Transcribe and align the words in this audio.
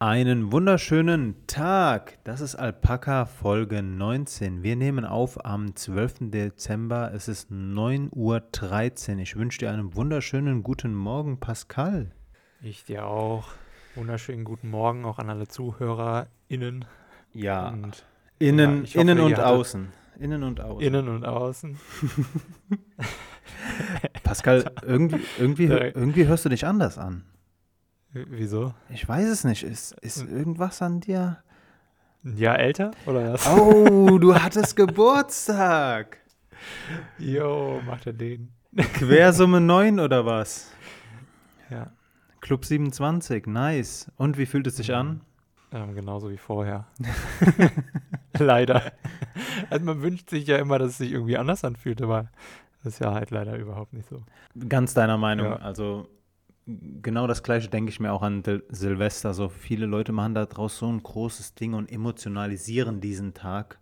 Einen 0.00 0.52
wunderschönen 0.52 1.34
Tag. 1.48 2.18
Das 2.22 2.40
ist 2.40 2.54
Alpaka 2.54 3.24
Folge 3.24 3.82
19. 3.82 4.62
Wir 4.62 4.76
nehmen 4.76 5.04
auf 5.04 5.44
am 5.44 5.74
12. 5.74 6.30
Dezember. 6.30 7.10
Es 7.12 7.26
ist 7.26 7.50
9.13 7.50 9.14
Uhr. 9.14 9.18
Ich 9.18 9.34
wünsche 9.34 9.58
dir 9.58 9.72
einen 9.72 9.96
wunderschönen 9.96 10.62
guten 10.62 10.94
Morgen, 10.94 11.40
Pascal. 11.40 12.12
Ich 12.62 12.84
dir 12.84 13.08
auch. 13.08 13.48
Wunderschönen 13.96 14.44
guten 14.44 14.70
Morgen 14.70 15.04
auch 15.04 15.18
an 15.18 15.30
alle 15.30 15.48
ZuhörerInnen. 15.48 16.84
Ja. 17.32 17.70
Und, 17.70 18.06
innen, 18.38 18.84
ja, 18.84 18.90
hoffe, 18.90 19.00
innen 19.00 19.18
und 19.18 19.40
außen. 19.40 19.88
Innen 20.20 20.44
und 20.44 20.60
außen. 20.60 20.86
Innen 20.86 21.08
und 21.08 21.24
außen. 21.24 21.76
Pascal, 24.22 24.70
irgendwie, 24.82 25.24
irgendwie, 25.40 25.64
irgendwie 25.64 26.28
hörst 26.28 26.44
du 26.44 26.50
dich 26.50 26.64
anders 26.64 26.98
an. 26.98 27.24
Wieso? 28.28 28.74
Ich 28.90 29.08
weiß 29.08 29.28
es 29.28 29.44
nicht. 29.44 29.62
Ist, 29.62 29.92
ist 30.00 30.22
hm. 30.22 30.36
irgendwas 30.36 30.82
an 30.82 31.00
dir? 31.00 31.38
Ein 32.24 32.36
Jahr 32.36 32.58
älter 32.58 32.90
oder 33.06 33.32
was? 33.34 33.46
Oh, 33.46 34.18
du 34.18 34.34
hattest 34.42 34.76
Geburtstag. 34.76 36.18
Jo, 37.18 37.80
macht 37.86 38.06
er 38.06 38.12
den. 38.12 38.52
Quersumme 38.76 39.60
9 39.60 40.00
oder 40.00 40.26
was? 40.26 40.70
Ja. 41.70 41.92
Club 42.40 42.64
27, 42.64 43.46
nice. 43.46 44.10
Und 44.16 44.38
wie 44.38 44.46
fühlt 44.46 44.66
es 44.66 44.76
sich 44.76 44.94
an? 44.94 45.20
Ähm, 45.72 45.94
genauso 45.94 46.30
wie 46.30 46.38
vorher. 46.38 46.86
leider. 48.38 48.92
Also 49.70 49.84
man 49.84 50.02
wünscht 50.02 50.30
sich 50.30 50.46
ja 50.46 50.56
immer, 50.56 50.78
dass 50.78 50.92
es 50.92 50.98
sich 50.98 51.12
irgendwie 51.12 51.36
anders 51.36 51.64
anfühlt, 51.64 52.00
aber 52.00 52.30
das 52.82 52.94
ist 52.94 53.00
ja 53.00 53.12
halt 53.12 53.30
leider 53.30 53.56
überhaupt 53.56 53.92
nicht 53.92 54.08
so. 54.08 54.22
Ganz 54.68 54.94
deiner 54.94 55.18
Meinung. 55.18 55.46
Ja. 55.46 55.56
Also 55.56 56.08
genau 57.02 57.26
das 57.26 57.42
gleiche 57.42 57.68
denke 57.68 57.90
ich 57.90 58.00
mir 58.00 58.12
auch 58.12 58.22
an 58.22 58.42
Silvester. 58.68 59.34
So 59.34 59.48
viele 59.48 59.86
Leute 59.86 60.12
machen 60.12 60.34
daraus 60.34 60.78
so 60.78 60.86
ein 60.86 61.02
großes 61.02 61.54
Ding 61.54 61.74
und 61.74 61.90
emotionalisieren 61.90 63.00
diesen 63.00 63.34
Tag. 63.34 63.78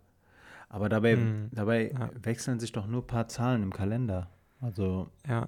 Aber 0.69 0.89
dabei, 0.89 1.13
hm, 1.13 1.49
dabei 1.51 1.91
ja. 1.91 2.09
wechseln 2.21 2.59
sich 2.59 2.71
doch 2.71 2.87
nur 2.87 3.01
ein 3.01 3.07
paar 3.07 3.27
Zahlen 3.27 3.63
im 3.63 3.73
Kalender. 3.73 4.29
Also. 4.61 5.09
Ja. 5.27 5.47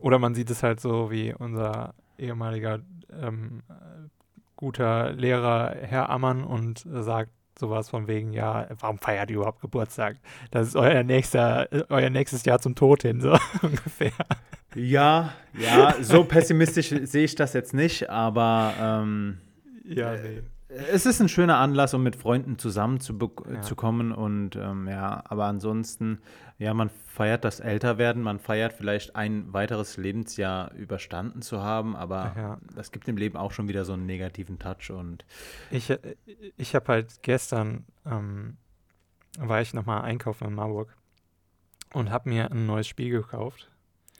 Oder 0.00 0.18
man 0.18 0.34
sieht 0.34 0.50
es 0.50 0.62
halt 0.62 0.80
so 0.80 1.10
wie 1.10 1.34
unser 1.34 1.94
ehemaliger 2.18 2.80
ähm, 3.12 3.62
guter 4.56 5.12
Lehrer 5.12 5.74
Herr 5.80 6.08
Ammann 6.08 6.44
und 6.44 6.84
sagt 6.88 7.30
sowas 7.58 7.90
von 7.90 8.08
wegen, 8.08 8.32
ja, 8.32 8.66
warum 8.80 8.98
feiert 8.98 9.30
ihr 9.30 9.36
überhaupt 9.36 9.60
Geburtstag? 9.60 10.16
Das 10.50 10.68
ist 10.68 10.76
euer 10.76 11.02
nächster, 11.02 11.68
euer 11.88 12.10
nächstes 12.10 12.44
Jahr 12.44 12.58
zum 12.60 12.74
Tod 12.74 13.02
hin, 13.02 13.20
so 13.20 13.36
ungefähr. 13.62 14.12
Ja, 14.74 15.32
ja, 15.58 15.94
so 16.02 16.24
pessimistisch 16.24 16.88
sehe 17.02 17.24
ich 17.24 17.34
das 17.34 17.52
jetzt 17.52 17.74
nicht, 17.74 18.10
aber 18.10 18.74
ähm, 18.78 19.38
ja, 19.84 20.14
nee. 20.14 20.42
es 20.68 21.06
ist 21.06 21.20
ein 21.20 21.28
schöner 21.28 21.58
Anlass, 21.58 21.94
um 21.94 22.02
mit 22.02 22.16
Freunden 22.16 22.58
zusammenzukommen 22.58 24.10
ja. 24.10 24.16
und 24.16 24.56
ähm, 24.56 24.88
ja, 24.88 25.22
aber 25.26 25.44
ansonsten, 25.44 26.18
ja, 26.58 26.74
man 26.74 26.90
feiert 27.06 27.44
das 27.44 27.60
Älterwerden, 27.60 28.22
man 28.22 28.40
feiert 28.40 28.72
vielleicht 28.72 29.14
ein 29.14 29.52
weiteres 29.52 29.96
Lebensjahr 29.96 30.72
überstanden 30.74 31.42
zu 31.42 31.62
haben, 31.62 31.94
aber 31.94 32.34
ja. 32.36 32.58
das 32.74 32.90
gibt 32.90 33.06
dem 33.06 33.16
Leben 33.16 33.36
auch 33.36 33.52
schon 33.52 33.68
wieder 33.68 33.84
so 33.84 33.92
einen 33.92 34.06
negativen 34.06 34.58
Touch 34.58 34.90
und 34.90 35.24
ich, 35.70 35.90
äh, 35.90 35.98
ich 36.56 36.74
habe 36.74 36.88
halt 36.88 37.22
gestern 37.22 37.84
ähm, 38.04 38.56
war 39.38 39.60
ich 39.60 39.74
nochmal 39.74 40.02
einkaufen 40.02 40.48
in 40.48 40.54
Marburg 40.54 40.96
und 41.92 42.10
habe 42.10 42.28
mir 42.28 42.50
ein 42.50 42.66
neues 42.66 42.88
Spiel 42.88 43.10
gekauft 43.10 43.68
äh, 43.68 43.73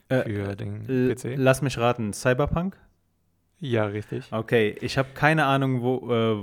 für 0.09 0.51
äh, 0.51 0.57
den 0.57 1.15
PC. 1.15 1.35
Lass 1.37 1.63
mich 1.63 1.79
raten, 1.79 2.13
Cyberpunk? 2.13 2.77
Ja, 3.61 3.87
richtig. 3.87 4.31
Okay, 4.31 4.77
ich 4.81 4.99
habe 4.99 5.11
keine 5.15 5.47
Ahnung, 5.47 5.81
wo, 5.81 6.13
äh, 6.13 6.37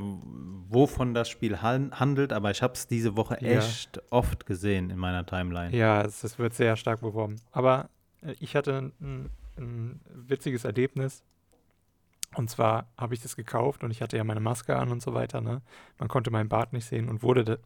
wovon 0.70 1.14
das 1.14 1.30
Spiel 1.30 1.62
handelt, 1.62 2.34
aber 2.34 2.50
ich 2.52 2.64
habe 2.64 2.74
es 2.74 2.88
diese 2.88 3.16
Woche 3.16 3.38
ja. 3.42 3.60
echt 3.60 4.02
oft 4.10 4.46
gesehen 4.46 4.90
in 4.90 4.98
meiner 4.98 5.26
Timeline. 5.26 5.76
Ja, 5.76 6.02
es, 6.02 6.24
es 6.24 6.40
wird 6.40 6.54
sehr 6.54 6.76
stark 6.78 7.02
beworben. 7.02 7.36
Aber 7.52 7.90
äh, 8.22 8.34
ich 8.40 8.56
hatte 8.56 8.92
ein, 9.02 9.30
ein, 9.58 10.00
witziges 10.10 10.66
Erlebnis. 10.66 11.24
Und 12.36 12.50
zwar 12.50 12.88
habe 12.98 13.14
ich 13.14 13.22
das 13.22 13.36
gekauft 13.36 13.84
und 13.84 13.92
ich 13.92 14.02
hatte 14.02 14.16
ja 14.16 14.24
meine 14.24 14.40
Maske 14.40 14.78
an 14.78 14.90
und 14.90 15.02
so 15.02 15.14
weiter. 15.14 15.42
Ne? 15.42 15.62
Man 16.00 16.08
konnte 16.08 16.32
meinen 16.32 16.48
Bart 16.48 16.72
nicht 16.72 16.86
sehen 16.86 17.10
und 17.10 17.24
wurde 17.24 17.60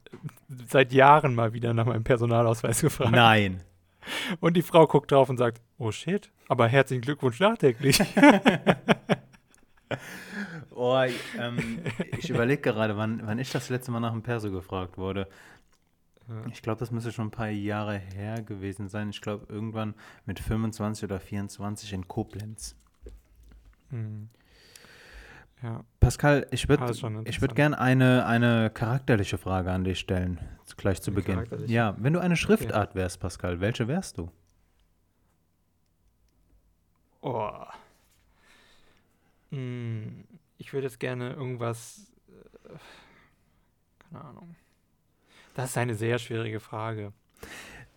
seit 0.68 0.92
Jahren 0.92 1.36
mal 1.36 1.54
wieder 1.54 1.74
nach 1.76 1.86
meinem 1.86 2.04
Personalausweis 2.04 2.82
gefragt. 2.82 3.12
Nein. 3.12 3.62
Und 4.40 4.56
die 4.56 4.62
Frau 4.62 4.88
guckt 4.88 5.12
drauf 5.12 5.30
und 5.30 5.38
sagt, 5.38 5.62
oh 5.78 5.92
shit, 5.92 6.32
aber 6.48 6.68
herzlichen 6.68 7.02
Glückwunsch 7.02 7.40
nachträglich. 7.40 8.00
oh, 10.76 11.04
ähm, 11.40 11.80
ich 12.18 12.30
überlege 12.30 12.62
gerade, 12.62 12.98
wann, 12.98 13.22
wann 13.26 13.40
ich 13.40 13.52
das 13.52 13.70
letzte 13.70 13.92
Mal 13.92 14.00
nach 14.00 14.12
dem 14.12 14.24
Perso 14.24 14.52
gefragt 14.52 14.98
wurde. 14.98 15.28
Ich 16.52 16.64
glaube, 16.64 16.80
das 16.80 16.90
müsste 16.90 17.12
schon 17.12 17.28
ein 17.28 17.32
paar 17.32 17.50
Jahre 17.50 17.98
her 17.98 18.42
gewesen 18.42 18.90
sein. 18.90 19.12
Ich 19.12 19.22
glaube, 19.22 19.46
irgendwann 19.48 19.94
mit 20.26 20.40
25 20.40 21.04
oder 21.04 21.20
24 21.20 21.94
in 21.94 22.08
Koblenz. 22.08 22.76
Mhm. 23.92 24.30
Ja. 25.64 25.84
Pascal, 26.00 26.48
ich 26.52 26.70
würde 26.70 26.92
ich 27.26 27.42
würd 27.42 27.56
gerne 27.56 27.80
eine, 27.80 28.26
eine 28.26 28.70
charakterliche 28.70 29.38
Frage 29.38 29.72
an 29.72 29.84
dich 29.84 30.00
stellen, 30.00 30.40
gleich 30.78 31.02
zu 31.02 31.12
Beginn. 31.12 31.44
Ja, 31.68 31.96
wenn 31.98 32.14
du 32.14 32.20
eine 32.20 32.36
Schriftart 32.36 32.92
okay. 32.92 33.00
wärst, 33.00 33.20
Pascal, 33.20 33.62
welche 33.62 33.88
wärst 33.88 34.18
du? 34.18 34.32
Oh. 37.22 37.66
Hm, 39.50 40.26
ich 40.58 40.74
würde 40.74 40.88
jetzt 40.88 41.00
gerne 41.00 41.34
irgendwas. 41.34 42.12
Äh, 42.28 42.78
keine 44.10 44.24
Ahnung. 44.24 44.56
Das 45.56 45.72
ist 45.72 45.78
eine 45.78 45.96
sehr 45.96 46.20
schwierige 46.20 46.60
Frage. 46.60 47.14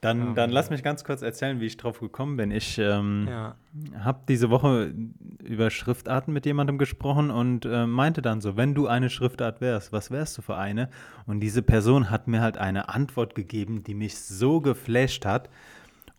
Dann, 0.01 0.37
dann 0.37 0.51
lass 0.51 0.71
mich 0.71 0.85
ganz 0.85 1.03
kurz 1.03 1.23
erzählen, 1.23 1.61
wie 1.61 1.67
ich 1.67 1.77
drauf 1.77 1.99
gekommen 1.99 2.37
bin. 2.37 2.53
Ich 2.53 2.79
ähm, 2.79 3.27
ja. 3.29 3.57
habe 3.99 4.21
diese 4.29 4.49
Woche 4.49 4.95
über 5.43 5.71
Schriftarten 5.71 6.33
mit 6.33 6.47
jemandem 6.47 6.79
gesprochen 6.79 7.31
und 7.33 7.65
äh, 7.65 7.85
meinte 7.85 8.23
dann 8.23 8.41
so, 8.41 8.57
wenn 8.57 8.75
du 8.75 8.87
eine 8.87 9.11
Schriftart 9.11 9.61
wärst, 9.61 9.93
was 9.93 10.13
wärst 10.13 10.39
du 10.39 10.43
für 10.43 10.57
eine? 10.57 10.89
Und 11.27 11.41
diese 11.41 11.63
Person 11.63 12.11
hat 12.11 12.29
mir 12.29 12.41
halt 12.41 12.59
eine 12.59 12.89
Antwort 12.89 13.35
gegeben, 13.35 13.83
die 13.83 13.95
mich 13.95 14.17
so 14.19 14.61
geflasht 14.61 15.25
hat. 15.25 15.51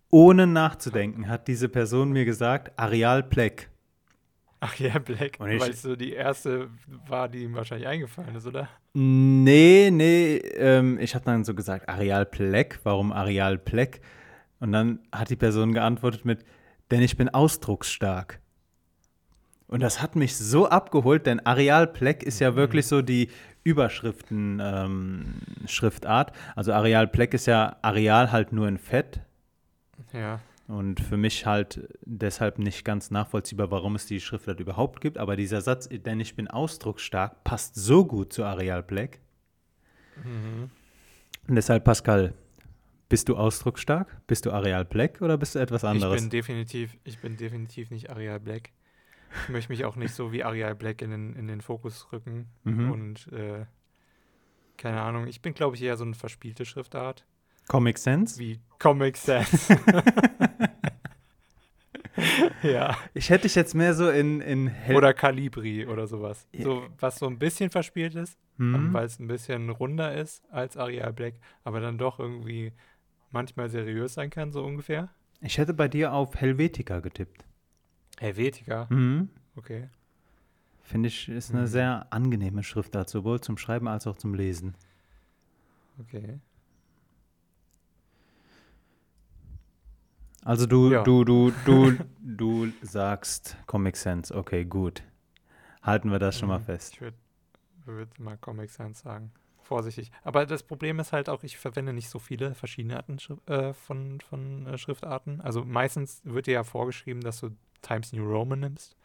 Ohne 0.09 0.45
nachzudenken 0.45 1.29
hat 1.29 1.47
diese 1.47 1.69
Person 1.69 2.11
mir 2.11 2.25
gesagt, 2.25 2.77
Areal 2.77 3.23
Pleck. 3.23 3.69
Ach 4.61 4.75
ja, 4.75 4.99
Black, 4.99 5.39
weil 5.39 5.69
es 5.69 5.81
so 5.81 5.95
die 5.95 6.11
erste 6.11 6.69
war, 7.07 7.29
die 7.29 7.43
ihm 7.43 7.55
wahrscheinlich 7.55 7.87
eingefallen 7.87 8.35
ist, 8.35 8.45
oder? 8.45 8.67
Nee, 8.93 9.89
nee, 9.91 10.35
ähm, 10.35 10.99
ich 10.99 11.15
habe 11.15 11.23
dann 11.23 11.45
so 11.45 11.53
gesagt, 11.53 11.87
Areal 11.87 12.25
Pleck, 12.25 12.81
warum 12.83 13.13
Areal 13.13 13.57
Pleck? 13.57 14.01
Und 14.59 14.73
dann 14.73 14.99
hat 15.13 15.29
die 15.29 15.37
Person 15.37 15.73
geantwortet 15.73 16.25
mit, 16.25 16.43
denn 16.91 17.01
ich 17.01 17.15
bin 17.15 17.29
ausdrucksstark. 17.29 18.41
Und 19.67 19.79
das 19.81 20.01
hat 20.01 20.17
mich 20.17 20.35
so 20.35 20.67
abgeholt, 20.67 21.25
denn 21.25 21.39
Areal 21.45 21.87
Pleck 21.87 22.23
ist 22.23 22.39
ja 22.39 22.51
mhm. 22.51 22.55
wirklich 22.55 22.87
so 22.87 23.01
die 23.01 23.29
Überschriften-Schriftart. 23.63 26.31
Ähm, 26.31 26.35
also 26.55 26.73
Areal 26.73 27.07
Pleck 27.07 27.33
ist 27.33 27.45
ja 27.45 27.77
Areal 27.81 28.29
halt 28.31 28.51
nur 28.51 28.67
in 28.67 28.77
Fett. 28.77 29.21
Ja. 30.11 30.41
Und 30.69 30.99
für 30.99 31.17
mich 31.17 31.47
halt 31.47 31.89
deshalb 32.05 32.59
nicht 32.59 32.85
ganz 32.85 33.09
nachvollziehbar, 33.09 33.71
warum 33.71 33.95
es 33.95 34.05
die 34.05 34.19
Schriftart 34.19 34.59
überhaupt 34.59 35.01
gibt. 35.01 35.17
Aber 35.17 35.35
dieser 35.35 35.61
Satz, 35.61 35.89
denn 35.89 36.19
ich 36.19 36.35
bin 36.35 36.47
ausdrucksstark, 36.47 37.43
passt 37.43 37.73
so 37.73 38.05
gut 38.05 38.31
zu 38.31 38.43
Areal 38.43 38.83
Black. 38.83 39.19
Mhm. 40.23 40.69
Und 41.47 41.55
deshalb, 41.55 41.85
Pascal, 41.85 42.35
bist 43.09 43.29
du 43.29 43.35
ausdrucksstark? 43.35 44.21
Bist 44.27 44.45
du 44.45 44.51
Areal 44.51 44.85
Black 44.85 45.21
oder 45.21 45.39
bist 45.39 45.55
du 45.55 45.59
etwas 45.59 45.83
anderes? 45.83 46.17
Ich 46.17 46.21
bin 46.21 46.29
definitiv, 46.29 46.95
ich 47.03 47.17
bin 47.17 47.35
definitiv 47.35 47.89
nicht 47.89 48.11
Areal 48.11 48.39
Black. 48.39 48.69
Ich 49.45 49.49
möchte 49.49 49.71
mich 49.71 49.85
auch 49.85 49.95
nicht 49.95 50.13
so 50.13 50.31
wie 50.31 50.43
Areal 50.43 50.75
Black 50.75 51.01
in 51.01 51.09
den, 51.09 51.33
in 51.33 51.47
den 51.47 51.61
Fokus 51.61 52.11
rücken. 52.11 52.45
Mhm. 52.63 52.91
Und 52.91 53.27
äh, 53.33 53.65
keine 54.77 55.01
Ahnung, 55.01 55.25
ich 55.25 55.41
bin, 55.41 55.55
glaube 55.55 55.77
ich, 55.77 55.81
eher 55.81 55.97
so 55.97 56.03
eine 56.03 56.13
verspielte 56.13 56.63
Schriftart. 56.63 57.25
Comic 57.67 57.97
Sense? 57.97 58.37
Wie 58.37 58.59
Comic 58.77 59.17
Sense. 59.17 59.75
ja. 62.63 62.97
Ich 63.13 63.29
hätte 63.29 63.43
dich 63.43 63.55
jetzt 63.55 63.75
mehr 63.75 63.93
so 63.93 64.09
in, 64.09 64.41
in 64.41 64.67
Hel 64.67 64.95
Oder 64.95 65.13
Calibri 65.13 65.85
oder 65.85 66.07
sowas. 66.07 66.47
So, 66.57 66.87
was 66.99 67.19
so 67.19 67.27
ein 67.27 67.39
bisschen 67.39 67.69
verspielt 67.69 68.15
ist, 68.15 68.37
mhm. 68.57 68.93
weil 68.93 69.05
es 69.05 69.19
ein 69.19 69.27
bisschen 69.27 69.69
runder 69.69 70.13
ist 70.13 70.43
als 70.51 70.77
Arial 70.77 71.13
Black, 71.13 71.35
aber 71.63 71.79
dann 71.79 71.97
doch 71.97 72.19
irgendwie 72.19 72.73
manchmal 73.31 73.69
seriös 73.69 74.13
sein 74.13 74.29
kann, 74.29 74.51
so 74.51 74.63
ungefähr. 74.63 75.09
Ich 75.41 75.57
hätte 75.57 75.73
bei 75.73 75.87
dir 75.87 76.13
auf 76.13 76.35
Helvetica 76.35 76.99
getippt. 76.99 77.45
Helvetica? 78.17 78.87
Mhm. 78.89 79.29
Okay. 79.55 79.89
Finde 80.81 81.07
ich, 81.07 81.29
ist 81.29 81.51
eine 81.51 81.61
mhm. 81.61 81.67
sehr 81.67 82.07
angenehme 82.09 82.63
Schriftart, 82.63 83.09
sowohl 83.09 83.39
zum 83.41 83.57
Schreiben 83.57 83.87
als 83.87 84.07
auch 84.07 84.17
zum 84.17 84.33
Lesen. 84.33 84.75
Okay. 85.99 86.39
Also 90.45 90.65
du, 90.65 90.91
ja. 90.91 91.03
du, 91.03 91.23
du, 91.23 91.51
du, 91.65 91.97
du 92.19 92.71
sagst 92.81 93.57
Comic 93.65 93.97
Sense. 93.97 94.33
Okay, 94.33 94.65
gut. 94.65 95.03
Halten 95.81 96.11
wir 96.11 96.19
das 96.19 96.37
schon 96.37 96.49
mal 96.49 96.59
mhm. 96.59 96.65
fest. 96.65 96.93
Ich 96.93 97.01
würde 97.01 97.17
würde 97.89 98.11
mal 98.21 98.37
Comic 98.37 98.69
Sans 98.69 98.99
sagen. 98.99 99.31
Vorsichtig. 99.61 100.11
Aber 100.23 100.45
das 100.45 100.63
Problem 100.63 100.99
ist 100.99 101.13
halt 101.13 101.29
auch, 101.29 101.43
ich 101.43 101.57
verwende 101.57 101.93
nicht 101.93 102.09
so 102.09 102.17
viele 102.17 102.55
verschiedene 102.55 102.97
Arten 102.97 103.17
äh, 103.45 103.73
von, 103.73 104.19
von 104.21 104.65
äh, 104.65 104.77
Schriftarten. 104.77 105.41
Also 105.41 105.63
meistens 105.63 106.21
wird 106.23 106.47
dir 106.47 106.53
ja 106.53 106.63
vorgeschrieben, 106.63 107.21
dass 107.21 107.39
du 107.39 107.49
Times 107.81 108.11
New 108.13 108.25
Roman 108.25 108.61
nimmst 108.61 108.95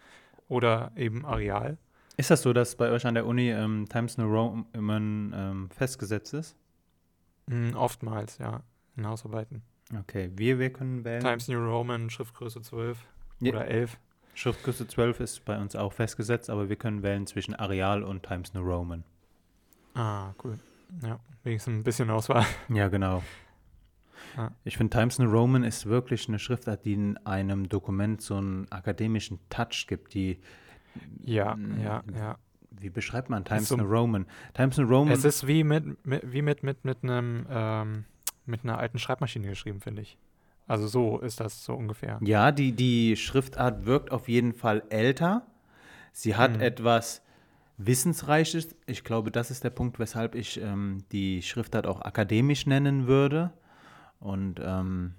oder 0.49 0.93
eben 0.97 1.25
Areal. 1.27 1.77
Ist 2.17 2.31
das 2.31 2.43
so, 2.43 2.53
dass 2.53 2.77
bei 2.77 2.91
euch 2.91 3.07
an 3.07 3.15
der 3.15 3.27
Uni 3.27 3.51
ähm, 3.51 3.87
Times 3.89 4.17
New 4.17 4.27
Roman 4.27 5.33
ähm, 5.35 5.71
festgesetzt 5.71 6.33
ist? 6.33 6.57
Mm, 7.47 7.75
oftmals, 7.75 8.39
ja, 8.39 8.63
in 8.97 9.07
Hausarbeiten. 9.07 9.63
Okay, 9.93 10.31
wir, 10.35 10.59
wir 10.59 10.73
können 10.73 11.05
wählen. 11.05 11.21
Times 11.21 11.49
New 11.49 11.59
Roman, 11.59 12.11
Schriftgröße 12.11 12.63
12 12.63 12.99
ja. 13.41 13.53
oder 13.53 13.67
11. 13.67 13.99
Schriftgröße 14.35 14.89
12 14.89 15.21
ist 15.21 15.45
bei 15.45 15.59
uns 15.59 15.77
auch 15.77 15.93
festgesetzt, 15.93 16.51
aber 16.51 16.69
wir 16.69 16.77
können 16.77 17.03
wählen 17.03 17.27
zwischen 17.27 17.55
Areal 17.55 18.03
und 18.03 18.25
Times 18.25 18.53
New 18.55 18.63
Roman. 18.63 19.05
Ah, 19.95 20.33
cool. 20.43 20.59
Ja, 21.03 21.21
wenigstens 21.45 21.75
ein 21.75 21.85
bisschen 21.85 22.11
Auswahl. 22.11 22.45
Ja, 22.69 22.89
genau. 22.89 23.23
Ah. 24.37 24.51
Ich 24.65 24.77
finde, 24.77 24.97
Times 24.97 25.19
New 25.19 25.31
Roman 25.31 25.63
ist 25.63 25.87
wirklich 25.87 26.29
eine 26.29 26.39
Schriftart, 26.39 26.85
die 26.85 26.95
in 26.95 27.17
einem 27.19 27.69
Dokument 27.69 28.21
so 28.21 28.37
einen 28.37 28.71
akademischen 28.71 29.39
Touch 29.49 29.87
gibt, 29.87 30.15
die. 30.15 30.41
Ja, 31.23 31.57
ja, 31.83 32.03
ja. 32.17 32.39
Wie 32.71 32.91
beschreibt 32.91 33.31
man 33.31 33.45
Times 33.45 33.69
so, 33.69 33.77
New 33.77 33.85
Roman? 33.85 34.27
Times 34.55 34.79
New 34.79 34.87
Roman. 34.87 35.13
Es 35.13 35.25
ist 35.25 35.47
wie 35.47 35.63
mit, 35.63 36.05
mit 36.05 36.33
wie 36.33 36.43
mit, 36.43 36.63
mit, 36.65 36.85
mit 36.85 37.03
einem 37.03 37.47
ähm, 37.49 38.05
mit 38.47 38.65
einer 38.65 38.79
alten 38.79 38.99
Schreibmaschine 38.99 39.49
geschrieben, 39.49 39.81
finde 39.81 40.03
ich. 40.03 40.19
Also 40.67 40.87
so 40.87 41.19
ist 41.19 41.41
das 41.41 41.65
so 41.65 41.75
ungefähr. 41.75 42.19
Ja, 42.23 42.51
die, 42.53 42.73
die 42.73 43.17
Schriftart 43.17 43.85
wirkt 43.85 44.13
auf 44.13 44.29
jeden 44.29 44.55
Fall 44.55 44.83
älter. 44.89 45.47
Sie 46.13 46.37
hat 46.37 46.55
mhm. 46.55 46.61
etwas 46.63 47.23
Wissensreiches. 47.77 48.75
Ich 48.87 49.05
glaube, 49.05 49.31
das 49.31 49.51
ist 49.51 49.65
der 49.65 49.71
Punkt, 49.71 49.99
weshalb 49.99 50.35
ich 50.35 50.61
ähm, 50.61 51.05
die 51.13 51.43
Schriftart 51.43 51.87
auch 51.87 52.01
akademisch 52.01 52.67
nennen 52.67 53.07
würde. 53.07 53.53
Und 54.21 54.61
ähm, 54.63 55.15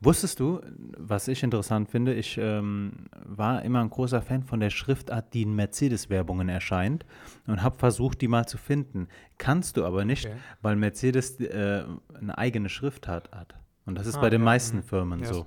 wusstest 0.00 0.40
du, 0.40 0.60
was 0.96 1.28
ich 1.28 1.42
interessant 1.42 1.88
finde, 1.90 2.14
ich 2.14 2.38
ähm, 2.38 3.06
war 3.24 3.62
immer 3.62 3.80
ein 3.80 3.90
großer 3.90 4.22
Fan 4.22 4.42
von 4.42 4.60
der 4.60 4.70
Schriftart, 4.70 5.34
die 5.34 5.42
in 5.42 5.54
Mercedes-Werbungen 5.54 6.48
erscheint 6.48 7.04
und 7.46 7.62
habe 7.62 7.76
versucht, 7.76 8.20
die 8.20 8.28
mal 8.28 8.46
zu 8.46 8.58
finden. 8.58 9.08
Kannst 9.38 9.76
du 9.76 9.84
aber 9.84 10.04
nicht, 10.04 10.26
okay. 10.26 10.36
weil 10.62 10.76
Mercedes 10.76 11.40
äh, 11.40 11.84
eine 12.14 12.38
eigene 12.38 12.68
Schriftart 12.68 13.30
hat. 13.32 13.54
Und 13.86 13.96
das 13.96 14.06
ist 14.06 14.16
ah, 14.16 14.20
bei 14.20 14.30
den 14.30 14.40
ja, 14.40 14.44
meisten 14.44 14.78
mh. 14.78 14.82
Firmen 14.82 15.20
ja, 15.20 15.32
so. 15.32 15.46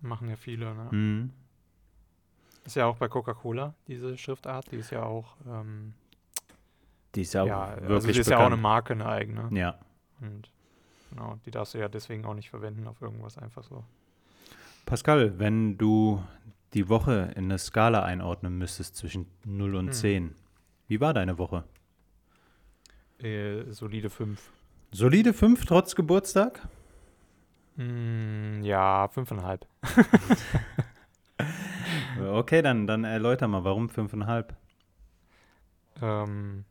Machen 0.00 0.28
ja 0.28 0.36
viele, 0.36 0.74
ne? 0.74 0.88
Mhm. 0.90 1.30
Ist 2.64 2.76
ja 2.76 2.86
auch 2.86 2.96
bei 2.96 3.08
Coca-Cola, 3.08 3.74
diese 3.86 4.16
Schriftart, 4.16 4.70
die 4.70 4.76
ist 4.76 4.90
ja 4.90 5.02
auch. 5.02 5.36
Ähm, 5.46 5.94
die 7.14 7.22
ist 7.22 7.32
ja 7.32 7.42
auch 7.42 7.46
ja, 7.46 7.64
also 7.64 7.80
wirklich 7.80 7.94
also 7.94 8.06
die 8.06 8.18
ist 8.20 8.26
bekannt. 8.26 8.40
ja 8.40 8.46
auch 8.46 8.52
eine 8.52 8.60
Marke, 8.60 8.92
eine 8.92 9.06
eigene. 9.06 9.48
Ja. 9.58 9.78
Und 10.20 10.50
genau, 11.10 11.38
die 11.44 11.50
darfst 11.50 11.74
du 11.74 11.78
ja 11.78 11.88
deswegen 11.88 12.24
auch 12.24 12.34
nicht 12.34 12.50
verwenden 12.50 12.86
auf 12.86 13.00
irgendwas 13.02 13.38
einfach 13.38 13.62
so. 13.62 13.84
Pascal, 14.86 15.38
wenn 15.38 15.76
du 15.76 16.22
die 16.74 16.88
Woche 16.88 17.32
in 17.36 17.44
eine 17.44 17.58
Skala 17.58 18.02
einordnen 18.02 18.56
müsstest 18.56 18.96
zwischen 18.96 19.26
0 19.44 19.74
und 19.74 19.88
hm. 19.88 19.92
10, 19.92 20.34
wie 20.88 21.00
war 21.00 21.12
deine 21.12 21.38
Woche? 21.38 21.64
Äh, 23.18 23.70
solide 23.70 24.08
5. 24.08 24.40
Solide 24.92 25.32
5 25.32 25.66
trotz 25.66 25.94
Geburtstag? 25.94 26.66
Mm, 27.76 28.62
ja, 28.62 29.08
fünfeinhalb. 29.08 29.66
okay, 32.32 32.62
dann, 32.62 32.86
dann 32.86 33.04
erläuter 33.04 33.48
mal, 33.48 33.64
warum 33.64 33.88
fünfeinhalb? 33.88 34.54
Ähm, 36.02 36.64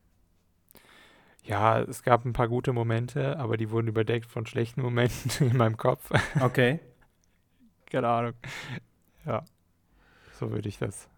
ja, 1.50 1.82
es 1.82 2.04
gab 2.04 2.26
ein 2.26 2.34
paar 2.34 2.48
gute 2.48 2.74
Momente, 2.74 3.40
aber 3.40 3.58
die 3.58 3.72
wurden 3.72 3.88
überdeckt 3.88 4.28
von 4.28 4.46
schlechten 4.46 4.82
Momenten 4.82 5.32
in 5.50 5.58
meinem 5.58 5.78
Kopf. 5.78 6.12
Okay. 6.40 6.80
Keine 7.88 8.08
Ahnung. 8.08 8.34
Ja, 9.26 9.44
so 10.34 10.52
würde 10.52 10.70
ich 10.70 10.78
das 10.78 11.10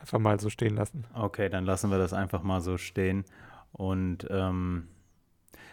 einfach 0.00 0.20
mal 0.20 0.38
so 0.38 0.48
stehen 0.48 0.76
lassen. 0.76 1.04
Okay, 1.12 1.48
dann 1.48 1.64
lassen 1.64 1.90
wir 1.90 1.98
das 1.98 2.12
einfach 2.12 2.44
mal 2.44 2.60
so 2.60 2.78
stehen. 2.78 3.24
Und 3.72 4.26
ähm, 4.30 4.88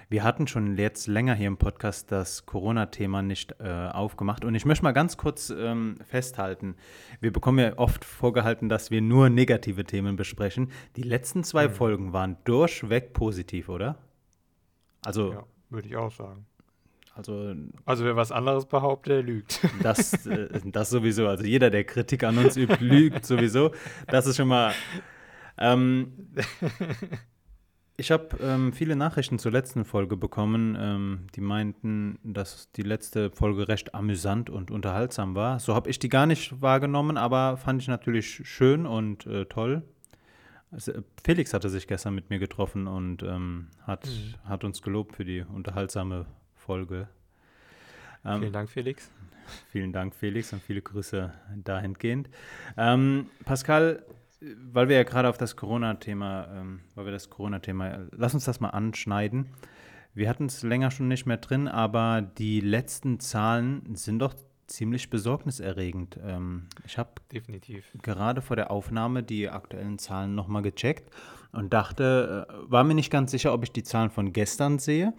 wir 0.10 0.24
hatten 0.24 0.48
schon 0.48 0.78
jetzt 0.78 1.08
länger 1.08 1.34
hier 1.36 1.48
im 1.48 1.58
Podcast 1.58 2.12
das 2.12 2.46
Corona-Thema 2.46 3.22
nicht 3.22 3.56
äh, 3.60 3.90
aufgemacht. 3.92 4.46
Und 4.46 4.56
ich 4.56 4.66
möchte 4.66 4.84
mal 4.84 4.92
ganz 4.92 5.18
kurz 5.18 5.50
ähm, 5.50 5.98
festhalten. 6.04 6.76
Wir 7.20 7.32
bekommen 7.32 7.60
ja 7.60 7.78
oft 7.78 8.06
vorgehalten, 8.06 8.70
dass 8.70 8.92
wir 8.92 9.02
nur 9.02 9.30
negative 9.30 9.84
Themen 9.86 10.16
besprechen. 10.16 10.72
Die 10.96 11.04
letzten 11.04 11.44
zwei 11.44 11.68
mhm. 11.68 11.74
Folgen 11.74 12.14
waren 12.14 12.38
durchweg 12.44 13.14
positiv, 13.14 13.70
oder? 13.70 13.98
Also. 15.04 15.34
Ja, 15.34 15.44
würde 15.70 15.88
ich 15.88 15.96
auch 15.96 16.12
sagen. 16.12 16.46
Also, 17.16 17.56
also 17.86 18.04
wer 18.04 18.18
was 18.18 18.34
anderes 18.34 18.66
behauptet, 18.66 19.12
der 19.12 19.24
lügt. 19.24 19.62
Das, 19.82 20.26
äh, 20.26 20.50
das 20.66 20.90
sowieso. 20.90 21.28
Also 21.28 21.46
jeder, 21.46 21.70
der 21.70 21.86
Kritik 21.86 22.24
an 22.24 22.38
uns 22.38 22.58
übt, 22.58 22.84
lügt 22.84 23.26
sowieso. 23.26 23.72
Das 24.08 24.28
ist 24.28 24.36
schon 24.36 24.50
mal. 24.50 24.74
Ähm, 25.58 26.28
ich 27.98 28.12
habe 28.12 28.38
ähm, 28.42 28.74
viele 28.74 28.96
Nachrichten 28.96 29.40
zur 29.40 29.52
letzten 29.52 29.86
Folge 29.86 30.18
bekommen, 30.18 30.78
ähm, 30.80 31.28
die 31.36 31.42
meinten, 31.42 32.20
dass 32.24 32.72
die 32.74 32.82
letzte 32.82 33.32
Folge 33.32 33.68
recht 33.68 33.96
amüsant 33.96 34.50
und 34.50 34.70
unterhaltsam 34.70 35.36
war. 35.36 35.60
So 35.60 35.76
habe 35.76 35.90
ich 35.90 36.00
die 36.00 36.10
gar 36.10 36.26
nicht 36.26 36.62
wahrgenommen, 36.62 37.18
aber 37.18 37.58
fand 37.58 37.82
ich 37.82 37.88
natürlich 37.88 38.42
schön 38.44 38.86
und 38.86 39.26
äh, 39.26 39.46
toll. 39.46 39.84
Also, 40.72 40.92
Felix 41.24 41.54
hatte 41.54 41.70
sich 41.70 41.88
gestern 41.88 42.16
mit 42.16 42.30
mir 42.30 42.40
getroffen 42.40 42.88
und 42.88 43.24
ähm, 43.24 43.68
hat, 43.84 44.06
mhm. 44.08 44.50
hat 44.50 44.64
uns 44.66 44.82
gelobt 44.82 45.16
für 45.16 45.24
die 45.24 45.42
unterhaltsame 45.42 46.26
Folge. 46.56 47.08
Ähm, 48.26 48.40
vielen 48.42 48.54
Dank, 48.54 48.70
Felix. 48.70 49.10
Vielen 49.72 49.94
Dank, 49.94 50.16
Felix, 50.16 50.52
und 50.54 50.62
viele 50.62 50.82
Grüße 50.82 51.32
dahingehend. 51.64 52.30
Ähm, 52.78 53.30
Pascal, 53.46 54.04
weil 54.72 54.90
wir 54.90 54.96
ja 54.96 55.04
gerade 55.04 55.30
auf 55.30 55.38
das 55.38 55.56
Corona-Thema, 55.56 56.48
ähm, 56.54 56.82
weil 56.96 57.06
wir 57.06 57.12
das 57.12 57.30
Corona-Thema, 57.30 58.08
lass 58.12 58.34
uns 58.34 58.46
das 58.46 58.60
mal 58.60 58.70
anschneiden. 58.70 59.48
Wir 60.14 60.30
hatten 60.30 60.46
es 60.46 60.64
länger 60.64 60.92
schon 60.92 61.08
nicht 61.08 61.26
mehr 61.26 61.38
drin, 61.38 61.68
aber 61.68 62.22
die 62.22 62.62
letzten 62.62 63.20
Zahlen 63.20 63.96
sind 63.96 64.20
doch 64.20 64.34
ziemlich 64.68 65.10
besorgniserregend. 65.10 66.20
Ähm, 66.24 66.68
ich 66.86 66.98
habe 66.98 67.12
gerade 68.02 68.42
vor 68.42 68.56
der 68.56 68.72
Aufnahme 68.72 69.24
die 69.24 69.50
aktuellen 69.50 70.00
Zahlen 70.00 70.36
nochmal 70.36 70.62
gecheckt 70.62 71.14
und 71.52 71.74
dachte, 71.74 72.48
äh, 72.50 72.72
war 72.72 72.84
mir 72.84 72.96
nicht 72.96 73.12
ganz 73.12 73.32
sicher, 73.32 73.54
ob 73.54 73.64
ich 73.64 73.72
die 73.72 73.84
Zahlen 73.84 74.10
von 74.10 74.34
gestern 74.34 74.80
sehe 74.80 75.14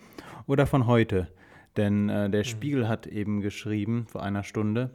oder 0.46 0.66
von 0.66 0.86
heute. 0.86 1.28
Denn 1.76 2.08
äh, 2.08 2.30
der 2.30 2.40
mhm. 2.40 2.44
Spiegel 2.44 2.88
hat 2.88 3.06
eben 3.06 3.40
geschrieben 3.40 4.06
vor 4.08 4.22
einer 4.22 4.42
Stunde, 4.42 4.90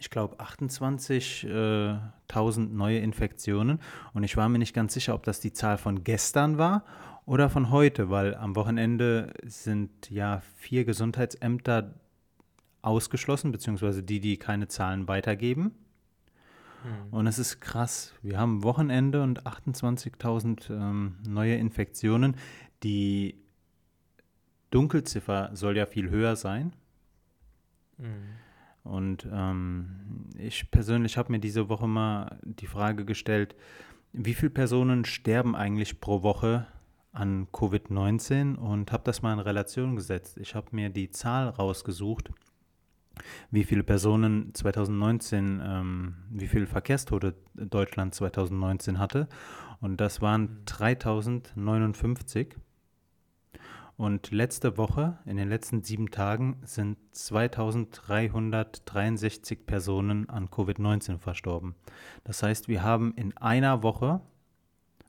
ich 0.00 0.10
glaube, 0.10 0.36
28.000 0.40 1.48
äh, 1.48 2.60
neue 2.60 2.98
Infektionen. 2.98 3.80
Und 4.12 4.22
ich 4.24 4.36
war 4.36 4.48
mir 4.48 4.58
nicht 4.58 4.74
ganz 4.74 4.94
sicher, 4.94 5.14
ob 5.14 5.22
das 5.24 5.40
die 5.40 5.52
Zahl 5.52 5.78
von 5.78 6.04
gestern 6.04 6.58
war 6.58 6.84
oder 7.26 7.50
von 7.50 7.70
heute, 7.70 8.10
weil 8.10 8.34
am 8.34 8.56
Wochenende 8.56 9.32
sind 9.44 10.10
ja 10.10 10.42
vier 10.56 10.84
Gesundheitsämter 10.84 11.94
ausgeschlossen, 12.82 13.52
beziehungsweise 13.52 14.02
die, 14.02 14.20
die 14.20 14.38
keine 14.38 14.68
Zahlen 14.68 15.08
weitergeben. 15.08 15.72
Mhm. 16.84 17.12
Und 17.12 17.26
es 17.26 17.38
ist 17.38 17.60
krass. 17.60 18.14
Wir 18.22 18.38
haben 18.38 18.62
Wochenende 18.62 19.22
und 19.22 19.44
28.000 19.46 20.70
ähm, 20.70 21.16
neue 21.26 21.56
Infektionen. 21.56 22.36
Die 22.82 23.34
Dunkelziffer 24.70 25.50
soll 25.54 25.76
ja 25.76 25.86
viel 25.86 26.10
höher 26.10 26.36
sein. 26.36 26.72
Mhm. 27.98 28.47
Und 28.88 29.28
ähm, 29.30 30.30
ich 30.38 30.70
persönlich 30.70 31.18
habe 31.18 31.32
mir 31.32 31.38
diese 31.38 31.68
Woche 31.68 31.86
mal 31.86 32.38
die 32.42 32.66
Frage 32.66 33.04
gestellt, 33.04 33.54
wie 34.12 34.32
viele 34.32 34.50
Personen 34.50 35.04
sterben 35.04 35.54
eigentlich 35.54 36.00
pro 36.00 36.22
Woche 36.22 36.66
an 37.12 37.48
Covid-19 37.52 38.56
und 38.56 38.90
habe 38.90 39.02
das 39.04 39.20
mal 39.20 39.34
in 39.34 39.40
Relation 39.40 39.94
gesetzt. 39.94 40.38
Ich 40.38 40.54
habe 40.54 40.68
mir 40.72 40.88
die 40.88 41.10
Zahl 41.10 41.50
rausgesucht, 41.50 42.30
wie 43.50 43.64
viele 43.64 43.82
Personen 43.82 44.54
2019, 44.54 45.60
ähm, 45.62 46.14
wie 46.30 46.46
viele 46.46 46.66
Verkehrstote 46.66 47.34
Deutschland 47.54 48.14
2019 48.14 48.98
hatte. 48.98 49.28
Und 49.80 50.00
das 50.00 50.22
waren 50.22 50.62
3059. 50.64 52.56
Und 53.98 54.30
letzte 54.30 54.78
Woche, 54.78 55.18
in 55.26 55.36
den 55.36 55.48
letzten 55.48 55.82
sieben 55.82 56.12
Tagen, 56.12 56.60
sind 56.62 56.96
2363 57.10 59.66
Personen 59.66 60.28
an 60.28 60.50
Covid-19 60.50 61.18
verstorben. 61.18 61.74
Das 62.22 62.44
heißt, 62.44 62.68
wir 62.68 62.84
haben 62.84 63.12
in 63.16 63.36
einer 63.36 63.82
Woche 63.82 64.20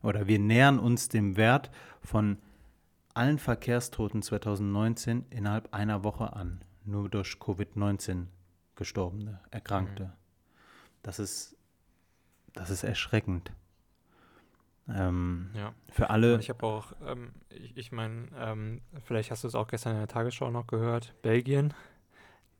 oder 0.02 0.26
wir 0.26 0.40
nähern 0.40 0.80
uns 0.80 1.08
dem 1.08 1.38
Wert 1.38 1.70
von 2.02 2.40
allen 3.14 3.38
Verkehrstoten 3.38 4.24
2019 4.24 5.28
innerhalb 5.30 5.72
einer 5.72 6.04
Woche 6.04 6.34
an. 6.34 6.66
Nur 6.84 7.10
durch 7.10 7.34
Covid-19 7.34 8.26
gestorbene, 8.76 9.40
Erkrankte. 9.52 10.06
Mhm. 10.06 10.14
Das 11.04 11.20
ist, 11.20 11.56
das 12.54 12.72
ist 12.72 12.84
erschreckend. 12.84 13.52
Ähm, 14.94 15.50
Ja. 15.56 15.74
Für 15.92 16.10
alle. 16.10 16.36
Und 16.36 16.40
ich 16.42 16.50
habe 16.50 16.66
auch, 16.66 16.94
ähm, 17.06 17.32
ich, 17.50 17.76
ich 17.78 17.92
meine, 17.92 18.28
ähm, 18.38 18.82
vielleicht 19.06 19.32
hast 19.32 19.44
du 19.44 19.48
es 19.48 19.56
auch 19.56 19.68
gestern 19.68 19.94
in 19.94 20.00
der 20.00 20.08
Tagesschau 20.08 20.50
noch 20.52 20.68
gehört, 20.68 21.14
Belgien, 21.22 21.74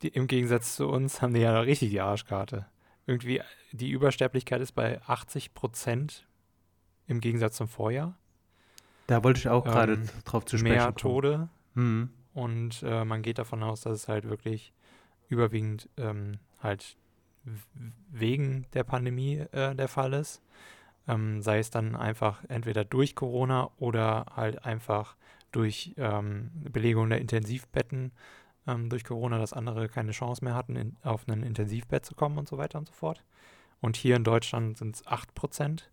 die, 0.02 0.08
im 0.08 0.26
Gegensatz 0.26 0.76
zu 0.76 0.88
uns, 0.88 1.22
haben 1.22 1.34
die 1.34 1.40
ja 1.40 1.58
richtig 1.60 1.90
die 1.90 2.00
Arschkarte. 2.00 2.66
Irgendwie, 3.06 3.40
die 3.72 3.90
Übersterblichkeit 3.90 4.60
ist 4.60 4.72
bei 4.72 5.00
80 5.02 5.54
Prozent 5.54 6.26
im 7.06 7.20
Gegensatz 7.20 7.56
zum 7.56 7.68
Vorjahr. 7.68 8.16
Da 9.06 9.24
wollte 9.24 9.40
ich 9.40 9.48
auch 9.48 9.64
gerade 9.64 9.94
Ähm, 9.94 10.08
drauf 10.24 10.44
zu 10.44 10.56
sprechen 10.58 10.74
Mehr 10.74 10.84
kommen. 10.84 10.96
Tode 10.96 11.48
Mhm. 11.74 12.10
und 12.34 12.82
äh, 12.84 13.04
man 13.04 13.22
geht 13.22 13.38
davon 13.38 13.62
aus, 13.62 13.80
dass 13.82 13.94
es 13.94 14.08
halt 14.08 14.28
wirklich 14.28 14.72
überwiegend 15.28 15.88
ähm, 15.96 16.38
halt 16.60 16.96
wegen 18.10 18.66
der 18.74 18.84
Pandemie 18.84 19.38
äh, 19.52 19.74
der 19.74 19.88
Fall 19.88 20.12
ist. 20.12 20.42
Ähm, 21.10 21.42
sei 21.42 21.58
es 21.58 21.70
dann 21.70 21.96
einfach 21.96 22.44
entweder 22.48 22.84
durch 22.84 23.14
Corona 23.14 23.70
oder 23.78 24.26
halt 24.36 24.64
einfach 24.64 25.16
durch 25.50 25.94
ähm, 25.96 26.50
Belegung 26.54 27.10
der 27.10 27.20
Intensivbetten 27.20 28.12
ähm, 28.66 28.88
durch 28.88 29.04
Corona, 29.04 29.38
dass 29.38 29.52
andere 29.52 29.88
keine 29.88 30.12
Chance 30.12 30.44
mehr 30.44 30.54
hatten, 30.54 30.76
in, 30.76 30.96
auf 31.02 31.26
ein 31.28 31.42
Intensivbett 31.42 32.04
zu 32.04 32.14
kommen 32.14 32.38
und 32.38 32.48
so 32.48 32.58
weiter 32.58 32.78
und 32.78 32.86
so 32.86 32.92
fort. 32.92 33.24
Und 33.80 33.96
hier 33.96 34.16
in 34.16 34.24
Deutschland 34.24 34.78
sind 34.78 34.96
es 34.96 35.06
8 35.06 35.34
Prozent, 35.34 35.90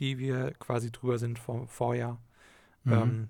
die 0.00 0.18
wir 0.18 0.52
quasi 0.58 0.90
drüber 0.90 1.18
sind 1.18 1.38
vom 1.38 1.68
Vorjahr. 1.68 2.20
Mhm. 2.84 3.28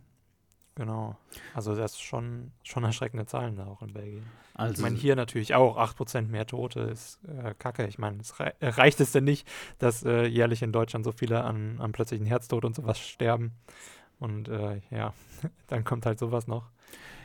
Genau. 0.79 1.17
Also 1.55 1.75
das 1.75 1.95
ist 1.95 2.03
schon, 2.03 2.53
schon 2.63 2.85
erschreckende 2.85 3.27
Zahlen 3.27 3.57
da 3.57 3.67
auch 3.67 3.83
in 3.83 3.93
Belgien. 3.93 4.25
also, 4.55 4.75
Ich 4.75 4.81
meine, 4.81 4.95
hier 4.95 5.17
natürlich 5.17 5.57
auch 5.57 5.77
8% 5.77 6.29
mehr 6.29 6.47
Tote 6.47 6.81
ist 6.83 7.19
äh, 7.25 7.53
kacke. 7.59 7.89
Ich 7.89 7.99
meine, 7.99 8.21
es 8.21 8.39
rei 8.39 8.55
äh, 8.61 8.69
reicht 8.69 9.01
es 9.01 9.11
denn 9.11 9.25
nicht, 9.25 9.47
dass 9.81 10.05
äh, 10.05 10.27
jährlich 10.27 10.63
in 10.63 10.71
Deutschland 10.71 11.05
so 11.05 11.11
viele 11.11 11.43
an, 11.43 11.81
an 11.81 11.91
plötzlichen 11.91 12.27
Herztod 12.27 12.65
und 12.65 12.77
sowas 12.77 13.01
sterben. 13.01 13.55
Und 14.21 14.49
äh, 14.49 14.81
ja, 14.91 15.15
dann 15.67 15.83
kommt 15.83 16.07
halt 16.07 16.21
sowas 16.21 16.47
noch. 16.47 16.71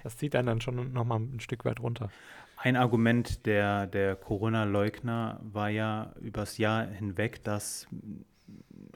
Das 0.02 0.18
zieht 0.18 0.36
einen 0.36 0.48
dann 0.48 0.62
schon 0.62 0.92
nochmal 0.92 1.20
ein 1.20 1.40
Stück 1.40 1.64
weit 1.64 1.80
runter. 1.80 2.10
Ein 2.58 2.76
Argument 2.76 3.46
der, 3.46 3.86
der 3.86 4.16
Corona-Leugner 4.16 5.40
war 5.44 5.70
ja 5.70 6.12
übers 6.22 6.58
Jahr 6.58 6.88
hinweg, 6.88 7.44
dass 7.44 7.86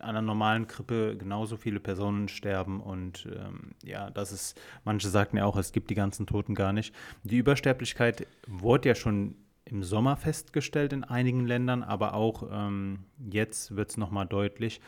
einer 0.01 0.21
normalen 0.21 0.67
Grippe 0.67 1.15
genauso 1.17 1.57
viele 1.57 1.79
Personen 1.79 2.27
sterben 2.27 2.81
und 2.81 3.27
ähm, 3.31 3.71
ja, 3.83 4.09
das 4.09 4.31
ist, 4.31 4.59
manche 4.83 5.09
sagten 5.09 5.37
ja 5.37 5.45
auch, 5.45 5.57
es 5.57 5.71
gibt 5.71 5.89
die 5.89 5.95
ganzen 5.95 6.27
Toten 6.27 6.55
gar 6.55 6.73
nicht. 6.73 6.93
Die 7.23 7.37
Übersterblichkeit 7.37 8.27
wurde 8.47 8.89
ja 8.89 8.95
schon 8.95 9.35
im 9.65 9.83
Sommer 9.83 10.15
festgestellt 10.15 10.93
in 10.93 11.03
einigen 11.03 11.45
Ländern, 11.45 11.83
aber 11.83 12.13
auch 12.13 12.47
ähm, 12.51 12.99
jetzt 13.29 13.75
wird 13.75 13.89
es 13.89 13.97
nochmal 13.97 14.25
deutlich. 14.25 14.81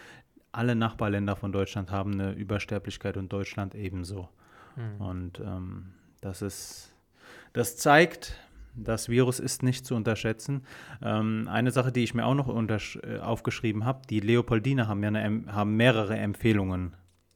Alle 0.51 0.75
Nachbarländer 0.75 1.35
von 1.35 1.51
Deutschland 1.51 1.91
haben 1.91 2.13
eine 2.13 2.31
Übersterblichkeit 2.31 3.17
und 3.17 3.31
Deutschland 3.31 3.75
ebenso. 3.75 4.29
Hm. 4.75 5.01
Und 5.01 5.39
ähm, 5.41 5.93
das 6.21 6.41
ist, 6.41 6.93
das 7.53 7.77
zeigt, 7.77 8.39
das 8.83 9.09
Virus 9.09 9.39
ist 9.39 9.63
nicht 9.63 9.85
zu 9.85 9.95
unterschätzen. 9.95 10.63
Ähm, 11.01 11.47
eine 11.49 11.71
Sache, 11.71 11.91
die 11.91 12.03
ich 12.03 12.13
mir 12.13 12.25
auch 12.25 12.35
noch 12.35 12.49
äh, 12.49 13.19
aufgeschrieben 13.19 13.85
habe, 13.85 14.01
die 14.09 14.19
Leopoldiner 14.19 14.87
haben 14.87 15.03
ja 15.03 15.09
eine, 15.09 15.45
haben 15.47 15.75
mehrere 15.75 16.17
Empfehlungen 16.17 16.95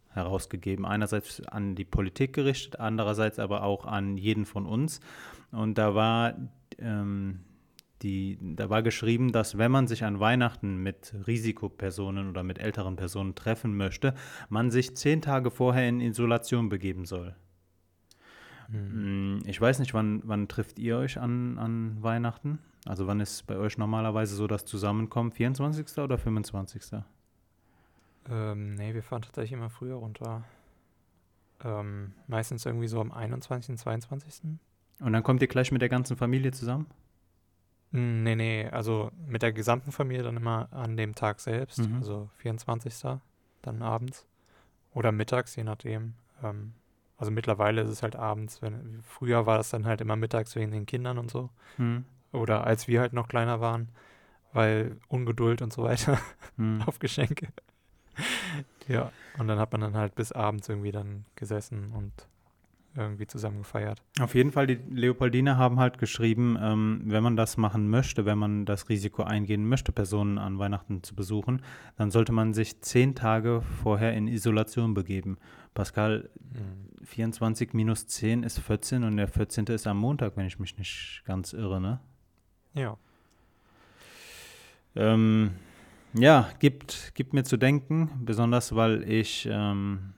herausgegeben. 0.10 0.86
Einerseits 0.86 1.46
an 1.48 1.76
die 1.76 1.86
Politik 1.86 2.34
gerichtet, 2.34 2.80
andererseits 2.80 3.40
aber 3.40 3.64
auch 3.64 3.86
an 3.86 4.18
jeden 4.18 4.46
von 4.46 4.66
uns. 4.66 5.00
Und 5.52 5.78
da 5.78 5.96
war 5.96 6.36
ähm, 6.80 7.40
die, 8.04 8.38
da 8.42 8.70
war 8.70 8.84
geschrieben, 8.84 9.32
dass 9.32 9.58
wenn 9.58 9.72
man 9.72 9.88
sich 9.88 10.04
an 10.04 10.20
Weihnachten 10.20 10.78
mit 10.78 11.16
Risikopersonen 11.26 12.30
oder 12.30 12.44
mit 12.44 12.60
älteren 12.60 12.96
Personen 12.96 13.34
treffen 13.34 13.76
möchte, 13.76 14.14
man 14.50 14.72
sich 14.72 14.96
zehn 14.96 15.22
Tage 15.22 15.50
vorher 15.50 15.88
in 15.88 16.02
Isolation 16.02 16.70
begeben 16.70 17.06
soll. 17.06 17.36
Hm. 18.74 19.38
Mm, 19.38 19.42
Ich 19.46 19.60
weiß 19.62 19.80
nicht, 19.80 19.94
wann, 19.94 20.22
wann 20.26 20.48
trifft 20.48 20.80
ihr 20.80 20.98
euch 20.98 21.20
an, 21.20 21.58
an 21.58 22.02
Weihnachten? 22.02 22.60
Also 22.86 23.08
wann 23.08 23.20
ist 23.22 23.48
bei 23.48 23.56
euch 23.58 23.78
normalerweise 23.78 24.36
so 24.36 24.48
das 24.48 24.66
Zusammenkommen? 24.66 25.32
24. 25.32 26.00
oder 26.04 26.18
25.? 26.18 27.02
Ähm, 28.30 28.76
nee, 28.76 28.94
wir 28.94 29.04
fahren 29.04 29.22
tatsächlich 29.22 29.54
immer 29.54 29.70
früher 29.70 29.96
runter. 29.96 30.44
Ähm, 31.64 32.14
meistens 32.28 32.66
irgendwie 32.66 32.88
so 32.88 33.00
am 33.00 33.12
21., 33.12 33.78
22. 33.78 34.42
Und 35.00 35.14
dann 35.14 35.24
kommt 35.24 35.42
ihr 35.42 35.48
gleich 35.48 35.72
mit 35.72 35.82
der 35.82 35.90
ganzen 35.90 36.18
Familie 36.18 36.52
zusammen? 36.52 36.88
Mm, 37.92 38.24
Nee, 38.24 38.36
nee, 38.36 38.68
also 38.70 39.12
mit 39.28 39.42
der 39.44 39.54
gesamten 39.54 39.92
Familie 39.92 40.24
dann 40.24 40.38
immer 40.38 40.68
an 40.72 40.98
dem 40.98 41.16
Tag 41.16 41.40
selbst, 41.40 41.80
Mhm. 41.88 41.96
also 41.98 42.30
24. 42.38 43.20
dann 43.62 43.82
abends 43.82 44.26
oder 44.94 45.12
mittags, 45.12 45.56
je 45.56 45.64
nachdem. 45.64 46.16
Ähm, 46.42 46.74
also 47.24 47.32
mittlerweile 47.32 47.80
ist 47.84 47.90
es 47.90 48.04
halt 48.04 48.18
abends, 48.18 48.62
wenn 48.62 49.02
früher 49.08 49.46
war 49.46 49.56
das 49.56 49.70
dann 49.70 49.86
halt 49.86 50.02
immer 50.02 50.18
mittags 50.18 50.58
wegen 50.58 50.72
den 50.72 50.86
Kindern 50.86 51.18
und 51.18 51.32
so. 51.32 51.50
Hm. 51.78 52.04
Oder 52.34 52.68
als 52.68 52.90
wir 52.90 53.00
halt 53.00 53.14
noch 53.14 53.30
kleiner 53.30 53.62
waren, 53.62 53.88
weil 54.52 54.98
Ungeduld 55.08 55.62
und 55.62 55.72
so 55.72 55.84
weiter 55.84 56.20
Hm. 56.58 56.82
auf 56.86 57.00
Geschenke. 57.00 57.48
ja, 58.90 59.14
und 59.38 59.48
dann 59.48 59.58
hat 59.58 59.72
man 59.72 59.80
dann 59.80 59.96
halt 59.96 60.16
bis 60.16 60.34
abends 60.34 60.68
irgendwie 60.68 60.92
dann 60.92 61.24
gesessen 61.36 61.94
und 61.94 62.12
irgendwie 62.96 63.26
zusammen 63.26 63.60
gefeiert. 63.60 64.02
Auf 64.20 64.36
jeden 64.36 64.52
Fall, 64.52 64.68
die 64.68 64.80
Leopoldiner 64.90 65.58
haben 65.58 65.80
halt 65.80 65.98
geschrieben, 65.98 66.58
ähm, 66.62 67.02
wenn 67.06 67.24
man 67.24 67.36
das 67.36 67.58
machen 67.58 67.90
möchte, 67.90 68.26
wenn 68.26 68.38
man 68.38 68.66
das 68.66 68.90
Risiko 68.90 69.24
eingehen 69.24 69.68
möchte, 69.68 69.92
Personen 69.92 70.38
an 70.38 70.60
Weihnachten 70.60 71.02
zu 71.04 71.16
besuchen, 71.16 71.62
dann 71.98 72.12
sollte 72.12 72.32
man 72.32 72.54
sich 72.54 72.82
zehn 72.82 73.16
Tage 73.16 73.62
vorher 73.82 74.14
in 74.14 74.28
Isolation 74.28 74.94
begeben. 74.94 75.38
Pascal, 75.74 76.30
24 77.04 77.74
minus 77.74 78.08
10 78.08 78.44
ist 78.44 78.60
14 78.60 79.04
und 79.04 79.18
der 79.18 79.28
14. 79.28 79.66
ist 79.66 79.88
am 79.88 79.98
Montag, 79.98 80.38
wenn 80.38 80.46
ich 80.46 80.60
mich 80.60 80.78
nicht 80.78 81.24
ganz 81.26 81.54
irre, 81.54 81.82
ne? 81.82 82.00
Ja. 82.76 82.98
Ähm, 84.96 85.52
ja, 86.14 86.50
gibt, 86.60 87.14
gibt 87.16 87.34
mir 87.34 87.44
zu 87.44 87.58
denken, 87.58 88.10
besonders 88.24 88.76
weil 88.76 89.04
ich 89.10 89.48
ähm, 89.52 90.14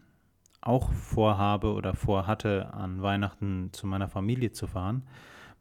auch 0.66 0.92
vorhabe 0.92 1.74
oder 1.74 1.94
vorhatte, 1.94 2.74
an 2.74 3.02
Weihnachten 3.02 3.70
zu 3.72 3.88
meiner 3.88 4.10
Familie 4.10 4.52
zu 4.52 4.68
fahren. 4.68 5.04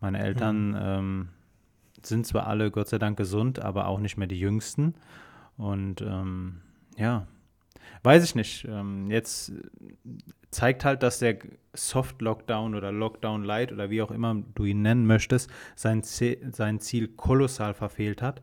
Meine 0.01 0.19
Eltern 0.19 0.77
ähm, 0.79 1.29
sind 2.03 2.27
zwar 2.27 2.47
alle 2.47 2.71
Gott 2.71 2.89
sei 2.89 2.99
Dank 2.99 3.17
gesund, 3.17 3.61
aber 3.61 3.87
auch 3.87 4.01
nicht 4.01 4.17
mehr 4.17 4.27
die 4.27 4.41
jüngsten. 4.41 4.95
Und 5.57 6.01
ähm, 6.01 6.63
ja, 6.97 7.27
weiß 8.03 8.25
ich 8.25 8.35
nicht. 8.35 8.65
Ähm, 8.65 9.11
jetzt 9.11 9.53
zeigt 10.51 10.85
halt, 10.85 11.03
dass 11.03 11.19
der 11.19 11.39
Soft 11.75 12.23
Lockdown 12.23 12.75
oder 12.75 12.91
Lockdown 12.91 13.45
Light 13.45 13.73
oder 13.73 13.91
wie 13.91 14.03
auch 14.03 14.11
immer 14.11 14.43
du 14.55 14.65
ihn 14.65 14.83
nennen 14.83 15.07
möchtest, 15.07 15.51
sein, 15.77 16.03
Ziel, 16.03 16.39
sein 16.53 16.81
Ziel 16.81 17.09
kolossal 17.09 17.75
verfehlt 17.75 18.23
hat. 18.23 18.43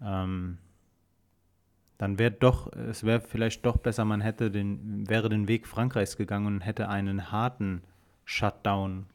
Ähm, 0.00 0.58
dann 1.98 2.18
wäre 2.18 2.32
doch, 2.32 2.72
es 2.72 3.04
wäre 3.04 3.20
vielleicht 3.20 3.64
doch 3.64 3.78
besser, 3.78 4.04
man 4.04 4.20
hätte 4.20 4.50
den, 4.50 5.08
wäre 5.08 5.28
den 5.28 5.48
Weg 5.48 5.66
Frankreichs 5.66 6.16
gegangen 6.16 6.46
und 6.46 6.60
hätte 6.60 6.88
einen 6.88 7.30
harten 7.32 7.82
Shutdown 8.24 9.06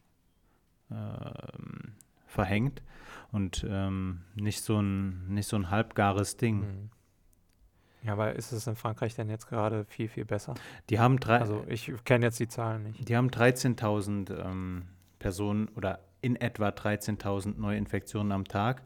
ähm, 0.89 1.93
verhängt 2.27 2.81
und 3.31 3.65
ähm, 3.69 4.21
nicht 4.35 4.63
so 4.63 4.79
ein 4.79 5.33
nicht 5.33 5.47
so 5.47 5.57
ein 5.57 5.69
halbgares 5.69 6.37
Ding. 6.37 6.59
Mhm. 6.59 6.89
Ja, 8.03 8.13
aber 8.13 8.33
ist 8.33 8.51
es 8.51 8.65
in 8.65 8.75
Frankreich 8.75 9.15
denn 9.15 9.29
jetzt 9.29 9.47
gerade 9.47 9.85
viel, 9.85 10.07
viel 10.07 10.25
besser? 10.25 10.55
Die 10.89 10.99
haben 10.99 11.19
drei, 11.19 11.39
Also 11.39 11.63
ich 11.67 11.91
kenne 12.03 12.25
jetzt 12.25 12.39
die 12.39 12.47
Zahlen 12.47 12.83
nicht. 12.83 13.07
die 13.07 13.15
haben 13.15 13.29
13.000 13.29 14.43
ähm, 14.43 14.85
Personen 15.19 15.67
oder 15.75 15.99
in 16.21 16.35
etwa 16.35 16.69
13.000 16.69 17.59
Neuinfektionen 17.59 18.31
am 18.31 18.45
Tag. 18.45 18.81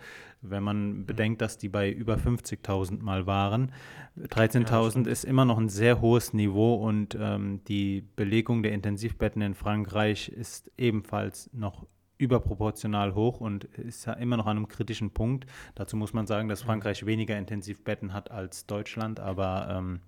Wenn 0.49 0.63
man 0.63 1.05
bedenkt, 1.05 1.41
dass 1.41 1.57
die 1.57 1.69
bei 1.69 1.91
über 1.91 2.15
50.000 2.15 3.01
mal 3.01 3.25
waren, 3.25 3.71
13.000 4.17 4.89
stimmt. 4.89 5.07
ist 5.07 5.25
immer 5.25 5.45
noch 5.45 5.57
ein 5.57 5.69
sehr 5.69 6.01
hohes 6.01 6.33
Niveau 6.33 6.75
und 6.75 7.17
ähm, 7.19 7.61
die 7.67 8.03
Belegung 8.15 8.63
der 8.63 8.71
Intensivbetten 8.73 9.41
in 9.41 9.53
Frankreich 9.55 10.29
ist 10.29 10.71
ebenfalls 10.77 11.49
noch 11.53 11.85
überproportional 12.17 13.13
hoch 13.13 13.41
und 13.41 13.65
ist 13.65 14.05
ja 14.05 14.13
immer 14.13 14.37
noch 14.37 14.45
an 14.45 14.57
einem 14.57 14.67
kritischen 14.67 15.11
Punkt. 15.11 15.45
Dazu 15.75 15.97
muss 15.97 16.13
man 16.13 16.27
sagen, 16.27 16.47
dass 16.47 16.63
Mhm. 16.63 16.67
Frankreich 16.67 17.05
weniger 17.05 17.37
Intensivbetten 17.37 18.13
hat 18.13 18.31
als 18.31 18.65
Deutschland, 18.65 19.19
aber 19.19 19.67
ähm, 19.69 19.99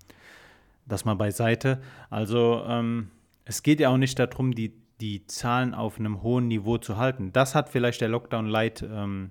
das 0.86 1.04
mal 1.04 1.14
beiseite. 1.14 1.80
Also 2.08 2.64
ähm, 2.66 3.10
es 3.44 3.62
geht 3.62 3.80
ja 3.80 3.90
auch 3.90 3.98
nicht 3.98 4.18
darum, 4.18 4.54
die, 4.54 4.72
die 5.00 5.26
Zahlen 5.26 5.74
auf 5.74 5.98
einem 5.98 6.22
hohen 6.22 6.48
Niveau 6.48 6.78
zu 6.78 6.96
halten. 6.96 7.32
Das 7.32 7.54
hat 7.54 7.68
vielleicht 7.68 8.00
der 8.00 8.08
Lockdown 8.08 8.46
Light 8.46 8.82
ähm, 8.82 9.30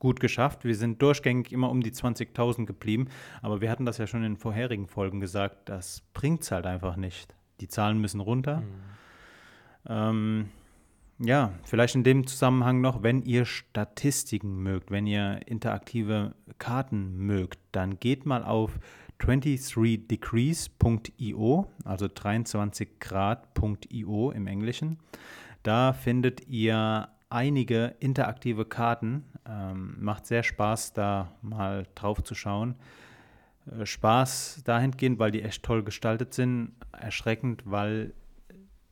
gut 0.00 0.18
geschafft. 0.18 0.64
Wir 0.64 0.74
sind 0.74 1.00
durchgängig 1.00 1.52
immer 1.52 1.70
um 1.70 1.80
die 1.80 1.92
20.000 1.92 2.66
geblieben, 2.66 3.06
aber 3.42 3.60
wir 3.60 3.70
hatten 3.70 3.86
das 3.86 3.98
ja 3.98 4.08
schon 4.08 4.24
in 4.24 4.36
vorherigen 4.36 4.88
Folgen 4.88 5.20
gesagt, 5.20 5.68
das 5.68 6.02
bringt 6.12 6.42
es 6.42 6.50
halt 6.50 6.66
einfach 6.66 6.96
nicht. 6.96 7.36
Die 7.60 7.68
Zahlen 7.68 8.00
müssen 8.00 8.18
runter. 8.18 8.62
Mhm. 8.62 8.64
Ähm, 9.88 10.48
ja, 11.22 11.52
vielleicht 11.64 11.94
in 11.94 12.02
dem 12.02 12.26
Zusammenhang 12.26 12.80
noch, 12.80 13.02
wenn 13.02 13.20
ihr 13.22 13.44
Statistiken 13.44 14.62
mögt, 14.62 14.90
wenn 14.90 15.06
ihr 15.06 15.42
interaktive 15.46 16.34
Karten 16.58 17.18
mögt, 17.18 17.58
dann 17.72 18.00
geht 18.00 18.24
mal 18.24 18.42
auf 18.42 18.78
23degrees.io, 19.20 21.66
also 21.84 22.06
23grad.io 22.06 24.30
im 24.30 24.46
Englischen. 24.46 24.96
Da 25.62 25.92
findet 25.92 26.48
ihr 26.48 27.10
einige 27.30 27.94
interaktive 28.00 28.64
Karten. 28.64 29.24
Ähm, 29.48 29.96
macht 29.98 30.26
sehr 30.26 30.42
Spaß, 30.42 30.92
da 30.92 31.32
mal 31.40 31.86
drauf 31.94 32.22
zu 32.22 32.34
schauen. 32.34 32.74
Äh, 33.66 33.86
Spaß 33.86 34.62
dahingehend, 34.64 35.18
weil 35.18 35.30
die 35.30 35.42
echt 35.42 35.62
toll 35.62 35.82
gestaltet 35.82 36.34
sind. 36.34 36.72
Erschreckend, 36.92 37.62
weil 37.64 38.12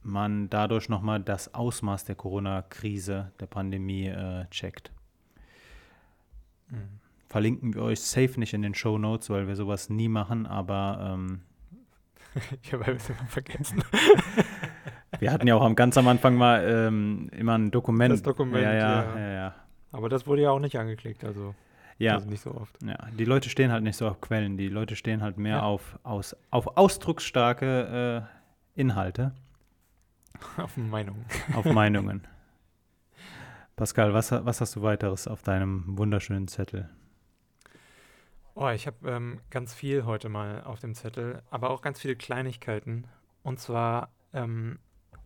man 0.02 0.48
dadurch 0.48 0.88
nochmal 0.88 1.20
das 1.20 1.52
Ausmaß 1.54 2.04
der 2.04 2.14
Corona-Krise, 2.14 3.32
der 3.40 3.46
Pandemie 3.46 4.06
äh, 4.06 4.46
checkt. 4.50 4.92
Mhm. 6.70 7.00
Verlinken 7.28 7.74
wir 7.74 7.82
euch 7.82 8.00
safe 8.00 8.40
nicht 8.40 8.54
in 8.54 8.62
den 8.62 8.74
Show 8.74 8.96
Notes, 8.96 9.28
weil 9.28 9.46
wir 9.46 9.56
sowas 9.56 9.90
nie 9.90 10.08
machen, 10.08 10.46
aber 10.46 11.14
ähm, 11.14 11.42
ich 12.62 12.72
habe 12.72 12.92
es 12.92 13.10
vergessen. 13.28 13.84
wir 15.20 15.32
hatten 15.32 15.46
ja 15.46 15.54
auch 15.54 15.62
am 15.62 15.74
ganz 15.74 15.96
am 15.96 16.08
Anfang 16.08 16.36
mal 16.36 16.64
ähm, 16.68 17.28
immer 17.36 17.56
ein 17.56 17.70
Dokument. 17.70 18.12
Das 18.12 18.22
Dokument, 18.22 18.62
ja, 18.62 18.72
ja, 18.72 18.78
ja. 18.78 19.18
ja, 19.18 19.32
ja. 19.32 19.54
Aber 19.92 20.08
das 20.08 20.26
wurde 20.26 20.42
ja 20.42 20.50
auch 20.50 20.60
nicht 20.60 20.78
angeklickt, 20.78 21.24
also. 21.24 21.54
Ja. 21.98 22.14
Also 22.14 22.28
nicht 22.28 22.42
so 22.42 22.54
oft. 22.54 22.76
Ja, 22.82 22.96
die 23.18 23.24
Leute 23.24 23.48
stehen 23.48 23.72
halt 23.72 23.82
nicht 23.82 23.96
so 23.96 24.06
auf 24.06 24.20
Quellen, 24.20 24.56
die 24.56 24.68
Leute 24.68 24.94
stehen 24.94 25.20
halt 25.20 25.36
mehr 25.36 25.56
ja. 25.56 25.62
auf, 25.62 25.98
aus, 26.04 26.36
auf 26.50 26.76
ausdrucksstarke 26.76 28.26
äh, 28.76 28.80
Inhalte. 28.80 29.32
Auf 30.56 30.76
Meinungen. 30.76 31.24
Auf 31.56 31.64
Meinungen. 31.64 32.24
Pascal, 33.74 34.14
was, 34.14 34.30
was 34.30 34.60
hast 34.60 34.76
du 34.76 34.82
weiteres 34.82 35.26
auf 35.26 35.42
deinem 35.42 35.98
wunderschönen 35.98 36.46
Zettel? 36.46 36.88
Oh, 38.54 38.68
ich 38.68 38.86
habe 38.86 39.08
ähm, 39.08 39.40
ganz 39.50 39.74
viel 39.74 40.04
heute 40.04 40.28
mal 40.28 40.62
auf 40.62 40.80
dem 40.80 40.94
Zettel, 40.94 41.42
aber 41.50 41.70
auch 41.70 41.82
ganz 41.82 42.00
viele 42.00 42.16
Kleinigkeiten. 42.16 43.06
Und 43.42 43.60
zwar 43.60 44.10
ähm, 44.32 44.78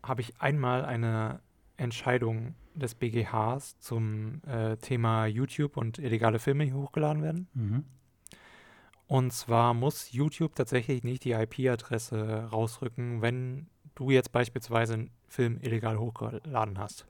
habe 0.02 0.21
ich 0.21 0.40
einmal 0.40 0.85
eine 0.85 1.40
Entscheidung 1.76 2.54
des 2.75 2.94
BGHs 2.94 3.78
zum 3.80 4.42
äh, 4.47 4.76
Thema 4.76 5.26
YouTube 5.26 5.76
und 5.76 5.99
illegale 5.99 6.38
Filme 6.38 6.64
hier 6.64 6.75
hochgeladen 6.75 7.23
werden. 7.23 7.49
Mhm. 7.54 7.85
Und 9.06 9.32
zwar 9.32 9.75
muss 9.75 10.12
YouTube 10.12 10.54
tatsächlich 10.54 11.04
nicht 11.04 11.25
die 11.25 11.32
IP-Adresse 11.32 12.49
rausrücken, 12.50 13.21
wenn 13.21 13.66
du 13.94 14.11
jetzt 14.11 14.32
beispielsweise 14.32 14.94
einen 14.94 15.11
Film 15.28 15.59
illegal 15.61 15.99
hochgeladen 15.99 16.78
hast, 16.78 17.06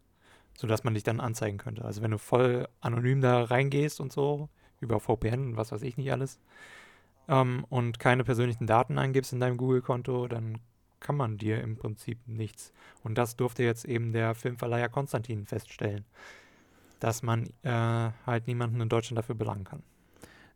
sodass 0.57 0.83
man 0.83 0.95
dich 0.95 1.05
dann 1.05 1.21
anzeigen 1.21 1.59
könnte. 1.59 1.85
Also 1.85 2.03
wenn 2.03 2.11
du 2.11 2.19
voll 2.19 2.67
anonym 2.81 3.21
da 3.21 3.45
reingehst 3.45 4.01
und 4.01 4.13
so, 4.13 4.49
über 4.81 4.99
VPN 4.99 5.51
und 5.51 5.57
was 5.57 5.71
weiß 5.71 5.83
ich 5.83 5.97
nicht 5.97 6.11
alles, 6.11 6.41
ähm, 7.29 7.65
und 7.69 8.01
keine 8.01 8.25
persönlichen 8.25 8.67
Daten 8.67 8.99
eingibst 8.99 9.33
in 9.33 9.39
deinem 9.39 9.57
Google-Konto, 9.57 10.27
dann 10.27 10.59
kann 11.03 11.17
man 11.17 11.37
dir 11.37 11.61
im 11.61 11.77
Prinzip 11.77 12.19
nichts. 12.27 12.73
Und 13.03 13.19
das 13.19 13.37
durfte 13.37 13.63
jetzt 13.63 13.85
eben 13.85 14.13
der 14.13 14.35
Filmverleiher 14.35 14.89
Konstantin 14.89 15.45
feststellen, 15.45 16.05
dass 17.01 17.23
man 17.23 17.49
äh, 17.63 18.11
halt 18.27 18.47
niemanden 18.47 18.81
in 18.81 18.89
Deutschland 18.89 19.19
dafür 19.19 19.35
belangen 19.35 19.65
kann. 19.65 19.83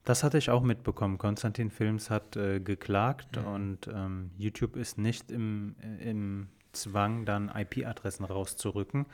Das 0.04 0.22
hatte 0.22 0.38
ich 0.38 0.50
auch 0.50 0.62
mitbekommen. 0.62 1.18
Konstantin 1.18 1.70
Films 1.70 2.10
hat 2.10 2.36
äh, 2.36 2.60
geklagt 2.60 3.36
mhm. 3.36 3.46
und 3.46 3.88
ähm, 3.88 4.30
YouTube 4.38 4.76
ist 4.76 4.98
nicht 4.98 5.32
im, 5.32 5.74
äh, 5.82 6.10
im 6.10 6.48
Zwang, 6.72 7.24
dann 7.24 7.50
IP-Adressen 7.52 8.24
rauszurücken. 8.24 9.06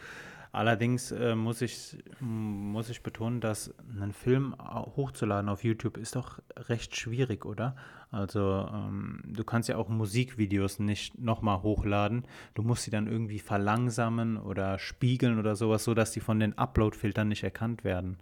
Allerdings 0.53 1.13
äh, 1.13 1.35
muss, 1.35 1.63
ich, 1.63 1.97
muss 2.21 2.91
ich 2.91 3.03
betonen, 3.03 3.41
dass 3.41 3.75
einen 3.99 4.13
Film 4.13 4.55
hochzuladen 4.59 5.49
auf 5.49 5.65
YouTube 5.65 5.97
ist 5.97 6.15
doch 6.15 6.41
recht 6.57 6.95
schwierig, 6.95 7.47
oder? 7.47 7.75
Also 8.11 8.69
ähm, 8.71 9.23
du 9.25 9.45
kannst 9.45 9.71
ja 9.71 9.79
auch 9.79 9.89
Musikvideos 9.89 10.79
nicht 10.79 11.19
nochmal 11.19 11.63
hochladen. 11.63 12.27
Du 12.53 12.63
musst 12.63 12.83
sie 12.83 12.91
dann 12.91 13.07
irgendwie 13.07 13.39
verlangsamen 13.39 14.37
oder 14.37 14.79
spiegeln 14.79 15.39
oder 15.39 15.57
sowas, 15.57 15.85
sodass 15.85 16.13
die 16.13 16.21
von 16.21 16.39
den 16.39 16.59
Upload-Filtern 16.59 17.29
nicht 17.29 17.45
erkannt 17.45 17.83
werden. 17.83 18.19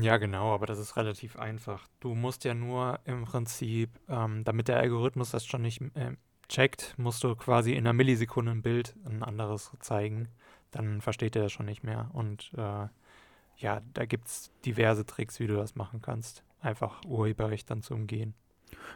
Ja, 0.00 0.18
genau, 0.18 0.54
aber 0.54 0.66
das 0.66 0.78
ist 0.78 0.96
relativ 0.96 1.36
einfach. 1.36 1.88
Du 1.98 2.14
musst 2.14 2.44
ja 2.44 2.54
nur 2.54 3.00
im 3.04 3.24
Prinzip, 3.24 3.90
ähm, 4.08 4.44
damit 4.44 4.68
der 4.68 4.78
Algorithmus 4.78 5.32
das 5.32 5.44
schon 5.44 5.62
nicht 5.62 5.80
äh, 5.96 6.12
checkt, 6.48 6.94
musst 6.96 7.24
du 7.24 7.34
quasi 7.34 7.72
in 7.72 7.78
einer 7.78 7.92
Millisekunde 7.92 8.52
ein 8.52 8.62
Bild 8.62 8.94
ein 9.04 9.24
anderes 9.24 9.72
zeigen 9.80 10.28
dann 10.70 11.00
versteht 11.00 11.36
er 11.36 11.42
das 11.42 11.52
schon 11.52 11.66
nicht 11.66 11.84
mehr. 11.84 12.10
Und 12.12 12.52
äh, 12.56 12.86
ja, 13.58 13.80
da 13.94 14.04
gibt 14.04 14.28
es 14.28 14.50
diverse 14.64 15.06
Tricks, 15.06 15.40
wie 15.40 15.46
du 15.46 15.56
das 15.56 15.74
machen 15.74 16.02
kannst. 16.02 16.44
Einfach 16.60 17.04
Urheberrecht 17.04 17.70
dann 17.70 17.82
zu 17.82 17.94
umgehen. 17.94 18.34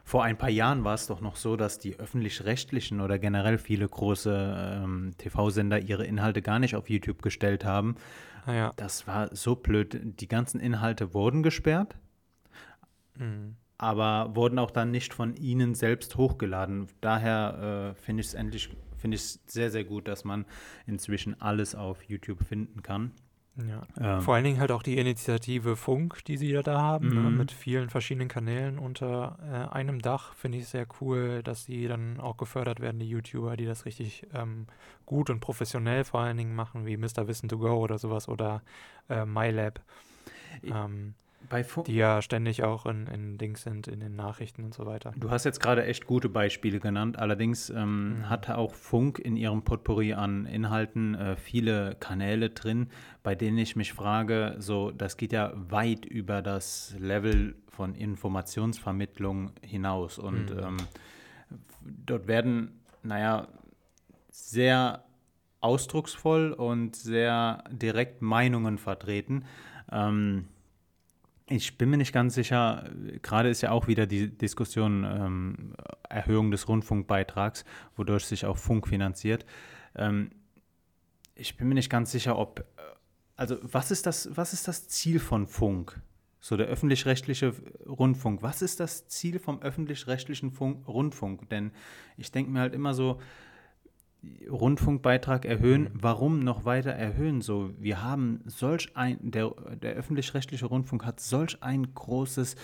Vor 0.04 0.24
ein 0.24 0.36
paar 0.36 0.50
Jahren 0.50 0.84
war 0.84 0.94
es 0.94 1.06
doch 1.06 1.20
noch 1.20 1.36
so, 1.36 1.56
dass 1.56 1.78
die 1.78 1.98
öffentlich-rechtlichen 1.98 3.00
oder 3.00 3.18
generell 3.18 3.58
viele 3.58 3.88
große 3.88 4.82
ähm, 4.82 5.12
TV-Sender 5.16 5.80
ihre 5.80 6.04
Inhalte 6.04 6.42
gar 6.42 6.58
nicht 6.58 6.74
auf 6.74 6.90
YouTube 6.90 7.22
gestellt 7.22 7.64
haben. 7.64 7.96
Ah, 8.46 8.54
ja. 8.54 8.72
Das 8.76 9.06
war 9.06 9.34
so 9.34 9.56
blöd. 9.56 10.00
Die 10.02 10.28
ganzen 10.28 10.60
Inhalte 10.60 11.14
wurden 11.14 11.42
gesperrt, 11.42 11.96
mhm. 13.16 13.56
aber 13.78 14.34
wurden 14.34 14.58
auch 14.58 14.70
dann 14.70 14.90
nicht 14.90 15.14
von 15.14 15.36
ihnen 15.36 15.74
selbst 15.74 16.16
hochgeladen. 16.16 16.88
Daher 17.00 17.94
äh, 17.94 18.00
finde 18.00 18.22
ich 18.22 18.28
es 18.28 18.34
endlich 18.34 18.70
finde 19.00 19.16
ich 19.16 19.38
sehr, 19.46 19.70
sehr 19.70 19.84
gut, 19.84 20.08
dass 20.08 20.24
man 20.24 20.44
inzwischen 20.86 21.40
alles 21.40 21.74
auf 21.74 22.02
YouTube 22.04 22.42
finden 22.44 22.82
kann. 22.82 23.12
Ja. 23.56 23.82
Ähm. 23.98 24.22
Vor 24.22 24.34
allen 24.34 24.44
Dingen 24.44 24.60
halt 24.60 24.70
auch 24.70 24.82
die 24.82 24.96
Initiative 24.96 25.76
Funk, 25.76 26.24
die 26.24 26.36
sie 26.36 26.52
da 26.52 26.80
haben, 26.80 27.08
ne, 27.08 27.14
mhm. 27.14 27.24
ne, 27.24 27.30
mit 27.30 27.52
vielen 27.52 27.90
verschiedenen 27.90 28.28
Kanälen 28.28 28.78
unter 28.78 29.38
äh, 29.42 29.74
einem 29.74 30.00
Dach, 30.00 30.34
finde 30.34 30.58
ich 30.58 30.68
sehr 30.68 30.86
cool, 31.00 31.42
dass 31.42 31.64
sie 31.64 31.88
dann 31.88 32.20
auch 32.20 32.36
gefördert 32.36 32.80
werden, 32.80 33.00
die 33.00 33.08
YouTuber, 33.08 33.56
die 33.56 33.66
das 33.66 33.84
richtig 33.84 34.26
ähm, 34.32 34.66
gut 35.06 35.30
und 35.30 35.40
professionell 35.40 36.04
vor 36.04 36.20
allen 36.20 36.36
Dingen 36.36 36.54
machen, 36.54 36.86
wie 36.86 36.96
Mr. 36.96 37.26
Wissen 37.26 37.48
to 37.48 37.58
Go 37.58 37.74
oder 37.78 37.98
sowas 37.98 38.28
oder 38.28 38.62
äh, 39.08 39.24
MyLab. 39.24 39.80
Ähm, 40.62 41.14
die 41.86 41.94
ja 41.94 42.22
ständig 42.22 42.62
auch 42.62 42.86
in, 42.86 43.06
in 43.08 43.38
Dings 43.38 43.62
sind, 43.62 43.88
in 43.88 44.00
den 44.00 44.14
Nachrichten 44.14 44.64
und 44.64 44.74
so 44.74 44.86
weiter. 44.86 45.12
Du 45.16 45.30
hast 45.30 45.44
jetzt 45.44 45.60
gerade 45.60 45.84
echt 45.84 46.06
gute 46.06 46.28
Beispiele 46.28 46.80
genannt. 46.80 47.18
Allerdings 47.18 47.70
ähm, 47.70 48.18
mhm. 48.18 48.28
hatte 48.28 48.56
auch 48.56 48.74
Funk 48.74 49.18
in 49.18 49.36
ihrem 49.36 49.62
Potpourri 49.62 50.14
an 50.14 50.46
Inhalten 50.46 51.14
äh, 51.14 51.36
viele 51.36 51.96
Kanäle 51.98 52.50
drin, 52.50 52.88
bei 53.22 53.34
denen 53.34 53.58
ich 53.58 53.76
mich 53.76 53.92
frage, 53.92 54.56
so, 54.58 54.90
das 54.90 55.16
geht 55.16 55.32
ja 55.32 55.52
weit 55.54 56.04
über 56.04 56.42
das 56.42 56.94
Level 56.98 57.56
von 57.68 57.94
Informationsvermittlung 57.94 59.52
hinaus. 59.62 60.18
Und 60.18 60.54
mhm. 60.54 60.60
ähm, 60.60 60.76
dort 61.80 62.28
werden, 62.28 62.80
naja, 63.02 63.48
sehr 64.30 65.04
ausdrucksvoll 65.60 66.52
und 66.52 66.96
sehr 66.96 67.64
direkt 67.70 68.22
Meinungen 68.22 68.78
vertreten. 68.78 69.44
Ähm, 69.92 70.46
ich 71.50 71.76
bin 71.76 71.90
mir 71.90 71.96
nicht 71.96 72.12
ganz 72.12 72.34
sicher, 72.34 72.88
gerade 73.22 73.48
ist 73.48 73.60
ja 73.60 73.72
auch 73.72 73.88
wieder 73.88 74.06
die 74.06 74.30
Diskussion 74.30 75.04
ähm, 75.04 75.74
Erhöhung 76.08 76.50
des 76.50 76.68
Rundfunkbeitrags, 76.68 77.64
wodurch 77.96 78.24
sich 78.24 78.46
auch 78.46 78.56
Funk 78.56 78.86
finanziert. 78.86 79.44
Ähm, 79.96 80.30
ich 81.34 81.56
bin 81.56 81.68
mir 81.68 81.74
nicht 81.74 81.90
ganz 81.90 82.12
sicher, 82.12 82.38
ob, 82.38 82.64
also 83.36 83.56
was 83.62 83.90
ist 83.90 84.06
das, 84.06 84.28
was 84.36 84.52
ist 84.52 84.68
das 84.68 84.88
Ziel 84.88 85.18
von 85.18 85.46
Funk? 85.46 86.00
So 86.38 86.56
der 86.56 86.68
öffentlich-rechtliche 86.68 87.52
Rundfunk. 87.86 88.42
Was 88.42 88.62
ist 88.62 88.80
das 88.80 89.08
Ziel 89.08 89.38
vom 89.38 89.60
öffentlich-rechtlichen 89.60 90.56
Rundfunk? 90.56 91.50
Denn 91.50 91.72
ich 92.16 92.30
denke 92.30 92.50
mir 92.50 92.60
halt 92.60 92.74
immer 92.74 92.94
so, 92.94 93.20
Rundfunkbeitrag 94.48 95.44
erhöhen. 95.44 95.82
Mhm. 95.82 95.90
Warum 95.94 96.40
noch 96.40 96.64
weiter 96.64 96.90
erhöhen? 96.90 97.40
So, 97.40 97.70
wir 97.78 98.02
haben 98.02 98.40
solch 98.46 98.96
ein, 98.96 99.18
der, 99.30 99.50
der 99.80 99.94
öffentlich-rechtliche 99.94 100.66
Rundfunk 100.66 101.04
hat 101.04 101.20
solch 101.20 101.62
ein 101.62 101.94
großes 101.94 102.56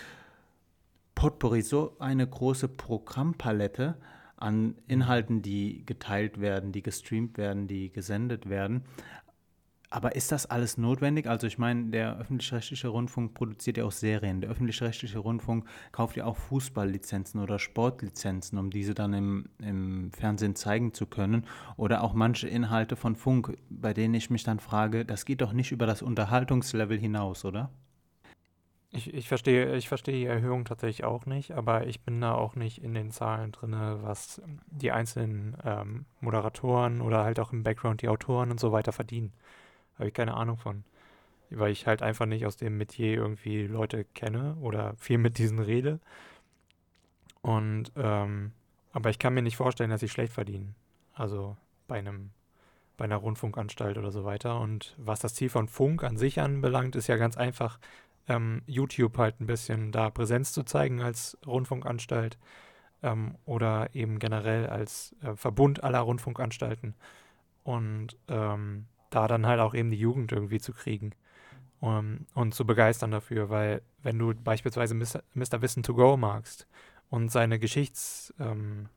Potpourri, 1.14 1.62
so 1.62 1.96
eine 1.98 2.26
große 2.26 2.68
Programmpalette 2.68 3.96
an. 4.36 4.74
Inhalten, 4.86 5.40
die 5.40 5.84
geteilt 5.86 6.40
werden, 6.40 6.72
die 6.72 6.82
gestreamt 6.82 7.38
werden, 7.38 7.68
die 7.68 7.90
gesendet 7.90 8.48
werden. 8.48 8.84
Aber 9.88 10.16
ist 10.16 10.32
das 10.32 10.46
alles 10.46 10.78
notwendig? 10.78 11.26
Also 11.26 11.46
ich 11.46 11.58
meine, 11.58 11.90
der 11.90 12.18
öffentlich-rechtliche 12.18 12.88
Rundfunk 12.88 13.34
produziert 13.34 13.76
ja 13.76 13.84
auch 13.84 13.92
Serien. 13.92 14.40
Der 14.40 14.50
öffentlich-rechtliche 14.50 15.18
Rundfunk 15.18 15.64
kauft 15.92 16.16
ja 16.16 16.24
auch 16.24 16.36
Fußballlizenzen 16.36 17.40
oder 17.40 17.58
Sportlizenzen, 17.58 18.58
um 18.58 18.70
diese 18.70 18.94
dann 18.94 19.14
im, 19.14 19.48
im 19.58 20.10
Fernsehen 20.12 20.56
zeigen 20.56 20.92
zu 20.92 21.06
können. 21.06 21.46
Oder 21.76 22.02
auch 22.02 22.14
manche 22.14 22.48
Inhalte 22.48 22.96
von 22.96 23.14
Funk, 23.14 23.56
bei 23.70 23.94
denen 23.94 24.14
ich 24.14 24.28
mich 24.28 24.42
dann 24.42 24.58
frage, 24.58 25.04
das 25.04 25.24
geht 25.24 25.40
doch 25.40 25.52
nicht 25.52 25.70
über 25.70 25.86
das 25.86 26.02
Unterhaltungslevel 26.02 26.98
hinaus, 26.98 27.44
oder? 27.44 27.70
Ich, 28.90 29.12
ich, 29.12 29.28
verstehe, 29.28 29.76
ich 29.76 29.88
verstehe 29.88 30.14
die 30.14 30.24
Erhöhung 30.24 30.64
tatsächlich 30.64 31.04
auch 31.04 31.26
nicht, 31.26 31.52
aber 31.52 31.86
ich 31.86 32.02
bin 32.02 32.20
da 32.20 32.34
auch 32.34 32.54
nicht 32.54 32.82
in 32.82 32.94
den 32.94 33.10
Zahlen 33.10 33.52
drin, 33.52 33.76
was 34.02 34.40
die 34.70 34.90
einzelnen 34.90 35.56
ähm, 35.64 36.06
Moderatoren 36.20 37.00
oder 37.02 37.22
halt 37.22 37.38
auch 37.38 37.52
im 37.52 37.62
Background 37.62 38.00
die 38.02 38.08
Autoren 38.08 38.50
und 38.50 38.58
so 38.58 38.72
weiter 38.72 38.92
verdienen. 38.92 39.32
Habe 39.98 40.08
ich 40.08 40.14
keine 40.14 40.34
Ahnung 40.34 40.56
von. 40.56 40.84
Weil 41.50 41.70
ich 41.70 41.86
halt 41.86 42.02
einfach 42.02 42.26
nicht 42.26 42.44
aus 42.46 42.56
dem 42.56 42.76
Metier 42.76 43.14
irgendwie 43.14 43.66
Leute 43.66 44.04
kenne 44.04 44.56
oder 44.60 44.94
viel 44.96 45.18
mit 45.18 45.38
diesen 45.38 45.58
rede. 45.58 46.00
Und, 47.40 47.92
ähm, 47.96 48.52
aber 48.92 49.10
ich 49.10 49.18
kann 49.18 49.34
mir 49.34 49.42
nicht 49.42 49.56
vorstellen, 49.56 49.90
dass 49.90 50.00
sie 50.00 50.08
schlecht 50.08 50.32
verdienen. 50.32 50.74
Also 51.14 51.56
bei 51.86 51.98
einem, 51.98 52.30
bei 52.96 53.04
einer 53.04 53.16
Rundfunkanstalt 53.16 53.96
oder 53.98 54.10
so 54.10 54.24
weiter. 54.24 54.60
Und 54.60 54.94
was 54.98 55.20
das 55.20 55.34
Ziel 55.34 55.48
von 55.48 55.68
Funk 55.68 56.02
an 56.02 56.16
sich 56.16 56.40
anbelangt, 56.40 56.96
ist 56.96 57.06
ja 57.06 57.16
ganz 57.16 57.36
einfach, 57.36 57.78
ähm, 58.28 58.62
YouTube 58.66 59.16
halt 59.18 59.40
ein 59.40 59.46
bisschen 59.46 59.92
da 59.92 60.10
Präsenz 60.10 60.52
zu 60.52 60.64
zeigen 60.64 61.00
als 61.00 61.38
Rundfunkanstalt 61.46 62.38
ähm, 63.02 63.36
oder 63.44 63.94
eben 63.94 64.18
generell 64.18 64.66
als 64.66 65.14
äh, 65.22 65.36
Verbund 65.36 65.84
aller 65.84 66.00
Rundfunkanstalten 66.00 66.94
und 67.62 68.16
ähm, 68.28 68.86
da 69.10 69.28
dann 69.28 69.46
halt 69.46 69.60
auch 69.60 69.74
eben 69.74 69.90
die 69.90 69.98
Jugend 69.98 70.32
irgendwie 70.32 70.60
zu 70.60 70.72
kriegen 70.72 71.12
um, 71.80 72.26
und 72.34 72.54
zu 72.54 72.66
begeistern 72.66 73.10
dafür, 73.10 73.50
weil 73.50 73.82
wenn 74.02 74.18
du 74.18 74.34
beispielsweise 74.34 74.94
Mr. 74.94 75.22
Mr. 75.34 75.62
Wissen 75.62 75.82
to 75.82 75.94
Go 75.94 76.16
magst 76.16 76.66
und 77.10 77.30
seine 77.30 77.58
Geschichts, 77.58 78.34
ähm, 78.38 78.88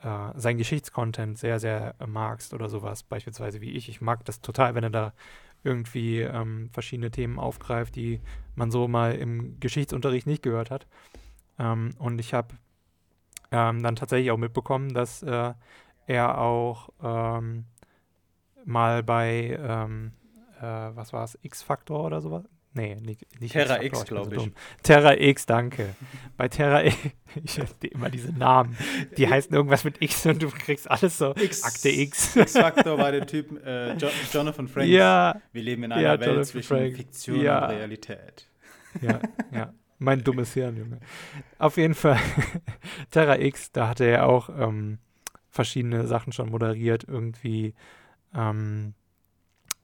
äh, 0.00 0.30
sein 0.36 0.58
Geschichtscontent 0.58 1.38
sehr, 1.38 1.60
sehr 1.60 1.94
magst 2.06 2.54
oder 2.54 2.68
sowas, 2.68 3.02
beispielsweise 3.02 3.60
wie 3.60 3.72
ich, 3.72 3.88
ich 3.88 4.00
mag 4.00 4.24
das 4.24 4.40
total, 4.40 4.74
wenn 4.74 4.84
er 4.84 4.90
da 4.90 5.12
irgendwie 5.64 6.20
ähm, 6.20 6.70
verschiedene 6.72 7.10
Themen 7.10 7.38
aufgreift, 7.38 7.94
die 7.94 8.20
man 8.56 8.70
so 8.70 8.88
mal 8.88 9.14
im 9.14 9.60
Geschichtsunterricht 9.60 10.26
nicht 10.26 10.42
gehört 10.42 10.70
hat. 10.70 10.86
Ähm, 11.58 11.94
und 11.98 12.18
ich 12.18 12.34
habe 12.34 12.48
ähm, 13.52 13.82
dann 13.82 13.96
tatsächlich 13.96 14.30
auch 14.30 14.38
mitbekommen, 14.38 14.92
dass 14.92 15.22
äh, 15.22 15.54
er 16.06 16.38
auch 16.38 16.88
ähm, 17.02 17.66
mal 18.64 19.02
bei, 19.02 19.58
ähm, 19.60 20.12
äh, 20.60 20.62
was 20.62 21.12
war 21.12 21.24
es, 21.24 21.38
X-Factor 21.42 22.04
oder 22.04 22.20
sowas? 22.20 22.44
Nee, 22.74 22.94
nicht, 22.94 23.26
nicht 23.38 23.52
Terra 23.52 23.82
X, 23.82 24.04
glaube 24.06 24.34
ich. 24.34 24.50
Terra 24.82 25.14
X, 25.14 25.44
danke. 25.44 25.94
Bei 26.38 26.48
Terra 26.48 26.84
X, 26.84 26.96
ich 27.82 27.92
immer 27.92 28.08
diese 28.08 28.32
Namen, 28.32 28.76
die 29.18 29.28
heißen 29.28 29.54
irgendwas 29.54 29.84
mit 29.84 30.00
X 30.00 30.24
und 30.24 30.42
du 30.42 30.48
kriegst 30.48 30.90
alles 30.90 31.18
so. 31.18 31.34
X, 31.36 31.64
Akte 31.64 31.90
X. 31.90 32.34
X-Factor 32.34 32.96
war 32.96 33.12
der 33.12 33.26
Typ 33.26 33.62
äh, 33.64 33.92
jo 33.96 34.08
Jonathan 34.32 34.68
Franks. 34.68 34.88
Ja. 34.88 35.40
Wir 35.52 35.62
leben 35.62 35.84
in 35.84 35.92
einer 35.92 36.00
ja, 36.00 36.10
Welt 36.12 36.22
Jonathan 36.22 36.44
zwischen 36.44 36.68
Frakes. 36.68 36.96
Fiktion 36.96 37.40
Ja. 37.42 37.66
und 37.66 37.74
Realität. 37.74 38.48
Ja, 39.02 39.20
ja. 39.52 39.74
Mein 39.98 40.24
dummes 40.24 40.54
Hirn, 40.54 40.76
Junge. 40.76 40.98
Auf 41.58 41.76
jeden 41.76 41.94
Fall, 41.94 42.18
Terra 43.10 43.38
X, 43.38 43.70
da 43.70 43.88
hatte 43.88 44.04
er 44.04 44.26
auch 44.26 44.48
ähm, 44.48 44.98
verschiedene 45.50 46.06
Sachen 46.06 46.32
schon 46.32 46.50
moderiert, 46.50 47.04
irgendwie. 47.06 47.74
Ähm, 48.34 48.94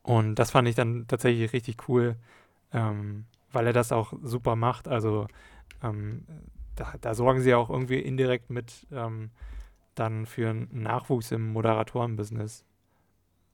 und 0.03 0.37
das 0.37 0.51
fand 0.51 0.69
ich 0.69 0.75
dann 0.75 1.07
tatsächlich 1.07 1.53
richtig 1.53 1.89
cool, 1.89 2.17
ähm, 2.73 3.27
weil 3.53 3.67
er 3.67 3.73
das 3.73 3.93
auch 3.93 4.13
super 4.23 4.57
macht. 4.57 4.89
Also 4.89 5.27
ähm, 5.83 6.25
da, 6.77 6.95
da 7.01 7.15
sorgen 7.15 7.41
sie 7.43 7.55
auch 7.55 7.71
irgendwie 7.71 7.99
indirekt 7.99 8.51
mit 8.51 8.87
ähm, 8.93 9.31
dann 9.95 10.27
für 10.27 10.51
einen 10.51 10.69
Nachwuchs 10.83 11.33
im 11.33 11.53
Moderatorenbusiness. 11.53 12.65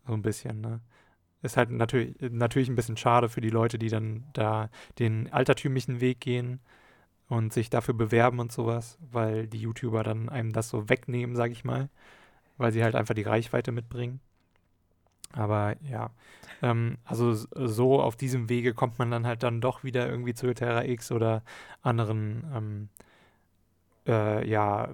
So 0.06 0.12
ein 0.12 0.22
bisschen, 0.22 0.60
ne? 0.60 0.80
Ist 1.42 1.56
halt 1.58 1.70
natürlich, 1.70 2.16
natürlich 2.20 2.68
ein 2.70 2.74
bisschen 2.74 2.96
schade 2.96 3.28
für 3.28 3.42
die 3.42 3.50
Leute, 3.50 3.78
die 3.78 3.88
dann 3.90 4.24
da 4.32 4.70
den 4.98 5.30
altertümlichen 5.32 6.00
Weg 6.00 6.20
gehen 6.20 6.60
und 7.28 7.52
sich 7.52 7.70
dafür 7.70 7.94
bewerben 7.94 8.40
und 8.40 8.52
sowas, 8.52 8.98
weil 9.12 9.46
die 9.46 9.58
YouTuber 9.60 10.02
dann 10.02 10.28
einem 10.30 10.52
das 10.52 10.70
so 10.70 10.88
wegnehmen, 10.88 11.36
sag 11.36 11.50
ich 11.50 11.64
mal, 11.64 11.90
weil 12.58 12.72
sie 12.72 12.82
halt 12.84 12.94
einfach 12.94 13.14
die 13.14 13.22
Reichweite 13.22 13.72
mitbringen. 13.72 14.20
Aber 15.34 15.76
ja, 15.82 16.10
ähm, 16.62 16.98
also 17.04 17.34
so 17.34 18.00
auf 18.00 18.16
diesem 18.16 18.48
Wege 18.48 18.74
kommt 18.74 18.98
man 18.98 19.10
dann 19.10 19.26
halt 19.26 19.42
dann 19.42 19.60
doch 19.60 19.84
wieder 19.84 20.08
irgendwie 20.08 20.34
zu 20.34 20.52
Terra 20.54 20.84
X 20.84 21.12
oder 21.12 21.42
anderen, 21.82 22.44
ähm, 22.54 22.88
äh, 24.06 24.48
ja, 24.48 24.88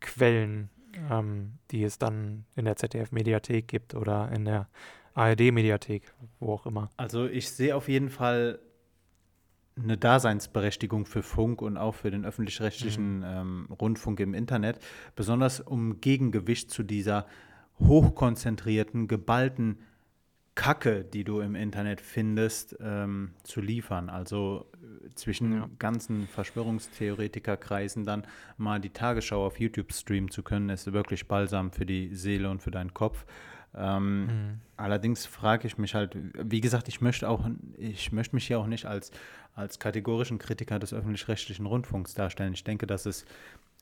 Quellen, 0.00 0.68
ähm, 1.10 1.54
die 1.70 1.82
es 1.82 1.98
dann 1.98 2.44
in 2.56 2.66
der 2.66 2.76
ZDF-Mediathek 2.76 3.66
gibt 3.66 3.94
oder 3.94 4.30
in 4.32 4.44
der 4.44 4.68
ARD-Mediathek, 5.14 6.12
wo 6.40 6.52
auch 6.52 6.66
immer. 6.66 6.90
Also 6.96 7.26
ich 7.26 7.50
sehe 7.50 7.74
auf 7.74 7.88
jeden 7.88 8.10
Fall 8.10 8.58
eine 9.76 9.96
Daseinsberechtigung 9.96 11.06
für 11.06 11.22
Funk 11.22 11.62
und 11.62 11.76
auch 11.78 11.94
für 11.94 12.10
den 12.10 12.24
öffentlich-rechtlichen 12.24 13.24
ähm, 13.26 13.68
Rundfunk 13.80 14.20
im 14.20 14.34
Internet, 14.34 14.78
besonders 15.16 15.60
um 15.60 16.00
Gegengewicht 16.00 16.70
zu 16.70 16.82
dieser 16.82 17.26
hochkonzentrierten, 17.80 19.08
geballten 19.08 19.78
Kacke, 20.54 21.04
die 21.04 21.24
du 21.24 21.40
im 21.40 21.56
Internet 21.56 22.00
findest, 22.00 22.76
ähm, 22.80 23.32
zu 23.42 23.60
liefern. 23.60 24.08
Also 24.08 24.70
äh, 24.74 25.12
zwischen 25.16 25.52
Ja. 25.52 25.68
ganzen 25.80 26.28
Verschwörungstheoretikerkreisen 26.28 28.04
dann 28.04 28.24
mal 28.56 28.80
die 28.80 28.90
Tagesschau 28.90 29.44
auf 29.44 29.58
YouTube 29.58 29.92
streamen 29.92 30.30
zu 30.30 30.42
können, 30.42 30.70
ist 30.70 30.92
wirklich 30.92 31.26
balsam 31.26 31.72
für 31.72 31.86
die 31.86 32.14
Seele 32.14 32.50
und 32.50 32.62
für 32.62 32.70
deinen 32.70 32.94
Kopf. 32.94 33.26
Ähm, 33.74 34.26
Mhm. 34.26 34.60
Allerdings 34.76 35.26
frage 35.26 35.66
ich 35.66 35.78
mich 35.78 35.94
halt, 35.94 36.16
wie 36.38 36.60
gesagt, 36.60 36.86
ich 36.88 37.00
möchte 37.00 37.28
auch, 37.28 37.48
ich 37.76 38.12
möchte 38.12 38.36
mich 38.36 38.46
hier 38.46 38.60
auch 38.60 38.66
nicht 38.68 38.86
als, 38.86 39.10
als 39.54 39.78
kategorischen 39.80 40.38
Kritiker 40.38 40.78
des 40.78 40.92
öffentlich-rechtlichen 40.92 41.66
Rundfunks 41.66 42.14
darstellen. 42.14 42.52
Ich 42.54 42.62
denke, 42.64 42.86
dass 42.86 43.06
es 43.06 43.24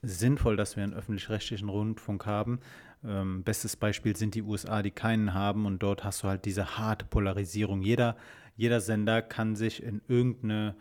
sinnvoll, 0.01 0.55
dass 0.55 0.75
wir 0.75 0.83
einen 0.83 0.93
öffentlich-rechtlichen 0.93 1.69
Rundfunk 1.69 2.25
haben. 2.25 2.59
Ähm, 3.05 3.43
bestes 3.43 3.75
Beispiel 3.75 4.15
sind 4.15 4.35
die 4.35 4.41
USA, 4.41 4.81
die 4.81 4.91
keinen 4.91 5.33
haben 5.33 5.65
und 5.65 5.83
dort 5.83 6.03
hast 6.03 6.23
du 6.23 6.27
halt 6.27 6.45
diese 6.45 6.77
harte 6.77 7.05
Polarisierung. 7.05 7.81
Jeder, 7.81 8.15
jeder 8.55 8.79
Sender 8.79 9.21
kann 9.21 9.55
sich 9.55 9.83
in 9.83 10.01
irgendeine 10.07 10.75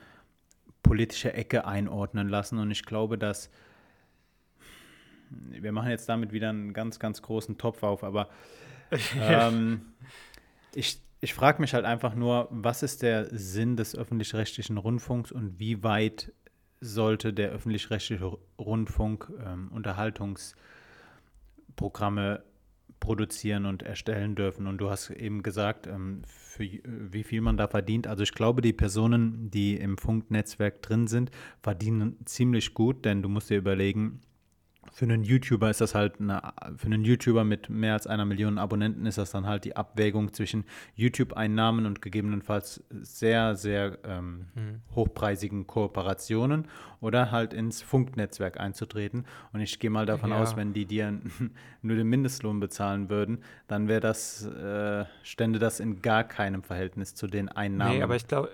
politische 0.83 1.33
Ecke 1.33 1.65
einordnen 1.67 2.29
lassen 2.29 2.59
und 2.59 2.71
ich 2.71 2.85
glaube, 2.85 3.19
dass 3.19 3.51
wir 5.31 5.73
machen 5.73 5.91
jetzt 5.91 6.09
damit 6.09 6.33
wieder 6.33 6.51
einen 6.51 6.75
ganz, 6.75 6.99
ganz 6.99 7.23
großen 7.23 7.57
Topf 7.57 7.83
auf, 7.83 8.05
aber 8.05 8.29
ähm, 9.19 9.83
ich 10.75 11.01
ich 11.23 11.35
frage 11.35 11.61
mich 11.63 11.73
halt 11.73 11.85
einfach 11.85 12.17
nur, 12.17 12.49
was 12.51 12.83
ist 12.83 13.03
der 13.03 13.29
Sinn 13.31 13.77
des 13.77 13.95
öffentlich-rechtlichen 13.95 14.77
Rundfunks 14.77 15.31
und 15.31 15.61
wie 15.61 15.85
weit 15.85 16.33
sollte 16.81 17.33
der 17.33 17.51
öffentlich-rechtliche 17.51 18.37
Rundfunk 18.59 19.31
ähm, 19.39 19.69
Unterhaltungsprogramme 21.73 22.43
produzieren 23.01 23.67
und 23.67 23.83
erstellen 23.83 24.37
dürfen. 24.37 24.69
Und 24.69 24.79
du 24.79 24.89
hast 24.89 25.11
eben 25.11 25.43
gesagt, 25.43 25.89
ähm, 25.89 26.23
für 26.25 26.69
wie 26.85 27.25
viel 27.25 27.41
man 27.41 27.57
da 27.57 27.67
verdient. 27.67 28.07
Also 28.07 28.23
ich 28.23 28.33
glaube, 28.33 28.63
die 28.63 28.73
Personen, 28.73 29.51
die 29.51 29.75
im 29.77 29.99
Funknetzwerk 29.99 30.83
drin 30.83 31.09
sind, 31.09 31.33
verdienen 31.63 32.17
ziemlich 32.27 32.75
gut, 32.75 33.05
denn 33.05 33.23
du 33.23 33.29
musst 33.29 33.51
dir 33.51 33.59
überlegen, 33.59 34.21
für 34.91 35.05
einen 35.05 35.23
YouTuber 35.25 35.71
ist 35.71 35.81
das 35.81 35.95
halt 35.95 36.21
eine, 36.21 36.43
für 36.77 36.87
einen 36.87 37.05
YouTuber 37.05 37.45
mit 37.45 37.71
mehr 37.71 37.95
als 37.95 38.07
einer 38.07 38.25
Million 38.25 38.59
Abonnenten 38.59 39.07
ist 39.07 39.17
das 39.17 39.31
dann 39.31 39.47
halt 39.47 39.65
die 39.65 39.77
Abwägung 39.77 40.33
zwischen 40.33 40.65
YouTube-Einnahmen 40.97 41.87
und 41.87 42.03
gegebenenfalls 42.03 42.83
sehr, 42.91 43.55
sehr 43.57 43.99
ähm, 44.05 44.47
Mhm. 44.55 44.83
hochpreisigen 44.95 45.67
Kooperationen 45.67 46.67
oder 47.01 47.31
halt 47.31 47.55
ins 47.55 47.81
Funknetzwerk 47.83 48.59
einzutreten. 48.61 49.25
Und 49.53 49.61
ich 49.61 49.79
gehe 49.79 49.91
mal 49.91 50.05
davon 50.07 50.31
Ja. 50.31 50.41
aus, 50.43 50.57
wenn 50.57 50.73
die 50.73 50.85
dir 50.87 51.21
nur 51.83 51.97
den 51.97 52.09
Mindestlohn 52.09 52.61
bezahlen 52.61 53.09
würden, 53.09 53.39
dann 53.69 53.89
wäre 53.89 54.01
das, 54.01 54.45
äh, 54.45 55.05
stände 55.23 55.59
das 55.59 55.81
in 55.81 56.03
gar 56.03 56.25
keinem 56.25 56.63
Verhältnis 56.63 57.15
zu 57.15 57.27
den 57.29 57.49
Einnahmen. 57.49 57.97
Nee, 57.97 58.03
aber 58.03 58.17
ich 58.17 58.27
glaube, 58.27 58.51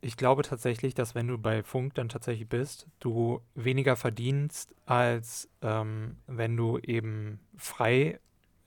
ich 0.00 0.16
glaube 0.16 0.42
tatsächlich, 0.42 0.94
dass 0.94 1.14
wenn 1.14 1.28
du 1.28 1.38
bei 1.38 1.62
Funk 1.62 1.94
dann 1.94 2.08
tatsächlich 2.08 2.48
bist, 2.48 2.86
du 3.00 3.40
weniger 3.54 3.96
verdienst, 3.96 4.74
als 4.86 5.48
ähm, 5.62 6.16
wenn 6.26 6.56
du 6.56 6.78
eben 6.78 7.40
frei 7.56 8.18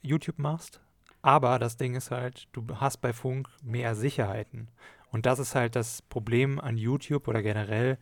YouTube 0.02 0.38
machst. 0.38 0.80
Aber 1.22 1.58
das 1.58 1.78
Ding 1.78 1.96
ist 1.96 2.12
halt, 2.12 2.48
du 2.52 2.65
hast 2.76 2.98
bei 2.98 3.13
Funk 3.13 3.50
mehr 3.63 3.96
Sicherheiten. 3.96 4.67
Und 5.12 5.26
das 5.26 5.39
ist 5.39 5.56
halt 5.56 5.76
das 5.76 6.02
Problem 6.02 6.60
an 6.60 6.78
YouTube 6.78 7.28
oder 7.28 7.41
generell 7.41 7.98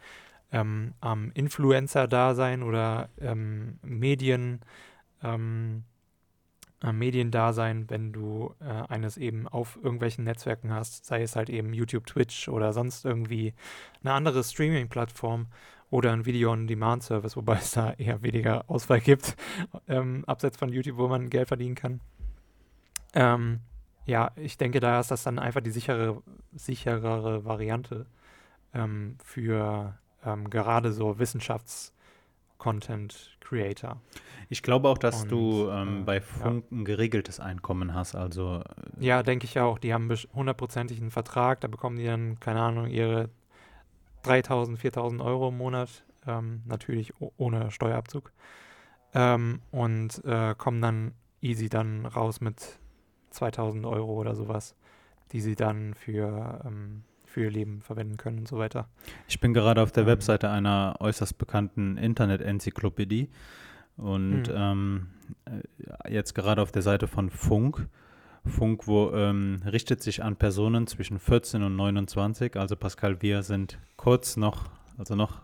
ähm, 0.52 0.94
am 1.00 1.32
Influencer-Dasein 1.34 2.64
oder 2.64 3.10
ähm, 3.20 3.80
Medien, 3.82 4.62
ähm, 5.24 5.84
am 6.82 6.98
Mediendasein, 6.98 7.90
wenn 7.90 8.12
du 8.12 8.56
äh, 8.60 8.66
eines 8.92 9.18
eben 9.18 9.48
auf 9.48 9.78
irgendwelchen 9.82 10.24
Netzwerken 10.24 10.74
hast, 10.74 11.06
sei 11.06 11.22
es 11.22 11.36
halt 11.36 11.50
eben 11.50 11.74
YouTube, 11.74 12.08
Twitch 12.08 12.50
oder 12.50 12.74
sonst 12.74 13.06
irgendwie 13.06 13.54
eine 14.04 14.14
andere 14.14 14.44
Streaming-Plattform 14.44 15.48
oder 15.92 16.12
ein 16.12 16.26
Video-on-Demand-Service, 16.26 17.36
wobei 17.36 17.56
es 17.56 17.72
da 17.72 17.92
eher 17.94 18.24
weniger 18.24 18.70
Auswahl 18.70 19.02
gibt, 19.02 19.36
ähm, 19.88 20.24
abseits 20.26 20.58
von 20.58 20.70
YouTube, 20.70 20.98
wo 20.98 21.08
man 21.08 21.30
Geld 21.30 21.50
verdienen 21.50 21.76
kann. 21.76 22.02
Ähm, 23.14 23.60
ja, 24.06 24.32
ich 24.36 24.58
denke, 24.58 24.80
da 24.80 25.00
ist 25.00 25.12
das 25.12 25.24
dann 25.24 25.38
einfach 25.38 25.62
die 25.62 25.72
sichere, 25.72 26.24
sicherere 26.54 27.46
Variante 27.46 28.08
ähm, 28.74 29.18
für 29.24 29.98
ähm, 30.26 30.50
gerade 30.50 30.92
so 30.92 31.20
Wissenschafts-Content-Creator. 32.62 34.02
ich 34.50 34.64
glaube 34.64 34.90
auch, 34.90 34.98
dass 34.98 35.24
Und, 35.24 35.32
du 35.32 35.70
ähm, 35.70 36.02
äh, 36.02 36.04
bei 36.04 36.16
ja. 36.16 36.22
Funk 36.22 36.72
ein 36.72 36.86
geregeltes 36.86 37.40
Einkommen 37.40 37.94
hast. 37.94 38.16
Also 38.16 38.62
äh, 39.00 39.06
Ja, 39.06 39.24
denke 39.24 39.46
ich 39.46 39.60
auch. 39.60 39.80
Die 39.80 39.94
haben 39.94 40.10
hundertprozentig 40.34 41.00
einen 41.00 41.12
Vertrag, 41.12 41.62
da 41.62 41.68
bekommen 41.68 41.98
die 41.98 42.06
dann, 42.06 42.40
keine 42.40 42.62
Ahnung, 42.62 42.88
ihre 42.88 43.30
3000, 44.24 44.78
4000 44.78 45.22
Euro 45.22 45.50
im 45.50 45.58
Monat 45.58 46.04
ähm, 46.28 46.62
natürlich 46.66 47.14
ohne 47.38 47.72
Steuerabzug. 47.72 48.32
Ähm, 49.14 49.62
und 49.72 50.24
äh, 50.26 50.56
kommen 50.58 50.82
dann 50.82 51.14
easy 51.42 51.70
dann 51.70 52.06
raus 52.06 52.40
mit 52.40 52.80
2000 53.32 53.86
Euro 53.86 54.14
oder 54.14 54.36
sowas, 54.36 54.76
die 55.32 55.42
sie 55.42 55.56
dann 55.56 55.94
für, 55.96 56.62
ähm, 56.66 57.04
für 57.32 57.42
ihr 57.44 57.52
Leben 57.52 57.82
verwenden 57.82 58.18
können 58.18 58.40
und 58.40 58.48
so 58.48 58.58
weiter. 58.58 58.90
Ich 59.28 59.40
bin 59.40 59.54
gerade 59.54 59.82
auf 59.82 59.92
der 59.92 60.04
ähm, 60.04 60.10
Webseite 60.10 60.50
einer 60.50 60.98
äußerst 61.00 61.38
bekannten 61.38 61.98
Internet-Enzyklopädie 61.98 63.30
und 63.98 64.48
hm. 64.48 64.56
ähm, 64.56 65.08
äh, 65.46 66.14
jetzt 66.14 66.36
gerade 66.36 66.62
auf 66.62 66.72
der 66.72 66.82
Seite 66.82 67.08
von 67.08 67.30
Funk. 67.30 67.88
Funk, 68.46 68.88
wo 68.88 69.12
ähm, 69.12 69.62
richtet 69.66 70.02
sich 70.02 70.24
an 70.24 70.36
Personen 70.36 70.88
zwischen 70.88 71.20
14 71.20 71.64
und 71.64 71.76
29. 71.76 72.58
Also 72.58 72.76
Pascal, 72.76 73.22
wir 73.22 73.44
sind 73.44 73.78
kurz 73.98 74.36
noch, 74.36 74.70
also 74.98 75.16
noch 75.16 75.42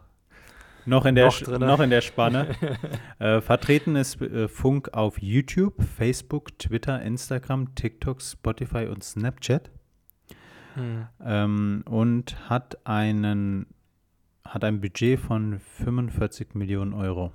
noch 0.86 1.06
in 1.06 1.16
der, 1.16 1.26
noch, 1.26 1.60
noch 1.60 1.80
in 1.82 1.90
der 1.90 2.00
Spanne. 2.02 2.56
äh, 3.20 3.42
vertreten 3.42 3.98
ist 3.98 4.22
äh, 4.22 4.48
Funk 4.48 4.94
auf 4.94 5.22
YouTube, 5.22 5.84
Facebook, 5.84 6.58
Twitter, 6.58 7.02
Instagram, 7.02 7.76
TikTok, 7.76 8.22
Spotify 8.22 8.88
und 8.88 9.04
Snapchat. 9.04 9.70
Hm. 10.78 11.08
Ähm, 11.24 11.84
und 11.88 12.50
hat 12.50 12.86
einen 12.86 13.66
hat 14.46 14.64
ein 14.64 14.80
Budget 14.80 15.20
von 15.20 15.60
45 15.60 16.56
Millionen 16.56 16.94
Euro. 16.94 17.34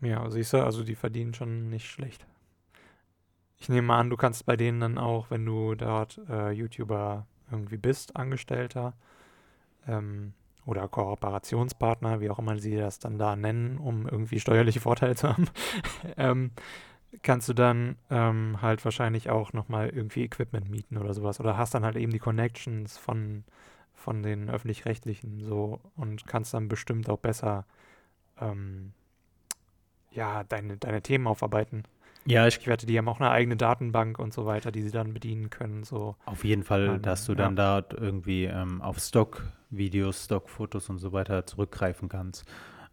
Ja, 0.00 0.28
siehst 0.28 0.52
du, 0.52 0.64
also 0.64 0.82
die 0.82 0.96
verdienen 0.96 1.34
schon 1.34 1.68
nicht 1.68 1.88
schlecht. 1.88 2.26
Ich 3.58 3.68
nehme 3.68 3.86
mal 3.86 4.00
an, 4.00 4.10
du 4.10 4.16
kannst 4.16 4.44
bei 4.44 4.56
denen 4.56 4.80
dann 4.80 4.98
auch, 4.98 5.30
wenn 5.30 5.46
du 5.46 5.76
dort 5.76 6.20
äh, 6.28 6.50
YouTuber 6.50 7.26
irgendwie 7.52 7.76
bist, 7.76 8.16
Angestellter, 8.16 8.94
ähm, 9.86 10.32
oder 10.64 10.88
Kooperationspartner, 10.88 12.20
wie 12.20 12.30
auch 12.30 12.38
immer 12.38 12.58
sie 12.58 12.76
das 12.76 12.98
dann 12.98 13.18
da 13.18 13.36
nennen, 13.36 13.78
um 13.78 14.08
irgendwie 14.08 14.40
steuerliche 14.40 14.80
Vorteile 14.80 15.14
zu 15.14 15.28
haben, 15.28 15.46
ähm, 16.16 16.50
kannst 17.22 17.48
du 17.48 17.52
dann 17.52 17.96
ähm, 18.10 18.62
halt 18.62 18.84
wahrscheinlich 18.84 19.30
auch 19.30 19.52
nochmal 19.52 19.90
irgendwie 19.90 20.24
Equipment 20.24 20.70
mieten 20.70 20.96
oder 20.96 21.12
sowas. 21.12 21.40
Oder 21.40 21.56
hast 21.56 21.74
dann 21.74 21.84
halt 21.84 21.96
eben 21.96 22.12
die 22.12 22.18
Connections 22.18 22.96
von, 22.96 23.44
von 23.94 24.22
den 24.22 24.48
öffentlich-rechtlichen 24.48 25.40
so 25.40 25.80
und 25.96 26.26
kannst 26.26 26.54
dann 26.54 26.68
bestimmt 26.68 27.10
auch 27.10 27.18
besser 27.18 27.66
ähm, 28.40 28.92
ja, 30.10 30.44
deine, 30.44 30.76
deine 30.76 31.02
Themen 31.02 31.26
aufarbeiten. 31.26 31.84
Ja, 32.24 32.46
ich, 32.46 32.58
ich 32.58 32.66
wette, 32.68 32.86
die 32.86 32.96
haben 32.96 33.08
auch 33.08 33.20
eine 33.20 33.30
eigene 33.30 33.56
Datenbank 33.56 34.18
und 34.18 34.32
so 34.32 34.46
weiter, 34.46 34.70
die 34.70 34.82
sie 34.82 34.92
dann 34.92 35.12
bedienen 35.12 35.50
können. 35.50 35.82
So. 35.82 36.14
Auf 36.24 36.44
jeden 36.44 36.62
Fall, 36.62 36.86
ähm, 36.86 37.02
dass 37.02 37.26
du 37.26 37.34
dann 37.34 37.56
ja. 37.56 37.80
da 37.80 37.96
irgendwie 37.96 38.44
ähm, 38.44 38.80
auf 38.80 38.98
Stock-Videos, 38.98 40.26
Stock-Fotos 40.26 40.88
und 40.88 40.98
so 40.98 41.12
weiter 41.12 41.46
zurückgreifen 41.46 42.08
kannst. 42.08 42.44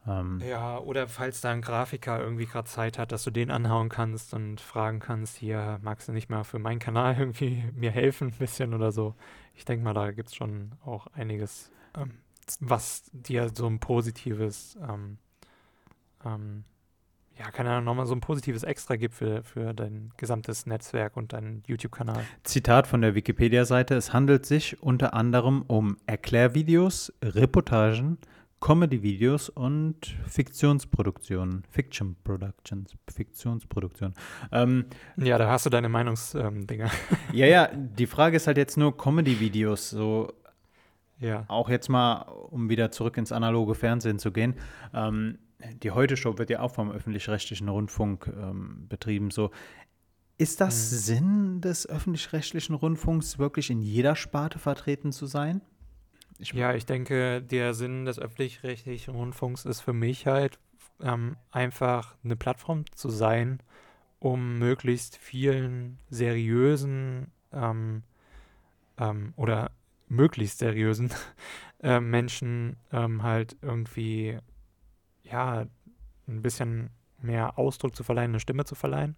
Ähm, 0.10 0.42
ja, 0.48 0.78
oder 0.80 1.08
falls 1.08 1.42
da 1.42 1.52
ein 1.52 1.62
Grafiker 1.62 2.20
irgendwie 2.20 2.46
gerade 2.46 2.68
Zeit 2.68 2.98
hat, 2.98 3.12
dass 3.12 3.24
du 3.24 3.32
den 3.32 3.52
anhauen 3.52 3.90
kannst 3.90 4.34
und 4.34 4.60
fragen 4.60 5.00
kannst, 5.00 5.38
hier, 5.38 5.80
magst 5.82 6.08
du 6.08 6.12
nicht 6.12 6.30
mal 6.30 6.44
für 6.44 6.60
meinen 6.60 6.80
Kanal 6.80 7.16
irgendwie 7.20 7.64
mir 7.74 7.92
helfen 7.92 8.30
ein 8.30 8.38
bisschen 8.38 8.74
oder 8.74 8.92
so. 8.92 9.16
Ich 9.54 9.66
denke 9.66 9.84
mal, 9.84 9.94
da 9.94 10.12
gibt 10.12 10.30
es 10.30 10.36
schon 10.36 10.72
auch 10.86 11.08
einiges, 11.08 11.72
ähm, 11.98 12.20
was 12.60 13.04
dir 13.12 13.50
so 13.54 13.68
ein 13.68 13.80
positives 13.80 14.78
ähm, 14.82 15.18
ähm, 16.26 16.64
ja, 17.40 17.52
keine 17.52 17.70
Ahnung, 17.70 17.86
nochmal 17.86 18.06
so 18.06 18.14
ein 18.14 18.20
positives 18.20 18.64
Extra 18.64 18.98
gibt 18.98 19.16
für, 19.16 19.44
für 19.44 19.74
dein 19.74 20.12
gesamtes 20.18 20.66
Netzwerk 20.66 21.16
und 21.16 21.32
deinen 21.32 21.64
YouTube-Kanal. 21.66 22.22
Zitat 22.44 22.86
von 22.86 23.02
der 23.02 23.16
Wikipedia-Seite: 23.16 23.96
Es 23.96 24.12
handelt 24.12 24.46
sich 24.46 24.84
unter 24.84 25.14
anderem 25.14 25.62
um 25.62 25.96
Erklärvideos, 26.06 27.14
Reportagen, 27.24 28.18
Comedy-Videos 28.60 29.50
und 29.50 30.16
Fiktionsproduktionen. 30.28 31.64
Fiction 31.70 32.16
Productions. 32.24 32.96
Fiktionsproduktionen. 33.10 34.14
Ähm, 34.52 34.86
ja, 35.18 35.38
da 35.38 35.50
hast 35.50 35.66
du 35.66 35.70
deine 35.70 35.90
Meinungsdinger. 35.90 36.86
Ähm, 36.86 36.94
ja, 37.34 37.46
ja, 37.46 37.68
die 37.74 38.08
Frage 38.08 38.38
ist 38.38 38.48
halt 38.48 38.58
jetzt 38.58 38.78
nur 38.78 38.98
Comedy-Videos. 38.98 39.90
So, 39.90 40.34
ja. 41.20 41.46
Auch 41.48 41.70
jetzt 41.70 41.90
mal, 41.90 42.22
um 42.24 42.70
wieder 42.70 42.92
zurück 42.92 43.18
ins 43.18 43.32
analoge 43.32 43.76
Fernsehen 43.76 44.20
zu 44.20 44.32
gehen. 44.32 44.56
Ähm, 44.94 45.40
die 45.84 45.92
Heute-Show 45.92 46.38
wird 46.38 46.50
ja 46.50 46.62
auch 46.62 46.72
vom 46.72 46.92
öffentlich-rechtlichen 46.92 47.68
Rundfunk 47.68 48.28
ähm, 48.28 48.86
betrieben. 48.88 49.30
So, 49.30 49.52
ist 50.38 50.62
das 50.62 50.92
mhm. 50.92 50.98
Sinn 50.98 51.62
des 51.62 51.88
öffentlich-rechtlichen 51.88 52.74
Rundfunks, 52.74 53.40
wirklich 53.40 53.70
in 53.70 53.82
jeder 53.82 54.16
Sparte 54.16 54.58
vertreten 54.58 55.12
zu 55.12 55.26
sein? 55.26 55.62
Ich 56.42 56.54
ja, 56.54 56.74
ich 56.74 56.86
denke, 56.86 57.42
der 57.42 57.74
Sinn 57.74 58.06
des 58.06 58.18
öffentlich-rechtlichen 58.18 59.14
Rundfunks 59.14 59.66
ist 59.66 59.82
für 59.82 59.92
mich 59.92 60.26
halt 60.26 60.58
ähm, 61.02 61.36
einfach 61.52 62.16
eine 62.24 62.38
Plattform 62.38 62.86
zu 62.96 63.10
sein, 63.10 63.62
um 64.20 64.58
möglichst 64.58 65.18
vielen 65.18 66.00
seriösen 66.10 67.32
ähm, 67.52 68.04
ähm, 68.98 69.34
oder 69.36 69.72
möglichst 70.08 70.60
seriösen 70.60 71.14
äh, 71.84 72.00
Menschen 72.00 72.78
ähm, 72.94 73.22
halt 73.22 73.58
irgendwie 73.62 74.40
ja, 75.24 75.66
ein 76.28 76.42
bisschen 76.42 76.90
mehr 77.22 77.60
Ausdruck 77.60 77.98
zu 77.98 78.04
verleihen, 78.06 78.32
eine 78.32 78.40
Stimme 78.40 78.64
zu 78.64 78.76
verleihen. 78.76 79.18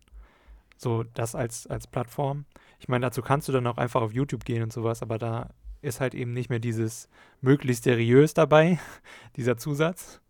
So 0.76 1.04
das 1.04 1.36
als, 1.36 1.68
als 1.68 1.86
Plattform. 1.86 2.46
Ich 2.80 2.88
meine, 2.88 3.06
dazu 3.06 3.22
kannst 3.22 3.48
du 3.48 3.52
dann 3.52 3.68
auch 3.68 3.78
einfach 3.78 4.02
auf 4.02 4.12
YouTube 4.12 4.44
gehen 4.44 4.64
und 4.64 4.74
sowas, 4.74 5.04
aber 5.04 5.20
da 5.20 5.50
ist 5.82 6.02
halt 6.02 6.14
eben 6.14 6.34
nicht 6.34 6.50
mehr 6.50 6.60
dieses 6.60 7.10
möglichst 7.42 7.84
seriös 7.84 8.34
dabei, 8.34 8.80
dieser 9.36 9.58
Zusatz. 9.58 10.22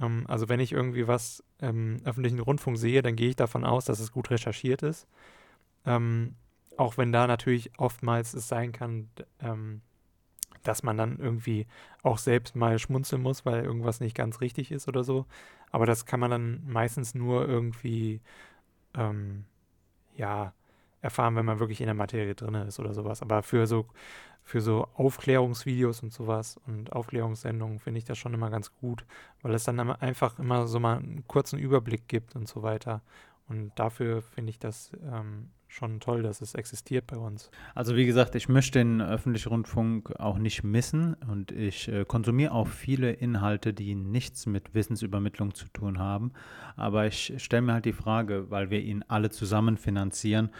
Ähm, 0.00 0.24
also 0.28 0.48
wenn 0.48 0.60
ich 0.60 0.72
irgendwie 0.72 1.06
was 1.08 1.42
im 1.58 2.00
öffentlichen 2.04 2.40
Rundfunk 2.40 2.78
sehe, 2.78 3.02
dann 3.02 3.16
gehe 3.16 3.30
ich 3.30 3.36
davon 3.36 3.64
aus, 3.64 3.84
dass 3.84 4.00
es 4.00 4.12
gut 4.12 4.30
recherchiert 4.30 4.82
ist. 4.82 5.06
Ähm, 5.86 6.34
auch 6.76 6.98
wenn 6.98 7.12
da 7.12 7.26
natürlich 7.26 7.70
oftmals 7.78 8.34
es 8.34 8.48
sein 8.48 8.72
kann, 8.72 9.08
ähm, 9.40 9.80
dass 10.62 10.82
man 10.82 10.96
dann 10.96 11.18
irgendwie 11.18 11.66
auch 12.02 12.18
selbst 12.18 12.56
mal 12.56 12.78
schmunzeln 12.78 13.22
muss, 13.22 13.44
weil 13.44 13.64
irgendwas 13.64 14.00
nicht 14.00 14.16
ganz 14.16 14.40
richtig 14.40 14.72
ist 14.72 14.88
oder 14.88 15.04
so. 15.04 15.26
Aber 15.70 15.86
das 15.86 16.06
kann 16.06 16.20
man 16.20 16.30
dann 16.30 16.62
meistens 16.66 17.14
nur 17.14 17.46
irgendwie, 17.46 18.20
ähm, 18.94 19.44
ja, 20.16 20.54
erfahren, 21.00 21.36
wenn 21.36 21.44
man 21.44 21.60
wirklich 21.60 21.80
in 21.80 21.86
der 21.86 21.94
Materie 21.94 22.34
drin 22.34 22.54
ist 22.54 22.80
oder 22.80 22.94
sowas. 22.94 23.20
Aber 23.20 23.42
für 23.42 23.66
so, 23.66 23.86
für 24.44 24.60
so 24.60 24.86
Aufklärungsvideos 24.94 26.02
und 26.02 26.12
sowas 26.12 26.60
und 26.66 26.92
Aufklärungssendungen 26.92 27.78
finde 27.78 27.98
ich 27.98 28.04
das 28.04 28.18
schon 28.18 28.34
immer 28.34 28.50
ganz 28.50 28.72
gut, 28.76 29.04
weil 29.42 29.54
es 29.54 29.64
dann 29.64 29.80
einfach 29.80 30.38
immer 30.38 30.66
so 30.66 30.78
mal 30.78 30.98
einen 30.98 31.26
kurzen 31.26 31.58
Überblick 31.58 32.08
gibt 32.08 32.36
und 32.36 32.46
so 32.46 32.62
weiter. 32.62 33.00
Und 33.48 33.72
dafür 33.76 34.22
finde 34.22 34.50
ich 34.50 34.58
das 34.58 34.92
ähm, 35.10 35.50
schon 35.74 35.98
toll, 36.00 36.22
dass 36.22 36.40
es 36.40 36.54
existiert 36.54 37.06
bei 37.06 37.16
uns. 37.16 37.50
Also 37.74 37.96
wie 37.96 38.06
gesagt, 38.06 38.34
ich 38.34 38.48
möchte 38.48 38.78
den 38.78 39.00
öffentlichen 39.02 39.48
Rundfunk 39.48 40.18
auch 40.18 40.38
nicht 40.38 40.62
missen 40.62 41.14
und 41.14 41.50
ich 41.50 41.88
äh, 41.88 42.04
konsumiere 42.04 42.52
auch 42.52 42.68
viele 42.68 43.12
Inhalte, 43.12 43.74
die 43.74 43.94
nichts 43.94 44.46
mit 44.46 44.74
Wissensübermittlung 44.74 45.54
zu 45.54 45.66
tun 45.68 45.98
haben. 45.98 46.32
Aber 46.76 47.06
ich 47.06 47.34
stelle 47.38 47.62
mir 47.62 47.72
halt 47.74 47.84
die 47.84 47.92
Frage, 47.92 48.50
weil 48.50 48.70
wir 48.70 48.80
ihn 48.80 49.04
alle 49.08 49.30
zusammen 49.30 49.76
finanzieren, 49.76 50.50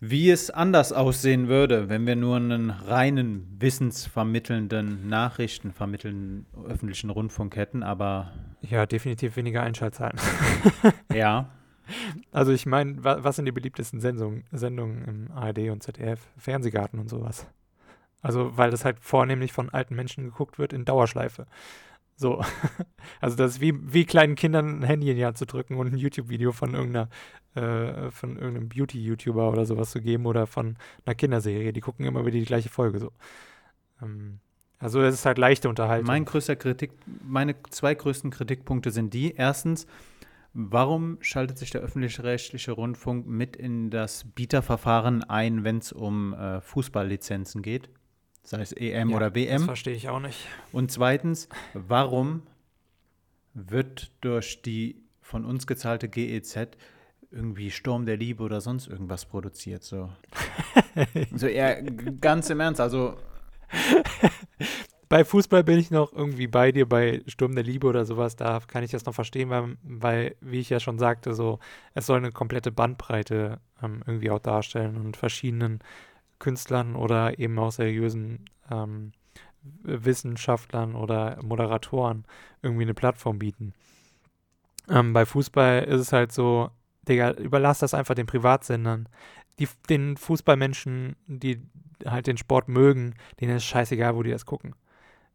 wie 0.00 0.30
es 0.30 0.50
anders 0.50 0.92
aussehen 0.92 1.48
würde, 1.48 1.88
wenn 1.88 2.06
wir 2.06 2.16
nur 2.16 2.36
einen 2.36 2.70
reinen 2.70 3.56
wissensvermittelnden, 3.58 5.08
nachrichtenvermittelnden 5.08 6.46
öffentlichen 6.68 7.10
Rundfunk 7.10 7.56
hätten, 7.56 7.82
aber. 7.82 8.32
Ja, 8.60 8.86
definitiv 8.86 9.36
weniger 9.36 9.62
Einschaltzahlen. 9.62 10.18
ja, 11.14 11.50
Also 12.32 12.52
ich 12.52 12.66
meine, 12.66 13.02
wa 13.02 13.18
was 13.22 13.36
sind 13.36 13.46
die 13.46 13.52
beliebtesten 13.52 14.00
Sendungen, 14.00 14.44
Sendungen 14.52 15.04
im 15.04 15.30
ARD 15.32 15.70
und 15.70 15.82
ZDF? 15.82 16.20
Fernsehgarten 16.36 16.98
und 16.98 17.08
sowas. 17.08 17.46
Also, 18.22 18.56
weil 18.56 18.70
das 18.70 18.84
halt 18.84 18.98
vornehmlich 19.00 19.52
von 19.52 19.70
alten 19.70 19.94
Menschen 19.94 20.24
geguckt 20.24 20.58
wird 20.58 20.72
in 20.72 20.84
Dauerschleife. 20.84 21.46
So. 22.16 22.42
Also 23.20 23.36
das 23.36 23.52
ist 23.52 23.60
wie, 23.60 23.72
wie 23.92 24.04
kleinen 24.04 24.34
Kindern 24.34 24.80
ein 24.80 24.82
Handy 24.82 25.10
in 25.10 25.16
die 25.16 25.24
Hand 25.24 25.38
zu 25.38 25.46
drücken 25.46 25.76
und 25.76 25.92
ein 25.92 25.96
YouTube-Video 25.96 26.50
von 26.52 26.74
irgendeiner, 26.74 27.08
äh, 27.54 28.10
von 28.10 28.36
irgendeinem 28.36 28.68
Beauty-YouTuber 28.68 29.48
oder 29.48 29.64
sowas 29.64 29.92
zu 29.92 30.00
geben 30.00 30.26
oder 30.26 30.46
von 30.46 30.76
einer 31.04 31.14
Kinderserie. 31.14 31.72
Die 31.72 31.80
gucken 31.80 32.04
immer 32.04 32.26
wieder 32.26 32.38
die 32.38 32.44
gleiche 32.44 32.68
Folge 32.68 32.98
so. 32.98 33.12
Ähm, 34.02 34.40
also 34.78 35.00
es 35.00 35.14
ist 35.14 35.24
halt 35.24 35.38
leichte 35.38 35.68
Unterhaltung. 35.68 36.06
Mein 36.08 36.24
größter 36.24 36.56
Kritik, 36.56 36.92
meine 37.24 37.54
zwei 37.70 37.94
größten 37.94 38.30
Kritikpunkte 38.30 38.90
sind 38.90 39.14
die. 39.14 39.32
Erstens, 39.34 39.86
Warum 40.58 41.18
schaltet 41.20 41.58
sich 41.58 41.68
der 41.68 41.82
öffentlich-rechtliche 41.82 42.72
Rundfunk 42.72 43.26
mit 43.26 43.56
in 43.56 43.90
das 43.90 44.24
Bieterverfahren 44.24 45.22
ein, 45.22 45.64
wenn 45.64 45.76
es 45.76 45.92
um 45.92 46.32
äh, 46.32 46.62
Fußballlizenzen 46.62 47.60
geht? 47.60 47.90
Sei 48.46 48.60
es 48.60 48.72
EM 48.72 49.10
ja, 49.10 49.16
oder 49.16 49.34
WM? 49.34 49.58
Das 49.58 49.64
verstehe 49.64 49.94
ich 49.94 50.08
auch 50.08 50.20
nicht. 50.20 50.46
Und 50.70 50.92
zweitens, 50.92 51.48
warum 51.74 52.42
wird 53.54 54.12
durch 54.20 54.62
die 54.62 55.02
von 55.20 55.44
uns 55.44 55.66
gezahlte 55.66 56.08
GEZ 56.08 56.68
irgendwie 57.32 57.72
Sturm 57.72 58.06
der 58.06 58.16
Liebe 58.16 58.44
oder 58.44 58.60
sonst 58.60 58.86
irgendwas 58.86 59.24
produziert? 59.24 59.82
So, 59.82 60.10
so 61.34 61.48
eher 61.48 61.82
ganz 61.82 62.48
im 62.48 62.60
Ernst. 62.60 62.80
Also 62.80 63.16
bei 65.08 65.24
Fußball 65.24 65.64
bin 65.64 65.80
ich 65.80 65.90
noch 65.90 66.12
irgendwie 66.12 66.46
bei 66.46 66.70
dir, 66.70 66.88
bei 66.88 67.22
Sturm 67.26 67.56
der 67.56 67.64
Liebe 67.64 67.88
oder 67.88 68.04
sowas, 68.04 68.36
da 68.36 68.60
kann 68.64 68.84
ich 68.84 68.92
das 68.92 69.04
noch 69.06 69.14
verstehen, 69.14 69.50
weil, 69.50 69.76
weil 69.82 70.36
wie 70.40 70.60
ich 70.60 70.70
ja 70.70 70.78
schon 70.78 71.00
sagte, 71.00 71.34
so, 71.34 71.58
es 71.94 72.06
soll 72.06 72.18
eine 72.18 72.30
komplette 72.30 72.70
Bandbreite 72.70 73.58
ähm, 73.82 74.04
irgendwie 74.06 74.30
auch 74.30 74.38
darstellen 74.38 74.96
und 74.96 75.16
verschiedenen 75.16 75.80
Künstlern 76.38 76.96
oder 76.96 77.38
eben 77.38 77.58
auch 77.58 77.72
seriösen 77.72 78.44
ähm, 78.70 79.12
Wissenschaftlern 79.82 80.94
oder 80.94 81.38
Moderatoren 81.42 82.24
irgendwie 82.62 82.84
eine 82.84 82.94
Plattform 82.94 83.38
bieten. 83.38 83.74
Ähm, 84.88 85.12
bei 85.12 85.26
Fußball 85.26 85.84
ist 85.84 86.00
es 86.00 86.12
halt 86.12 86.32
so, 86.32 86.70
Digga, 87.08 87.32
überlass 87.32 87.80
das 87.80 87.94
einfach 87.94 88.14
den 88.14 88.26
Privatsendern. 88.26 89.08
Die, 89.58 89.68
den 89.88 90.16
Fußballmenschen, 90.16 91.16
die 91.26 91.62
halt 92.04 92.26
den 92.26 92.36
Sport 92.36 92.68
mögen, 92.68 93.14
denen 93.40 93.56
ist 93.56 93.64
scheißegal, 93.64 94.14
wo 94.14 94.22
die 94.22 94.30
das 94.30 94.44
gucken. 94.46 94.74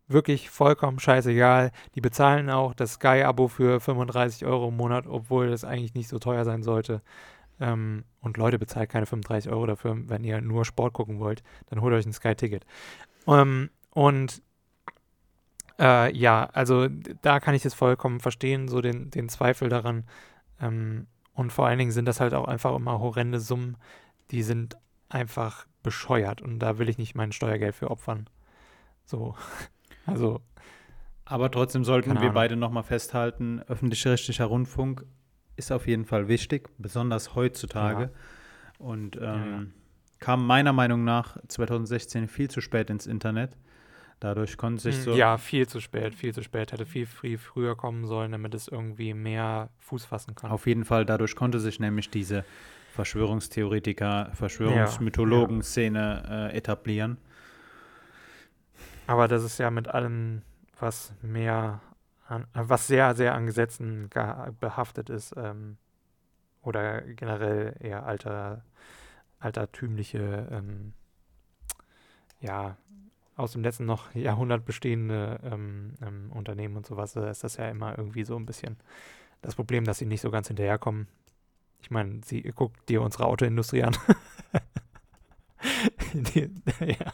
Wirklich 0.07 0.49
vollkommen 0.49 0.99
scheißegal. 0.99 1.71
Die 1.95 2.01
bezahlen 2.01 2.49
auch 2.49 2.73
das 2.73 2.93
Sky-Abo 2.93 3.47
für 3.47 3.79
35 3.79 4.45
Euro 4.45 4.67
im 4.67 4.77
Monat, 4.77 5.07
obwohl 5.07 5.49
das 5.49 5.63
eigentlich 5.63 5.93
nicht 5.95 6.09
so 6.09 6.19
teuer 6.19 6.45
sein 6.45 6.63
sollte. 6.63 7.01
Ähm, 7.61 8.03
und 8.19 8.37
Leute, 8.37 8.59
bezahlt 8.59 8.89
keine 8.89 9.05
35 9.05 9.51
Euro 9.51 9.67
dafür, 9.67 9.95
wenn 10.09 10.23
ihr 10.23 10.41
nur 10.41 10.65
Sport 10.65 10.93
gucken 10.93 11.19
wollt. 11.19 11.43
Dann 11.67 11.81
holt 11.81 11.93
euch 11.93 12.05
ein 12.05 12.11
Sky-Ticket. 12.11 12.65
Ähm, 13.27 13.69
und 13.91 14.41
äh, 15.79 16.15
ja, 16.15 16.49
also 16.53 16.87
da 17.21 17.39
kann 17.39 17.53
ich 17.53 17.63
es 17.63 17.73
vollkommen 17.73 18.19
verstehen, 18.19 18.67
so 18.67 18.81
den, 18.81 19.11
den 19.11 19.29
Zweifel 19.29 19.69
daran. 19.69 20.05
Ähm, 20.59 21.07
und 21.33 21.53
vor 21.53 21.67
allen 21.67 21.79
Dingen 21.79 21.91
sind 21.91 22.05
das 22.05 22.19
halt 22.19 22.33
auch 22.33 22.47
einfach 22.47 22.75
immer 22.75 22.99
horrende 22.99 23.39
Summen, 23.39 23.77
die 24.31 24.43
sind 24.43 24.77
einfach 25.07 25.65
bescheuert 25.83 26.41
und 26.41 26.59
da 26.59 26.77
will 26.77 26.89
ich 26.89 26.97
nicht 26.97 27.15
mein 27.15 27.31
Steuergeld 27.31 27.75
für 27.75 27.91
opfern. 27.91 28.27
So, 29.05 29.35
also. 30.05 30.41
Aber 31.25 31.49
trotzdem 31.49 31.85
sollten 31.85 32.19
wir 32.19 32.31
beide 32.31 32.57
nochmal 32.57 32.83
festhalten, 32.83 33.61
öffentlich-rechtlicher 33.61 34.45
Rundfunk 34.45 35.05
ist 35.65 35.71
auf 35.71 35.87
jeden 35.87 36.05
Fall 36.05 36.27
wichtig, 36.27 36.69
besonders 36.77 37.35
heutzutage. 37.35 38.03
Ja. 38.03 38.85
Und 38.85 39.17
ähm, 39.17 39.21
ja. 39.21 39.63
kam 40.19 40.45
meiner 40.45 40.73
Meinung 40.73 41.03
nach 41.03 41.37
2016 41.47 42.27
viel 42.27 42.49
zu 42.49 42.61
spät 42.61 42.89
ins 42.89 43.07
Internet. 43.07 43.57
Dadurch 44.19 44.57
konnte 44.57 44.81
sich 44.81 44.97
hm, 44.97 45.01
so. 45.01 45.15
Ja, 45.15 45.37
viel 45.37 45.67
zu 45.67 45.79
spät, 45.79 46.13
viel 46.13 46.33
zu 46.33 46.43
spät. 46.43 46.71
Hätte 46.71 46.85
viel, 46.85 47.07
viel 47.07 47.37
früher 47.37 47.75
kommen 47.75 48.05
sollen, 48.05 48.31
damit 48.31 48.53
es 48.53 48.67
irgendwie 48.67 49.13
mehr 49.13 49.69
Fuß 49.79 50.05
fassen 50.05 50.35
kann. 50.35 50.51
Auf 50.51 50.67
jeden 50.67 50.85
Fall, 50.85 51.05
dadurch 51.05 51.35
konnte 51.35 51.59
sich 51.59 51.79
nämlich 51.79 52.09
diese 52.09 52.45
Verschwörungstheoretiker, 52.93 54.31
Verschwörungsmythologen-Szene 54.33 56.49
äh, 56.51 56.57
etablieren. 56.57 57.17
Aber 59.07 59.27
das 59.27 59.43
ist 59.43 59.57
ja 59.57 59.71
mit 59.71 59.87
allem, 59.87 60.43
was 60.79 61.13
mehr, 61.21 61.81
an, 62.31 62.47
was 62.53 62.87
sehr, 62.87 63.15
sehr 63.15 63.33
an 63.33 63.45
Gesetzen 63.45 64.09
behaftet 64.59 65.09
ist, 65.09 65.33
ähm, 65.37 65.77
oder 66.61 67.01
generell 67.01 67.75
eher 67.79 68.05
alter, 68.05 68.63
altertümliche, 69.39 70.47
ähm, 70.51 70.93
ja, 72.39 72.77
aus 73.35 73.53
dem 73.53 73.63
letzten 73.63 73.85
noch 73.85 74.11
Jahrhundert 74.15 74.65
bestehende 74.65 75.39
ähm, 75.43 75.93
ähm, 76.01 76.31
Unternehmen 76.31 76.77
und 76.77 76.85
sowas, 76.85 77.13
da 77.13 77.29
ist 77.29 77.43
das 77.43 77.57
ja 77.57 77.69
immer 77.69 77.97
irgendwie 77.97 78.23
so 78.23 78.35
ein 78.35 78.45
bisschen 78.45 78.77
das 79.41 79.55
Problem, 79.55 79.85
dass 79.85 79.97
sie 79.97 80.05
nicht 80.05 80.21
so 80.21 80.29
ganz 80.29 80.47
hinterherkommen. 80.47 81.07
Ich 81.81 81.89
meine, 81.89 82.21
sie 82.23 82.43
guckt 82.43 82.87
dir 82.89 83.01
unsere 83.01 83.25
Autoindustrie 83.25 83.83
an. 83.83 83.97
die, 86.13 86.51
ja. 86.79 87.13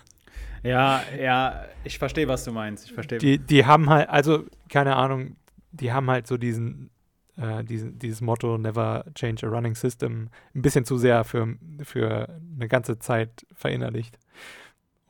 Ja, 0.63 1.03
ja, 1.19 1.65
ich 1.83 1.97
verstehe, 1.97 2.27
was 2.27 2.43
du 2.43 2.51
meinst. 2.51 2.85
Ich 2.85 2.93
verstehe. 2.93 3.19
Die, 3.19 3.37
die 3.37 3.65
haben 3.65 3.89
halt, 3.89 4.09
also, 4.09 4.45
keine 4.69 4.95
Ahnung, 4.95 5.35
die 5.71 5.91
haben 5.91 6.09
halt 6.09 6.27
so 6.27 6.37
diesen, 6.37 6.89
äh, 7.37 7.63
diesen, 7.63 7.99
dieses 7.99 8.21
Motto 8.21 8.57
Never 8.57 9.05
Change 9.13 9.45
a 9.45 9.49
Running 9.49 9.75
System 9.75 10.29
ein 10.55 10.61
bisschen 10.61 10.85
zu 10.85 10.97
sehr 10.97 11.23
für, 11.23 11.55
für 11.83 12.39
eine 12.55 12.67
ganze 12.67 12.99
Zeit 12.99 13.45
verinnerlicht. 13.53 14.17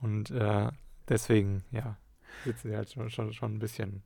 Und 0.01 0.31
äh, 0.31 0.69
deswegen, 1.07 1.63
ja, 1.71 1.97
sitzen 2.43 2.69
sie 2.69 2.75
halt 2.75 2.91
schon, 2.91 3.09
schon, 3.09 3.33
schon 3.33 3.55
ein 3.55 3.59
bisschen. 3.59 4.03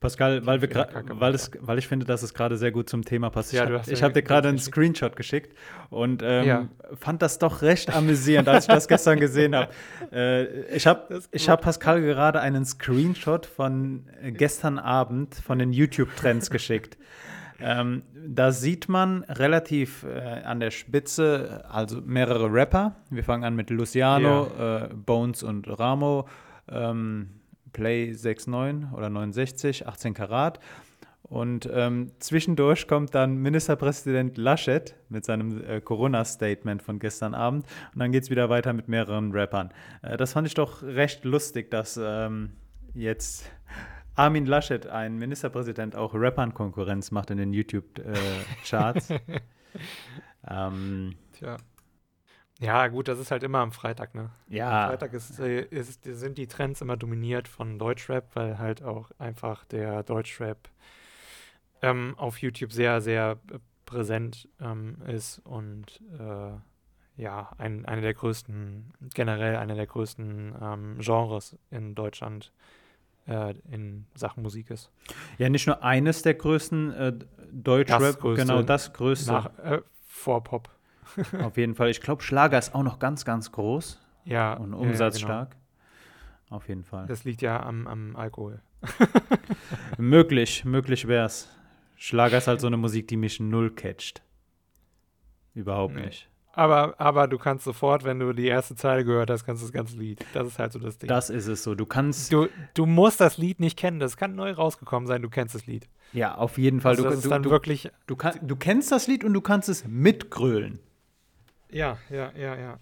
Pascal, 0.00 0.44
weil, 0.44 0.60
wir 0.60 0.68
weil, 1.08 1.34
es, 1.34 1.50
weil 1.60 1.78
ich 1.78 1.88
finde, 1.88 2.04
dass 2.04 2.22
es 2.22 2.34
gerade 2.34 2.56
sehr 2.58 2.72
gut 2.72 2.90
zum 2.90 3.04
Thema 3.04 3.30
passt. 3.30 3.52
Ja, 3.52 3.64
ich 3.64 3.70
habe 3.70 4.02
hab 4.02 4.12
dir 4.12 4.22
gerade 4.22 4.48
einen 4.48 4.58
Screenshot 4.58 5.16
geschickt 5.16 5.56
und 5.88 6.22
ähm, 6.22 6.46
ja. 6.46 6.68
fand 6.94 7.22
das 7.22 7.38
doch 7.38 7.62
recht 7.62 7.94
amüsierend, 7.94 8.48
als 8.48 8.64
ich 8.64 8.74
das 8.74 8.88
gestern 8.88 9.18
gesehen 9.20 9.54
habe. 9.54 9.68
Äh, 10.12 10.66
ich 10.76 10.86
habe 10.86 11.20
hab 11.32 11.62
Pascal 11.62 12.00
gerade 12.02 12.40
einen 12.40 12.64
Screenshot 12.64 13.46
von 13.46 14.04
gestern 14.22 14.78
Abend 14.78 15.34
von 15.34 15.58
den 15.58 15.72
YouTube-Trends 15.72 16.50
geschickt. 16.50 16.98
Ähm, 17.60 18.02
da 18.14 18.52
sieht 18.52 18.88
man 18.88 19.22
relativ 19.24 20.04
äh, 20.04 20.42
an 20.44 20.60
der 20.60 20.70
Spitze, 20.70 21.64
also 21.70 22.00
mehrere 22.04 22.52
Rapper. 22.52 22.96
Wir 23.10 23.24
fangen 23.24 23.44
an 23.44 23.54
mit 23.54 23.70
Luciano, 23.70 24.50
ja. 24.58 24.84
äh, 24.84 24.88
Bones 24.92 25.42
und 25.42 25.66
Ramo, 25.78 26.28
ähm, 26.68 27.30
Play 27.74 28.12
69 28.12 28.94
oder 28.94 29.10
69, 29.10 29.86
18 29.86 30.14
Karat. 30.14 30.58
Und 31.22 31.68
ähm, 31.72 32.12
zwischendurch 32.18 32.86
kommt 32.86 33.14
dann 33.14 33.38
Ministerpräsident 33.38 34.36
Laschet 34.36 34.94
mit 35.08 35.24
seinem 35.24 35.62
äh, 35.64 35.80
Corona-Statement 35.80 36.82
von 36.82 36.98
gestern 36.98 37.34
Abend. 37.34 37.66
Und 37.92 37.98
dann 37.98 38.12
geht 38.12 38.24
es 38.24 38.30
wieder 38.30 38.48
weiter 38.50 38.72
mit 38.72 38.88
mehreren 38.88 39.32
Rappern. 39.32 39.72
Äh, 40.02 40.16
das 40.16 40.32
fand 40.34 40.46
ich 40.46 40.54
doch 40.54 40.82
recht 40.82 41.24
lustig, 41.24 41.70
dass 41.70 41.98
ähm, 42.02 42.52
jetzt 42.94 43.50
Armin 44.14 44.46
Laschet, 44.46 44.86
ein 44.86 45.16
Ministerpräsident, 45.16 45.96
auch 45.96 46.14
Rappern 46.14 46.54
Konkurrenz 46.54 47.10
macht 47.10 47.30
in 47.30 47.38
den 47.38 47.52
YouTube-Charts. 47.52 49.10
Äh, 49.10 49.20
ähm, 50.48 51.14
Tja. 51.32 51.56
Ja, 52.60 52.86
gut, 52.88 53.08
das 53.08 53.18
ist 53.18 53.30
halt 53.30 53.42
immer 53.42 53.58
am 53.58 53.72
Freitag, 53.72 54.14
ne? 54.14 54.30
Ja. 54.48 54.84
Am 54.84 54.90
Freitag 54.90 55.12
ist, 55.12 55.38
äh, 55.40 55.62
ist, 55.62 56.04
sind 56.04 56.38
die 56.38 56.46
Trends 56.46 56.80
immer 56.80 56.96
dominiert 56.96 57.48
von 57.48 57.78
Deutschrap, 57.78 58.30
weil 58.34 58.58
halt 58.58 58.82
auch 58.82 59.10
einfach 59.18 59.64
der 59.64 60.02
Deutschrap 60.02 60.68
ähm, 61.82 62.14
auf 62.16 62.38
YouTube 62.38 62.72
sehr, 62.72 63.00
sehr 63.00 63.38
präsent 63.86 64.48
ähm, 64.60 64.96
ist 65.06 65.40
und 65.44 66.00
äh, 66.18 66.52
ja, 67.16 67.50
ein, 67.58 67.84
eine 67.84 68.00
der 68.00 68.14
größten, 68.14 68.92
generell 69.14 69.56
eine 69.56 69.74
der 69.74 69.86
größten 69.86 70.54
ähm, 70.60 70.98
Genres 70.98 71.56
in 71.70 71.94
Deutschland 71.94 72.52
äh, 73.26 73.54
in 73.70 74.06
Sachen 74.14 74.42
Musik 74.42 74.70
ist. 74.70 74.90
Ja, 75.38 75.48
nicht 75.48 75.66
nur 75.66 75.82
eines 75.82 76.22
der 76.22 76.34
größten 76.34 76.92
äh, 76.92 77.12
Deutschrap, 77.52 78.20
genau 78.20 78.62
das 78.62 78.92
größte. 78.92 79.32
Nach, 79.32 79.58
äh, 79.58 79.82
vor 80.06 80.42
Pop. 80.42 80.70
Auf 81.42 81.56
jeden 81.56 81.74
Fall. 81.74 81.90
Ich 81.90 82.00
glaube, 82.00 82.22
Schlager 82.22 82.58
ist 82.58 82.74
auch 82.74 82.82
noch 82.82 82.98
ganz, 82.98 83.24
ganz 83.24 83.52
groß. 83.52 84.00
Ja. 84.24 84.54
Und 84.54 84.74
umsatzstark. 84.74 85.50
Ja, 85.50 85.58
genau. 86.48 86.56
Auf 86.56 86.68
jeden 86.68 86.84
Fall. 86.84 87.06
Das 87.06 87.24
liegt 87.24 87.42
ja 87.42 87.62
am, 87.62 87.86
am 87.86 88.16
Alkohol. 88.16 88.60
möglich, 89.98 90.64
möglich 90.64 91.08
wäre 91.08 91.26
es. 91.26 91.48
Schlager 91.96 92.38
ist 92.38 92.48
halt 92.48 92.60
so 92.60 92.66
eine 92.66 92.76
Musik, 92.76 93.08
die 93.08 93.16
mich 93.16 93.40
null 93.40 93.70
catcht. 93.70 94.22
Überhaupt 95.54 95.94
nee. 95.94 96.06
nicht. 96.06 96.28
Aber, 96.56 96.94
aber 96.98 97.26
du 97.26 97.36
kannst 97.36 97.64
sofort, 97.64 98.04
wenn 98.04 98.20
du 98.20 98.32
die 98.32 98.46
erste 98.46 98.76
Zeile 98.76 99.04
gehört 99.04 99.28
hast, 99.28 99.44
kannst 99.44 99.62
du 99.62 99.66
das 99.66 99.72
ganze 99.72 99.96
Lied. 99.96 100.24
Das 100.34 100.46
ist 100.46 100.58
halt 100.58 100.72
so 100.72 100.78
das 100.78 100.98
Ding. 100.98 101.08
Das 101.08 101.30
ist 101.30 101.48
es 101.48 101.64
so. 101.64 101.74
Du 101.74 101.84
kannst. 101.84 102.32
Du, 102.32 102.48
du 102.74 102.86
musst 102.86 103.20
das 103.20 103.38
Lied 103.38 103.58
nicht 103.58 103.76
kennen. 103.76 103.98
Das 103.98 104.16
kann 104.16 104.36
neu 104.36 104.52
rausgekommen 104.52 105.06
sein. 105.08 105.22
Du 105.22 105.30
kennst 105.30 105.54
das 105.54 105.66
Lied. 105.66 105.88
Ja, 106.12 106.36
auf 106.36 106.58
jeden 106.58 106.80
Fall. 106.80 106.92
Also 106.92 107.04
du, 107.04 107.10
das 107.10 107.18
ist 107.20 107.30
dann 107.30 107.42
du, 107.42 107.50
wirklich. 107.50 107.90
Du, 108.06 108.14
kann, 108.14 108.38
du 108.40 108.54
kennst 108.54 108.92
das 108.92 109.08
Lied 109.08 109.24
und 109.24 109.34
du 109.34 109.40
kannst 109.40 109.68
es 109.68 109.84
mitgrölen. 109.86 110.78
Ja, 111.74 111.98
ja, 112.08 112.30
ja, 112.36 112.54
ja. 112.54 112.78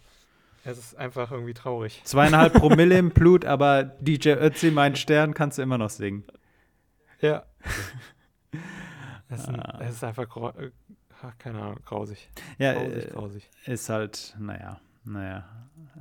Es 0.65 0.77
ist 0.77 0.97
einfach 0.97 1.33
irgendwie 1.33 1.55
traurig. 1.55 2.03
Zweieinhalb 2.05 2.53
Promille 2.61 2.99
im 2.99 3.09
Blut, 3.09 3.47
aber 3.47 3.85
DJ 3.85 4.33
Ötzi, 4.33 4.71
mein 4.71 4.97
Stern, 4.97 5.33
kannst 5.33 5.57
du 5.57 5.63
immer 5.63 5.79
noch 5.79 5.91
singen. 5.91 6.25
Ja. 7.21 7.45
Es 9.29 9.41
ist, 9.41 9.49
ah. 9.49 9.81
ist, 9.89 10.05
einfach 10.05 10.37
äh, 10.59 10.71
ach, 11.23 11.39
keine 11.39 11.63
Ahnung, 11.63 11.79
grausig. 11.87 12.29
Ja, 12.59 12.75
grausig, 12.75 13.07
äh, 13.07 13.11
grausig. 13.13 13.51
ist 13.65 13.89
halt, 13.89 14.37
naja, 14.39 14.79
naja. 15.05 15.49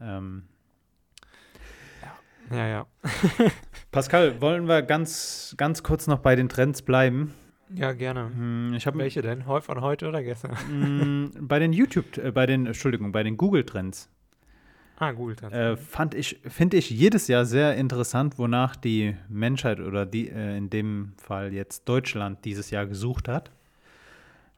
Ähm. 0.01 0.49
Ja, 2.51 2.67
ja. 2.67 2.87
Pascal, 3.91 4.41
wollen 4.41 4.67
wir 4.67 4.81
ganz, 4.81 5.55
ganz 5.55 5.81
kurz 5.81 6.07
noch 6.07 6.19
bei 6.19 6.35
den 6.35 6.49
Trends 6.49 6.81
bleiben? 6.81 7.33
Ja, 7.75 7.93
gerne. 7.93 8.31
Hm, 8.33 8.73
ich 8.73 8.85
Welche 8.85 9.21
denn? 9.21 9.43
Von 9.43 9.81
heute 9.81 10.07
oder 10.09 10.23
gestern? 10.23 10.57
Hm, 10.67 11.31
bei 11.39 11.59
den 11.59 11.73
YouTube, 11.73 12.17
äh, 12.17 12.31
bei 12.31 12.45
den, 12.45 12.65
Entschuldigung, 12.65 13.11
bei 13.11 13.23
den 13.23 13.37
Google-Trends. 13.37 14.09
Ah, 14.97 15.13
Google 15.13 15.35
Trends. 15.35 15.55
Äh, 15.55 15.77
fand 15.77 16.13
ich, 16.13 16.39
finde 16.47 16.77
ich 16.77 16.91
jedes 16.91 17.27
Jahr 17.27 17.45
sehr 17.45 17.75
interessant, 17.75 18.37
wonach 18.37 18.75
die 18.75 19.15
Menschheit 19.29 19.79
oder 19.79 20.05
die, 20.05 20.29
äh, 20.29 20.55
in 20.55 20.69
dem 20.69 21.13
Fall 21.17 21.53
jetzt 21.53 21.89
Deutschland 21.89 22.45
dieses 22.45 22.69
Jahr 22.69 22.85
gesucht 22.85 23.27
hat. 23.27 23.51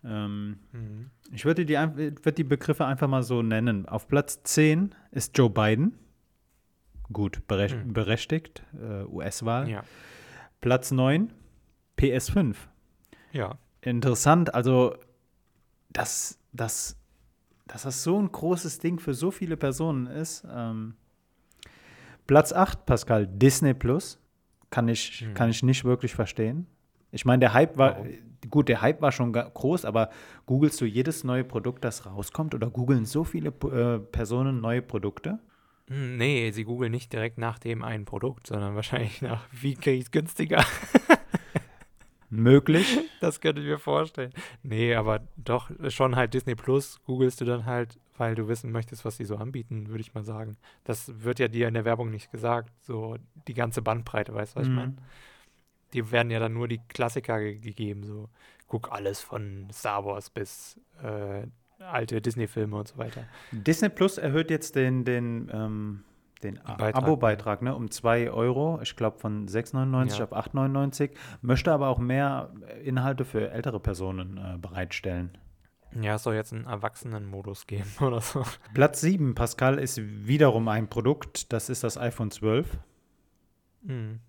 Ähm, 0.04 0.58
mhm. 0.74 1.10
Ich 1.32 1.46
würde 1.46 1.66
die, 1.66 1.76
würd 1.76 2.38
die 2.38 2.44
Begriffe 2.44 2.86
einfach 2.86 3.08
mal 3.08 3.24
so 3.24 3.42
nennen. 3.42 3.88
Auf 3.88 4.10
Platz 4.10 4.44
10 4.44 4.94
ist 5.12 5.38
Joe 5.38 5.50
Biden. 5.50 5.94
Gut, 7.14 7.48
berech 7.48 7.72
Hm. 7.72 7.94
berechtigt, 7.94 8.64
äh, 8.74 9.06
US-Wahl. 9.06 9.70
Ja. 9.70 9.84
Platz 10.60 10.92
9, 10.92 11.32
PS5. 11.98 12.56
Ja. 13.34 13.58
Interessant, 13.82 14.54
also 14.56 14.96
dass, 15.92 16.40
dass, 16.54 16.96
dass 17.68 17.84
das 17.84 18.04
so 18.04 18.18
ein 18.20 18.32
großes 18.32 18.80
Ding 18.80 19.00
für 19.00 19.14
so 19.14 19.30
viele 19.32 19.58
Personen 19.58 20.08
ist. 20.08 20.46
Ähm, 20.50 20.96
Platz 22.26 22.54
8, 22.54 22.86
Pascal, 22.86 23.28
Disney 23.28 23.74
Plus. 23.74 24.20
Kann 24.70 24.88
ich, 24.88 25.22
Hm. 25.22 25.34
kann 25.36 25.50
ich 25.50 25.62
nicht 25.62 25.84
wirklich 25.84 26.16
verstehen. 26.16 26.66
Ich 27.12 27.26
meine, 27.26 27.42
der 27.42 27.54
Hype 27.54 27.78
war, 27.78 27.98
Warum? 27.98 28.08
gut, 28.50 28.70
der 28.70 28.82
Hype 28.82 29.02
war 29.02 29.12
schon 29.12 29.34
groß, 29.34 29.86
aber 29.86 30.10
googelst 30.48 30.82
du 30.82 30.86
jedes 30.86 31.24
neue 31.24 31.44
Produkt, 31.44 31.84
das 31.84 32.06
rauskommt, 32.08 32.56
oder 32.56 32.70
googeln 32.72 33.06
so 33.06 33.24
viele 33.24 33.50
äh, 33.50 34.00
Personen 34.00 34.62
neue 34.62 34.82
Produkte? 34.82 35.38
Hm, 35.90 36.18
Nee, 36.18 36.50
sie 36.52 36.64
googeln 36.64 36.92
nicht 36.92 37.14
direkt 37.14 37.38
nach 37.38 37.60
dem 37.60 37.84
einen 37.84 38.06
Produkt, 38.06 38.48
sondern 38.48 38.74
wahrscheinlich 38.76 39.22
nach, 39.22 39.46
wie 39.52 39.76
kriege 39.76 39.98
ich 39.98 40.06
es 40.06 40.12
günstiger? 40.12 40.64
Möglich. 42.36 43.00
Das 43.20 43.40
könnte 43.40 43.62
ich 43.62 43.68
mir 43.68 43.80
vorstellen. 43.80 44.34
Nee, 44.64 44.96
aber 44.96 45.22
doch 45.38 45.72
schon 45.88 46.18
halt 46.18 46.34
Disney 46.34 46.56
Plus 46.56 47.00
googelst 47.06 47.40
du 47.40 47.46
dann 47.46 47.66
halt, 47.66 47.98
weil 48.18 48.36
du 48.36 48.50
wissen 48.50 48.70
möchtest, 48.72 49.06
was 49.06 49.16
sie 49.16 49.24
so 49.24 49.38
anbieten, 49.38 49.88
würde 49.88 50.02
ich 50.02 50.14
mal 50.14 50.26
sagen. 50.26 50.58
Das 50.84 51.24
wird 51.24 51.40
ja 51.40 51.48
dir 51.48 51.70
in 51.70 51.74
der 51.74 51.86
Werbung 51.86 52.10
nicht 52.10 52.32
gesagt, 52.32 52.74
so 52.82 53.16
die 53.48 53.54
ganze 53.54 53.82
Bandbreite, 53.82 54.34
weißt 54.34 54.56
du, 54.56 54.60
was 54.60 54.66
ich 54.68 54.72
Mhm. 54.72 54.76
meine? 54.76 54.96
Die 55.94 56.12
werden 56.12 56.32
ja 56.32 56.40
dann 56.40 56.52
nur 56.54 56.68
die 56.68 56.82
Klassiker 56.90 57.40
ge 57.40 57.60
gegeben, 57.60 58.04
so 58.04 58.28
guck 58.68 58.92
alles 58.92 59.22
von 59.22 59.68
Star 59.72 60.04
Wars 60.04 60.30
bis 60.30 60.78
äh, 61.02 61.46
alte 61.80 62.20
Disney-Filme 62.22 62.76
und 62.76 62.88
so 62.90 62.98
weiter. 62.98 63.24
Disney 63.52 63.88
Plus 63.90 64.18
erhöht 64.18 64.50
jetzt 64.50 64.76
den, 64.76 65.06
den, 65.06 65.50
ähm, 65.54 66.04
den 66.44 66.60
Abo-Beitrag 66.66 67.62
ne, 67.62 67.76
um 67.76 67.90
2 67.92 68.32
Euro. 68.32 68.80
Ich 68.82 68.96
glaube 68.96 69.20
von 69.20 69.48
6,99 69.48 70.18
Ja. 70.18 70.24
auf 70.26 70.34
8,99. 70.34 71.12
Möchte 71.42 71.72
aber 71.72 71.88
auch 71.88 72.00
mehr 72.00 72.52
Inhalte 72.84 73.26
für 73.26 73.52
ältere 73.52 73.80
Personen 73.80 74.38
äh, 74.38 74.58
bereitstellen. 74.58 75.38
Ja, 76.02 76.16
es 76.16 76.24
soll 76.24 76.36
jetzt 76.36 76.54
einen 76.54 76.66
Erwachsenen-Modus 76.66 77.68
geben 77.68 77.90
oder 78.02 78.22
so. 78.22 78.44
Platz 78.74 79.02
7, 79.02 79.36
Pascal, 79.36 79.78
ist 79.80 80.00
wiederum 80.02 80.68
ein 80.68 80.88
Produkt. 80.88 81.54
Das 81.54 81.70
ist 81.70 81.84
das 81.84 81.98
iPhone 81.98 82.32
12. 82.32 82.78
Mhm. 83.84 84.20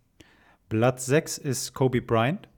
Platz 0.69 1.07
6 1.07 1.39
ist 1.39 1.73
Kobe 1.75 2.03
Bryant, 2.03 2.49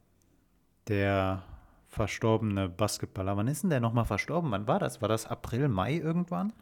der 0.88 1.42
verstorbene 1.88 2.68
Basketballer. 2.68 3.36
Wann 3.36 3.48
ist 3.48 3.62
denn 3.62 3.70
der 3.70 3.80
nochmal 3.80 4.04
verstorben? 4.04 4.50
Wann 4.50 4.66
war 4.66 4.78
das? 4.78 5.00
War 5.02 5.08
das 5.08 5.26
April, 5.26 5.68
Mai 5.68 5.94
irgendwann? 5.94 6.52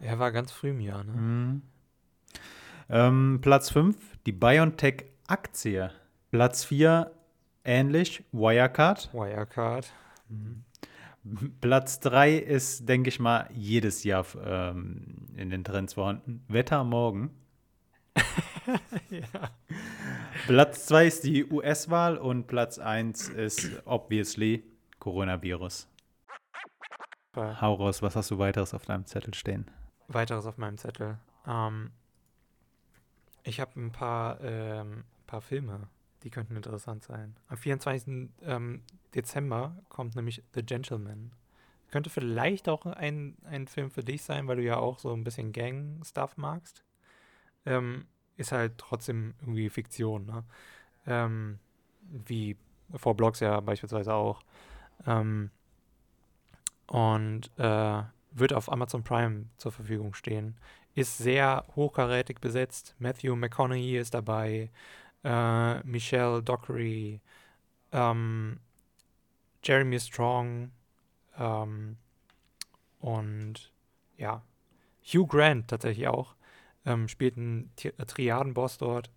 Er 0.00 0.18
war 0.18 0.30
ganz 0.32 0.52
früh 0.52 0.70
im 0.70 0.80
Jahr, 0.80 1.04
ne? 1.04 1.12
Mhm. 1.12 1.62
Ähm, 2.88 3.40
Platz 3.42 3.70
5, 3.70 3.96
die 4.26 4.32
BioNTech-Aktie. 4.32 5.90
Platz 6.30 6.64
4, 6.64 7.10
ähnlich, 7.64 8.24
Wirecard. 8.32 9.12
Wirecard. 9.12 9.92
Mhm. 10.28 10.64
Platz 11.60 11.98
3 12.00 12.36
ist, 12.36 12.88
denke 12.88 13.08
ich 13.08 13.18
mal, 13.18 13.48
jedes 13.52 14.04
Jahr 14.04 14.24
ähm, 14.44 15.28
in 15.36 15.50
den 15.50 15.64
Trends 15.64 15.94
vorhanden. 15.94 16.44
Wetter 16.46 16.84
morgen. 16.84 17.30
ja. 19.10 19.50
Platz 20.46 20.86
2 20.86 21.06
ist 21.06 21.24
die 21.24 21.44
US-Wahl 21.44 22.16
und 22.18 22.46
Platz 22.46 22.78
1 22.78 23.30
ist 23.30 23.82
obviously 23.84 24.62
Coronavirus. 25.00 25.88
Hau 27.34 27.74
raus, 27.74 28.00
was 28.00 28.16
hast 28.16 28.30
du 28.30 28.38
weiteres 28.38 28.72
auf 28.72 28.86
deinem 28.86 29.04
Zettel 29.04 29.34
stehen? 29.34 29.66
Weiteres 30.08 30.46
auf 30.46 30.56
meinem 30.56 30.78
Zettel. 30.78 31.18
Ähm, 31.46 31.90
ich 33.46 33.60
habe 33.60 33.80
ein 33.80 33.92
paar, 33.92 34.40
ähm, 34.40 35.04
paar 35.26 35.40
Filme, 35.40 35.88
die 36.22 36.30
könnten 36.30 36.56
interessant 36.56 37.04
sein. 37.04 37.36
Am 37.48 37.56
24. 37.56 38.30
Ähm, 38.42 38.82
Dezember 39.14 39.76
kommt 39.88 40.16
nämlich 40.16 40.42
The 40.54 40.62
Gentleman. 40.62 41.32
Könnte 41.90 42.10
vielleicht 42.10 42.68
auch 42.68 42.84
ein, 42.84 43.36
ein 43.44 43.68
Film 43.68 43.90
für 43.90 44.02
dich 44.02 44.22
sein, 44.22 44.48
weil 44.48 44.56
du 44.56 44.64
ja 44.64 44.76
auch 44.76 44.98
so 44.98 45.12
ein 45.12 45.22
bisschen 45.22 45.52
Gang-Stuff 45.52 46.36
magst. 46.36 46.82
Ähm, 47.64 48.06
ist 48.36 48.52
halt 48.52 48.76
trotzdem 48.78 49.34
irgendwie 49.40 49.70
Fiktion, 49.70 50.26
ne? 50.26 50.44
Ähm, 51.06 51.60
wie 52.02 52.56
vor 52.94 53.16
Blogs 53.16 53.40
ja 53.40 53.60
beispielsweise 53.60 54.12
auch. 54.12 54.42
Ähm, 55.06 55.50
und 56.88 57.50
äh, 57.58 58.02
wird 58.32 58.52
auf 58.52 58.70
Amazon 58.70 59.04
Prime 59.04 59.46
zur 59.56 59.72
Verfügung 59.72 60.14
stehen. 60.14 60.56
Ist 60.96 61.18
sehr 61.18 61.64
hochkarätig 61.76 62.40
besetzt. 62.40 62.96
Matthew 62.98 63.36
McConaughey 63.36 63.98
ist 63.98 64.14
dabei, 64.14 64.70
äh, 65.22 65.80
Michelle 65.84 66.42
Dockery, 66.42 67.20
ähm, 67.92 68.58
Jeremy 69.62 70.00
Strong 70.00 70.72
ähm, 71.38 71.98
und 73.00 73.72
ja, 74.16 74.42
Hugh 75.04 75.26
Grant 75.26 75.68
tatsächlich 75.68 76.08
auch. 76.08 76.34
Ähm, 76.86 77.08
spielt 77.08 77.36
einen 77.36 77.70
äh, 77.82 77.90
Triadenboss 78.04 78.78
dort. 78.78 79.10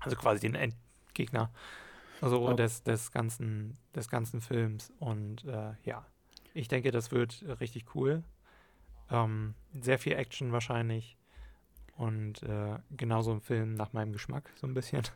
Also 0.00 0.16
quasi 0.16 0.40
den 0.40 0.54
Endgegner. 0.54 1.50
Also 2.22 2.48
Oh. 2.48 2.54
des, 2.54 2.82
des, 2.84 3.12
ganzen, 3.12 3.76
des 3.94 4.08
ganzen 4.08 4.40
Films. 4.40 4.92
Und 4.98 5.44
äh, 5.44 5.74
ja, 5.84 6.06
ich 6.54 6.68
denke, 6.68 6.90
das 6.90 7.12
wird 7.12 7.44
richtig 7.60 7.94
cool. 7.94 8.22
Ähm, 9.10 9.54
sehr 9.72 9.98
viel 9.98 10.12
Action 10.14 10.52
wahrscheinlich. 10.52 11.16
Und 11.96 12.42
äh, 12.42 12.76
genauso 12.96 13.32
ein 13.32 13.40
Film 13.40 13.74
nach 13.74 13.92
meinem 13.92 14.12
Geschmack, 14.12 14.50
so 14.56 14.66
ein 14.66 14.74
bisschen. 14.74 15.02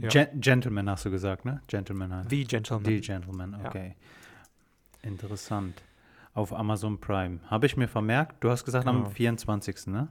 Ja. 0.00 0.08
Gen 0.10 0.40
Gentleman 0.40 0.88
hast 0.88 1.04
du 1.06 1.10
gesagt, 1.10 1.44
ne? 1.44 1.60
Gentleman. 1.66 2.12
heißt- 2.12 2.30
The 2.30 2.44
Gentleman. 2.44 2.84
Die 2.84 3.00
Gentleman, 3.00 3.58
Ja. 3.60 3.66
okay. 3.68 3.96
Interessant. 5.02 5.82
Auf 6.34 6.52
Amazon 6.52 7.00
Prime. 7.00 7.40
Habe 7.48 7.66
ich 7.66 7.76
mir 7.76 7.88
vermerkt, 7.88 8.36
du 8.44 8.50
hast 8.50 8.64
gesagt 8.64 8.86
am 8.86 8.98
Genau. 8.98 9.10
24. 9.10 9.88
ne? 9.88 10.06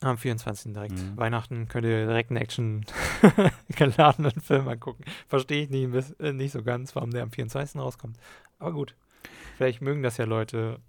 Am 0.00 0.16
24. 0.16 0.72
direkt. 0.72 0.92
Mhm. 0.98 1.18
Weihnachten 1.18 1.68
könnt 1.68 1.84
ihr 1.84 2.06
direkt 2.06 2.30
einen 2.30 2.38
Action 2.38 2.86
geladenen 3.76 4.40
Film 4.40 4.66
angucken. 4.68 5.04
Verstehe 5.28 5.64
ich 5.64 5.68
nicht, 5.68 6.18
äh, 6.20 6.32
nicht 6.32 6.52
so 6.52 6.62
ganz, 6.62 6.96
warum 6.96 7.10
der 7.10 7.22
am 7.22 7.30
24. 7.30 7.78
rauskommt. 7.78 8.16
Aber 8.58 8.72
gut. 8.72 8.94
Vielleicht 9.58 9.82
mögen 9.82 10.02
das 10.02 10.16
ja 10.16 10.24
Leute. 10.24 10.80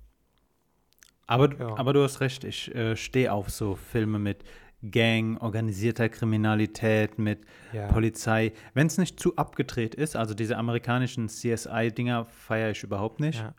Aber, 1.31 1.53
Ja. 1.57 1.77
aber 1.77 1.93
du 1.93 2.03
hast 2.03 2.19
recht, 2.21 2.43
ich 2.43 2.73
äh, 2.75 2.95
stehe 2.95 3.31
auf 3.31 3.49
so 3.49 3.75
Filme 3.75 4.19
mit 4.19 4.43
Gang, 4.83 5.37
organisierter 5.41 6.09
Kriminalität, 6.09 7.19
mit 7.19 7.45
Ja, 7.71 7.87
Polizei. 7.87 8.51
Wenn 8.73 8.87
es 8.87 8.97
nicht 8.97 9.19
zu 9.19 9.35
abgedreht 9.35 9.93
ist, 9.95 10.15
also 10.15 10.33
diese 10.33 10.57
amerikanischen 10.57 11.29
CSI-Dinger 11.29 12.25
feiere 12.25 12.71
ich 12.71 12.83
überhaupt 12.83 13.19
nicht. 13.19 13.39
ja. 13.39 13.53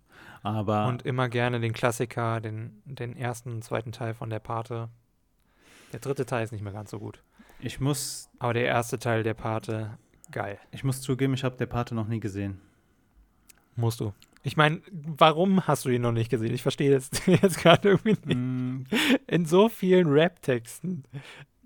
Aber 0.45 0.87
Und 0.89 1.03
immer 1.07 1.29
gerne 1.29 1.61
den 1.61 1.73
Klassiker, 1.73 2.41
den, 2.41 2.83
den 2.85 3.17
ersten 3.17 3.53
und 3.53 3.63
zweiten 3.65 3.93
Teil 3.93 4.13
von 4.13 4.29
der 4.29 4.41
Pate. 4.41 4.89
Der 5.93 6.01
dritte 6.01 6.27
Teil 6.27 6.43
ist 6.43 6.51
nicht 6.51 6.63
mehr 6.65 6.73
ganz 6.73 6.91
so 6.91 6.99
gut. 6.99 7.23
ich 7.61 7.79
muss, 7.79 8.29
Aber 8.41 8.53
der 8.55 8.65
erste 8.65 8.99
Teil 8.99 9.23
der 9.23 9.35
Pate, 9.35 9.97
geil. 10.33 10.59
ich 10.73 10.83
muss 10.83 11.01
zugeben, 11.01 11.35
ich 11.35 11.45
habe 11.45 11.57
der 11.57 11.67
Pate 11.67 11.95
noch 11.95 12.09
nie 12.09 12.19
gesehen. 12.19 12.61
Musst 13.77 14.01
du. 14.01 14.13
Ich 14.45 14.57
meine, 14.57 14.81
warum 14.91 15.67
hast 15.67 15.85
du 15.85 15.91
ihn 15.91 16.03
noch 16.03 16.13
nicht 16.13 16.31
gesehen? 16.31 16.53
Ich 16.53 16.63
verstehe 16.63 16.91
jetzt, 16.91 17.27
jetzt 17.27 17.59
gerade 17.59 17.91
irgendwie 17.91 18.17
nicht. 18.25 18.37
Mm, 18.39 18.85
In 19.29 19.47
so 19.47 19.69
vielen 19.69 20.09
Rap-Texten 20.09 21.05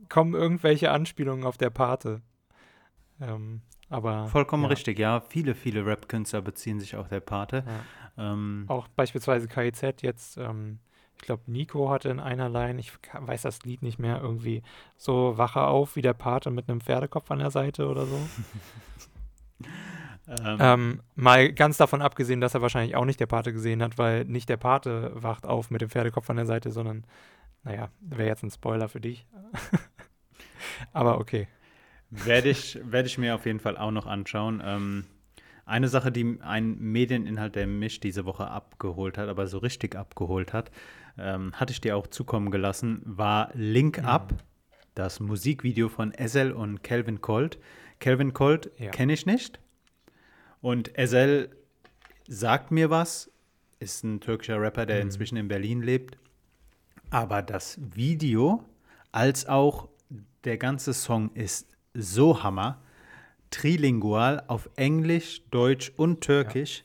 kommen 0.09 0.35
irgendwelche 0.35 0.91
Anspielungen 0.91 1.45
auf 1.45 1.57
der 1.57 1.71
Pate. 1.71 2.21
Ähm, 3.21 3.63
aber 3.89 4.27
vollkommen 4.27 4.65
ja, 4.65 4.69
richtig, 4.69 4.99
ja. 4.99 5.21
Viele, 5.21 5.55
viele 5.55 5.87
Rap-Künstler 5.87 6.43
beziehen 6.43 6.81
sich 6.81 6.97
auf 6.97 7.09
der 7.09 7.21
Pate. 7.21 7.65
Ja. 8.17 8.33
Ähm, 8.33 8.65
Auch 8.69 8.89
beispielsweise 8.89 9.49
KIZ 9.49 10.03
jetzt, 10.03 10.37
ähm, 10.37 10.79
ich 11.17 11.23
glaube, 11.23 11.45
Nico 11.47 11.89
hatte 11.91 12.11
in 12.11 12.21
einer 12.21 12.49
Line, 12.51 12.79
ich 12.79 12.93
weiß 13.13 13.43
das 13.43 13.63
Lied 13.63 13.81
nicht 13.83 13.99
mehr, 13.99 14.21
irgendwie 14.21 14.63
so 14.99 15.39
Wache 15.39 15.63
auf 15.63 15.97
wie 15.97 16.03
der 16.03 16.13
Pate 16.13 16.51
mit 16.51 16.69
einem 16.69 16.81
Pferdekopf 16.83 17.31
an 17.31 17.39
der 17.39 17.51
Seite 17.51 17.89
oder 17.89 18.05
so. 18.07 18.19
ähm, 20.29 20.57
ähm, 20.61 21.03
mal 21.15 21.53
ganz 21.53 21.77
davon 21.77 22.03
abgesehen, 22.03 22.41
dass 22.41 22.55
er 22.55 22.63
wahrscheinlich 22.63 22.97
auch 22.97 23.05
nicht 23.05 23.21
der 23.21 23.27
Pate 23.27 23.53
gesehen 23.53 23.83
hat, 23.83 23.99
weil 23.99 24.25
nicht 24.25 24.49
der 24.49 24.57
Pate 24.57 25.13
wacht 25.15 25.47
auf 25.47 25.71
mit 25.71 25.81
dem 25.81 25.91
Pferdekopf 25.91 26.29
an 26.31 26.37
der 26.37 26.47
Seite, 26.47 26.71
sondern, 26.71 27.05
naja, 27.63 27.91
wäre 28.01 28.29
jetzt 28.29 28.43
ein 28.43 28.51
Spoiler 28.51 28.89
für 28.89 29.01
dich. 29.01 29.27
Aber 30.93 31.19
okay. 31.19 31.47
Werde 32.11 32.49
ich, 32.49 32.79
werde 32.85 33.09
ich 33.09 33.19
mir 33.19 33.35
auf 33.35 33.47
jeden 33.47 33.61
Fall 33.61 33.77
auch 33.77 33.91
noch 33.91 34.07
anschauen. 34.07 34.63
Ähm, 34.65 35.07
eine 35.65 35.89
Sache, 35.89 36.13
die 36.13 36.39
ein 36.43 36.79
Medieninhalt, 36.79 37.57
der 37.57 37.67
mich 37.67 37.99
diese 38.01 38.25
Woche 38.25 38.49
abgeholt 38.49 39.19
hat, 39.19 39.29
aber 39.29 39.49
so 39.49 39.59
richtig 39.59 39.97
abgeholt 39.97 40.53
hat, 40.53 40.71
ähm, 41.19 41.53
hatte 41.55 41.73
ich 41.73 41.81
dir 41.81 41.97
auch 41.97 42.07
zukommen 42.07 42.51
gelassen, 42.51 43.03
war 43.05 43.51
Link 43.55 43.99
Mhm. 43.99 44.07
Up, 44.07 44.35
das 44.95 45.19
Musikvideo 45.19 45.89
von 45.89 46.13
Ezel 46.15 46.53
und 46.53 46.83
Calvin 46.85 47.21
Colt. 47.21 47.59
Calvin 47.99 48.33
Colt 48.33 48.71
Ja. 48.79 48.91
kenne 48.91 49.13
ich 49.13 49.27
nicht. 49.27 49.59
Und 50.67 50.99
Ezel 50.99 51.51
sagt 52.27 52.73
mir 52.73 52.91
was, 52.91 53.31
ist 53.79 54.03
ein 54.03 54.19
türkischer 54.19 54.61
Rapper, 54.61 54.85
der 54.85 54.97
Mhm. 54.97 55.03
inzwischen 55.03 55.37
in 55.37 55.47
Berlin 55.47 55.81
lebt. 55.81 56.19
Aber 57.09 57.41
das 57.41 57.79
Video, 57.95 58.65
als 59.13 59.47
auch 59.47 59.89
der 60.43 60.59
ganze 60.59 60.93
Song 60.93 61.31
ist 61.35 61.69
so 61.95 62.43
hammer. 62.43 62.83
Trilingual 63.51 64.43
auf 64.49 64.69
Englisch, 64.75 65.41
Deutsch 65.53 65.93
und 65.97 66.21
Türkisch. 66.23 66.79
Ja. 66.79 66.85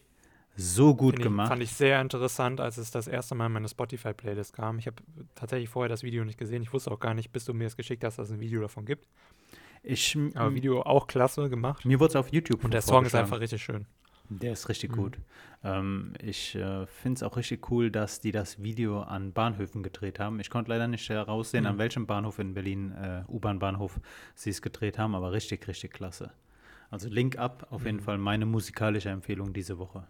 So 0.57 0.93
gut 0.93 1.15
Find 1.15 1.23
gemacht. 1.23 1.47
Ich, 1.47 1.49
fand 1.49 1.63
ich 1.63 1.71
sehr 1.71 1.99
interessant, 2.01 2.61
als 2.61 2.77
es 2.77 2.91
das 2.91 3.07
erste 3.07 3.33
Mal 3.33 3.47
in 3.47 3.53
meine 3.53 3.67
Spotify-Playlist 3.67 4.53
kam. 4.53 4.77
Ich 4.77 4.85
habe 4.85 4.97
tatsächlich 5.33 5.69
vorher 5.69 5.89
das 5.89 6.03
Video 6.03 6.23
nicht 6.23 6.37
gesehen. 6.37 6.61
Ich 6.61 6.71
wusste 6.71 6.91
auch 6.91 6.99
gar 6.99 7.15
nicht, 7.15 7.31
bis 7.31 7.45
du 7.45 7.53
mir 7.55 7.65
es 7.65 7.75
geschickt 7.75 8.03
hast, 8.03 8.19
dass 8.19 8.27
es 8.27 8.33
ein 8.35 8.41
Video 8.41 8.61
davon 8.61 8.85
gibt. 8.85 9.07
Ich, 9.83 10.17
Aber 10.35 10.53
Video 10.53 10.81
auch 10.83 11.07
klasse 11.07 11.49
gemacht. 11.49 11.85
Mir 11.85 11.99
wurde 11.99 12.09
es 12.09 12.15
auf 12.15 12.31
YouTube 12.31 12.63
Und 12.63 12.73
der 12.73 12.81
Song 12.81 13.05
ist 13.05 13.15
einfach 13.15 13.39
richtig 13.39 13.63
schön. 13.63 13.85
Der 14.29 14.53
ist 14.53 14.69
richtig 14.69 14.91
mhm. 14.91 14.95
gut. 14.95 15.17
Ähm, 15.63 16.13
ich 16.21 16.55
äh, 16.55 16.85
finde 16.85 17.17
es 17.17 17.23
auch 17.23 17.35
richtig 17.35 17.69
cool, 17.69 17.91
dass 17.91 18.21
die 18.21 18.31
das 18.31 18.63
Video 18.63 19.01
an 19.01 19.33
Bahnhöfen 19.33 19.83
gedreht 19.83 20.19
haben. 20.19 20.39
Ich 20.39 20.49
konnte 20.49 20.71
leider 20.71 20.87
nicht 20.87 21.09
heraussehen, 21.09 21.65
mhm. 21.65 21.71
an 21.71 21.77
welchem 21.79 22.07
Bahnhof 22.07 22.39
in 22.39 22.53
Berlin, 22.53 22.91
äh, 22.91 23.23
U-Bahn-Bahnhof, 23.27 23.99
sie 24.33 24.51
es 24.51 24.61
gedreht 24.61 24.97
haben, 24.97 25.15
aber 25.15 25.33
richtig, 25.33 25.67
richtig 25.67 25.91
klasse. 25.91 26.31
Also 26.89 27.09
Link 27.09 27.37
ab, 27.37 27.67
auf 27.71 27.81
mhm. 27.81 27.87
jeden 27.87 27.99
Fall 27.99 28.17
meine 28.17 28.45
musikalische 28.45 29.09
Empfehlung 29.09 29.51
diese 29.51 29.77
Woche. 29.77 30.07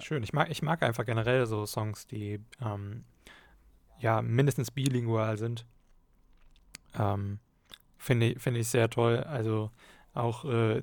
Schön. 0.00 0.22
Ich 0.22 0.32
mag, 0.32 0.50
ich 0.50 0.62
mag 0.62 0.82
einfach 0.82 1.04
generell 1.04 1.44
so 1.46 1.66
Songs, 1.66 2.06
die 2.06 2.40
ähm, 2.64 3.04
ja 3.98 4.22
mindestens 4.22 4.70
bilingual 4.70 5.36
sind. 5.36 5.66
Ähm, 6.98 7.38
Finde 7.98 8.26
ich, 8.26 8.40
find 8.40 8.56
ich 8.56 8.68
sehr 8.68 8.88
toll. 8.88 9.18
Also 9.24 9.70
auch, 10.14 10.44
äh, 10.44 10.82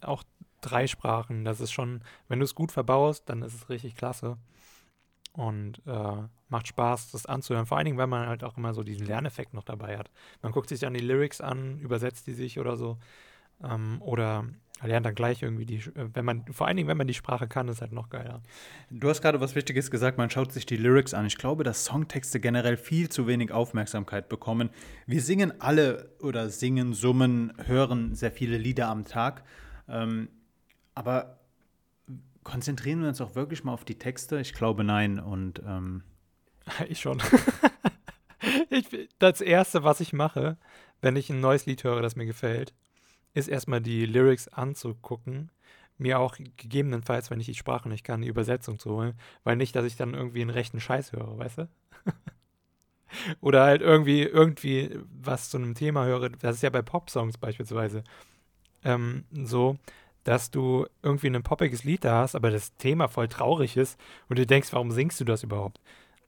auch 0.00 0.24
drei 0.60 0.86
Sprachen, 0.86 1.44
das 1.44 1.60
ist 1.60 1.72
schon, 1.72 2.02
wenn 2.28 2.38
du 2.40 2.44
es 2.44 2.54
gut 2.54 2.72
verbaust, 2.72 3.28
dann 3.28 3.42
ist 3.42 3.54
es 3.54 3.68
richtig 3.68 3.96
klasse. 3.96 4.38
Und 5.32 5.82
äh, 5.86 6.22
macht 6.48 6.68
Spaß, 6.68 7.10
das 7.10 7.26
anzuhören. 7.26 7.66
Vor 7.66 7.76
allen 7.76 7.86
Dingen, 7.86 7.98
weil 7.98 8.06
man 8.06 8.28
halt 8.28 8.44
auch 8.44 8.56
immer 8.56 8.72
so 8.72 8.84
diesen 8.84 9.06
Lerneffekt 9.06 9.52
noch 9.52 9.64
dabei 9.64 9.98
hat. 9.98 10.10
Man 10.42 10.52
guckt 10.52 10.68
sich 10.68 10.80
dann 10.80 10.94
die 10.94 11.00
Lyrics 11.00 11.40
an, 11.40 11.78
übersetzt 11.80 12.26
die 12.28 12.34
sich 12.34 12.60
oder 12.60 12.76
so. 12.76 12.98
Ähm, 13.62 14.00
oder 14.00 14.46
lernt 14.88 15.06
dann 15.06 15.14
gleich 15.14 15.42
irgendwie 15.42 15.66
die, 15.66 15.76
äh, 15.76 16.08
wenn 16.12 16.24
man, 16.24 16.44
vor 16.52 16.66
allen 16.66 16.76
Dingen, 16.76 16.88
wenn 16.88 16.96
man 16.96 17.06
die 17.06 17.14
Sprache 17.14 17.48
kann, 17.48 17.68
ist 17.68 17.80
halt 17.80 17.92
noch 17.92 18.10
geiler. 18.10 18.42
Du 18.90 19.08
hast 19.08 19.22
gerade 19.22 19.40
was 19.40 19.54
Wichtiges 19.54 19.90
gesagt, 19.90 20.18
man 20.18 20.30
schaut 20.30 20.52
sich 20.52 20.66
die 20.66 20.76
Lyrics 20.76 21.14
an. 21.14 21.26
Ich 21.26 21.38
glaube, 21.38 21.64
dass 21.64 21.84
Songtexte 21.84 22.40
generell 22.40 22.76
viel 22.76 23.08
zu 23.08 23.26
wenig 23.26 23.52
Aufmerksamkeit 23.52 24.28
bekommen. 24.28 24.70
Wir 25.06 25.20
singen 25.20 25.60
alle 25.60 26.10
oder 26.20 26.48
singen, 26.50 26.94
summen, 26.94 27.52
hören 27.66 28.14
sehr 28.14 28.32
viele 28.32 28.58
Lieder 28.58 28.88
am 28.88 29.04
Tag. 29.04 29.44
Ähm, 29.88 30.28
aber 30.94 31.40
konzentrieren 32.42 33.00
wir 33.00 33.08
uns 33.08 33.20
auch 33.20 33.34
wirklich 33.34 33.64
mal 33.64 33.72
auf 33.72 33.84
die 33.84 33.98
Texte? 33.98 34.38
Ich 34.40 34.54
glaube 34.54 34.84
nein. 34.84 35.18
Und 35.18 35.62
ähm 35.66 36.02
ich 36.88 37.00
schon. 37.00 37.22
ich, 38.70 39.08
das 39.18 39.40
erste, 39.40 39.84
was 39.84 40.00
ich 40.00 40.12
mache, 40.12 40.56
wenn 41.00 41.16
ich 41.16 41.30
ein 41.30 41.40
neues 41.40 41.66
Lied 41.66 41.84
höre, 41.84 42.02
das 42.02 42.16
mir 42.16 42.26
gefällt, 42.26 42.72
ist 43.34 43.48
erstmal 43.48 43.80
die 43.80 44.06
Lyrics 44.06 44.48
anzugucken, 44.48 45.50
mir 45.98 46.18
auch 46.18 46.36
gegebenenfalls, 46.56 47.30
wenn 47.30 47.40
ich 47.40 47.46
die 47.46 47.54
Sprache 47.54 47.88
nicht 47.88 48.04
kann, 48.04 48.22
die 48.22 48.28
Übersetzung 48.28 48.78
zu 48.78 48.90
holen, 48.90 49.14
weil 49.44 49.56
nicht, 49.56 49.76
dass 49.76 49.84
ich 49.84 49.96
dann 49.96 50.14
irgendwie 50.14 50.40
einen 50.40 50.50
rechten 50.50 50.80
Scheiß 50.80 51.12
höre, 51.12 51.38
weißt 51.38 51.58
du? 51.58 51.68
Oder 53.40 53.64
halt 53.64 53.80
irgendwie, 53.80 54.22
irgendwie 54.22 54.98
was 55.22 55.50
zu 55.50 55.56
einem 55.56 55.74
Thema 55.74 56.04
höre, 56.04 56.30
das 56.30 56.56
ist 56.56 56.62
ja 56.62 56.70
bei 56.70 56.82
Pop-Songs 56.82 57.38
beispielsweise 57.38 58.02
ähm, 58.84 59.24
so, 59.32 59.76
dass 60.24 60.50
du 60.50 60.86
irgendwie 61.02 61.28
ein 61.28 61.42
poppiges 61.42 61.84
Lied 61.84 62.04
da 62.04 62.22
hast, 62.22 62.34
aber 62.34 62.50
das 62.50 62.74
Thema 62.76 63.08
voll 63.08 63.28
traurig 63.28 63.76
ist 63.76 63.98
und 64.28 64.38
du 64.38 64.46
denkst, 64.46 64.72
warum 64.72 64.90
singst 64.90 65.20
du 65.20 65.24
das 65.24 65.42
überhaupt? 65.42 65.80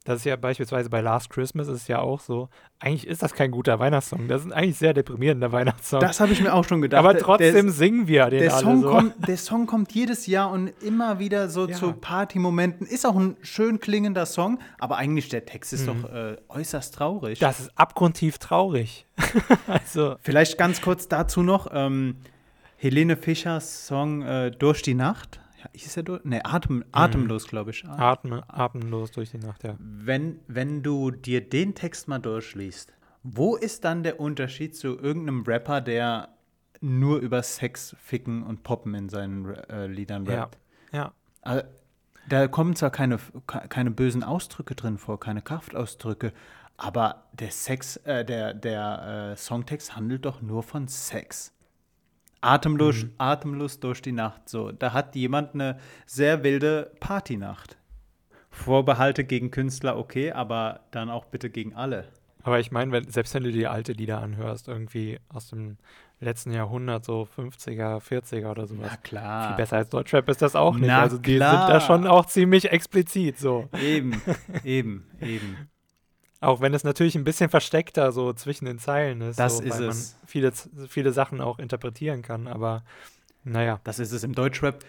Das 0.07 0.19
ist 0.19 0.25
ja 0.25 0.37
beispielsweise 0.37 0.89
bei 0.89 1.01
Last 1.01 1.31
Christmas 1.31 1.67
ist 1.67 1.89
ja 1.89 1.99
auch 1.99 2.21
so. 2.21 2.49
Eigentlich 2.79 3.09
ist 3.09 3.25
das 3.25 3.35
kein 3.35 3.51
guter 3.51 3.81
Weihnachtssong. 3.81 4.29
Das 4.29 4.45
ist 4.45 4.53
eigentlich 4.53 4.79
sehr 4.79 4.95
deprimierender 4.95 5.51
Weihnachtssong. 5.51 5.99
Das 5.99 6.21
habe 6.21 6.33
ich 6.33 6.41
mir 6.41 6.55
auch 6.55 6.65
schon 6.65 6.81
gedacht. 6.81 7.01
Aber 7.01 7.19
trotzdem 7.19 7.67
der, 7.67 7.73
singen 7.73 8.07
wir 8.07 8.31
den 8.31 8.39
der 8.39 8.55
alle 8.55 8.63
Song 8.63 8.83
so. 8.83 8.91
Kommt, 8.91 9.29
der 9.29 9.37
Song 9.37 9.67
kommt 9.67 9.93
jedes 9.93 10.29
Jahr 10.29 10.53
und 10.53 10.69
immer 10.81 11.19
wieder 11.19 11.49
so 11.49 11.67
ja. 11.67 11.75
zu 11.75 11.93
Partymomenten. 11.93 12.87
Ist 12.87 13.05
auch 13.05 13.17
ein 13.17 13.37
schön 13.43 13.81
klingender 13.81 14.27
Song, 14.27 14.61
aber 14.79 14.97
eigentlich 14.97 15.29
der 15.29 15.45
Text 15.45 15.73
ist 15.73 15.89
mhm. 15.89 16.03
doch 16.03 16.13
äh, 16.13 16.37
äußerst 16.51 16.95
traurig. 16.95 17.41
Das 17.41 17.59
ist 17.59 17.73
abgrundtief 17.75 18.39
traurig. 18.39 19.07
also. 19.67 20.15
Vielleicht 20.21 20.57
ganz 20.57 20.81
kurz 20.81 21.09
dazu 21.09 21.43
noch. 21.43 21.69
Ähm, 21.73 22.19
Helene 22.77 23.17
Fischers 23.17 23.89
Song 23.89 24.23
äh, 24.23 24.53
Durch 24.53 24.83
die 24.83 24.95
Nacht 24.95 25.41
hieß 25.77 25.99
er 25.99 26.03
durch? 26.03 26.25
Ne, 26.25 26.45
Atem, 26.45 26.85
atemlos, 26.93 27.47
glaube 27.47 27.71
ich. 27.71 27.85
Atme, 27.87 28.45
atemlos 28.49 29.11
durch 29.11 29.31
die 29.31 29.39
Nacht, 29.39 29.65
ja. 29.65 29.77
Wenn, 29.79 30.41
wenn 30.47 30.83
du 30.83 31.11
dir 31.11 31.47
den 31.47 31.75
Text 31.75 32.09
mal 32.09 32.19
durchliest, 32.19 32.93
wo 33.23 33.57
ist 33.57 33.85
dann 33.85 34.03
der 34.03 34.21
Unterschied 34.21 34.77
zu 34.77 34.99
irgendeinem 34.99 35.43
Rapper, 35.43 35.81
der 35.81 36.29
nur 36.81 37.19
über 37.19 37.43
Sex, 37.43 37.97
Ficken 37.99 38.43
und 38.43 38.63
Poppen 38.63 38.95
in 38.95 39.09
seinen 39.09 39.47
äh, 39.55 39.87
Liedern 39.87 40.27
rappt? 40.27 40.59
Ja, 40.93 40.99
ja. 40.99 41.13
Also, 41.43 41.65
da 42.29 42.49
kommen 42.49 42.75
zwar 42.75 42.91
keine, 42.91 43.19
keine 43.47 43.91
bösen 43.91 44.25
Ausdrücke 44.25 44.75
drin 44.75 44.99
vor, 44.99 45.21
keine 45.21 45.43
Kraftausdrücke, 45.43 46.33
aber 46.77 47.25
der 47.33 47.51
Sex, 47.51 47.97
äh, 47.99 48.25
der, 48.25 48.53
der 48.53 49.33
äh, 49.33 49.37
Songtext 49.37 49.97
handelt 49.97 50.25
doch 50.25 50.43
nur 50.43 50.63
von 50.63 50.89
Sex. 50.89 51.53
Atemlos, 52.47 53.05
mhm. 53.05 53.13
atemlos 53.19 53.81
durch 53.81 54.03
die 54.03 54.13
Nacht. 54.13 54.49
So, 54.49 54.73
da 54.73 54.93
hat 54.93 55.17
jemand 55.17 55.55
eine 55.55 55.79
sehr 56.07 56.43
wilde 56.45 56.93
Partynacht. 57.01 57.77
Vorbehalte 58.51 59.25
gegen 59.25 59.51
Künstler, 59.51 59.99
okay, 59.99 60.33
aber 60.33 60.81
dann 60.91 61.11
auch 61.11 61.27
bitte 61.27 61.51
gegen 61.51 61.75
alle. 61.75 62.09
Aber 62.43 62.61
ich 62.61 62.71
meine, 62.71 63.03
selbst 63.11 63.35
wenn 63.35 63.43
du 63.43 63.51
dir 63.51 63.73
alte 63.73 63.93
Lieder 63.93 64.21
anhörst, 64.21 64.69
irgendwie 64.69 65.19
aus 65.29 65.49
dem 65.49 65.79
letzten 66.21 66.53
Jahrhundert, 66.53 67.05
so 67.05 67.27
50er, 67.37 68.01
40er 68.01 68.51
oder 68.51 68.67
sowas. 68.67 68.87
Na 68.91 68.97
klar. 68.99 69.49
Viel 69.49 69.57
besser 69.57 69.77
als 69.79 69.89
Deutschrap 69.91 70.29
ist 70.29 70.43
das 70.43 70.55
auch 70.55 70.77
nicht. 70.77 70.87
Na 70.87 71.01
also 71.01 71.19
die 71.19 71.37
klar. 71.37 71.67
sind 71.67 71.75
da 71.75 71.81
schon 71.81 72.07
auch 72.07 72.27
ziemlich 72.27 72.71
explizit 72.71 73.39
so. 73.39 73.69
Eben, 73.83 74.23
eben, 74.65 75.07
eben. 75.21 75.69
Auch 76.41 76.61
wenn 76.61 76.75
es 76.75 76.85
natürlich 76.85 77.15
ein 77.15 77.25
bisschen 77.25 77.49
versteckter 77.49 78.13
so 78.13 78.33
zwischen 78.33 78.67
den 78.67 78.79
Zeilen 78.79 79.21
ist. 79.23 79.39
Das 79.39 79.59
so, 79.59 79.63
ist 79.63 79.79
weil 79.79 79.89
es. 79.89 80.17
man 80.19 80.29
viele, 80.29 80.53
viele 80.89 81.13
Sachen 81.13 81.41
auch 81.41 81.59
interpretieren 81.59 82.23
kann, 82.23 82.47
aber 82.47 82.85
naja. 83.45 83.81
Das 83.85 83.99
ist 83.99 84.13
es. 84.13 84.25
Im 84.25 84.35
Deutschrap 84.35 84.85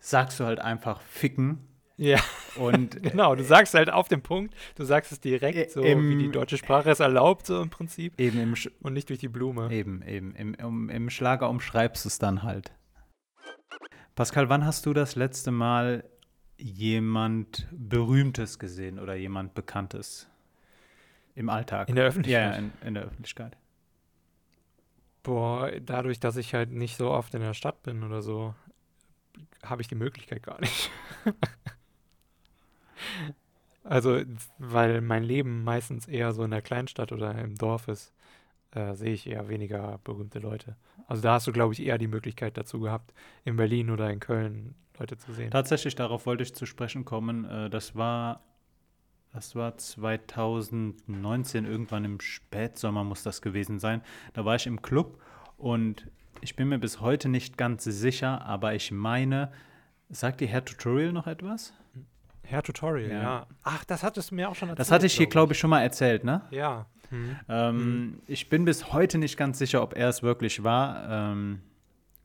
sagst 0.00 0.40
du 0.40 0.44
halt 0.44 0.58
einfach 0.58 1.00
ficken. 1.02 1.58
Ja. 1.96 2.18
Und 2.56 3.02
genau, 3.02 3.34
du 3.34 3.44
sagst 3.44 3.74
halt 3.74 3.90
auf 3.90 4.08
den 4.08 4.22
Punkt, 4.22 4.54
du 4.74 4.84
sagst 4.84 5.12
es 5.12 5.20
direkt, 5.20 5.70
so 5.70 5.82
im, 5.82 6.08
wie 6.08 6.24
die 6.24 6.30
deutsche 6.30 6.58
Sprache 6.58 6.90
es 6.90 7.00
erlaubt, 7.00 7.46
so 7.46 7.60
im 7.62 7.70
Prinzip. 7.70 8.18
Eben 8.18 8.40
im 8.40 8.54
und 8.80 8.94
nicht 8.94 9.08
durch 9.10 9.20
die 9.20 9.28
Blume. 9.28 9.70
Eben, 9.70 10.02
eben. 10.02 10.34
Im, 10.34 10.54
im, 10.54 10.88
im 10.88 11.10
Schlager 11.10 11.48
umschreibst 11.48 12.04
du 12.04 12.08
es 12.08 12.18
dann 12.18 12.42
halt. 12.42 12.72
Pascal, 14.14 14.48
wann 14.48 14.64
hast 14.64 14.86
du 14.86 14.92
das 14.92 15.14
letzte 15.16 15.50
Mal 15.50 16.04
jemand 16.56 17.68
Berühmtes 17.72 18.58
gesehen 18.58 18.98
oder 18.98 19.14
jemand 19.14 19.54
Bekanntes? 19.54 20.28
Im 21.34 21.48
Alltag. 21.48 21.88
In 21.88 21.96
der 21.96 22.06
Öffentlichkeit? 22.06 22.52
Ja, 22.52 22.58
in, 22.58 22.72
in 22.84 22.94
der 22.94 23.04
Öffentlichkeit. 23.04 23.56
Boah, 25.22 25.70
dadurch, 25.80 26.20
dass 26.20 26.36
ich 26.36 26.54
halt 26.54 26.70
nicht 26.70 26.96
so 26.96 27.10
oft 27.10 27.34
in 27.34 27.40
der 27.40 27.54
Stadt 27.54 27.82
bin 27.82 28.04
oder 28.04 28.22
so, 28.22 28.54
habe 29.64 29.82
ich 29.82 29.88
die 29.88 29.94
Möglichkeit 29.94 30.42
gar 30.42 30.60
nicht. 30.60 30.90
also, 33.84 34.20
weil 34.58 35.00
mein 35.00 35.24
Leben 35.24 35.64
meistens 35.64 36.06
eher 36.06 36.32
so 36.32 36.44
in 36.44 36.50
der 36.50 36.62
Kleinstadt 36.62 37.10
oder 37.10 37.34
im 37.36 37.54
Dorf 37.56 37.88
ist, 37.88 38.12
äh, 38.72 38.94
sehe 38.94 39.12
ich 39.12 39.26
eher 39.26 39.48
weniger 39.48 39.98
berühmte 40.04 40.38
Leute. 40.40 40.76
Also 41.06 41.22
da 41.22 41.34
hast 41.34 41.46
du, 41.46 41.52
glaube 41.52 41.72
ich, 41.72 41.82
eher 41.82 41.98
die 41.98 42.08
Möglichkeit 42.08 42.56
dazu 42.56 42.80
gehabt, 42.80 43.14
in 43.44 43.56
Berlin 43.56 43.90
oder 43.90 44.10
in 44.10 44.20
Köln 44.20 44.74
Leute 44.98 45.16
zu 45.16 45.32
sehen. 45.32 45.50
Tatsächlich, 45.50 45.94
darauf 45.94 46.26
wollte 46.26 46.42
ich 46.42 46.54
zu 46.54 46.66
sprechen 46.66 47.04
kommen. 47.04 47.44
Äh, 47.44 47.70
das 47.70 47.96
war 47.96 48.42
das 49.34 49.56
war 49.56 49.76
2019, 49.76 51.64
irgendwann 51.64 52.04
im 52.04 52.20
Spätsommer 52.20 53.02
muss 53.02 53.24
das 53.24 53.42
gewesen 53.42 53.80
sein. 53.80 54.00
Da 54.32 54.44
war 54.44 54.54
ich 54.54 54.66
im 54.66 54.80
Club 54.80 55.20
und 55.56 56.06
ich 56.40 56.54
bin 56.54 56.68
mir 56.68 56.78
bis 56.78 57.00
heute 57.00 57.28
nicht 57.28 57.58
ganz 57.58 57.82
sicher, 57.82 58.46
aber 58.46 58.74
ich 58.74 58.92
meine, 58.92 59.50
sagt 60.08 60.40
dir 60.40 60.46
Herr 60.46 60.64
Tutorial 60.64 61.12
noch 61.12 61.26
etwas? 61.26 61.74
Herr 62.44 62.62
Tutorial, 62.62 63.10
ja. 63.10 63.22
ja. 63.22 63.46
Ach, 63.64 63.84
das 63.84 64.04
hattest 64.04 64.30
du 64.30 64.36
mir 64.36 64.48
auch 64.48 64.54
schon 64.54 64.68
erzählt. 64.68 64.80
Das 64.80 64.92
hatte 64.92 65.06
ich 65.06 65.16
hier, 65.16 65.26
glaube 65.26 65.54
ich, 65.54 65.58
schon 65.58 65.70
mal 65.70 65.82
erzählt, 65.82 66.22
ne? 66.22 66.42
Ja. 66.50 66.86
Hm. 67.08 67.36
Ähm, 67.48 67.78
hm. 67.78 68.22
Ich 68.26 68.48
bin 68.48 68.64
bis 68.64 68.92
heute 68.92 69.18
nicht 69.18 69.36
ganz 69.36 69.58
sicher, 69.58 69.82
ob 69.82 69.96
er 69.96 70.08
es 70.08 70.22
wirklich 70.22 70.62
war. 70.62 71.08
Ähm, 71.08 71.60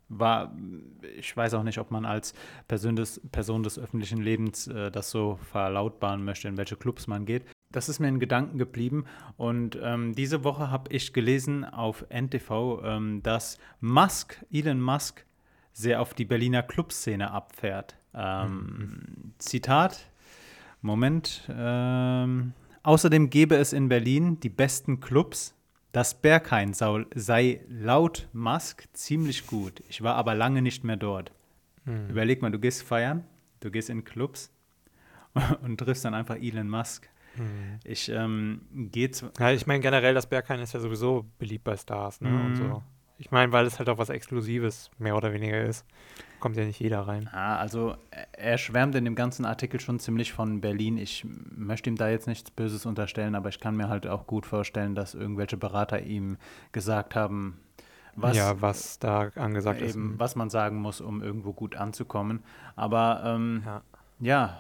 war, 0.10 0.56
ich 1.18 1.36
weiß 1.36 1.54
auch 1.54 1.64
nicht, 1.64 1.78
ob 1.78 1.92
man 1.92 2.06
als 2.06 2.34
Person 2.68 2.96
des, 2.96 3.22
Person 3.32 3.64
des 3.64 3.80
öffentlichen 3.80 4.22
Lebens 4.22 4.68
äh, 4.68 4.92
das 4.92 5.12
so 5.12 5.40
verlautbaren 5.52 6.26
möchte, 6.26 6.48
in 6.48 6.58
welche 6.58 6.76
Clubs 6.76 7.08
man 7.08 7.26
geht. 7.26 7.46
Das 7.72 7.88
ist 7.88 8.00
mir 8.00 8.08
in 8.08 8.20
Gedanken 8.20 8.58
geblieben 8.58 9.06
und 9.38 9.78
ähm, 9.82 10.16
diese 10.16 10.44
Woche 10.44 10.72
habe 10.72 10.92
ich 10.92 11.14
gelesen 11.14 11.64
auf 11.64 12.06
NTV, 12.10 12.82
ähm, 12.84 13.24
dass 13.24 13.60
Musk, 13.80 14.44
Elon 14.52 14.82
Musk, 14.82 15.24
sehr 15.72 16.02
auf 16.02 16.16
die 16.16 16.26
Berliner 16.26 16.64
Clubszene 16.64 17.32
abfährt. 17.32 17.96
Ähm, 18.14 18.52
mhm. 18.52 19.34
Zitat, 19.38 20.10
Moment, 20.82 21.44
ähm, 21.50 22.54
außerdem 22.84 23.30
gäbe 23.30 23.56
es 23.56 23.72
in 23.72 23.88
Berlin 23.88 24.40
die 24.40 24.50
besten 24.50 25.00
Clubs, 25.00 25.54
Das 25.92 26.14
Berghain 26.14 26.74
sei 26.74 27.62
laut 27.68 28.28
Musk 28.32 28.88
ziemlich 28.94 29.48
gut. 29.48 29.82
Ich 29.90 30.04
war 30.04 30.16
aber 30.16 30.36
lange 30.36 30.62
nicht 30.62 30.84
mehr 30.84 30.98
dort. 30.98 31.32
Hm. 31.86 32.10
Überleg 32.10 32.42
mal, 32.42 32.52
du 32.52 32.60
gehst 32.60 32.84
feiern, 32.84 33.24
du 33.60 33.72
gehst 33.72 33.90
in 33.90 34.04
Clubs 34.04 34.52
und 35.64 35.78
triffst 35.78 36.06
dann 36.06 36.14
einfach 36.14 36.36
Elon 36.36 36.70
Musk. 36.70 37.10
Hm. 37.36 37.80
Ich 37.84 38.10
ähm, 38.10 38.62
gehe 38.72 39.10
Ja, 39.40 39.52
ich 39.52 39.66
meine 39.66 39.80
generell, 39.80 40.14
das 40.14 40.28
Berghain 40.28 40.60
ist 40.60 40.74
ja 40.74 40.80
sowieso 40.80 41.26
beliebt 41.40 41.64
bei 41.64 41.76
Stars, 41.76 42.22
ne? 42.22 42.30
Mhm. 42.30 42.46
Und 42.46 42.56
so. 42.56 42.84
Ich 43.18 43.32
meine, 43.32 43.52
weil 43.52 43.66
es 43.66 43.80
halt 43.80 43.90
auch 43.90 43.98
was 43.98 44.10
Exklusives 44.10 44.92
mehr 44.98 45.16
oder 45.16 45.34
weniger 45.34 45.62
ist. 45.64 45.86
Kommt 46.40 46.56
ja 46.56 46.66
nicht 46.66 46.80
jeder 46.80 47.02
rein. 47.02 47.30
Ah, 47.32 47.58
also 47.58 47.96
er 48.32 48.58
schwärmt 48.58 48.96
in 48.96 49.06
dem 49.06 49.16
ganzen 49.16 49.46
Artikel 49.46 49.80
schon 49.80 50.00
ziemlich 50.00 50.32
von 50.32 50.62
Berlin. 50.62 50.98
Ich 50.98 51.26
möchte 51.56 51.90
ihm 51.90 51.96
da 51.96 52.10
jetzt 52.10 52.28
nichts 52.28 52.50
Böses 52.52 52.86
unterstellen, 52.86 53.36
aber 53.36 53.50
ich 53.50 53.60
kann 53.60 53.76
mir 53.76 53.90
halt 53.90 54.08
auch 54.08 54.28
gut 54.28 54.46
vorstellen, 54.46 54.96
dass 54.96 55.14
irgendwelche 55.14 55.58
Berater 55.58 56.02
ihm 56.02 56.38
gesagt 56.72 57.16
haben, 57.16 57.60
was, 58.16 58.36
ja, 58.36 58.62
was 58.62 59.00
da 59.00 59.32
angesagt 59.36 59.82
eben, 59.82 60.14
ist. 60.14 60.20
Was 60.20 60.36
man 60.36 60.50
sagen 60.50 60.82
muss, 60.82 61.02
um 61.02 61.22
irgendwo 61.22 61.54
gut 61.54 61.76
anzukommen. 61.76 62.44
Aber 62.76 63.22
ähm, 63.26 63.64
ja. 63.66 63.82
ja, 64.20 64.60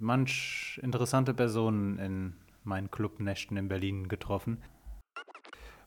manch 0.00 0.80
interessante 0.82 1.34
Personen 1.34 1.98
in 1.98 2.34
meinen 2.64 2.90
Clubnächten 2.90 3.56
in 3.56 3.68
Berlin 3.68 4.08
getroffen. 4.08 4.58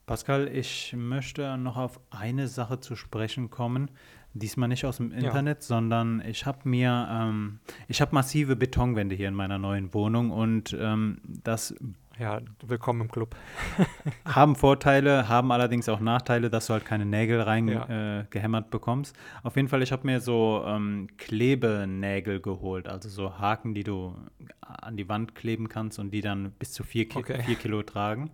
Pascal, 0.06 0.48
ich 0.48 0.96
möchte 0.98 1.56
noch 1.58 1.78
auf 1.78 2.00
eine 2.10 2.48
Sache 2.48 2.80
zu 2.80 2.96
sprechen 2.96 3.52
kommen. 3.52 3.92
Diesmal 4.34 4.70
nicht 4.70 4.86
aus 4.86 4.98
dem 4.98 5.12
Internet, 5.12 5.60
ja. 5.60 5.68
sondern 5.68 6.22
ich 6.26 6.46
habe 6.46 6.70
mir, 6.70 7.08
ähm, 7.12 7.60
ich 7.88 8.00
habe 8.00 8.14
massive 8.14 8.56
Betonwände 8.56 9.16
hier 9.16 9.28
in 9.28 9.34
meiner 9.34 9.58
neuen 9.58 9.94
Wohnung 9.94 10.32
und 10.32 10.76
ähm, 10.80 11.20
das 11.44 11.76
ja, 12.20 12.42
willkommen 12.66 13.02
im 13.02 13.12
Club. 13.12 13.36
haben 14.26 14.56
Vorteile, 14.56 15.30
haben 15.30 15.52
allerdings 15.52 15.88
auch 15.88 16.02
Nachteile, 16.02 16.50
dass 16.50 16.68
du 16.68 16.74
halt 16.74 16.86
keine 16.86 17.06
Nägel 17.06 17.42
reingehämmert 17.42 18.34
ja. 18.34 18.60
äh, 18.60 18.70
bekommst. 18.70 19.16
Auf 19.42 19.56
jeden 19.56 19.70
Fall, 19.70 19.82
ich 19.82 19.92
habe 19.92 20.06
mir 20.06 20.20
so 20.20 20.64
ähm, 20.66 21.08
Klebenägel 21.18 22.42
geholt, 22.42 22.88
also 22.88 23.08
so 23.08 23.40
Haken, 23.40 23.74
die 23.74 23.84
du 23.84 24.16
an 24.60 24.98
die 24.98 25.08
Wand 25.08 25.34
kleben 25.34 25.70
kannst 25.70 25.98
und 25.98 26.12
die 26.12 26.22
dann 26.22 26.52
bis 26.52 26.74
zu 26.74 26.84
vier, 26.84 27.08
Ki 27.08 27.20
okay. 27.20 27.42
vier 27.44 27.56
Kilo 27.56 27.84
tragen. 27.84 28.32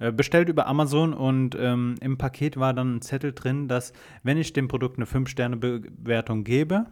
Äh, 0.00 0.10
bestellt 0.10 0.48
über 0.48 0.66
Amazon 0.66 1.14
und 1.14 1.56
ähm, 1.58 1.94
im 2.00 2.18
Paket 2.18 2.58
war 2.58 2.74
dann 2.74 2.96
ein 2.96 3.02
Zettel 3.02 3.32
drin, 3.32 3.68
dass 3.68 3.92
wenn 4.24 4.38
ich 4.38 4.52
dem 4.52 4.66
Produkt 4.66 4.98
eine 4.98 5.06
5-Sterne-Bewertung 5.06 6.42
gebe, 6.42 6.86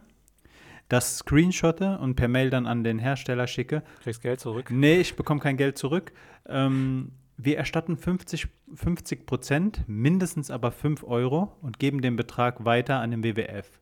das 0.89 1.19
screenshotte 1.19 1.97
und 1.99 2.15
per 2.15 2.27
Mail 2.27 2.49
dann 2.49 2.65
an 2.65 2.83
den 2.83 2.99
Hersteller 2.99 3.47
schicke. 3.47 3.83
Kriegst 4.03 4.21
Geld 4.21 4.39
zurück? 4.39 4.69
Nee, 4.71 4.99
ich 4.99 5.15
bekomme 5.15 5.39
kein 5.39 5.55
Geld 5.55 5.77
zurück. 5.77 6.11
Ähm, 6.47 7.11
wir 7.37 7.57
erstatten 7.57 7.95
50, 7.95 8.47
50 8.75 9.25
Prozent, 9.25 9.83
mindestens 9.87 10.51
aber 10.51 10.71
5 10.71 11.03
Euro 11.03 11.55
und 11.61 11.79
geben 11.79 12.01
den 12.01 12.15
Betrag 12.17 12.65
weiter 12.65 12.99
an 12.99 13.11
den 13.11 13.23
WWF. 13.23 13.79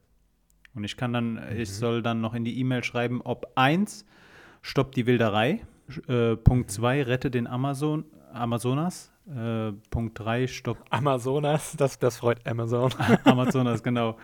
Und 0.75 0.83
ich 0.83 0.95
kann 0.95 1.11
dann, 1.11 1.33
mhm. 1.33 1.57
ich 1.57 1.73
soll 1.73 2.03
dann 2.03 2.21
noch 2.21 2.35
in 2.35 2.45
die 2.45 2.59
E-Mail 2.59 2.83
schreiben, 2.83 3.21
ob 3.23 3.51
1 3.55 4.05
stoppt 4.61 4.95
die 4.95 5.07
Wilderei, 5.07 5.61
äh, 6.07 6.35
Punkt 6.35 6.69
2 6.69 7.03
rette 7.03 7.31
den 7.31 7.47
Amazon, 7.47 8.05
Amazonas, 8.31 9.11
äh, 9.27 9.71
Punkt 9.89 10.19
3 10.19 10.47
stoppt. 10.47 10.91
Amazonas, 10.91 11.75
das, 11.77 11.97
das 11.97 12.17
freut 12.17 12.45
Amazon. 12.45 12.91
Amazonas, 13.23 13.81
genau. 13.81 14.17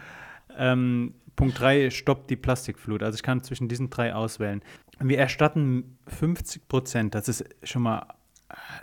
Ähm, 0.56 1.16
Punkt 1.36 1.60
3 1.60 1.90
stoppt 1.90 2.30
die 2.30 2.36
Plastikflut. 2.36 3.04
Also 3.04 3.16
ich 3.16 3.24
kann 3.24 3.44
zwischen 3.44 3.68
diesen 3.68 3.90
drei 3.90 4.14
auswählen. 4.14 4.62
Wir 5.00 5.18
erstatten 5.18 5.98
50 6.08 6.68
Prozent. 6.68 7.16
Das 7.16 7.28
ist 7.28 7.46
schon 7.64 7.82
mal, 7.82 8.06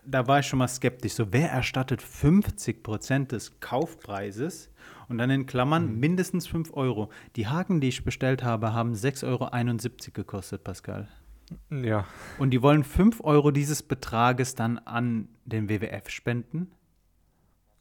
da 0.05 0.27
war 0.27 0.41
ich 0.41 0.47
schon 0.47 0.59
mal 0.59 0.69
skeptisch. 0.69 1.15
So, 1.15 1.33
wer 1.33 1.51
erstattet 1.51 2.03
50 2.03 2.83
Prozent 2.83 3.33
des 3.33 3.61
Kaufpreises? 3.61 4.71
Und 5.09 5.19
dann 5.19 5.31
in 5.31 5.47
Klammern 5.47 5.95
mhm. 5.95 6.01
mindestens 6.01 6.47
5 6.47 6.73
Euro. 6.75 7.11
Die 7.37 7.49
Haken, 7.49 7.81
die 7.81 7.89
ich 7.89 8.05
bestellt 8.05 8.45
habe, 8.45 8.73
haben 8.73 8.95
6,71 8.95 9.25
Euro 9.27 10.13
gekostet, 10.15 10.63
Pascal. 10.63 11.09
Ja. 11.71 12.07
Und 12.39 12.51
die 12.51 12.63
wollen 12.63 12.85
5 12.85 13.21
Euro 13.25 13.51
dieses 13.51 13.83
Betrages 13.83 14.55
dann 14.55 14.79
an 14.79 15.29
den 15.45 15.69
WWF 15.69 16.09
spenden. 16.09 16.71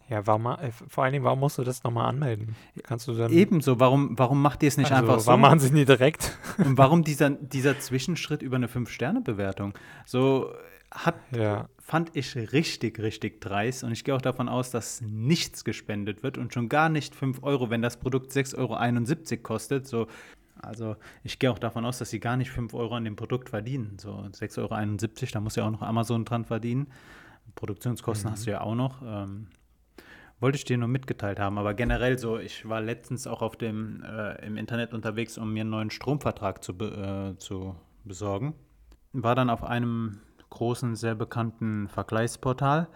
Ja, 0.09 0.25
warum, 0.25 0.47
äh, 0.47 0.71
vor 0.71 1.03
allen 1.03 1.13
Dingen, 1.13 1.23
warum 1.23 1.39
musst 1.39 1.59
du 1.59 1.63
das 1.63 1.83
nochmal 1.83 2.07
anmelden? 2.07 2.55
Kannst 2.83 3.07
du 3.07 3.13
dann. 3.13 3.31
Ebenso, 3.31 3.79
warum, 3.79 4.17
warum 4.17 4.41
macht 4.41 4.63
ihr 4.63 4.67
es 4.67 4.77
nicht 4.77 4.91
also, 4.91 5.03
einfach 5.03 5.19
so? 5.19 5.27
Warum 5.27 5.41
machen 5.41 5.59
sie 5.59 5.67
es 5.67 5.71
nie 5.71 5.85
direkt? 5.85 6.37
Und 6.57 6.77
warum 6.77 7.03
dieser, 7.03 7.29
dieser 7.29 7.79
Zwischenschritt 7.79 8.41
über 8.41 8.55
eine 8.55 8.67
5-Sterne-Bewertung? 8.67 9.73
So 10.05 10.51
hat, 10.91 11.15
ja. 11.31 11.69
fand 11.77 12.09
ich 12.15 12.35
richtig, 12.35 12.99
richtig 12.99 13.39
dreist. 13.39 13.83
Und 13.83 13.91
ich 13.91 14.03
gehe 14.03 14.15
auch 14.15 14.21
davon 14.21 14.49
aus, 14.49 14.71
dass 14.71 15.01
nichts 15.01 15.63
gespendet 15.63 16.23
wird 16.23 16.39
und 16.39 16.55
schon 16.55 16.69
gar 16.69 16.89
nicht 16.89 17.13
5 17.13 17.43
Euro, 17.43 17.69
wenn 17.69 17.83
das 17.83 17.97
Produkt 17.97 18.31
6,71 18.31 18.57
Euro 19.31 19.43
kostet. 19.43 19.85
So, 19.85 20.07
also 20.59 20.95
ich 21.23 21.37
gehe 21.37 21.51
auch 21.51 21.59
davon 21.59 21.85
aus, 21.85 21.99
dass 21.99 22.09
sie 22.09 22.19
gar 22.19 22.35
nicht 22.35 22.49
5 22.49 22.73
Euro 22.73 22.95
an 22.95 23.05
dem 23.05 23.15
Produkt 23.15 23.49
verdienen. 23.49 23.97
So 23.99 24.09
6,71 24.09 24.57
Euro, 24.59 25.31
da 25.33 25.39
muss 25.39 25.55
ja 25.55 25.67
auch 25.67 25.71
noch 25.71 25.83
Amazon 25.83 26.25
dran 26.25 26.45
verdienen. 26.45 26.87
Produktionskosten 27.53 28.29
mhm. 28.29 28.33
hast 28.33 28.47
du 28.47 28.51
ja 28.51 28.61
auch 28.61 28.75
noch. 28.75 29.03
Ähm, 29.05 29.47
wollte 30.39 30.57
ich 30.57 30.65
dir 30.65 30.77
nur 30.77 30.87
mitgeteilt 30.87 31.39
haben, 31.39 31.57
aber 31.57 31.73
generell 31.73 32.17
so, 32.17 32.37
ich 32.37 32.67
war 32.67 32.81
letztens 32.81 33.27
auch 33.27 33.41
auf 33.41 33.55
dem, 33.55 34.03
äh, 34.03 34.45
im 34.45 34.57
Internet 34.57 34.93
unterwegs, 34.93 35.37
um 35.37 35.53
mir 35.53 35.61
einen 35.61 35.69
neuen 35.69 35.91
Stromvertrag 35.91 36.63
zu, 36.63 36.77
be 36.77 37.33
äh, 37.35 37.37
zu 37.39 37.75
besorgen. 38.05 38.53
War 39.13 39.35
dann 39.35 39.49
auf 39.49 39.63
einem 39.63 40.19
großen, 40.49 40.95
sehr 40.95 41.15
bekannten 41.15 41.87
Vergleichsportal 41.87 42.87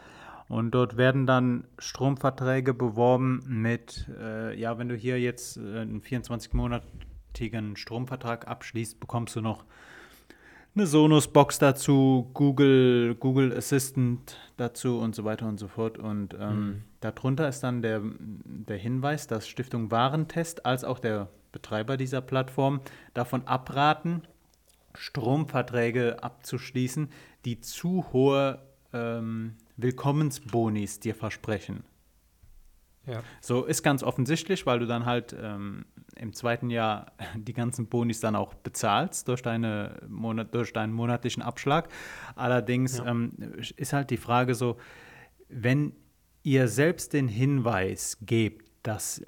und 0.47 0.71
dort 0.71 0.97
werden 0.97 1.25
dann 1.25 1.65
Stromverträge 1.79 2.73
beworben 2.73 3.43
mit, 3.47 4.07
äh, 4.19 4.57
ja, 4.59 4.77
wenn 4.77 4.89
du 4.89 4.95
hier 4.95 5.19
jetzt 5.19 5.57
äh, 5.57 5.79
einen 5.79 6.01
24-monatigen 6.01 7.75
Stromvertrag 7.75 8.47
abschließt, 8.47 8.99
bekommst 8.99 9.35
du 9.35 9.41
noch 9.41 9.65
eine 10.75 10.87
Sonos-Box 10.87 11.59
dazu, 11.59 12.29
Google, 12.33 13.15
Google 13.19 13.55
Assistant 13.55 14.37
dazu 14.57 14.99
und 14.99 15.13
so 15.13 15.23
weiter 15.23 15.47
und 15.47 15.59
so 15.59 15.67
fort. 15.67 15.97
Und 15.97 16.35
ähm, 16.39 16.65
mhm. 16.65 16.83
darunter 16.99 17.47
ist 17.47 17.61
dann 17.61 17.81
der, 17.81 18.01
der 18.03 18.77
Hinweis, 18.77 19.27
dass 19.27 19.47
Stiftung 19.47 19.91
Warentest 19.91 20.65
als 20.65 20.83
auch 20.83 20.99
der 20.99 21.29
Betreiber 21.51 21.97
dieser 21.97 22.21
Plattform 22.21 22.81
davon 23.13 23.45
abraten, 23.47 24.23
Stromverträge 24.95 26.23
abzuschließen, 26.23 27.09
die 27.45 27.61
zu 27.61 28.05
hohe 28.11 28.59
ähm, 28.93 29.55
Willkommensbonis 29.77 30.99
dir 30.99 31.13
versprechen. 31.13 31.83
Ja. 33.05 33.21
So 33.41 33.65
ist 33.65 33.83
ganz 33.83 34.01
offensichtlich, 34.03 34.65
weil 34.65 34.79
du 34.79 34.87
dann 34.87 35.05
halt 35.05 35.35
ähm, 35.39 35.85
im 36.15 36.33
zweiten 36.33 36.69
Jahr 36.69 37.11
die 37.35 37.53
ganzen 37.53 37.87
Bonis 37.87 38.19
dann 38.19 38.35
auch 38.35 38.53
bezahlst 38.53 39.27
durch, 39.27 39.41
deine 39.41 40.01
Monat, 40.07 40.53
durch 40.53 40.73
deinen 40.73 40.93
monatlichen 40.93 41.43
Abschlag. 41.43 41.89
Allerdings 42.35 42.97
ja. 42.99 43.07
ähm, 43.07 43.31
ist 43.75 43.93
halt 43.93 44.09
die 44.09 44.17
Frage 44.17 44.55
so, 44.55 44.77
wenn 45.49 45.93
ihr 46.43 46.67
selbst 46.67 47.13
den 47.13 47.27
Hinweis 47.27 48.17
gebt, 48.21 48.63
dass 48.83 49.23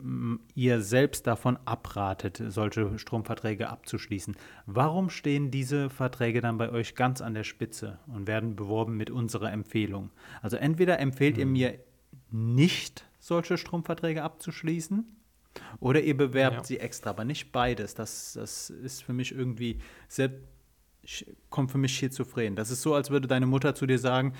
ihr 0.53 0.81
selbst 0.81 1.27
davon 1.27 1.57
abratet, 1.63 2.43
solche 2.47 2.99
Stromverträge 2.99 3.69
abzuschließen. 3.69 4.35
Warum 4.65 5.09
stehen 5.09 5.49
diese 5.49 5.89
Verträge 5.89 6.41
dann 6.41 6.57
bei 6.57 6.69
euch 6.69 6.93
ganz 6.93 7.21
an 7.21 7.33
der 7.33 7.45
Spitze 7.45 7.99
und 8.07 8.27
werden 8.27 8.57
beworben 8.57 8.97
mit 8.97 9.09
unserer 9.09 9.53
Empfehlung? 9.53 10.11
Also 10.41 10.57
entweder 10.57 10.99
empfehlt 10.99 11.35
mhm. 11.37 11.39
ihr 11.39 11.45
mir 11.45 11.79
nicht 12.31 13.05
solche 13.25 13.57
Stromverträge 13.57 14.21
abzuschließen. 14.21 15.03
Oder 15.79 16.01
ihr 16.01 16.15
bewerbt 16.15 16.57
ja. 16.57 16.63
sie 16.63 16.79
extra, 16.79 17.09
aber 17.09 17.25
nicht 17.25 17.51
beides. 17.51 17.95
Das, 17.95 18.33
das 18.33 18.69
ist 18.69 19.03
für 19.03 19.13
mich 19.13 19.31
irgendwie 19.31 19.79
sehr, 20.07 20.29
kommt 21.49 21.71
für 21.71 21.77
mich 21.79 21.93
schizophren. 21.93 22.55
Das 22.55 22.69
ist 22.69 22.83
so, 22.83 22.93
als 22.93 23.09
würde 23.09 23.27
deine 23.27 23.47
Mutter 23.47 23.73
zu 23.73 23.87
dir 23.87 23.97
sagen, 23.97 24.33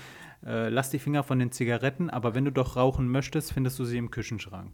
äh, 0.44 0.68
lass 0.68 0.90
die 0.90 1.00
Finger 1.00 1.24
von 1.24 1.40
den 1.40 1.50
Zigaretten, 1.50 2.10
aber 2.10 2.34
wenn 2.34 2.44
du 2.44 2.52
doch 2.52 2.76
rauchen 2.76 3.08
möchtest, 3.08 3.52
findest 3.52 3.78
du 3.78 3.84
sie 3.84 3.98
im 3.98 4.10
Küchenschrank. 4.10 4.72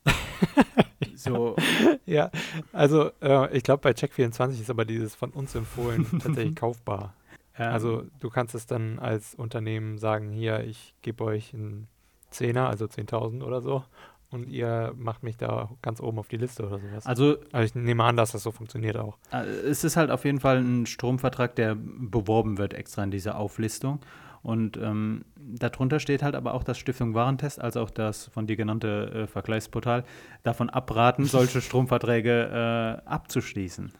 so. 1.14 1.56
Ja, 2.04 2.30
also 2.72 3.12
äh, 3.22 3.56
ich 3.56 3.62
glaube, 3.62 3.80
bei 3.80 3.92
Check24 3.92 4.60
ist 4.60 4.68
aber 4.68 4.84
dieses 4.84 5.14
von 5.14 5.30
uns 5.30 5.54
empfohlen 5.54 6.06
tatsächlich 6.20 6.56
kaufbar. 6.56 7.14
Ähm, 7.56 7.72
also 7.72 8.04
du 8.20 8.28
kannst 8.28 8.54
es 8.54 8.66
dann 8.66 8.98
als 8.98 9.34
Unternehmen 9.34 9.96
sagen, 9.96 10.32
hier, 10.32 10.64
ich 10.64 10.94
gebe 11.00 11.24
euch 11.24 11.54
einen 11.54 11.88
Zehner, 12.32 12.68
also 12.68 12.86
10.000 12.86 13.42
oder 13.42 13.60
so. 13.60 13.84
Und 14.32 14.48
ihr 14.48 14.94
macht 14.96 15.22
mich 15.22 15.36
da 15.36 15.68
ganz 15.82 16.00
oben 16.00 16.18
auf 16.18 16.28
die 16.28 16.38
Liste 16.38 16.66
oder 16.66 16.78
sowas. 16.78 17.06
Also, 17.06 17.36
also 17.52 17.64
ich 17.66 17.74
nehme 17.74 18.02
an, 18.02 18.16
dass 18.16 18.32
das 18.32 18.42
so 18.42 18.50
funktioniert 18.50 18.96
auch. 18.96 19.18
Äh, 19.30 19.44
es 19.44 19.84
ist 19.84 19.96
halt 19.96 20.10
auf 20.10 20.24
jeden 20.24 20.40
Fall 20.40 20.56
ein 20.58 20.86
Stromvertrag, 20.86 21.54
der 21.54 21.76
beworben 21.76 22.56
wird 22.56 22.72
extra 22.72 23.04
in 23.04 23.10
dieser 23.10 23.36
Auflistung. 23.36 24.00
Und 24.42 24.76
ähm, 24.76 25.24
darunter 25.36 26.00
steht 26.00 26.22
halt 26.22 26.34
aber 26.34 26.54
auch, 26.54 26.64
dass 26.64 26.78
Stiftung 26.78 27.14
Warentest, 27.14 27.60
als 27.60 27.76
auch 27.76 27.90
das 27.90 28.26
von 28.26 28.46
dir 28.46 28.56
genannte 28.56 29.10
äh, 29.12 29.26
Vergleichsportal, 29.26 30.04
davon 30.42 30.70
abraten, 30.70 31.24
solche 31.26 31.60
Stromverträge 31.60 33.02
äh, 33.04 33.08
abzuschließen. 33.08 33.92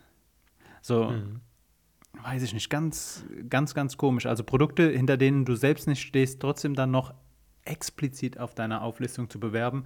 So, 0.80 1.10
mhm. 1.10 1.40
weiß 2.24 2.42
ich 2.42 2.54
nicht, 2.54 2.70
ganz, 2.70 3.24
ganz, 3.48 3.74
ganz 3.74 3.96
komisch. 3.98 4.26
Also 4.26 4.42
Produkte, 4.42 4.90
hinter 4.90 5.16
denen 5.16 5.44
du 5.44 5.54
selbst 5.54 5.86
nicht 5.86 6.00
stehst, 6.00 6.40
trotzdem 6.40 6.74
dann 6.74 6.90
noch 6.90 7.14
explizit 7.64 8.38
auf 8.38 8.54
deiner 8.54 8.82
Auflistung 8.82 9.30
zu 9.30 9.38
bewerben. 9.38 9.84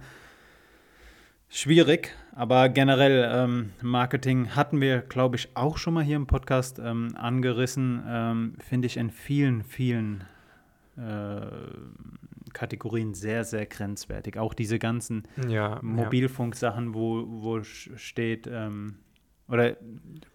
Schwierig, 1.49 2.13
aber 2.35 2.67
generell 2.67 3.29
ähm, 3.33 3.71
Marketing 3.81 4.53
hatten 4.55 4.81
wir, 4.81 4.99
glaube 4.99 5.37
ich, 5.37 5.55
auch 5.55 5.77
schon 5.77 5.93
mal 5.93 6.03
hier 6.03 6.17
im 6.17 6.27
Podcast 6.27 6.77
ähm, 6.77 7.15
angerissen. 7.15 8.03
Ähm, 8.05 8.55
Finde 8.59 8.87
ich 8.87 8.97
in 8.97 9.11
vielen, 9.11 9.63
vielen 9.63 10.25
äh, 10.97 11.39
Kategorien 12.51 13.13
sehr, 13.13 13.45
sehr 13.45 13.65
grenzwertig. 13.65 14.37
Auch 14.37 14.53
diese 14.53 14.77
ganzen 14.77 15.23
Ja, 15.47 15.79
Mobilfunksachen, 15.81 16.93
wo, 16.93 17.25
wo 17.27 17.63
steht, 17.63 18.47
ähm, 18.51 18.95
oder 19.47 19.77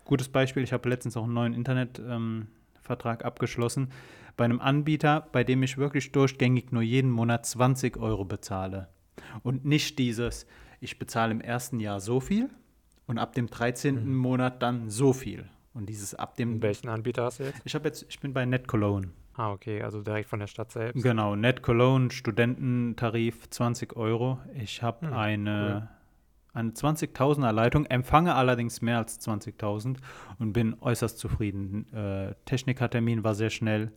gutes 0.07 0.30
Beispiel, 0.30 0.62
ich 0.62 0.72
habe 0.72 0.88
letztens 0.88 1.18
auch 1.18 1.24
einen 1.24 1.34
neuen 1.34 1.53
Internetvertrag 1.53 3.22
abgeschlossen 3.26 3.90
bei 4.37 4.45
einem 4.45 4.61
Anbieter, 4.61 5.28
bei 5.33 5.45
dem 5.45 5.62
ich 5.62 5.78
wirklich 5.78 6.12
durchgängig 6.12 6.72
nur 6.72 6.83
jeden 6.83 7.11
Monat 7.11 7.47
20 7.47 7.97
Euro 7.97 8.24
bezahle. 8.24 8.89
Und 9.43 9.64
nicht 9.64 9.99
dieses, 9.99 10.47
ich 10.80 10.99
bezahle 10.99 11.33
im 11.33 11.41
ersten 11.41 11.80
Jahr 11.80 12.01
so 12.01 12.20
viel 12.20 12.51
und 13.07 13.18
ab 13.18 13.35
dem 13.35 13.49
13. 13.49 14.07
Mhm. 14.07 14.16
Monat 14.16 14.62
dann 14.62 14.91
so 14.91 15.12
viel. 15.12 15.45
Und 15.74 15.89
dieses 15.89 16.14
ab 16.14 16.37
dem. 16.37 16.61
Welchen 16.62 16.89
Anbieter 16.89 17.24
hast 17.24 17.41
du 17.41 17.45
jetzt? 17.45 17.61
Ich 17.64 17.74
habe 17.74 17.89
jetzt, 17.89 18.05
ich 18.09 18.20
bin 18.20 18.33
bei 18.33 18.45
Net 18.45 18.68
Cologne. 18.68 19.09
Ah, 19.35 19.51
okay, 19.53 19.83
also 19.83 20.03
direkt 20.03 20.28
von 20.28 20.41
der 20.41 20.47
Stadt 20.47 20.70
selbst. 20.72 21.03
Genau, 21.03 21.35
Net 21.35 21.62
Cologne, 21.62 22.11
Studententarif 22.11 23.49
20 23.49 23.97
Euro. 23.97 24.39
Ich 24.55 24.83
habe 24.83 25.07
Hm, 25.07 25.12
eine, 25.14 25.89
eine 26.53 26.70
20.000er 26.72 27.53
Leitung, 27.53 27.87
empfange 27.87 28.35
allerdings 28.35 28.83
mehr 28.83 28.99
als 28.99 29.18
20.000 29.26 29.97
und 30.39 30.53
bin 30.53 30.76
äußerst 30.78 31.18
zufrieden. 31.18 31.91
Äh, 31.95 32.35
Technikertermin 32.45 33.24
war 33.24 33.35
sehr 33.35 33.51
schnell 33.51 33.93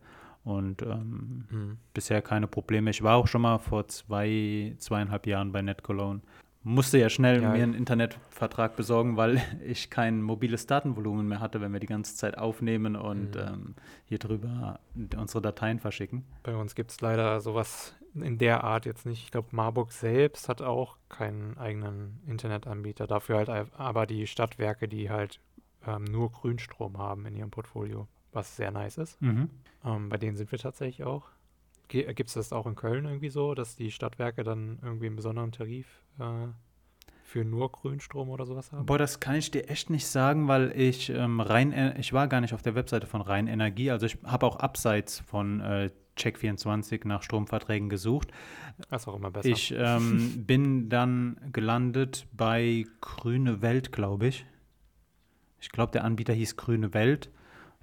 und 0.46 0.80
ähm, 0.82 1.44
Mhm. 1.50 1.78
bisher 1.92 2.22
keine 2.22 2.46
Probleme. 2.46 2.88
Ich 2.90 3.02
war 3.02 3.16
auch 3.16 3.26
schon 3.26 3.42
mal 3.42 3.58
vor 3.58 3.86
zwei, 3.88 4.74
zweieinhalb 4.78 5.26
Jahren 5.26 5.52
bei 5.52 5.60
Net 5.60 5.82
Cologne. 5.82 6.20
Musste 6.62 6.98
ja 6.98 7.08
schnell 7.08 7.42
Ja. 7.42 7.50
mir 7.50 7.62
einen 7.62 7.74
Internetvertrag 7.74 8.74
besorgen, 8.76 9.16
weil 9.16 9.36
ich 9.64 9.90
kein 9.90 10.22
mobiles 10.22 10.66
Datenvolumen 10.66 11.28
mehr 11.28 11.40
hatte, 11.40 11.60
wenn 11.60 11.72
wir 11.72 11.80
die 11.80 11.86
ganze 11.86 12.16
Zeit 12.16 12.38
aufnehmen 12.38 12.96
und 12.96 13.34
Mhm. 13.36 13.40
ähm, 13.40 13.74
hier 14.04 14.18
drüber 14.18 14.80
unsere 15.16 15.42
Dateien 15.42 15.78
verschicken. 15.80 16.24
Bei 16.42 16.56
uns 16.56 16.74
gibt 16.74 16.90
es 16.92 17.00
leider 17.00 17.40
sowas 17.40 17.94
in 18.14 18.38
der 18.38 18.64
Art 18.64 18.86
jetzt 18.86 19.04
nicht. 19.04 19.22
Ich 19.24 19.30
glaube, 19.30 19.48
Marburg 19.52 19.92
selbst 19.92 20.48
hat 20.48 20.62
auch 20.62 20.96
keinen 21.08 21.58
eigenen 21.58 22.20
Internetanbieter. 22.26 23.06
Dafür 23.06 23.36
halt 23.46 23.72
aber 23.76 24.06
die 24.06 24.26
Stadtwerke, 24.26 24.88
die 24.88 25.10
halt 25.10 25.40
ähm, 25.86 26.04
nur 26.04 26.32
Grünstrom 26.32 26.98
haben 26.98 27.26
in 27.26 27.34
ihrem 27.36 27.50
Portfolio, 27.50 28.08
was 28.36 28.54
sehr 28.54 28.70
nice 28.70 28.98
ist. 28.98 29.20
Mhm. 29.20 29.50
Ähm, 29.84 30.08
bei 30.08 30.18
denen 30.18 30.36
sind 30.36 30.52
wir 30.52 30.58
tatsächlich 30.58 31.04
auch. 31.04 31.24
Gibt 31.88 32.28
es 32.28 32.34
das 32.34 32.52
auch 32.52 32.66
in 32.66 32.74
Köln 32.74 33.04
irgendwie 33.04 33.28
so, 33.28 33.54
dass 33.54 33.76
die 33.76 33.90
Stadtwerke 33.90 34.44
dann 34.44 34.78
irgendwie 34.82 35.06
einen 35.06 35.16
besonderen 35.16 35.52
Tarif 35.52 35.86
äh, 36.18 36.48
für 37.22 37.44
nur 37.44 37.70
Grünstrom 37.70 38.28
oder 38.28 38.44
sowas 38.44 38.72
haben? 38.72 38.86
Boah, 38.86 38.98
das 38.98 39.20
kann 39.20 39.36
ich 39.36 39.50
dir 39.52 39.68
echt 39.68 39.90
nicht 39.90 40.06
sagen, 40.06 40.48
weil 40.48 40.72
ich 40.76 41.10
ähm, 41.10 41.40
rein, 41.40 41.94
ich 41.98 42.12
war 42.12 42.26
gar 42.26 42.40
nicht 42.40 42.54
auf 42.54 42.62
der 42.62 42.74
Webseite 42.74 43.06
von 43.06 43.20
Rhein 43.20 43.46
Energie. 43.46 43.90
Also 43.90 44.06
ich 44.06 44.18
habe 44.24 44.46
auch 44.46 44.56
abseits 44.56 45.20
von 45.20 45.60
äh, 45.60 45.90
Check24 46.18 47.06
nach 47.06 47.22
Stromverträgen 47.22 47.88
gesucht. 47.88 48.32
Das 48.90 49.02
ist 49.02 49.08
auch 49.08 49.16
immer 49.16 49.30
besser. 49.30 49.48
Ich 49.48 49.72
ähm, 49.76 50.44
bin 50.46 50.88
dann 50.88 51.38
gelandet 51.52 52.26
bei 52.32 52.84
Grüne 53.00 53.62
Welt, 53.62 53.92
glaube 53.92 54.26
ich. 54.26 54.46
Ich 55.60 55.70
glaube, 55.70 55.92
der 55.92 56.04
Anbieter 56.04 56.32
hieß 56.32 56.56
Grüne 56.56 56.94
Welt. 56.94 57.30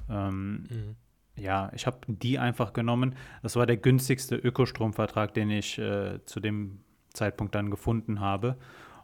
Ähm, 0.09 0.63
Mhm. 0.69 0.95
ja, 1.35 1.71
ich 1.73 1.85
habe 1.87 1.99
die 2.07 2.37
einfach 2.39 2.73
genommen. 2.73 3.15
Das 3.41 3.55
war 3.55 3.65
der 3.65 3.77
günstigste 3.77 4.35
Ökostromvertrag, 4.35 5.33
den 5.33 5.49
ich 5.49 5.77
äh, 5.79 6.19
zu 6.25 6.39
dem 6.39 6.79
Zeitpunkt 7.13 7.55
dann 7.55 7.69
gefunden 7.71 8.19
habe. 8.19 8.57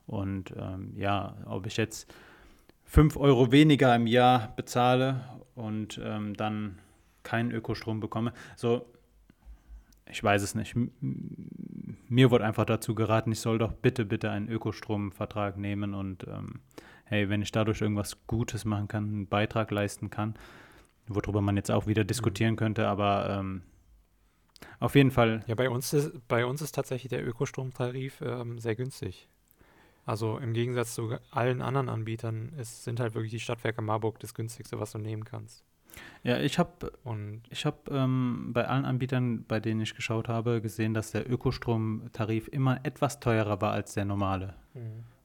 Und 0.06 0.54
ähm, 0.58 0.94
ja, 0.96 1.36
ob 1.46 1.66
ich 1.68 1.78
jetzt 1.78 2.12
5 2.86 3.18
Euro 3.18 3.52
weniger 3.52 3.96
im 3.96 4.08
Jahr 4.08 4.54
bezahle 4.56 5.24
und 5.56 6.00
ähm, 6.04 6.36
dann 6.36 6.80
keinen 7.24 7.52
Ökostrom 7.52 8.00
bekomme, 8.00 8.34
so, 8.56 8.86
ich 10.10 10.24
weiß 10.24 10.42
es 10.42 10.56
nicht. 10.56 10.76
M- 10.76 10.90
Mir 12.08 12.32
wurde 12.32 12.46
einfach 12.46 12.66
dazu 12.66 12.96
geraten, 12.96 13.32
ich 13.32 13.40
soll 13.40 13.60
doch 13.60 13.74
bitte, 13.74 14.06
bitte 14.06 14.32
einen 14.32 14.50
Ökostromvertrag 14.50 15.58
nehmen 15.58 15.94
und 15.94 16.26
ähm, 16.28 16.62
hey, 17.06 17.30
wenn 17.30 17.44
ich 17.44 17.52
dadurch 17.52 17.82
irgendwas 17.82 18.18
Gutes 18.26 18.66
machen 18.66 18.88
kann, 18.88 19.04
einen 19.04 19.28
Beitrag 19.28 19.70
leisten 19.70 20.10
kann, 20.10 20.34
worüber 21.10 21.42
man 21.42 21.58
jetzt 21.58 21.72
auch 21.72 21.88
wieder 21.88 22.04
diskutieren 22.04 22.56
könnte, 22.56 22.88
aber 22.88 23.40
ähm, 23.40 23.64
auf 24.80 24.96
jeden 24.96 25.12
Fall, 25.12 25.44
Ja, 25.48 25.56
bei 25.56 25.70
uns 25.70 25.92
ist, 25.94 26.28
bei 26.28 26.46
uns 26.46 26.62
ist 26.62 26.74
tatsächlich 26.74 27.10
der 27.10 27.28
Ökostromtarif 27.28 28.22
ähm, 28.22 28.60
sehr 28.60 28.76
günstig. 28.76 29.28
Also 30.06 30.38
im 30.38 30.54
Gegensatz 30.54 30.96
zu 30.96 31.18
allen 31.32 31.62
anderen 31.62 31.90
Anbietern 31.90 32.54
ist, 32.58 32.84
sind 32.84 33.00
halt 33.00 33.14
wirklich 33.14 33.32
die 33.32 33.40
Stadtwerke 33.40 33.82
Marburg 33.82 34.20
das 34.20 34.34
günstigste, 34.34 34.80
was 34.80 34.92
du 34.92 34.98
nehmen 34.98 35.24
kannst. 35.24 35.64
ja, 36.24 36.40
ich 36.40 36.58
habe 36.58 36.92
ich 37.50 37.66
hab, 37.66 37.92
ähm, 37.92 38.52
bei 38.54 38.68
allen 38.68 38.86
Anbietern, 38.86 39.46
bei 39.46 39.60
denen 39.60 39.82
ich 39.82 39.96
geschaut 39.96 40.28
habe, 40.28 40.62
gesehen, 40.62 40.94
dass 40.94 41.12
der 41.12 41.30
Ökostromtarif 41.30 42.48
immer 42.48 42.80
etwas 42.84 43.20
teurer 43.20 43.62
war 43.62 43.74
als 43.74 43.94
der 43.94 44.06
normale. 44.06 44.56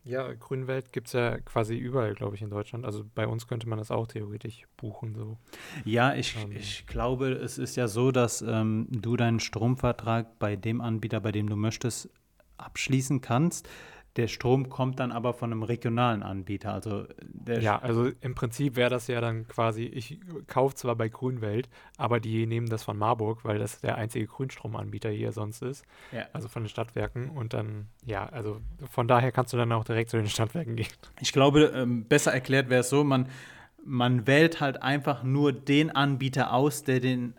Ja, 0.05 0.33
Grünwelt 0.35 0.93
gibt 0.93 1.07
es 1.09 1.15
ja 1.15 1.39
quasi 1.41 1.77
überall, 1.77 2.15
glaube 2.15 2.37
ich, 2.37 2.43
in 2.43 2.51
Deutschland. 2.51 2.85
Also 2.85 3.05
bei 3.15 3.27
uns 3.27 3.47
könnte 3.47 3.69
man 3.69 3.79
das 3.79 3.91
auch 3.91 4.07
theoretisch 4.07 4.67
buchen. 4.77 5.15
So. 5.15 5.39
Ja, 5.85 6.15
ich, 6.15 6.37
Ähm. 6.37 6.53
ich 6.53 6.87
glaube, 6.87 7.33
es 7.33 7.59
ist 7.59 7.77
ja 7.77 7.89
so, 7.89 8.13
dass 8.13 8.43
ähm, 8.43 8.87
du 8.91 9.17
deinen 9.17 9.41
Stromvertrag 9.41 10.39
bei 10.39 10.57
dem 10.57 10.81
Anbieter, 10.81 11.21
bei 11.21 11.33
dem 11.33 11.49
du 11.49 11.57
möchtest, 11.57 12.11
abschließen 12.59 13.21
kannst. 13.21 13.69
Der 14.17 14.29
Strom 14.29 14.69
kommt 14.69 15.01
dann 15.01 15.11
aber 15.11 15.35
von 15.35 15.51
einem 15.51 15.65
regionalen 15.65 16.23
Anbieter. 16.23 16.73
Also 16.73 17.05
der 17.21 17.61
Ja, 17.61 17.81
also 17.81 18.11
im 18.21 18.37
Prinzip 18.37 18.77
wäre 18.77 18.89
das 18.91 19.09
ja 19.09 19.21
dann 19.21 19.49
quasi, 19.49 19.85
ich 19.85 20.21
kaufe 20.47 20.77
zwar 20.77 20.95
bei 20.95 21.09
Grünwelt, 21.09 21.69
aber 21.97 22.21
die 22.21 22.47
nehmen 22.47 22.69
das 22.69 22.85
von 22.85 22.97
Marburg, 22.97 23.45
weil 23.45 23.59
das 23.59 23.81
der 23.81 23.97
einzige 23.97 24.27
Grünstromanbieter 24.27 25.11
hier 25.11 25.33
sonst 25.33 25.63
ist. 25.63 25.85
Ja. 26.13 26.27
Also 26.33 26.47
von 26.47 26.63
den 26.63 26.69
Stadtwerken. 26.69 27.31
Und 27.31 27.55
dann, 27.55 27.89
ja, 28.05 28.27
also 28.27 28.61
von 28.89 29.09
daher 29.09 29.33
kannst 29.33 29.53
du 29.53 29.57
dann 29.57 29.73
auch 29.73 29.85
direkt 29.85 30.11
zu 30.11 30.17
den 30.17 30.29
Stadtwerken 30.29 30.77
gehen. 30.77 30.87
Ich 31.21 31.33
glaube, 31.33 31.73
ähm, 31.75 32.05
besser 32.05 32.33
erklärt 32.33 32.71
wäre 32.71 32.83
es 32.83 32.91
so, 32.91 33.03
man, 33.03 33.29
man 33.85 34.29
wählt 34.29 34.61
halt 34.61 34.81
einfach 34.81 35.25
nur 35.25 35.53
den 35.53 35.91
Anbieter 35.91 36.53
aus, 36.53 36.85
der 36.85 37.01
den, 37.01 37.35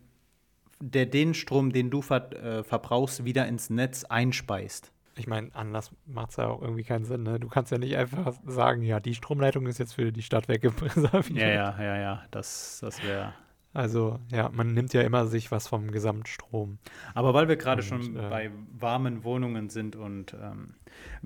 der 0.81 1.05
den 1.05 1.33
Strom, 1.33 1.71
den 1.71 1.89
du 1.89 2.01
ver, 2.01 2.33
äh, 2.33 2.63
verbrauchst, 2.65 3.23
wieder 3.23 3.47
ins 3.47 3.69
Netz 3.69 4.03
einspeist. 4.03 4.91
Ich 5.17 5.27
meine, 5.27 5.49
anders 5.53 5.91
macht 6.05 6.31
es 6.31 6.37
ja 6.37 6.47
auch 6.47 6.61
irgendwie 6.61 6.83
keinen 6.83 7.05
Sinn. 7.05 7.23
Ne? 7.23 7.39
Du 7.39 7.47
kannst 7.47 7.71
ja 7.71 7.77
nicht 7.77 7.95
einfach 7.95 8.33
sagen, 8.45 8.81
ja, 8.81 8.99
die 8.99 9.15
Stromleitung 9.15 9.65
ist 9.67 9.77
jetzt 9.77 9.93
für 9.93 10.11
die 10.11 10.21
Stadtwerke 10.21 10.73
reserviert. 10.81 11.39
Ja, 11.39 11.47
ja, 11.47 11.81
ja, 11.81 11.97
ja, 11.97 12.23
das, 12.31 12.79
das 12.81 13.01
wäre. 13.03 13.33
Also, 13.75 14.19
ja, 14.31 14.49
man 14.53 14.73
nimmt 14.73 14.93
ja 14.93 15.01
immer 15.01 15.27
sich 15.27 15.51
was 15.51 15.67
vom 15.67 15.91
Gesamtstrom. 15.91 16.77
Aber 17.13 17.33
weil 17.33 17.49
wir 17.49 17.57
gerade 17.57 17.83
schon 17.83 18.15
äh, 18.15 18.29
bei 18.29 18.51
warmen 18.71 19.25
Wohnungen 19.25 19.69
sind 19.69 19.97
und 19.97 20.33
ähm, 20.33 20.75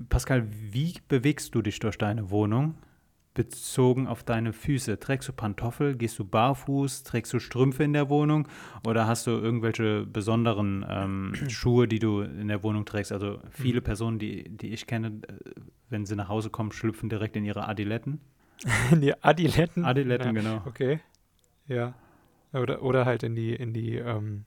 Pascal, 0.08 0.48
wie 0.50 0.94
bewegst 1.06 1.54
du 1.54 1.62
dich 1.62 1.78
durch 1.78 1.96
deine 1.96 2.30
Wohnung? 2.30 2.74
Bezogen 3.32 4.08
auf 4.08 4.24
deine 4.24 4.52
Füße. 4.52 4.98
Trägst 4.98 5.28
du 5.28 5.32
Pantoffel? 5.32 5.96
Gehst 5.96 6.18
du 6.18 6.24
barfuß? 6.24 7.04
Trägst 7.04 7.32
du 7.32 7.38
Strümpfe 7.38 7.84
in 7.84 7.92
der 7.92 8.10
Wohnung? 8.10 8.48
Oder 8.84 9.06
hast 9.06 9.26
du 9.26 9.30
irgendwelche 9.30 10.04
besonderen 10.04 10.84
ähm, 10.88 11.32
Schuhe, 11.48 11.86
die 11.86 12.00
du 12.00 12.22
in 12.22 12.48
der 12.48 12.62
Wohnung 12.64 12.84
trägst? 12.84 13.12
Also 13.12 13.38
viele 13.50 13.80
Personen, 13.80 14.18
die, 14.18 14.48
die 14.48 14.72
ich 14.72 14.86
kenne, 14.86 15.20
äh, 15.28 15.50
wenn 15.88 16.06
sie 16.06 16.16
nach 16.16 16.28
Hause 16.28 16.50
kommen, 16.50 16.72
schlüpfen 16.72 17.08
direkt 17.08 17.36
in 17.36 17.44
ihre 17.44 17.68
Adiletten. 17.68 18.20
die 18.92 19.14
Adiletten. 19.22 19.84
Adiletten, 19.84 20.34
ja. 20.34 20.42
genau. 20.42 20.62
Okay. 20.66 21.00
Ja. 21.68 21.94
Oder, 22.52 22.82
oder 22.82 23.06
halt 23.06 23.22
in 23.22 23.36
die, 23.36 23.54
in 23.54 23.72
die, 23.72 23.94
ähm, 23.94 24.44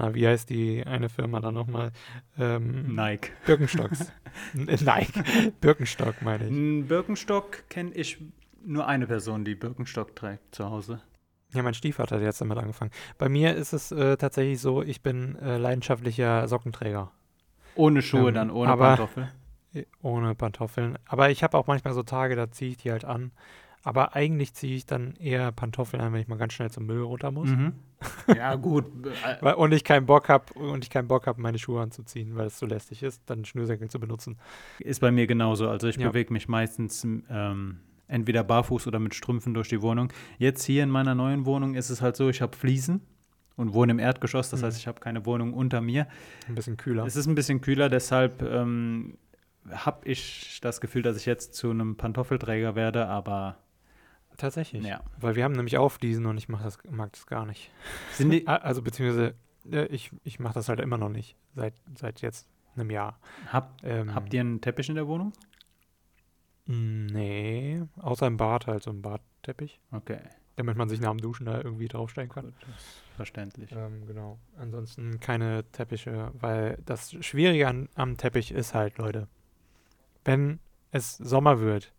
na, 0.00 0.14
wie 0.14 0.26
heißt 0.26 0.48
die 0.50 0.84
eine 0.86 1.08
Firma 1.08 1.40
da 1.40 1.52
nochmal? 1.52 1.92
Ähm, 2.38 2.94
Nike. 2.94 3.30
Birkenstocks. 3.46 4.12
N- 4.54 4.64
Nike. 4.66 5.52
Birkenstock, 5.60 6.22
meine 6.22 6.46
ich. 6.48 6.88
Birkenstock 6.88 7.68
kenne 7.68 7.92
ich 7.94 8.18
nur 8.64 8.86
eine 8.86 9.06
Person, 9.06 9.44
die 9.44 9.54
Birkenstock 9.54 10.14
trägt 10.16 10.54
zu 10.54 10.68
Hause. 10.68 11.00
Ja, 11.52 11.62
mein 11.62 11.74
Stiefvater 11.74 12.16
hat 12.16 12.22
jetzt 12.22 12.40
damit 12.40 12.58
angefangen. 12.58 12.92
Bei 13.18 13.28
mir 13.28 13.54
ist 13.56 13.72
es 13.72 13.90
äh, 13.90 14.16
tatsächlich 14.16 14.60
so, 14.60 14.82
ich 14.82 15.02
bin 15.02 15.36
äh, 15.36 15.56
leidenschaftlicher 15.58 16.46
Sockenträger. 16.46 17.10
Ohne 17.74 18.02
Schuhe 18.02 18.28
Ähm, 18.28 18.34
dann, 18.34 18.50
ohne 18.50 18.70
aber- 18.70 18.88
Pantoffel. 18.96 19.28
Eh, 19.74 19.84
Ohne 20.02 20.34
Pantoffeln. 20.34 20.98
Aber 21.06 21.30
ich 21.30 21.42
habe 21.44 21.56
auch 21.56 21.66
manchmal 21.68 21.94
so 21.94 22.02
Tage, 22.02 22.34
da 22.36 22.50
ziehe 22.50 22.72
ich 22.72 22.76
die 22.78 22.90
halt 22.90 23.04
an. 23.04 23.30
Aber 23.82 24.14
eigentlich 24.14 24.52
ziehe 24.54 24.76
ich 24.76 24.84
dann 24.84 25.14
eher 25.16 25.52
Pantoffeln 25.52 26.02
an, 26.02 26.12
wenn 26.12 26.20
ich 26.20 26.28
mal 26.28 26.36
ganz 26.36 26.52
schnell 26.52 26.70
zum 26.70 26.86
Müll 26.86 27.02
runter 27.02 27.30
muss. 27.30 27.48
Mhm. 27.48 27.72
Ja, 28.34 28.54
gut. 28.54 28.86
äh, 29.06 29.36
Weil, 29.42 29.54
und 29.54 29.72
ich 29.72 29.84
keinen 29.84 30.06
Bock 30.06 30.30
habe 30.30 30.54
und 30.54 30.84
ich 30.84 30.90
keinen 30.90 31.06
Bock 31.08 31.26
habe, 31.26 31.40
meine 31.40 31.58
Schuhe 31.58 31.82
anzuziehen, 31.82 32.34
weil 32.34 32.46
es 32.46 32.58
so 32.58 32.64
lästig 32.64 33.02
ist, 33.02 33.22
dann 33.26 33.44
Schnürsenkel 33.44 33.90
zu 33.90 34.00
benutzen. 34.00 34.38
Ist 34.78 35.00
bei 35.00 35.10
mir 35.10 35.26
genauso. 35.26 35.68
Also 35.68 35.86
ich 35.88 35.96
Ja. 35.96 36.08
bewege 36.08 36.32
mich 36.32 36.48
meistens 36.48 37.04
ähm, 37.04 37.80
entweder 38.08 38.42
barfuß 38.42 38.86
oder 38.86 38.98
mit 38.98 39.14
Strümpfen 39.14 39.52
durch 39.52 39.68
die 39.68 39.82
Wohnung. 39.82 40.12
Jetzt 40.38 40.64
hier 40.64 40.82
in 40.82 40.88
meiner 40.90 41.14
neuen 41.14 41.44
Wohnung 41.44 41.74
ist 41.74 41.90
es 41.90 42.00
halt 42.00 42.16
so, 42.16 42.30
ich 42.30 42.40
habe 42.40 42.56
Fliesen 42.56 43.02
und 43.56 43.74
wohne 43.74 43.92
im 43.92 43.98
Erdgeschoss, 43.98 44.48
das 44.48 44.62
mhm. 44.62 44.66
heißt, 44.66 44.78
ich 44.78 44.86
habe 44.86 45.00
keine 45.00 45.26
Wohnung 45.26 45.52
unter 45.52 45.82
mir. 45.82 46.06
Ein 46.48 46.54
bisschen 46.54 46.78
kühler. 46.78 47.04
Es 47.04 47.16
ist 47.16 47.26
ein 47.26 47.34
bisschen 47.34 47.60
kühler, 47.60 47.90
deshalb 47.90 48.40
ähm, 48.42 49.18
habe 49.70 50.08
ich 50.08 50.58
das 50.62 50.80
Gefühl, 50.80 51.02
dass 51.02 51.18
ich 51.18 51.26
jetzt 51.26 51.54
zu 51.54 51.70
einem 51.70 51.96
Pantoffelträger 51.96 52.74
werde, 52.74 53.06
aber 53.08 53.58
Tatsächlich. 54.40 54.84
Ja. 54.84 55.02
Weil 55.20 55.36
wir 55.36 55.44
haben 55.44 55.52
nämlich 55.52 55.76
Aufdiesen 55.76 56.24
und 56.24 56.38
ich 56.38 56.48
mach 56.48 56.62
das, 56.62 56.78
mag 56.88 57.12
das 57.12 57.26
gar 57.26 57.44
nicht. 57.44 57.70
Sind 58.12 58.30
die, 58.30 58.46
also 58.48 58.80
beziehungsweise 58.80 59.34
äh, 59.70 59.84
ich, 59.86 60.10
ich 60.24 60.40
mache 60.40 60.54
das 60.54 60.70
halt 60.70 60.80
immer 60.80 60.96
noch 60.96 61.10
nicht. 61.10 61.36
Seit, 61.54 61.74
seit 61.94 62.22
jetzt 62.22 62.48
einem 62.74 62.90
Jahr. 62.90 63.18
Hab, 63.52 63.84
ähm, 63.84 64.14
habt 64.14 64.32
ihr 64.32 64.40
einen 64.40 64.62
Teppich 64.62 64.88
in 64.88 64.94
der 64.94 65.06
Wohnung? 65.06 65.34
Nee, 66.64 67.82
außer 67.98 68.26
im 68.26 68.38
Bad 68.38 68.66
halt 68.66 68.82
so 68.82 68.90
ein 68.90 69.02
Badteppich. 69.02 69.78
Okay. 69.90 70.20
Damit 70.56 70.76
man 70.76 70.88
sich 70.88 71.00
nach 71.00 71.10
dem 71.10 71.18
Duschen 71.20 71.44
da 71.44 71.60
irgendwie 71.60 71.88
draufstellen 71.88 72.30
kann. 72.30 72.46
Gut, 72.46 72.54
verständlich. 73.16 73.72
Ähm, 73.72 74.06
genau. 74.06 74.38
Ansonsten 74.56 75.20
keine 75.20 75.64
Teppiche, 75.72 76.30
weil 76.34 76.78
das 76.86 77.12
Schwierige 77.22 77.68
an, 77.68 77.90
am 77.94 78.16
Teppich 78.16 78.52
ist 78.52 78.72
halt, 78.72 78.96
Leute, 78.96 79.28
wenn 80.24 80.60
es 80.92 81.16
Sommer 81.18 81.60
wird, 81.60 81.92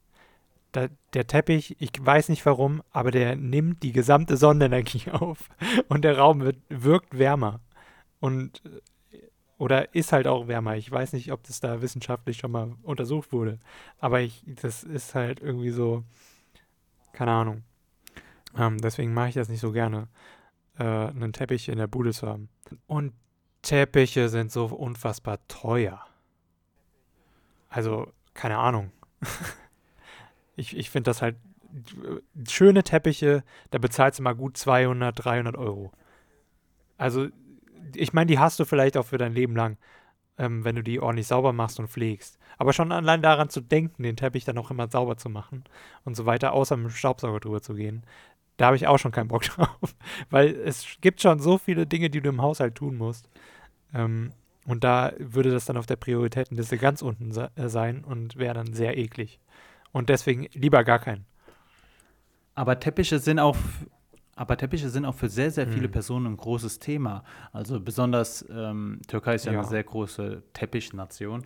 da, 0.71 0.87
der 1.13 1.27
Teppich, 1.27 1.75
ich 1.79 1.91
weiß 1.99 2.29
nicht 2.29 2.45
warum, 2.45 2.81
aber 2.91 3.11
der 3.11 3.35
nimmt 3.35 3.83
die 3.83 3.91
gesamte 3.91 4.37
Sonnenenergie 4.37 5.09
auf 5.11 5.49
und 5.89 6.03
der 6.03 6.17
Raum 6.17 6.41
wird, 6.41 6.57
wirkt 6.69 7.17
wärmer. 7.17 7.59
Und 8.19 8.61
oder 9.61 9.93
ist 9.93 10.11
halt 10.11 10.25
auch 10.25 10.47
wärmer. 10.47 10.75
Ich 10.75 10.89
weiß 10.89 11.13
nicht, 11.13 11.31
ob 11.31 11.43
das 11.43 11.59
da 11.59 11.83
wissenschaftlich 11.83 12.37
schon 12.37 12.51
mal 12.51 12.75
untersucht 12.81 13.31
wurde. 13.31 13.59
Aber 13.99 14.19
ich, 14.19 14.43
das 14.47 14.83
ist 14.83 15.13
halt 15.13 15.39
irgendwie 15.39 15.69
so, 15.69 16.03
keine 17.13 17.29
Ahnung. 17.29 17.63
Ähm, 18.57 18.79
deswegen 18.79 19.13
mache 19.13 19.29
ich 19.29 19.35
das 19.35 19.49
nicht 19.49 19.59
so 19.59 19.71
gerne, 19.71 20.07
äh, 20.79 20.83
einen 20.83 21.31
Teppich 21.31 21.69
in 21.69 21.77
der 21.77 21.85
Bude 21.85 22.11
zu 22.11 22.27
haben. 22.27 22.49
Und 22.87 23.13
Teppiche 23.61 24.29
sind 24.29 24.51
so 24.51 24.65
unfassbar 24.65 25.37
teuer. 25.47 26.03
Also, 27.69 28.11
keine 28.33 28.57
Ahnung. 28.57 28.91
ich 30.55 30.75
ich 30.75 30.89
finde 30.89 31.09
das 31.11 31.21
halt 31.21 31.35
schöne 32.47 32.83
Teppiche, 32.83 33.43
da 33.69 33.77
bezahlst 33.77 34.19
du 34.19 34.23
mal 34.23 34.35
gut 34.35 34.57
200, 34.57 35.23
300 35.23 35.57
Euro. 35.57 35.91
Also, 36.97 37.27
ich 37.95 38.13
meine, 38.13 38.27
die 38.27 38.39
hast 38.39 38.59
du 38.59 38.65
vielleicht 38.65 38.97
auch 38.97 39.05
für 39.05 39.17
dein 39.17 39.33
Leben 39.33 39.55
lang, 39.55 39.77
ähm, 40.37 40.63
wenn 40.63 40.75
du 40.75 40.83
die 40.83 40.99
ordentlich 40.99 41.27
sauber 41.27 41.53
machst 41.53 41.79
und 41.79 41.89
pflegst. 41.89 42.39
Aber 42.57 42.73
schon 42.73 42.91
allein 42.91 43.21
daran 43.21 43.49
zu 43.49 43.61
denken, 43.61 44.03
den 44.03 44.17
Teppich 44.17 44.45
dann 44.45 44.57
auch 44.57 44.71
immer 44.71 44.89
sauber 44.89 45.17
zu 45.17 45.29
machen 45.29 45.63
und 46.05 46.15
so 46.15 46.25
weiter, 46.25 46.53
außer 46.53 46.77
mit 46.77 46.91
dem 46.91 46.95
Staubsauger 46.95 47.39
drüber 47.39 47.61
zu 47.61 47.73
gehen, 47.73 48.03
da 48.57 48.67
habe 48.67 48.75
ich 48.75 48.87
auch 48.87 48.99
schon 48.99 49.11
keinen 49.11 49.29
Bock 49.29 49.43
drauf. 49.43 49.95
Weil 50.29 50.49
es 50.51 50.85
gibt 51.01 51.21
schon 51.21 51.39
so 51.39 51.57
viele 51.57 51.87
Dinge, 51.87 52.09
die 52.09 52.21
du 52.21 52.29
im 52.29 52.41
Haushalt 52.41 52.75
tun 52.75 52.97
musst. 52.97 53.29
Ähm, 53.93 54.33
und 54.67 54.83
da 54.83 55.13
würde 55.17 55.49
das 55.51 55.65
dann 55.65 55.77
auf 55.77 55.87
der 55.87 55.95
Prioritätenliste 55.95 56.77
ganz 56.77 57.01
unten 57.01 57.31
äh, 57.31 57.69
sein 57.69 58.03
und 58.03 58.37
wäre 58.37 58.53
dann 58.53 58.73
sehr 58.73 58.97
eklig. 58.97 59.39
Und 59.91 60.09
deswegen 60.09 60.47
lieber 60.53 60.83
gar 60.83 60.99
keinen. 60.99 61.25
Aber 62.55 62.79
Teppiche 62.79 63.19
sind 63.19 63.39
auch, 63.39 63.57
aber 64.35 64.57
Teppiche 64.57 64.89
sind 64.89 65.05
auch 65.05 65.15
für 65.15 65.29
sehr, 65.29 65.51
sehr 65.51 65.67
viele 65.67 65.85
hm. 65.85 65.91
Personen 65.91 66.25
ein 66.27 66.37
großes 66.37 66.79
Thema. 66.79 67.23
Also 67.51 67.79
besonders 67.79 68.45
ähm, 68.49 69.01
Türkei 69.07 69.35
ist 69.35 69.45
ja, 69.45 69.53
ja, 69.53 69.59
eine 69.59 69.67
sehr 69.67 69.83
große 69.83 70.43
Teppichnation. 70.53 71.45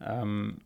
Ähm, 0.00 0.58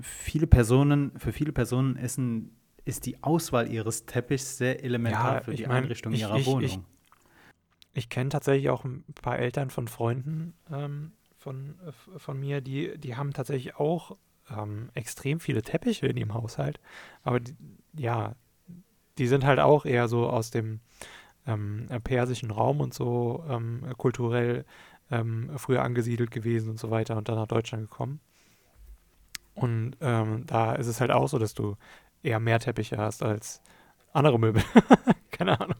viele 0.00 0.46
Personen, 0.46 1.12
für 1.18 1.32
viele 1.32 1.52
Personen 1.52 1.96
ist, 1.96 2.18
ein, 2.18 2.50
ist 2.84 3.06
die 3.06 3.22
Auswahl 3.22 3.70
ihres 3.70 4.06
Teppichs 4.06 4.58
sehr 4.58 4.82
elementar 4.84 5.34
ja, 5.34 5.40
für 5.40 5.54
die 5.54 5.66
mein, 5.66 5.84
Einrichtung 5.84 6.12
ich, 6.12 6.20
ihrer 6.20 6.36
ich, 6.36 6.46
Wohnung. 6.46 6.64
Ich, 6.64 6.78
ich 7.94 8.08
kenne 8.08 8.30
tatsächlich 8.30 8.70
auch 8.70 8.84
ein 8.84 9.04
paar 9.20 9.38
Eltern 9.38 9.70
von 9.70 9.88
Freunden 9.88 10.54
ähm, 10.70 11.12
von, 11.36 11.78
äh, 11.86 12.18
von 12.18 12.38
mir, 12.38 12.60
die, 12.60 12.96
die 12.98 13.16
haben 13.16 13.32
tatsächlich 13.32 13.76
auch 13.76 14.16
ähm, 14.56 14.90
extrem 14.94 15.40
viele 15.40 15.62
Teppiche 15.62 16.06
in 16.06 16.16
ihrem 16.16 16.34
Haushalt. 16.34 16.80
Aber 17.22 17.40
die, 17.40 17.54
ja, 17.96 18.34
die 19.18 19.26
sind 19.26 19.44
halt 19.44 19.60
auch 19.60 19.84
eher 19.84 20.08
so 20.08 20.28
aus 20.28 20.50
dem 20.50 20.80
ähm, 21.46 21.88
persischen 22.04 22.50
Raum 22.50 22.80
und 22.80 22.94
so 22.94 23.44
ähm, 23.48 23.84
kulturell 23.98 24.64
ähm, 25.10 25.50
früher 25.56 25.82
angesiedelt 25.82 26.30
gewesen 26.30 26.70
und 26.70 26.78
so 26.78 26.90
weiter 26.90 27.16
und 27.16 27.28
dann 27.28 27.36
nach 27.36 27.46
Deutschland 27.46 27.90
gekommen. 27.90 28.20
Und 29.54 29.96
ähm, 30.00 30.44
da 30.46 30.74
ist 30.74 30.86
es 30.86 31.00
halt 31.00 31.10
auch 31.10 31.28
so, 31.28 31.38
dass 31.38 31.54
du 31.54 31.76
eher 32.22 32.40
mehr 32.40 32.58
Teppiche 32.58 32.96
hast 32.96 33.22
als 33.22 33.60
andere 34.12 34.38
Möbel. 34.38 34.62
Keine 35.30 35.60
Ahnung. 35.60 35.76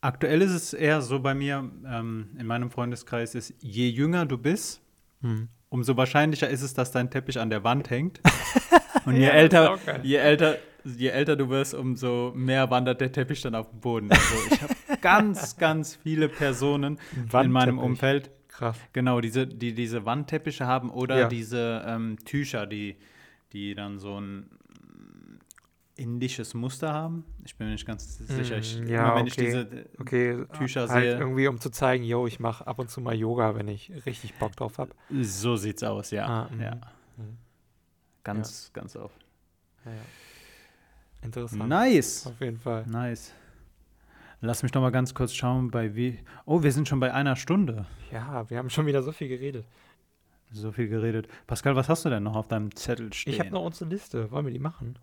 Aktuell 0.00 0.42
ist 0.42 0.52
es 0.52 0.74
eher 0.74 1.02
so 1.02 1.20
bei 1.20 1.34
mir, 1.34 1.70
ähm, 1.86 2.28
in 2.38 2.46
meinem 2.46 2.70
Freundeskreis 2.70 3.34
ist, 3.34 3.54
je 3.60 3.88
jünger 3.88 4.26
du 4.26 4.38
bist, 4.38 4.80
hm. 5.22 5.48
Umso 5.68 5.96
wahrscheinlicher 5.96 6.48
ist 6.48 6.62
es, 6.62 6.74
dass 6.74 6.90
dein 6.90 7.10
Teppich 7.10 7.38
an 7.38 7.50
der 7.50 7.64
Wand 7.64 7.90
hängt. 7.90 8.20
Und 9.04 9.16
je 9.16 9.26
ja, 9.26 9.30
älter, 9.30 9.78
je 10.02 10.16
älter, 10.16 10.56
je 10.84 11.08
älter 11.08 11.36
du 11.36 11.48
wirst, 11.48 11.74
umso 11.74 12.32
mehr 12.34 12.70
wandert 12.70 13.00
der 13.00 13.12
Teppich 13.12 13.40
dann 13.42 13.54
auf 13.54 13.70
den 13.70 13.80
Boden. 13.80 14.10
Also 14.12 14.34
ich 14.50 14.62
habe 14.62 14.74
ganz, 15.00 15.56
ganz 15.56 15.96
viele 15.96 16.28
Personen 16.28 16.98
in 17.32 17.50
meinem 17.50 17.78
Umfeld. 17.78 18.30
Krass. 18.48 18.76
Genau, 18.92 19.20
diese, 19.20 19.46
die 19.46 19.72
diese 19.72 20.04
Wandteppiche 20.04 20.66
haben 20.66 20.90
oder 20.90 21.18
ja. 21.18 21.28
diese 21.28 21.84
ähm, 21.86 22.16
Tücher, 22.24 22.66
die, 22.66 22.96
die 23.52 23.74
dann 23.74 23.98
so 23.98 24.20
ein 24.20 24.50
indisches 25.98 26.54
Muster 26.54 26.92
haben. 26.92 27.24
Ich 27.44 27.56
bin 27.56 27.66
mir 27.66 27.72
nicht 27.72 27.86
ganz 27.86 28.18
sicher. 28.18 28.58
Ich, 28.58 28.80
mm, 28.80 28.86
ja, 28.86 29.04
immer, 29.04 29.16
wenn 29.16 29.22
okay. 29.22 29.28
ich 29.28 29.34
diese 29.36 29.86
okay. 29.98 30.44
Tücher 30.56 30.88
halt 30.88 31.02
sehe. 31.02 31.18
irgendwie, 31.18 31.48
um 31.48 31.60
zu 31.60 31.70
zeigen, 31.70 32.04
yo, 32.04 32.26
ich 32.26 32.40
mache 32.40 32.66
ab 32.66 32.78
und 32.78 32.88
zu 32.88 33.00
mal 33.00 33.14
Yoga, 33.14 33.54
wenn 33.56 33.68
ich 33.68 33.92
richtig 34.06 34.34
Bock 34.34 34.54
drauf 34.56 34.78
habe. 34.78 34.92
So 35.20 35.56
sieht's 35.56 35.82
aus, 35.82 36.10
ja. 36.10 36.26
Ah, 36.26 36.50
ja. 36.60 36.74
Mhm. 37.16 37.36
Ganz, 38.22 38.70
ja. 38.74 38.80
ganz 38.80 38.96
oft. 38.96 39.24
Ja, 39.84 39.92
Interessant. 41.22 41.68
Nice. 41.68 42.26
Auf 42.26 42.40
jeden 42.40 42.58
Fall. 42.58 42.84
Nice. 42.86 43.32
Lass 44.40 44.62
mich 44.62 44.72
noch 44.72 44.82
mal 44.82 44.90
ganz 44.90 45.14
kurz 45.14 45.34
schauen, 45.34 45.70
bei 45.70 45.96
wie. 45.96 46.20
Oh, 46.46 46.62
wir 46.62 46.70
sind 46.70 46.86
schon 46.86 47.00
bei 47.00 47.12
einer 47.12 47.34
Stunde. 47.34 47.86
Ja, 48.12 48.48
wir 48.48 48.58
haben 48.58 48.70
schon 48.70 48.86
wieder 48.86 49.02
so 49.02 49.10
viel 49.10 49.28
geredet. 49.28 49.66
So 50.52 50.70
viel 50.70 50.88
geredet. 50.88 51.28
Pascal, 51.46 51.74
was 51.74 51.88
hast 51.88 52.04
du 52.04 52.08
denn 52.08 52.22
noch 52.22 52.36
auf 52.36 52.46
deinem 52.48 52.74
Zettel 52.74 53.12
stehen? 53.12 53.34
Ich 53.34 53.40
habe 53.40 53.50
noch 53.50 53.64
unsere 53.64 53.90
Liste. 53.90 54.30
Wollen 54.30 54.46
wir 54.46 54.52
die 54.52 54.60
machen? 54.60 54.96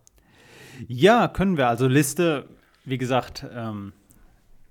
Ja, 0.88 1.28
können 1.28 1.57
wir. 1.57 1.67
Also 1.67 1.88
Liste, 1.88 2.49
wie 2.84 2.97
gesagt, 2.97 3.45
ähm, 3.53 3.93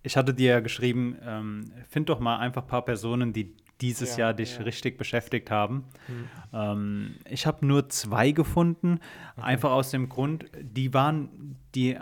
ich 0.02 0.16
hatte 0.16 0.34
dir 0.34 0.50
ja 0.50 0.60
geschrieben, 0.60 1.16
ähm, 1.24 1.72
find 1.88 2.08
doch 2.08 2.20
mal 2.20 2.38
einfach 2.38 2.62
ein 2.62 2.68
paar 2.68 2.84
Personen, 2.84 3.32
die 3.32 3.54
dieses 3.80 4.16
ja, 4.16 4.26
Jahr 4.26 4.34
dich 4.34 4.56
ja. 4.56 4.62
richtig 4.62 4.98
beschäftigt 4.98 5.50
haben. 5.50 5.84
Mhm. 6.08 6.28
Ähm, 6.52 7.14
ich 7.28 7.46
habe 7.46 7.66
nur 7.66 7.88
zwei 7.88 8.30
gefunden, 8.30 9.00
okay. 9.36 9.46
einfach 9.46 9.70
aus 9.70 9.90
dem 9.90 10.08
Grund, 10.08 10.46
die 10.60 10.94
waren, 10.94 11.56
die, 11.74 11.96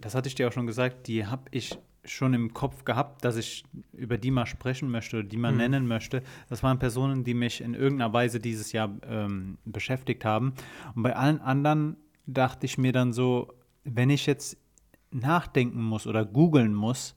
das 0.00 0.14
hatte 0.14 0.28
ich 0.28 0.34
dir 0.34 0.48
auch 0.48 0.52
schon 0.52 0.66
gesagt, 0.66 1.06
die 1.06 1.26
habe 1.26 1.44
ich 1.50 1.78
schon 2.04 2.34
im 2.34 2.52
Kopf 2.52 2.84
gehabt, 2.84 3.24
dass 3.24 3.36
ich 3.36 3.64
über 3.92 4.18
die 4.18 4.30
mal 4.30 4.46
sprechen 4.46 4.90
möchte, 4.90 5.24
die 5.24 5.36
mal 5.36 5.52
mhm. 5.52 5.58
nennen 5.58 5.86
möchte. 5.86 6.22
Das 6.48 6.62
waren 6.62 6.78
Personen, 6.78 7.24
die 7.24 7.34
mich 7.34 7.60
in 7.60 7.74
irgendeiner 7.74 8.12
Weise 8.12 8.40
dieses 8.40 8.72
Jahr 8.72 8.90
ähm, 9.08 9.58
beschäftigt 9.64 10.24
haben. 10.24 10.54
Und 10.94 11.02
bei 11.02 11.16
allen 11.16 11.40
anderen 11.40 11.96
dachte 12.26 12.66
ich 12.66 12.78
mir 12.78 12.92
dann 12.92 13.12
so, 13.12 13.52
wenn 13.84 14.10
ich 14.10 14.26
jetzt 14.26 14.56
nachdenken 15.10 15.82
muss 15.82 16.06
oder 16.06 16.24
googeln 16.24 16.74
muss, 16.74 17.14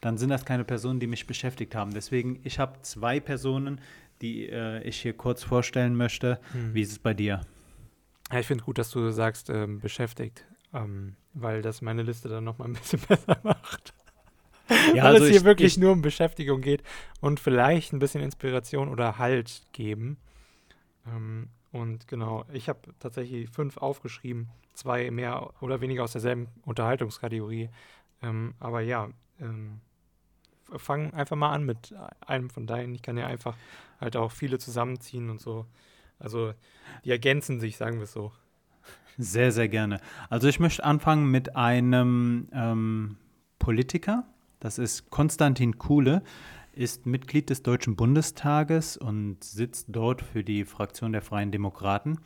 dann 0.00 0.16
sind 0.16 0.30
das 0.30 0.44
keine 0.44 0.64
Personen, 0.64 1.00
die 1.00 1.06
mich 1.06 1.26
beschäftigt 1.26 1.74
haben. 1.74 1.92
Deswegen, 1.92 2.40
ich 2.44 2.58
habe 2.58 2.80
zwei 2.82 3.20
Personen, 3.20 3.80
die 4.20 4.48
äh, 4.48 4.82
ich 4.82 5.00
hier 5.00 5.12
kurz 5.12 5.42
vorstellen 5.42 5.96
möchte. 5.96 6.40
Hm. 6.52 6.74
Wie 6.74 6.82
ist 6.82 6.92
es 6.92 6.98
bei 6.98 7.14
dir? 7.14 7.40
Ja, 8.32 8.40
ich 8.40 8.46
finde 8.46 8.64
gut, 8.64 8.78
dass 8.78 8.90
du 8.90 9.10
sagst, 9.10 9.50
ähm, 9.50 9.80
beschäftigt, 9.80 10.44
ähm, 10.74 11.16
weil 11.34 11.62
das 11.62 11.82
meine 11.82 12.02
Liste 12.02 12.28
dann 12.28 12.44
nochmal 12.44 12.68
ein 12.68 12.74
bisschen 12.74 13.00
besser 13.08 13.38
macht. 13.42 13.94
Ja, 14.94 15.04
weil 15.04 15.14
also 15.14 15.24
es 15.24 15.30
hier 15.30 15.40
ich, 15.40 15.44
wirklich 15.44 15.72
ich, 15.72 15.78
nur 15.78 15.92
um 15.92 16.02
Beschäftigung 16.02 16.60
geht 16.60 16.82
und 17.20 17.40
vielleicht 17.40 17.92
ein 17.92 17.98
bisschen 17.98 18.22
Inspiration 18.22 18.88
oder 18.88 19.18
Halt 19.18 19.62
geben. 19.72 20.18
Ähm, 21.06 21.48
und 21.78 22.08
genau, 22.08 22.44
ich 22.52 22.68
habe 22.68 22.80
tatsächlich 22.98 23.48
fünf 23.50 23.76
aufgeschrieben, 23.76 24.48
zwei 24.74 25.10
mehr 25.10 25.50
oder 25.60 25.80
weniger 25.80 26.04
aus 26.04 26.12
derselben 26.12 26.48
Unterhaltungskategorie. 26.62 27.70
Ähm, 28.22 28.54
aber 28.58 28.80
ja, 28.80 29.08
ähm, 29.40 29.80
fang 30.76 31.12
einfach 31.14 31.36
mal 31.36 31.52
an 31.52 31.64
mit 31.64 31.94
einem 32.20 32.50
von 32.50 32.66
deinen. 32.66 32.94
Ich 32.94 33.02
kann 33.02 33.16
ja 33.16 33.26
einfach 33.26 33.56
halt 34.00 34.16
auch 34.16 34.32
viele 34.32 34.58
zusammenziehen 34.58 35.30
und 35.30 35.40
so. 35.40 35.66
Also 36.18 36.52
die 37.04 37.10
ergänzen 37.10 37.60
sich, 37.60 37.76
sagen 37.76 37.96
wir 37.96 38.04
es 38.04 38.12
so. 38.12 38.32
Sehr, 39.16 39.52
sehr 39.52 39.68
gerne. 39.68 40.00
Also 40.30 40.48
ich 40.48 40.60
möchte 40.60 40.84
anfangen 40.84 41.30
mit 41.30 41.56
einem 41.56 42.48
ähm, 42.52 43.16
Politiker. 43.58 44.24
Das 44.60 44.78
ist 44.78 45.10
Konstantin 45.10 45.78
Kuhle 45.78 46.22
ist 46.78 47.06
Mitglied 47.06 47.50
des 47.50 47.64
Deutschen 47.64 47.96
Bundestages 47.96 48.96
und 48.96 49.42
sitzt 49.42 49.86
dort 49.88 50.22
für 50.22 50.44
die 50.44 50.64
Fraktion 50.64 51.12
der 51.12 51.22
Freien 51.22 51.50
Demokraten. 51.50 52.20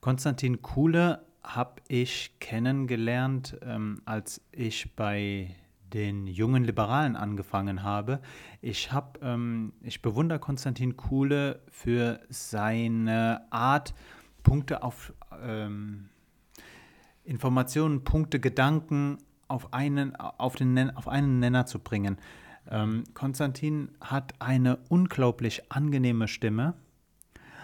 Konstantin 0.00 0.60
Kuhle 0.60 1.24
habe 1.44 1.80
ich 1.86 2.34
kennengelernt, 2.40 3.56
ähm, 3.62 4.02
als 4.04 4.40
ich 4.50 4.96
bei 4.96 5.54
den 5.92 6.26
jungen 6.26 6.64
Liberalen 6.64 7.14
angefangen 7.14 7.84
habe. 7.84 8.20
Ich 8.60 8.90
habe, 8.90 9.20
ähm, 9.22 9.72
ich 9.82 10.02
bewundere 10.02 10.40
Konstantin 10.40 10.96
Kuhle 10.96 11.60
für 11.70 12.20
seine 12.28 13.42
Art, 13.50 13.94
Punkte 14.42 14.82
auf 14.82 15.12
ähm, 15.40 16.08
Informationen, 17.22 18.02
Punkte, 18.02 18.40
Gedanken 18.40 19.18
auf 19.46 19.72
einen, 19.72 20.16
auf, 20.16 20.56
den, 20.56 20.96
auf 20.96 21.06
einen 21.06 21.38
Nenner 21.38 21.66
zu 21.66 21.78
bringen. 21.78 22.18
Ähm, 22.70 23.04
Konstantin 23.14 23.90
hat 24.00 24.34
eine 24.38 24.78
unglaublich 24.88 25.70
angenehme 25.70 26.28
Stimme, 26.28 26.74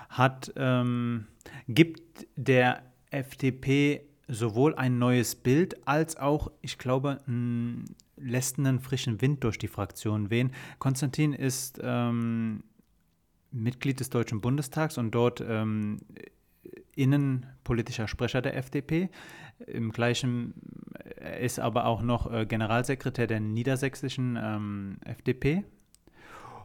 hat, 0.09 0.53
ähm, 0.57 1.27
gibt 1.69 2.27
der 2.37 2.83
FDP 3.11 4.03
sowohl 4.29 4.75
ein 4.75 4.99
neues 4.99 5.35
Bild 5.35 5.87
als 5.89 6.17
auch, 6.17 6.51
ich 6.61 6.79
glaube, 6.79 7.21
lässt 8.17 8.59
einen 8.59 8.81
frischen 8.81 9.21
Wind 9.21 9.43
durch 9.45 9.59
die 9.59 9.69
Fraktion 9.69 10.31
wehen. 10.31 10.53
Konstantin 10.79 11.33
ist 11.33 11.81
ähm, 11.83 12.63
Mitglied 13.51 14.01
des 14.01 14.11
Deutschen 14.11 14.41
Bundestags 14.41 14.99
und 14.99 15.13
dort 15.13 15.41
ähm, 15.41 16.01
innenpolitischer 16.95 18.09
Sprecher 18.09 18.43
der 18.43 18.57
FDP. 18.57 19.09
Im 19.67 19.91
gleichen 19.93 20.55
er 21.17 21.41
ist 21.41 21.59
aber 21.59 21.87
auch 21.87 22.03
noch 22.03 22.33
äh, 22.33 22.47
Generalsekretär 22.47 23.27
der 23.27 23.41
niedersächsischen 23.41 24.39
ähm, 24.41 24.99
FDP 25.05 25.65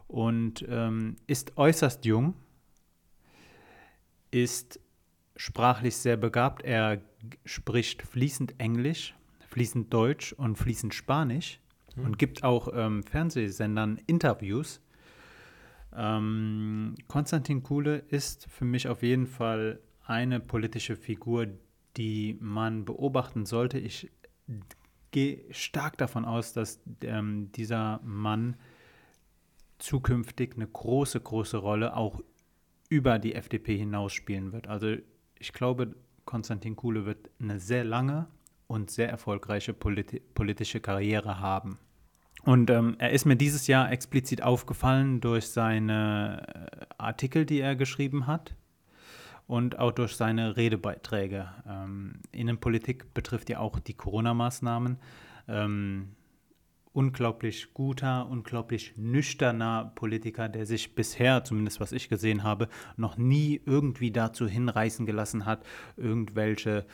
und 0.08 0.64
ähm, 0.68 1.16
ist 1.26 1.56
äußerst 1.56 2.04
jung, 2.04 2.34
ist 4.30 4.80
sprachlich 5.36 5.96
sehr 5.96 6.16
begabt. 6.16 6.62
Er 6.62 7.00
spricht 7.44 8.02
fließend 8.02 8.54
Englisch, 8.58 9.14
fließend 9.48 9.92
Deutsch 9.92 10.32
und 10.32 10.56
fließend 10.56 10.94
Spanisch 10.94 11.60
mhm. 11.96 12.04
und 12.04 12.18
gibt 12.18 12.44
auch 12.44 12.68
ähm, 12.74 13.02
Fernsehsendern 13.02 14.00
Interviews. 14.06 14.80
Ähm, 15.96 16.94
Konstantin 17.08 17.62
Kuhle 17.62 17.98
ist 18.08 18.46
für 18.50 18.64
mich 18.64 18.88
auf 18.88 19.02
jeden 19.02 19.26
Fall 19.26 19.80
eine 20.06 20.38
politische 20.38 20.96
Figur, 20.96 21.46
die 21.96 22.36
man 22.40 22.84
beobachten 22.84 23.46
sollte. 23.46 23.78
Ich 23.78 24.10
gehe 25.10 25.42
stark 25.50 25.96
davon 25.98 26.24
aus, 26.24 26.52
dass 26.52 26.80
ähm, 27.02 27.52
dieser 27.52 28.00
Mann 28.02 28.56
zukünftig 29.78 30.54
eine 30.56 30.66
große, 30.66 31.20
große 31.20 31.56
Rolle 31.56 31.96
auch 31.96 32.20
über 32.88 33.18
die 33.18 33.34
FDP 33.34 33.76
hinaus 33.76 34.12
spielen 34.12 34.52
wird. 34.52 34.66
Also 34.66 34.96
ich 35.38 35.52
glaube, 35.52 35.94
Konstantin 36.24 36.76
Kuhle 36.76 37.06
wird 37.06 37.30
eine 37.40 37.60
sehr 37.60 37.84
lange 37.84 38.26
und 38.66 38.90
sehr 38.90 39.08
erfolgreiche 39.08 39.72
politi 39.72 40.20
politische 40.34 40.80
Karriere 40.80 41.38
haben. 41.40 41.78
Und 42.44 42.70
ähm, 42.70 42.96
er 42.98 43.10
ist 43.10 43.24
mir 43.24 43.36
dieses 43.36 43.66
Jahr 43.66 43.90
explizit 43.90 44.42
aufgefallen 44.42 45.20
durch 45.20 45.48
seine 45.48 46.46
äh, 46.80 46.86
Artikel, 46.98 47.46
die 47.46 47.60
er 47.60 47.76
geschrieben 47.76 48.26
hat 48.26 48.54
und 49.46 49.78
auch 49.78 49.92
durch 49.92 50.16
seine 50.16 50.56
Redebeiträge. 50.56 51.48
Ähm, 51.68 52.20
Innenpolitik 52.32 53.12
betrifft 53.14 53.50
ja 53.50 53.58
auch 53.58 53.78
die 53.78 53.94
Corona-Maßnahmen. 53.94 54.98
Ähm, 55.48 56.08
unglaublich 56.94 57.74
guter, 57.74 58.28
unglaublich 58.28 58.96
nüchterner 58.96 59.92
Politiker, 59.96 60.48
der 60.48 60.64
sich 60.64 60.94
bisher, 60.94 61.44
zumindest 61.44 61.80
was 61.80 61.92
ich 61.92 62.08
gesehen 62.08 62.44
habe, 62.44 62.68
noch 62.96 63.18
nie 63.18 63.60
irgendwie 63.66 64.12
dazu 64.12 64.46
hinreißen 64.46 65.04
gelassen 65.04 65.44
hat, 65.44 65.66
irgendwelche 65.96 66.86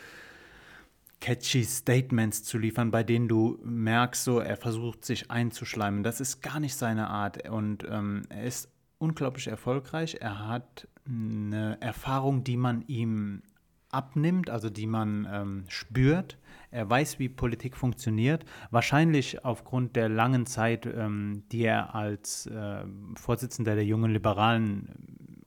catchy 1.20 1.64
Statements 1.64 2.42
zu 2.44 2.56
liefern, 2.56 2.90
bei 2.90 3.02
denen 3.02 3.28
du 3.28 3.60
merkst, 3.62 4.24
so 4.24 4.40
er 4.40 4.56
versucht 4.56 5.04
sich 5.04 5.30
einzuschleimen. 5.30 6.02
Das 6.02 6.20
ist 6.20 6.40
gar 6.40 6.60
nicht 6.60 6.74
seine 6.74 7.08
Art 7.08 7.48
und 7.48 7.84
ähm, 7.88 8.22
er 8.30 8.44
ist 8.44 8.72
unglaublich 8.98 9.48
erfolgreich. 9.48 10.16
Er 10.20 10.48
hat 10.48 10.88
eine 11.06 11.78
Erfahrung, 11.80 12.44
die 12.44 12.56
man 12.56 12.82
ihm 12.86 13.42
abnimmt, 13.90 14.50
also 14.50 14.70
die 14.70 14.86
man 14.86 15.26
ähm, 15.30 15.64
spürt. 15.68 16.38
Er 16.70 16.88
weiß, 16.88 17.18
wie 17.18 17.28
Politik 17.28 17.76
funktioniert. 17.76 18.44
Wahrscheinlich 18.70 19.44
aufgrund 19.44 19.96
der 19.96 20.08
langen 20.08 20.46
Zeit, 20.46 20.86
ähm, 20.86 21.42
die 21.50 21.64
er 21.64 21.94
als 21.94 22.46
äh, 22.46 22.84
Vorsitzender 23.16 23.74
der 23.74 23.84
jungen 23.84 24.12
Liberalen 24.12 24.88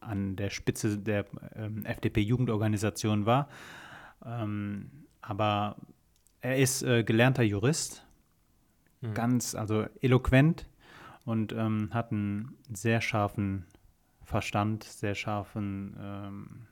äh, 0.02 0.06
an 0.06 0.36
der 0.36 0.50
Spitze 0.50 0.98
der 0.98 1.26
ähm, 1.56 1.86
FDP-Jugendorganisation 1.86 3.26
war. 3.26 3.48
Ähm, 4.26 4.92
aber 5.22 5.78
er 6.42 6.58
ist 6.58 6.84
äh, 6.84 7.04
gelernter 7.04 7.44
Jurist, 7.44 8.06
mhm. 9.00 9.14
ganz, 9.14 9.56
also 9.56 9.86
eloquent 10.02 10.68
und 11.24 11.54
ähm, 11.54 11.90
hat 11.94 12.12
einen 12.12 12.58
sehr 12.74 13.00
scharfen 13.00 13.66
Verstand, 14.34 14.84
sehr 14.84 15.14
scharfen 15.14 15.96
ähm, 16.02 16.68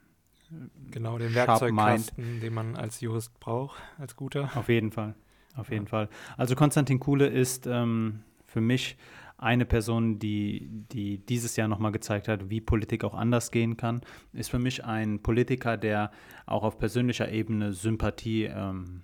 Genau, 0.90 1.18
den 1.18 1.34
Werkzeugkasten, 1.34 2.42
den 2.42 2.54
man 2.54 2.76
als 2.76 3.00
Jurist 3.02 3.40
braucht, 3.40 3.82
als 3.98 4.16
guter. 4.16 4.50
Auf 4.56 4.68
jeden 4.68 4.92
Fall, 4.92 5.16
auf 5.56 5.70
jeden 5.70 5.86
ja. 5.86 5.90
Fall. 5.90 6.10
Also 6.38 6.56
Konstantin 6.56 7.00
Kuhle 7.00 7.28
ist 7.28 7.68
ähm, 7.68 8.24
für 8.46 8.60
mich 8.60 8.98
eine 9.38 9.66
Person, 9.66 10.20
die, 10.20 10.68
die 10.92 11.20
dieses 11.26 11.56
Jahr 11.56 11.68
nochmal 11.68 11.92
gezeigt 11.92 12.28
hat, 12.28 12.50
wie 12.50 12.62
Politik 12.62 13.04
auch 13.04 13.16
anders 13.16 13.52
gehen 13.52 13.78
kann, 13.78 14.02
ist 14.34 14.52
für 14.52 14.60
mich 14.60 14.84
ein 14.84 15.22
Politiker, 15.22 15.78
der 15.78 16.12
auch 16.46 16.64
auf 16.64 16.78
persönlicher 16.78 17.32
Ebene 17.32 17.72
Sympathie 17.74 18.46
ähm, 18.46 19.04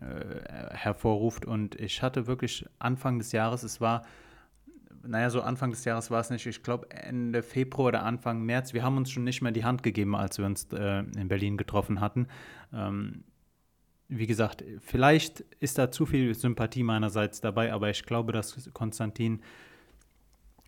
äh, 0.00 0.74
hervorruft. 0.74 1.46
Und 1.46 1.74
ich 1.80 2.02
hatte 2.02 2.26
wirklich 2.26 2.64
Anfang 2.78 3.18
des 3.18 3.32
Jahres, 3.32 3.64
es 3.64 3.80
war 3.80 4.02
naja, 5.06 5.30
so 5.30 5.40
Anfang 5.40 5.70
des 5.70 5.84
Jahres 5.84 6.10
war 6.10 6.20
es 6.20 6.30
nicht, 6.30 6.46
ich 6.46 6.62
glaube 6.62 6.90
Ende 6.90 7.42
Februar 7.42 7.88
oder 7.88 8.02
Anfang 8.04 8.42
März, 8.42 8.72
wir 8.72 8.82
haben 8.82 8.96
uns 8.96 9.10
schon 9.10 9.24
nicht 9.24 9.42
mehr 9.42 9.52
die 9.52 9.64
Hand 9.64 9.82
gegeben, 9.82 10.14
als 10.14 10.38
wir 10.38 10.46
uns 10.46 10.64
äh, 10.72 11.00
in 11.00 11.28
Berlin 11.28 11.56
getroffen 11.56 12.00
hatten. 12.00 12.28
Ähm, 12.72 13.24
wie 14.08 14.26
gesagt, 14.26 14.64
vielleicht 14.80 15.40
ist 15.40 15.78
da 15.78 15.90
zu 15.90 16.06
viel 16.06 16.34
Sympathie 16.34 16.82
meinerseits 16.82 17.40
dabei, 17.40 17.72
aber 17.72 17.90
ich 17.90 18.04
glaube, 18.04 18.32
dass 18.32 18.70
Konstantin, 18.72 19.42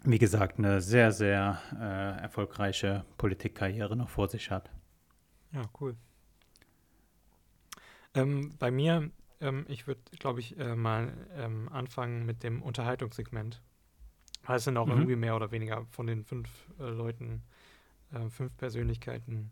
wie 0.02 0.18
gesagt, 0.18 0.58
eine 0.58 0.80
sehr, 0.80 1.12
sehr 1.12 1.60
äh, 1.78 2.22
erfolgreiche 2.22 3.04
Politikkarriere 3.16 3.96
noch 3.96 4.08
vor 4.08 4.28
sich 4.28 4.50
hat. 4.50 4.70
Ja, 5.52 5.62
cool. 5.80 5.96
Ähm, 8.14 8.54
bei 8.58 8.70
mir, 8.70 9.10
ähm, 9.40 9.64
ich 9.68 9.86
würde, 9.86 10.00
glaube 10.18 10.40
ich, 10.40 10.58
äh, 10.58 10.74
mal 10.74 11.12
ähm, 11.36 11.68
anfangen 11.68 12.26
mit 12.26 12.42
dem 12.42 12.62
Unterhaltungssegment. 12.62 13.62
Es 14.56 14.64
sind 14.64 14.76
auch 14.76 14.86
mhm. 14.86 14.92
irgendwie 14.92 15.16
mehr 15.16 15.36
oder 15.36 15.50
weniger 15.50 15.84
von 15.90 16.06
den 16.06 16.24
fünf 16.24 16.48
äh, 16.78 16.84
Leuten, 16.84 17.42
äh, 18.12 18.28
fünf 18.30 18.56
Persönlichkeiten, 18.56 19.50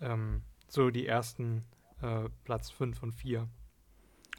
ähm, 0.00 0.42
so 0.68 0.90
die 0.90 1.06
ersten 1.06 1.64
äh, 2.02 2.28
Platz 2.44 2.70
fünf 2.70 3.02
und 3.02 3.12
vier. 3.12 3.48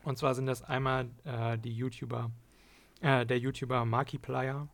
Und 0.04 0.18
zwar 0.18 0.34
sind 0.34 0.46
das 0.46 0.64
einmal 0.64 1.10
äh, 1.26 1.58
die 1.58 1.74
YouTuber, 1.74 2.32
äh, 3.02 3.26
der 3.26 3.38
YouTuber 3.38 3.86
Markiplier 3.86 4.68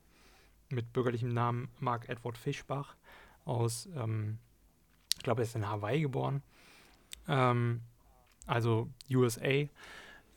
mit 0.69 0.93
bürgerlichem 0.93 1.29
Namen 1.29 1.69
Mark 1.79 2.07
Edward 2.09 2.37
Fischbach 2.37 2.95
aus, 3.45 3.89
ähm, 3.95 4.37
ich 5.17 5.23
glaube, 5.23 5.41
er 5.41 5.43
ist 5.45 5.55
in 5.55 5.67
Hawaii 5.67 6.01
geboren, 6.01 6.43
ähm, 7.27 7.81
also 8.45 8.89
USA. 9.11 9.67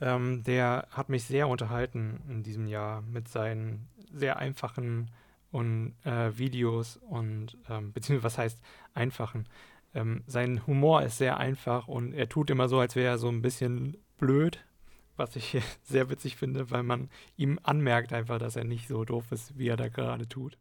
Ähm, 0.03 0.43
der 0.45 0.89
hat 0.91 1.11
mich 1.11 1.24
sehr 1.24 1.47
unterhalten 1.47 2.22
in 2.28 2.43
diesem 2.43 2.66
Jahr 2.66 3.03
mit 3.03 3.28
seinen 3.28 3.87
sehr 4.12 4.38
einfachen 4.38 5.11
und 5.50 5.94
äh, 6.04 6.36
Videos 6.38 6.96
und 6.96 7.56
ähm, 7.68 7.92
beziehungsweise 7.94 8.24
was 8.24 8.38
heißt 8.38 8.61
einfachen. 8.94 9.46
Ähm, 9.94 10.22
sein 10.26 10.66
Humor 10.66 11.02
ist 11.02 11.18
sehr 11.18 11.38
einfach 11.38 11.88
und 11.88 12.12
er 12.12 12.28
tut 12.28 12.50
immer 12.50 12.68
so, 12.68 12.78
als 12.78 12.94
wäre 12.94 13.08
er 13.08 13.18
so 13.18 13.28
ein 13.28 13.42
bisschen 13.42 13.96
blöd, 14.18 14.64
was 15.16 15.34
ich 15.36 15.61
sehr 15.82 16.11
witzig 16.11 16.36
finde, 16.36 16.70
weil 16.70 16.82
man 16.82 17.11
ihm 17.36 17.58
anmerkt 17.62 18.12
einfach, 18.12 18.38
dass 18.38 18.56
er 18.56 18.64
nicht 18.64 18.88
so 18.88 19.04
doof 19.04 19.32
ist, 19.32 19.58
wie 19.58 19.68
er 19.68 19.76
da 19.76 19.88
gerade 19.88 20.28
tut. 20.28 20.58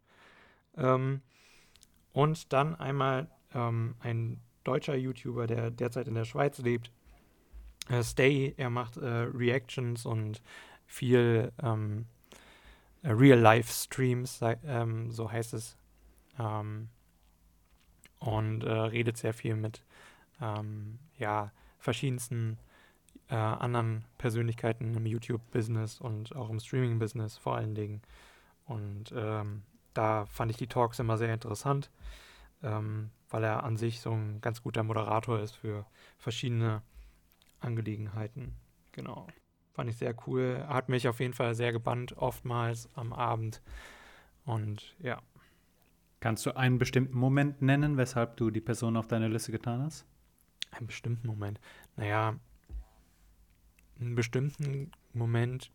Ähm, 0.76 1.22
und 2.12 2.52
dann 2.52 2.74
einmal 2.74 3.28
ähm, 3.54 3.94
ein 4.00 4.40
deutscher 4.64 4.96
YouTuber, 4.96 5.46
der 5.46 5.70
derzeit 5.70 6.08
in 6.08 6.14
der 6.14 6.24
Schweiz 6.24 6.58
lebt, 6.58 6.90
äh, 7.88 8.02
Stay, 8.02 8.54
er 8.56 8.70
macht 8.70 8.96
äh, 8.96 9.06
Reactions 9.06 10.06
und 10.06 10.42
viel 10.86 11.52
ähm, 11.62 12.00
äh, 12.00 12.19
Real-Life-Streams, 13.02 14.40
ähm, 14.64 15.10
so 15.10 15.30
heißt 15.30 15.54
es. 15.54 15.76
Ähm, 16.38 16.88
und 18.18 18.64
äh, 18.64 18.70
redet 18.70 19.16
sehr 19.16 19.32
viel 19.32 19.56
mit 19.56 19.82
ähm, 20.40 20.98
ja, 21.16 21.52
verschiedensten 21.78 22.58
äh, 23.28 23.34
anderen 23.34 24.04
Persönlichkeiten 24.18 24.94
im 24.94 25.06
YouTube-Business 25.06 26.00
und 26.00 26.34
auch 26.36 26.50
im 26.50 26.60
Streaming-Business 26.60 27.38
vor 27.38 27.56
allen 27.56 27.74
Dingen. 27.74 28.02
Und 28.66 29.12
ähm, 29.16 29.62
da 29.94 30.26
fand 30.26 30.50
ich 30.50 30.56
die 30.56 30.66
Talks 30.66 30.98
immer 30.98 31.16
sehr 31.16 31.32
interessant, 31.32 31.90
ähm, 32.62 33.10
weil 33.30 33.44
er 33.44 33.64
an 33.64 33.76
sich 33.76 34.00
so 34.00 34.12
ein 34.12 34.40
ganz 34.40 34.62
guter 34.62 34.82
Moderator 34.82 35.40
ist 35.40 35.52
für 35.52 35.86
verschiedene 36.18 36.82
Angelegenheiten. 37.60 38.54
Genau. 38.92 39.26
Fand 39.72 39.90
ich 39.90 39.96
sehr 39.96 40.14
cool. 40.26 40.64
Hat 40.68 40.88
mich 40.88 41.08
auf 41.08 41.20
jeden 41.20 41.34
Fall 41.34 41.54
sehr 41.54 41.72
gebannt, 41.72 42.16
oftmals 42.16 42.88
am 42.94 43.12
Abend. 43.12 43.62
Und 44.44 44.96
ja. 44.98 45.20
Kannst 46.20 46.44
du 46.44 46.56
einen 46.56 46.78
bestimmten 46.78 47.16
Moment 47.16 47.62
nennen, 47.62 47.96
weshalb 47.96 48.36
du 48.36 48.50
die 48.50 48.60
Person 48.60 48.96
auf 48.96 49.06
deine 49.06 49.28
Liste 49.28 49.52
getan 49.52 49.82
hast? 49.82 50.04
Einen 50.70 50.86
bestimmten 50.86 51.26
Moment. 51.26 51.60
Naja, 51.96 52.36
einen 54.00 54.14
bestimmten 54.14 54.92
Moment 55.12 55.70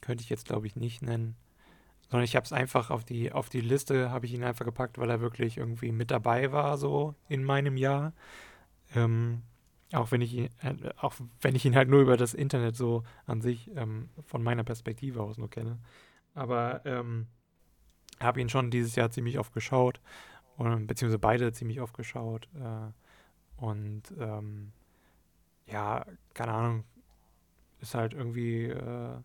könnte 0.00 0.22
ich 0.22 0.30
jetzt, 0.30 0.46
glaube 0.46 0.66
ich, 0.66 0.76
nicht 0.76 1.02
nennen. 1.02 1.36
Sondern 2.08 2.24
ich 2.24 2.36
habe 2.36 2.44
es 2.44 2.52
einfach 2.52 2.90
auf 2.90 3.04
die, 3.04 3.32
auf 3.32 3.48
die 3.48 3.60
Liste, 3.60 4.10
habe 4.10 4.26
ich 4.26 4.34
ihn 4.34 4.44
einfach 4.44 4.64
gepackt, 4.64 4.98
weil 4.98 5.10
er 5.10 5.20
wirklich 5.20 5.56
irgendwie 5.56 5.90
mit 5.90 6.10
dabei 6.10 6.52
war, 6.52 6.78
so 6.78 7.14
in 7.28 7.42
meinem 7.42 7.76
Jahr. 7.76 8.12
Ähm, 8.94 9.42
auch 9.92 10.10
wenn 10.10 10.20
ich 10.20 10.34
ihn, 10.34 10.48
äh, 10.62 10.74
auch 10.96 11.14
wenn 11.40 11.54
ich 11.54 11.64
ihn 11.64 11.76
halt 11.76 11.88
nur 11.88 12.00
über 12.00 12.16
das 12.16 12.34
Internet 12.34 12.76
so 12.76 13.04
an 13.26 13.40
sich 13.40 13.70
ähm, 13.76 14.08
von 14.24 14.42
meiner 14.42 14.64
Perspektive 14.64 15.22
aus 15.22 15.38
nur 15.38 15.50
kenne. 15.50 15.78
Aber 16.34 16.84
ähm, 16.84 17.26
habe 18.20 18.40
ihn 18.40 18.48
schon 18.48 18.70
dieses 18.70 18.96
Jahr 18.96 19.10
ziemlich 19.10 19.38
oft 19.38 19.52
geschaut, 19.52 20.00
und, 20.56 20.86
beziehungsweise 20.86 21.18
beide 21.18 21.52
ziemlich 21.52 21.80
oft 21.80 21.94
geschaut. 21.94 22.48
Äh, 22.54 23.62
und 23.62 24.02
ähm, 24.18 24.72
ja, 25.66 26.04
keine 26.34 26.52
Ahnung, 26.52 26.84
ist 27.80 27.94
halt 27.94 28.14
irgendwie 28.14 28.64
äh, 28.64 29.16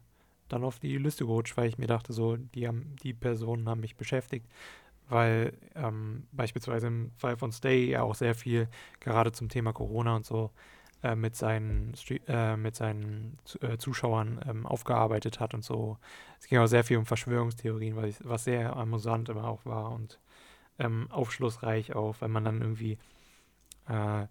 dann 0.49 0.63
auf 0.63 0.79
die 0.79 0.97
Liste 0.97 1.25
gerutscht, 1.25 1.55
weil 1.57 1.69
ich 1.69 1.77
mir 1.77 1.87
dachte, 1.87 2.13
so, 2.13 2.35
die 2.35 2.67
haben, 2.67 2.95
die 3.03 3.13
Personen 3.13 3.69
haben 3.69 3.81
mich 3.81 3.95
beschäftigt, 3.95 4.47
weil 5.09 5.53
ähm, 5.75 6.27
beispielsweise 6.31 6.87
im 6.87 7.11
Fall 7.17 7.37
von 7.37 7.51
Stay 7.51 7.89
ja 7.89 8.03
auch 8.03 8.15
sehr 8.15 8.35
viel 8.35 8.67
gerade 8.99 9.31
zum 9.31 9.49
Thema 9.49 9.73
Corona 9.73 10.15
und 10.15 10.25
so 10.25 10.51
äh, 11.03 11.15
mit 11.15 11.35
seinen, 11.35 11.93
äh, 12.27 12.55
mit 12.55 12.75
seinen 12.75 13.37
äh, 13.61 13.77
Zuschauern 13.77 14.39
ähm, 14.47 14.65
aufgearbeitet 14.65 15.39
hat 15.39 15.53
und 15.53 15.63
so. 15.63 15.97
Es 16.39 16.47
ging 16.47 16.59
auch 16.59 16.67
sehr 16.67 16.83
viel 16.83 16.97
um 16.97 17.05
Verschwörungstheorien, 17.05 17.95
was, 17.95 18.19
was 18.23 18.43
sehr 18.43 18.75
amüsant 18.75 19.29
immer 19.29 19.47
auch 19.47 19.65
war 19.65 19.91
und 19.91 20.19
ähm, 20.79 21.07
aufschlussreich 21.11 21.95
auch, 21.95 22.15
wenn 22.21 22.31
man 22.31 22.45
dann 22.45 22.61
irgendwie 22.61 22.97
äh, 23.87 24.27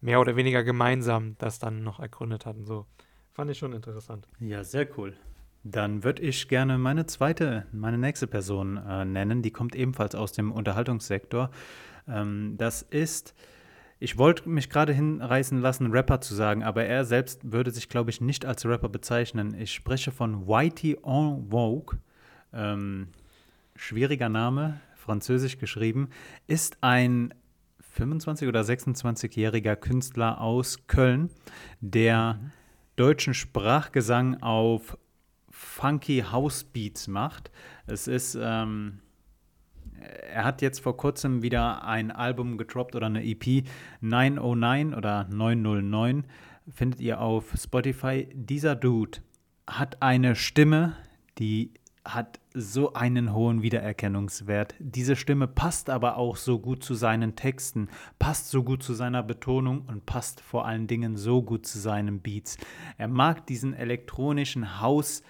mehr 0.00 0.20
oder 0.20 0.36
weniger 0.36 0.62
gemeinsam 0.62 1.36
das 1.38 1.58
dann 1.58 1.82
noch 1.82 2.00
ergründet 2.00 2.46
hat 2.46 2.56
und 2.56 2.66
so. 2.66 2.86
Fand 3.32 3.50
ich 3.50 3.58
schon 3.58 3.72
interessant. 3.72 4.28
Ja, 4.38 4.62
sehr 4.62 4.86
cool. 4.98 5.16
Dann 5.64 6.04
würde 6.04 6.22
ich 6.22 6.48
gerne 6.48 6.76
meine 6.76 7.06
zweite, 7.06 7.66
meine 7.72 7.96
nächste 7.96 8.26
Person 8.26 8.76
äh, 8.76 9.06
nennen. 9.06 9.40
Die 9.40 9.50
kommt 9.50 9.74
ebenfalls 9.74 10.14
aus 10.14 10.32
dem 10.32 10.52
Unterhaltungssektor. 10.52 11.50
Ähm, 12.06 12.56
das 12.58 12.82
ist, 12.82 13.34
ich 13.98 14.18
wollte 14.18 14.46
mich 14.46 14.68
gerade 14.68 14.92
hinreißen 14.92 15.58
lassen, 15.62 15.90
Rapper 15.90 16.20
zu 16.20 16.34
sagen, 16.34 16.62
aber 16.62 16.84
er 16.84 17.06
selbst 17.06 17.50
würde 17.50 17.70
sich, 17.70 17.88
glaube 17.88 18.10
ich, 18.10 18.20
nicht 18.20 18.44
als 18.44 18.66
Rapper 18.66 18.90
bezeichnen. 18.90 19.54
Ich 19.58 19.72
spreche 19.72 20.12
von 20.12 20.46
Whitey 20.46 20.98
en 21.02 21.46
Vogue. 21.50 21.98
Ähm, 22.52 23.08
schwieriger 23.74 24.28
Name, 24.28 24.80
französisch 24.96 25.56
geschrieben, 25.58 26.10
ist 26.46 26.76
ein 26.82 27.32
25- 27.98 28.48
oder 28.48 28.60
26-jähriger 28.60 29.76
Künstler 29.76 30.42
aus 30.42 30.86
Köln, 30.88 31.30
der 31.80 32.34
mhm. 32.34 32.50
deutschen 32.96 33.32
Sprachgesang 33.32 34.42
auf 34.42 34.98
funky 35.64 36.24
House 36.30 36.64
Beats 36.64 37.08
macht. 37.08 37.50
Es 37.86 38.06
ist, 38.06 38.38
ähm, 38.40 39.00
er 40.30 40.44
hat 40.44 40.62
jetzt 40.62 40.80
vor 40.80 40.96
kurzem 40.96 41.42
wieder 41.42 41.84
ein 41.84 42.10
Album 42.10 42.58
gedroppt 42.58 42.94
oder 42.94 43.06
eine 43.06 43.24
EP 43.24 43.64
909 44.00 44.94
oder 44.94 45.26
909 45.30 46.24
findet 46.68 47.00
ihr 47.00 47.20
auf 47.20 47.52
Spotify. 47.56 48.28
Dieser 48.32 48.76
Dude 48.76 49.18
hat 49.66 50.02
eine 50.02 50.36
Stimme, 50.36 50.96
die 51.38 51.72
hat 52.04 52.38
so 52.52 52.92
einen 52.92 53.32
hohen 53.32 53.62
Wiedererkennungswert. 53.62 54.74
Diese 54.78 55.16
Stimme 55.16 55.48
passt 55.48 55.88
aber 55.88 56.16
auch 56.16 56.36
so 56.36 56.58
gut 56.58 56.84
zu 56.84 56.94
seinen 56.94 57.34
Texten, 57.34 57.88
passt 58.18 58.50
so 58.50 58.62
gut 58.62 58.82
zu 58.82 58.92
seiner 58.92 59.22
Betonung 59.22 59.86
und 59.86 60.04
passt 60.04 60.40
vor 60.40 60.66
allen 60.66 60.86
Dingen 60.86 61.16
so 61.16 61.42
gut 61.42 61.66
zu 61.66 61.78
seinen 61.78 62.20
Beats. 62.20 62.58
Er 62.98 63.08
mag 63.08 63.46
diesen 63.46 63.72
elektronischen 63.72 64.80
Haus 64.80 65.22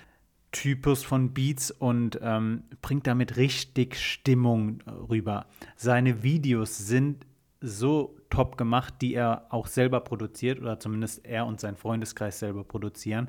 Typus 0.54 1.02
von 1.02 1.34
Beats 1.34 1.72
und 1.72 2.20
ähm, 2.22 2.62
bringt 2.80 3.08
damit 3.08 3.36
richtig 3.36 3.96
Stimmung 3.96 4.82
rüber. 5.10 5.46
Seine 5.74 6.22
Videos 6.22 6.78
sind 6.78 7.26
so 7.60 8.16
top 8.30 8.56
gemacht, 8.56 8.94
die 9.00 9.14
er 9.14 9.46
auch 9.50 9.66
selber 9.66 10.00
produziert 10.00 10.60
oder 10.60 10.78
zumindest 10.78 11.26
er 11.26 11.46
und 11.46 11.60
sein 11.60 11.76
Freundeskreis 11.76 12.38
selber 12.38 12.62
produzieren. 12.62 13.28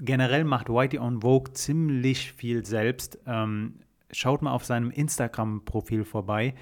Generell 0.00 0.44
macht 0.44 0.68
Whitey 0.68 0.98
on 0.98 1.22
Vogue 1.22 1.54
ziemlich 1.54 2.32
viel 2.32 2.66
selbst. 2.66 3.18
Ähm, 3.26 3.76
schaut 4.12 4.42
mal 4.42 4.52
auf 4.52 4.66
seinem 4.66 4.90
Instagram-Profil 4.90 6.04
vorbei. 6.04 6.54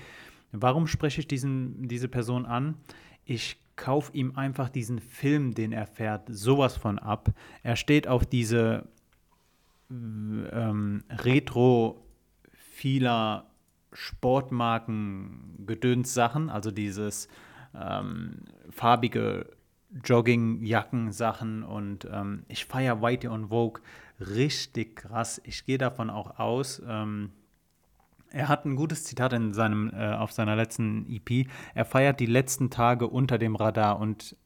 Warum 0.53 0.87
spreche 0.87 1.21
ich 1.21 1.27
diesen, 1.27 1.89
diese 1.89 2.07
Person 2.07 2.47
an? 2.47 2.77
Ich 3.25 3.57
kaufe 3.75 4.13
ihm 4.13 4.37
einfach 4.37 4.69
diesen 4.69 5.01
Film, 5.01 5.55
den 5.55 5.73
er 5.73 5.89
fährt, 5.89 6.29
sowas 6.29 6.77
von 6.77 7.01
ab. 7.01 7.31
Er 7.65 7.75
steht 7.75 8.07
auf 8.07 8.25
diese 8.25 8.87
ähm, 9.91 11.05
retro-vieler 11.11 12.01
Sportmarken 13.93 15.65
Gedöns-Sachen, 15.67 16.51
also 16.51 16.71
dieses 16.71 17.29
ähm, 17.75 18.41
farbige 18.71 19.47
Joggingjacken-Sachen 20.03 21.63
und 21.63 22.09
ähm, 22.11 22.45
ich 22.49 22.65
feiere 22.65 23.01
Whitey 23.01 23.29
on 23.29 23.49
Vogue 23.49 23.81
richtig 24.21 24.97
krass. 24.97 25.41
Ich 25.45 25.65
gehe 25.65 25.79
davon 25.79 26.11
auch 26.11 26.39
aus. 26.39 26.83
Ähm, 26.87 27.31
er 28.31 28.49
hat 28.49 28.65
ein 28.65 28.75
gutes 28.75 29.05
Zitat 29.05 29.33
in 29.33 29.55
seinem, 29.55 29.93
äh, 29.95 30.15
auf 30.15 30.33
seiner 30.33 30.57
letzten 30.57 31.07
EP. 31.09 31.47
Er 31.75 31.85
feiert 31.85 32.19
die 32.19 32.27
letzten 32.27 32.71
Tage 32.71 33.07
unter 33.07 33.39
dem 33.39 33.55
Radar 33.55 34.01
und 34.01 34.37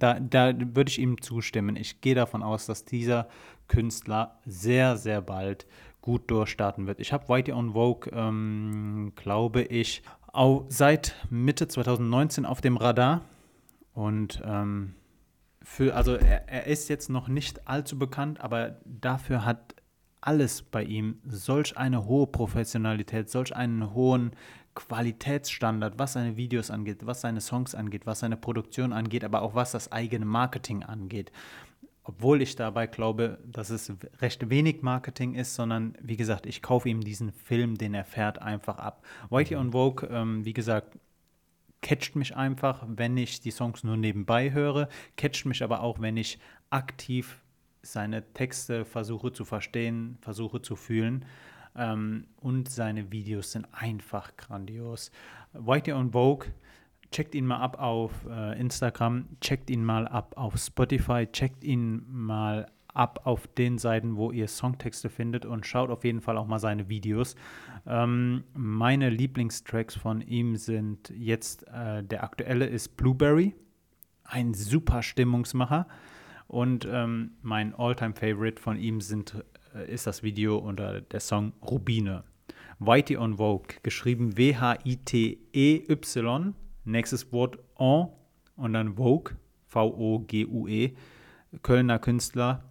da, 0.00 0.18
da 0.18 0.52
würde 0.58 0.90
ich 0.90 0.98
ihm 0.98 1.20
zustimmen. 1.22 1.76
Ich 1.76 2.00
gehe 2.00 2.16
davon 2.16 2.42
aus, 2.42 2.66
dass 2.66 2.84
dieser 2.84 3.28
Künstler 3.68 4.38
sehr, 4.44 4.96
sehr 4.96 5.20
bald 5.20 5.66
gut 6.00 6.30
durchstarten 6.30 6.86
wird. 6.86 7.00
Ich 7.00 7.12
habe 7.12 7.28
Whitey 7.28 7.52
on 7.52 7.72
Vogue, 7.72 8.10
ähm, 8.12 9.12
glaube 9.16 9.62
ich, 9.62 10.02
auch 10.32 10.66
seit 10.68 11.14
Mitte 11.30 11.66
2019 11.68 12.44
auf 12.44 12.60
dem 12.60 12.76
Radar. 12.76 13.22
Und 13.94 14.42
ähm, 14.44 14.94
für, 15.62 15.94
also 15.94 16.14
er, 16.16 16.48
er 16.48 16.66
ist 16.66 16.88
jetzt 16.88 17.08
noch 17.08 17.28
nicht 17.28 17.66
allzu 17.66 17.98
bekannt, 17.98 18.40
aber 18.40 18.76
dafür 18.84 19.44
hat 19.46 19.76
alles 20.20 20.62
bei 20.62 20.82
ihm 20.82 21.20
solch 21.26 21.76
eine 21.76 22.04
hohe 22.06 22.26
Professionalität, 22.26 23.30
solch 23.30 23.54
einen 23.54 23.94
hohen 23.94 24.32
Qualitätsstandard, 24.74 25.98
was 25.98 26.14
seine 26.14 26.36
Videos 26.36 26.70
angeht, 26.70 27.06
was 27.06 27.20
seine 27.20 27.40
Songs 27.40 27.74
angeht, 27.74 28.06
was 28.06 28.20
seine 28.20 28.36
Produktion 28.36 28.92
angeht, 28.92 29.24
aber 29.24 29.42
auch 29.42 29.54
was 29.54 29.72
das 29.72 29.92
eigene 29.92 30.24
Marketing 30.24 30.82
angeht 30.82 31.30
obwohl 32.04 32.42
ich 32.42 32.54
dabei 32.54 32.86
glaube, 32.86 33.38
dass 33.44 33.70
es 33.70 33.92
recht 34.20 34.50
wenig 34.50 34.82
Marketing 34.82 35.34
ist, 35.34 35.54
sondern 35.54 35.96
wie 36.02 36.18
gesagt, 36.18 36.46
ich 36.46 36.60
kaufe 36.60 36.88
ihm 36.88 37.00
diesen 37.00 37.32
Film, 37.32 37.76
den 37.76 37.94
er 37.94 38.04
fährt, 38.04 38.40
einfach 38.40 38.78
ab. 38.78 39.04
Whitey 39.30 39.56
on 39.56 39.72
Vogue, 39.72 40.06
ähm, 40.10 40.44
wie 40.44 40.52
gesagt, 40.52 40.98
catcht 41.80 42.14
mich 42.14 42.36
einfach, 42.36 42.84
wenn 42.86 43.16
ich 43.16 43.40
die 43.40 43.50
Songs 43.50 43.84
nur 43.84 43.96
nebenbei 43.96 44.52
höre, 44.52 44.88
catcht 45.16 45.46
mich 45.46 45.62
aber 45.62 45.80
auch, 45.80 46.00
wenn 46.00 46.16
ich 46.18 46.38
aktiv 46.70 47.40
seine 47.82 48.32
Texte 48.32 48.84
versuche 48.84 49.32
zu 49.32 49.44
verstehen, 49.44 50.18
versuche 50.20 50.62
zu 50.62 50.76
fühlen. 50.76 51.24
Ähm, 51.76 52.26
und 52.36 52.70
seine 52.70 53.10
Videos 53.12 53.52
sind 53.52 53.66
einfach 53.72 54.36
grandios. 54.36 55.10
Whitey 55.52 55.92
on 55.92 56.12
Vogue 56.12 56.48
checkt 57.14 57.34
ihn 57.36 57.46
mal 57.46 57.58
ab 57.58 57.80
auf 57.80 58.10
äh, 58.28 58.58
Instagram, 58.60 59.28
checkt 59.40 59.70
ihn 59.70 59.84
mal 59.84 60.08
ab 60.08 60.34
auf 60.36 60.56
Spotify, 60.56 61.28
checkt 61.30 61.62
ihn 61.62 62.04
mal 62.10 62.66
ab 62.92 63.20
auf 63.22 63.46
den 63.46 63.78
Seiten, 63.78 64.16
wo 64.16 64.32
ihr 64.32 64.48
Songtexte 64.48 65.08
findet 65.08 65.46
und 65.46 65.64
schaut 65.64 65.90
auf 65.90 66.02
jeden 66.04 66.20
Fall 66.20 66.36
auch 66.36 66.48
mal 66.48 66.58
seine 66.58 66.88
Videos. 66.88 67.36
Ähm, 67.86 68.42
meine 68.54 69.10
Lieblingstracks 69.10 69.94
von 69.94 70.22
ihm 70.22 70.56
sind 70.56 71.12
jetzt, 71.16 71.68
äh, 71.68 72.02
der 72.02 72.24
aktuelle 72.24 72.66
ist 72.66 72.96
Blueberry, 72.96 73.54
ein 74.24 74.52
super 74.52 75.04
Stimmungsmacher. 75.04 75.86
Und 76.48 76.86
ähm, 76.90 77.30
mein 77.42 77.74
Alltime 77.76 78.14
favorite 78.14 78.60
von 78.60 78.76
ihm 78.76 79.00
sind, 79.00 79.44
äh, 79.72 79.88
ist 79.88 80.08
das 80.08 80.24
Video 80.24 80.58
oder 80.58 81.00
der 81.00 81.20
Song 81.20 81.52
Rubine. 81.62 82.24
Whitey 82.80 83.16
on 83.16 83.36
Vogue, 83.36 83.68
geschrieben 83.84 84.36
W-H-I-T-E-Y 84.36 85.44
Nächstes 86.84 87.32
Wort 87.32 87.58
en 87.78 88.08
und 88.56 88.72
dann 88.72 88.94
Vogue, 88.96 89.36
V-O-G-U-E. 89.66 90.94
Kölner 91.62 91.98
Künstler, 91.98 92.64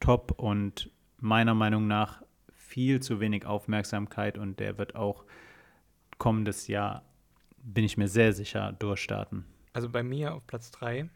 top 0.00 0.32
und 0.38 0.90
meiner 1.18 1.54
Meinung 1.54 1.86
nach 1.86 2.22
viel 2.52 3.00
zu 3.00 3.20
wenig 3.20 3.44
Aufmerksamkeit 3.46 4.38
und 4.38 4.60
der 4.60 4.78
wird 4.78 4.94
auch 4.94 5.24
kommendes 6.18 6.68
Jahr, 6.68 7.02
bin 7.58 7.84
ich 7.84 7.96
mir 7.96 8.08
sehr 8.08 8.32
sicher, 8.32 8.72
durchstarten. 8.72 9.44
Also 9.72 9.88
bei 9.88 10.02
mir 10.02 10.34
auf 10.34 10.46
Platz 10.46 10.70
3 10.70 11.08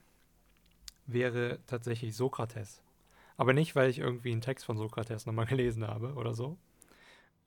wäre 1.07 1.61
tatsächlich 1.67 2.17
Sokrates. 2.17 2.83
Aber 3.37 3.53
nicht, 3.53 3.77
weil 3.77 3.91
ich 3.91 3.99
irgendwie 3.99 4.33
einen 4.33 4.41
Text 4.41 4.65
von 4.65 4.77
Sokrates 4.77 5.27
nochmal 5.27 5.47
gelesen 5.47 5.87
habe 5.87 6.15
oder 6.15 6.35
so, 6.35 6.59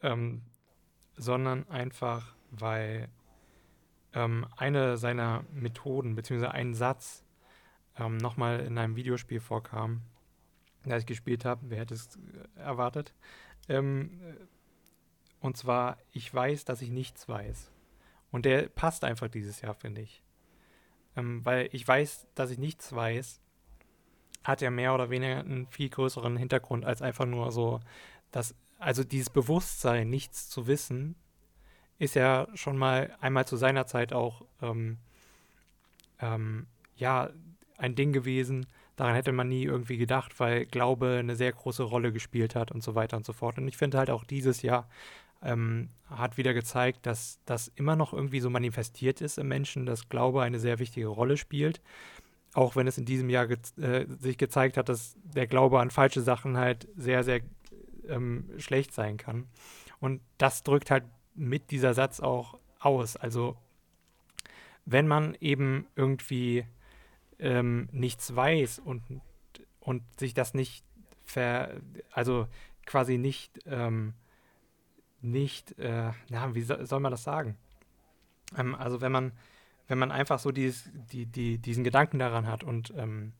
ähm, 0.01 0.41
sondern 1.15 1.67
einfach, 1.69 2.33
weil 2.51 3.09
ähm, 4.13 4.45
eine 4.57 4.97
seiner 4.97 5.43
Methoden, 5.51 6.15
beziehungsweise 6.15 6.53
ein 6.53 6.73
Satz, 6.73 7.23
ähm, 7.97 8.17
nochmal 8.17 8.61
in 8.61 8.77
einem 8.77 8.95
Videospiel 8.95 9.39
vorkam, 9.39 10.01
das 10.83 11.01
ich 11.01 11.07
gespielt 11.07 11.45
habe. 11.45 11.61
Wer 11.69 11.79
hätte 11.79 11.93
es 11.93 12.15
äh, 12.15 12.59
erwartet? 12.59 13.13
Ähm, 13.67 14.19
äh, 14.21 14.33
und 15.41 15.57
zwar, 15.57 15.97
ich 16.11 16.33
weiß, 16.33 16.65
dass 16.65 16.81
ich 16.81 16.89
nichts 16.89 17.27
weiß. 17.27 17.71
Und 18.31 18.45
der 18.45 18.69
passt 18.69 19.03
einfach 19.03 19.27
dieses 19.27 19.61
Jahr, 19.61 19.73
finde 19.73 20.01
ich. 20.01 20.23
Ähm, 21.15 21.43
weil 21.45 21.69
ich 21.71 21.87
weiß, 21.87 22.27
dass 22.35 22.51
ich 22.51 22.57
nichts 22.57 22.93
weiß, 22.93 23.41
hat 24.43 24.61
ja 24.61 24.69
mehr 24.71 24.93
oder 24.93 25.09
weniger 25.09 25.39
einen 25.39 25.67
viel 25.67 25.89
größeren 25.89 26.37
Hintergrund 26.37 26.85
als 26.85 27.01
einfach 27.01 27.25
nur 27.25 27.51
so, 27.51 27.79
dass, 28.31 28.55
also 28.77 29.03
dieses 29.03 29.29
Bewusstsein, 29.29 30.09
nichts 30.09 30.49
zu 30.49 30.67
wissen, 30.67 31.15
ist 31.99 32.15
ja 32.15 32.47
schon 32.55 32.77
mal 32.77 33.15
einmal 33.19 33.45
zu 33.45 33.57
seiner 33.57 33.85
Zeit 33.85 34.13
auch, 34.13 34.45
ähm, 34.61 34.97
ähm, 36.21 36.65
ja, 36.95 37.29
ein 37.77 37.95
Ding 37.95 38.13
gewesen. 38.13 38.65
Daran 38.95 39.15
hätte 39.15 39.31
man 39.31 39.47
nie 39.47 39.63
irgendwie 39.63 39.97
gedacht, 39.97 40.39
weil 40.39 40.65
Glaube 40.65 41.17
eine 41.19 41.35
sehr 41.35 41.51
große 41.51 41.83
Rolle 41.83 42.11
gespielt 42.11 42.55
hat 42.55 42.71
und 42.71 42.83
so 42.83 42.95
weiter 42.95 43.17
und 43.17 43.25
so 43.25 43.33
fort. 43.33 43.57
Und 43.57 43.67
ich 43.67 43.77
finde 43.77 43.97
halt 43.97 44.09
auch 44.09 44.23
dieses 44.23 44.61
Jahr 44.61 44.89
ähm, 45.41 45.89
hat 46.09 46.37
wieder 46.37 46.53
gezeigt, 46.53 47.05
dass 47.05 47.39
das 47.45 47.69
immer 47.75 47.95
noch 47.95 48.13
irgendwie 48.13 48.41
so 48.41 48.49
manifestiert 48.49 49.21
ist 49.21 49.37
im 49.37 49.47
Menschen, 49.47 49.85
dass 49.85 50.09
Glaube 50.09 50.41
eine 50.41 50.59
sehr 50.59 50.79
wichtige 50.79 51.07
Rolle 51.07 51.37
spielt. 51.37 51.81
Auch 52.53 52.75
wenn 52.75 52.87
es 52.87 52.97
in 52.97 53.05
diesem 53.05 53.29
Jahr 53.29 53.47
ge 53.47 53.57
äh, 53.77 54.05
sich 54.07 54.37
gezeigt 54.37 54.75
hat, 54.75 54.89
dass 54.89 55.15
der 55.23 55.47
Glaube 55.47 55.79
an 55.79 55.91
falsche 55.91 56.21
Sachen 56.21 56.57
halt 56.57 56.87
sehr, 56.95 57.23
sehr 57.23 57.41
ähm, 58.07 58.49
schlecht 58.57 58.93
sein 58.93 59.17
kann. 59.17 59.47
Und 59.99 60.21
das 60.37 60.63
drückt 60.63 60.91
halt 60.91 61.03
mit 61.39 61.71
dieser 61.71 61.93
Satz 61.93 62.19
auch 62.19 62.59
aus. 62.79 63.15
Also 63.15 63.57
wenn 64.85 65.07
man 65.07 65.35
eben 65.39 65.87
irgendwie 65.95 66.65
ähm, 67.39 67.87
nichts 67.91 68.35
weiß 68.35 68.79
und, 68.79 69.03
und 69.79 70.03
sich 70.19 70.33
das 70.33 70.53
nicht 70.53 70.83
ver, 71.25 71.79
also 72.11 72.47
quasi 72.85 73.17
nicht, 73.17 73.59
ähm, 73.65 74.13
nicht, 75.21 75.77
äh, 75.79 76.11
na, 76.29 76.55
wie 76.55 76.61
so, 76.61 76.83
soll 76.85 76.99
man 76.99 77.11
das 77.11 77.23
sagen? 77.23 77.55
Ähm, 78.57 78.75
also 78.75 78.99
wenn 79.01 79.11
man, 79.11 79.31
wenn 79.87 79.99
man 79.99 80.11
einfach 80.11 80.39
so 80.39 80.51
dieses, 80.51 80.89
die, 81.11 81.25
die, 81.25 81.57
diesen 81.59 81.83
Gedanken 81.83 82.19
daran 82.19 82.47
hat 82.47 82.63
und, 82.63 82.93
ähm, 82.97 83.33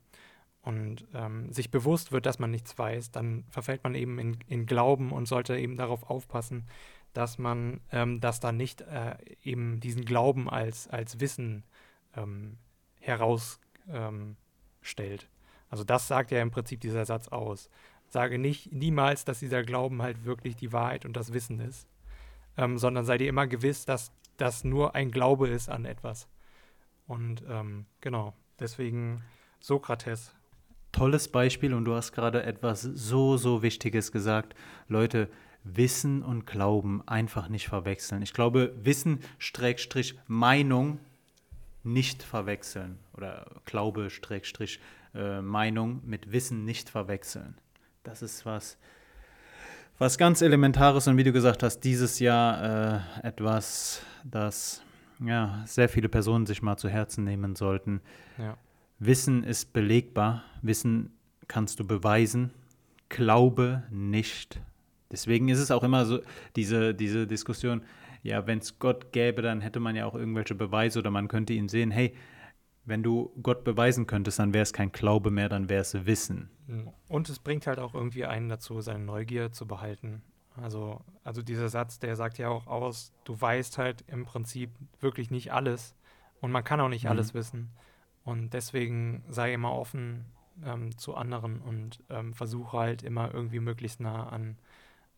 und 0.61 1.07
ähm, 1.13 1.51
sich 1.51 1.71
bewusst 1.71 2.11
wird, 2.11 2.26
dass 2.26 2.38
man 2.38 2.51
nichts 2.51 2.77
weiß, 2.77 3.11
dann 3.11 3.45
verfällt 3.49 3.84
man 3.84 3.95
eben 3.95 4.19
in, 4.19 4.38
in 4.47 4.65
Glauben 4.65 5.11
und 5.11 5.27
sollte 5.27 5.57
eben 5.57 5.77
darauf 5.77 6.09
aufpassen, 6.09 6.67
dass 7.14 7.38
man 7.38 7.81
ähm, 7.91 8.19
das 8.19 8.40
dann 8.40 8.57
nicht 8.57 8.81
äh, 8.81 9.15
eben 9.44 9.80
diesen 9.80 10.06
Glauben 10.06 10.49
als, 10.49 10.88
als 10.88 11.19
Wissen 11.19 11.64
ähm, 12.15 12.57
heraus 12.99 13.60
ähm. 13.91 14.36
Also 15.69 15.84
das 15.84 16.07
sagt 16.07 16.31
ja 16.31 16.41
im 16.41 16.52
Prinzip 16.52 16.81
dieser 16.81 17.06
Satz 17.06 17.27
aus. 17.27 17.69
Sage 18.07 18.40
nicht 18.40 18.72
niemals, 18.72 19.23
dass 19.23 19.40
dieser 19.40 19.64
Glauben 19.64 20.02
halt 20.02 20.26
wirklich 20.26 20.56
die 20.56 20.73
Wahrheit 20.73 21.06
und 21.06 21.15
das 21.15 21.31
Wissen 21.31 21.60
ist, 21.60 21.88
ähm, 22.57 22.77
sondern 22.77 23.06
sei 23.06 23.18
dir 23.18 23.30
immer 23.30 23.45
gewiss, 23.45 23.86
dass 23.86 24.11
das 24.38 24.64
nur 24.64 24.95
ein 24.95 25.11
Glaube 25.11 25.48
ist 25.48 25.69
an 25.69 25.86
etwas. 25.86 26.27
Und 27.07 27.44
ähm, 27.48 27.86
genau, 28.02 28.34
deswegen 28.60 29.23
Sokrates. 29.60 30.34
Tolles 30.91 31.27
Beispiel 31.27 31.73
und 31.73 31.86
du 31.86 31.94
hast 31.94 32.14
gerade 32.14 32.44
etwas 32.44 32.81
so, 32.81 33.38
so 33.38 33.61
Wichtiges 33.61 34.11
gesagt. 34.11 34.56
Leute, 34.88 35.30
Wissen 35.76 36.24
und 36.24 36.46
Glauben 36.46 37.02
einfach 37.08 37.50
nicht 37.50 37.68
verwechseln. 37.68 38.22
Ich 38.22 38.34
glaube, 38.34 38.74
Wissen, 38.84 39.20
Streckstrich, 39.38 40.18
Meinung 40.28 41.00
nicht 41.84 42.24
verwechseln 42.24 43.00
oder 43.16 43.46
Glaube, 43.66 44.10
Streckstrich, 44.10 44.80
äh, 45.16 45.41
Meinung 45.41 46.02
mit 46.06 46.32
Wissen 46.32 46.66
nicht 46.66 46.90
verwechseln. 46.90 47.56
Das 48.04 48.22
ist 48.22 48.46
was, 48.46 48.78
was 49.98 50.18
ganz 50.18 50.41
Elementares 50.41 51.08
und 51.08 51.18
wie 51.18 51.24
du 51.24 51.32
gesagt 51.32 51.64
hast, 51.64 51.82
dieses 51.82 52.20
Jahr 52.20 53.04
äh, 53.24 53.28
etwas, 53.28 54.02
das 54.24 54.82
ja, 55.20 55.64
sehr 55.66 55.90
viele 55.90 56.10
Personen 56.10 56.46
sich 56.46 56.62
mal 56.62 56.78
zu 56.78 56.90
Herzen 56.90 57.24
nehmen 57.24 57.56
sollten. 57.56 58.02
Ja. 58.38 58.58
Wissen 59.00 59.44
ist 59.44 59.74
belegbar, 59.74 60.44
Wissen 60.62 61.14
kannst 61.48 61.80
du 61.80 61.88
beweisen, 61.88 62.54
Glaube 63.10 63.84
nicht. 63.90 64.62
Deswegen 65.11 65.49
ist 65.49 65.60
es 65.60 65.72
auch 65.72 65.84
immer 65.84 66.06
so, 66.06 66.19
diese, 66.56 66.94
diese 66.94 67.26
Diskussion, 67.27 67.84
ja, 68.22 68.45
wenn 68.48 68.60
es 68.60 68.80
Gott 68.80 69.11
gäbe, 69.11 69.41
dann 69.41 69.61
hätte 69.61 69.80
man 69.80 69.95
ja 69.95 70.06
auch 70.06 70.15
irgendwelche 70.15 70.56
Beweise 70.56 70.99
oder 70.99 71.11
man 71.11 71.27
könnte 71.27 71.53
ihn 71.53 71.69
sehen, 71.69 71.91
hey, 71.91 72.14
wenn 72.86 73.03
du 73.03 73.31
Gott 73.41 73.64
beweisen 73.64 74.07
könntest, 74.07 74.40
dann 74.40 74.53
wäre 74.53 74.64
es 74.64 74.73
kein 74.73 74.91
Glaube 74.91 75.31
mehr, 75.31 75.48
dann 75.48 75.69
wäre 75.69 75.81
es 75.81 76.06
Wissen. 76.06 76.49
Mhm. 76.68 76.90
Und 77.07 77.30
es 77.30 77.40
bringt 77.40 77.68
halt 77.68 77.80
auch 77.80 77.94
irgendwie 77.94 78.26
einen 78.26 78.49
dazu, 78.49 78.81
seine 78.81 79.03
Neugier 79.03 79.52
zu 79.52 79.68
behalten. 79.68 80.23
Also, 80.56 81.02
also 81.23 81.41
dieser 81.41 81.69
Satz, 81.69 81.99
der 81.99 82.15
sagt 82.15 82.38
ja 82.38 82.49
auch 82.49 82.68
aus, 82.68 83.14
du 83.23 83.40
weißt 83.40 83.77
halt 83.77 84.03
im 84.07 84.26
Prinzip 84.26 84.72
wirklich 84.99 85.31
nicht 85.31 85.53
alles 85.53 85.95
und 86.41 86.52
man 86.52 86.64
kann 86.64 86.81
auch 86.81 86.90
nicht 86.90 87.06
mhm. 87.06 87.11
alles 87.11 87.34
wissen. 87.34 87.69
Und 88.23 88.53
deswegen 88.53 89.23
sei 89.30 89.53
immer 89.53 89.73
offen 89.73 90.26
ähm, 90.65 90.98
zu 90.98 91.15
anderen 91.15 91.61
und 91.61 92.03
ähm, 92.10 92.34
versuche 92.34 92.77
halt 92.77 93.03
immer 93.03 93.34
irgendwie 93.34 93.60
möglichst 93.60 93.99
nah 93.99 94.27
an 94.27 94.57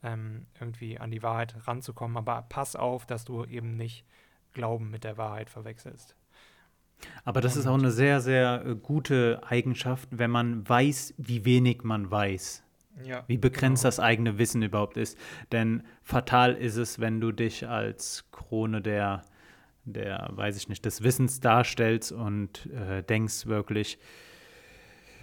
ähm, 0.03 0.45
irgendwie 0.59 0.99
an 0.99 1.11
die 1.11 1.23
Wahrheit 1.23 1.55
ranzukommen. 1.67 2.17
Aber 2.17 2.45
pass 2.49 2.75
auf, 2.75 3.05
dass 3.05 3.25
du 3.25 3.45
eben 3.45 3.75
nicht 3.75 4.05
Glauben 4.53 4.89
mit 4.89 5.03
der 5.03 5.17
Wahrheit 5.17 5.49
verwechselst. 5.49 6.15
Aber 7.23 7.41
das 7.41 7.55
Und 7.55 7.61
ist 7.61 7.67
auch 7.67 7.77
eine 7.77 7.91
sehr, 7.91 8.21
sehr 8.21 8.63
äh, 8.65 8.75
gute 8.75 9.41
Eigenschaft, 9.47 10.09
wenn 10.11 10.31
man 10.31 10.67
weiß, 10.67 11.15
wie 11.17 11.45
wenig 11.45 11.83
man 11.83 12.11
weiß. 12.11 12.63
Ja, 13.05 13.23
wie 13.27 13.37
begrenzt 13.37 13.83
genau. 13.83 13.87
das 13.87 13.99
eigene 14.01 14.37
Wissen 14.37 14.61
überhaupt 14.61 14.97
ist. 14.97 15.17
Denn 15.53 15.83
fatal 16.03 16.53
ist 16.53 16.75
es, 16.75 16.99
wenn 16.99 17.21
du 17.21 17.31
dich 17.31 17.67
als 17.67 18.25
Krone 18.31 18.81
der, 18.81 19.23
der 19.85 20.29
weiß 20.33 20.57
ich 20.57 20.67
nicht, 20.67 20.83
des 20.83 21.01
Wissens 21.01 21.39
darstellst 21.39 22.11
und 22.11 22.67
äh, 22.67 23.01
denkst 23.01 23.45
wirklich, 23.45 23.97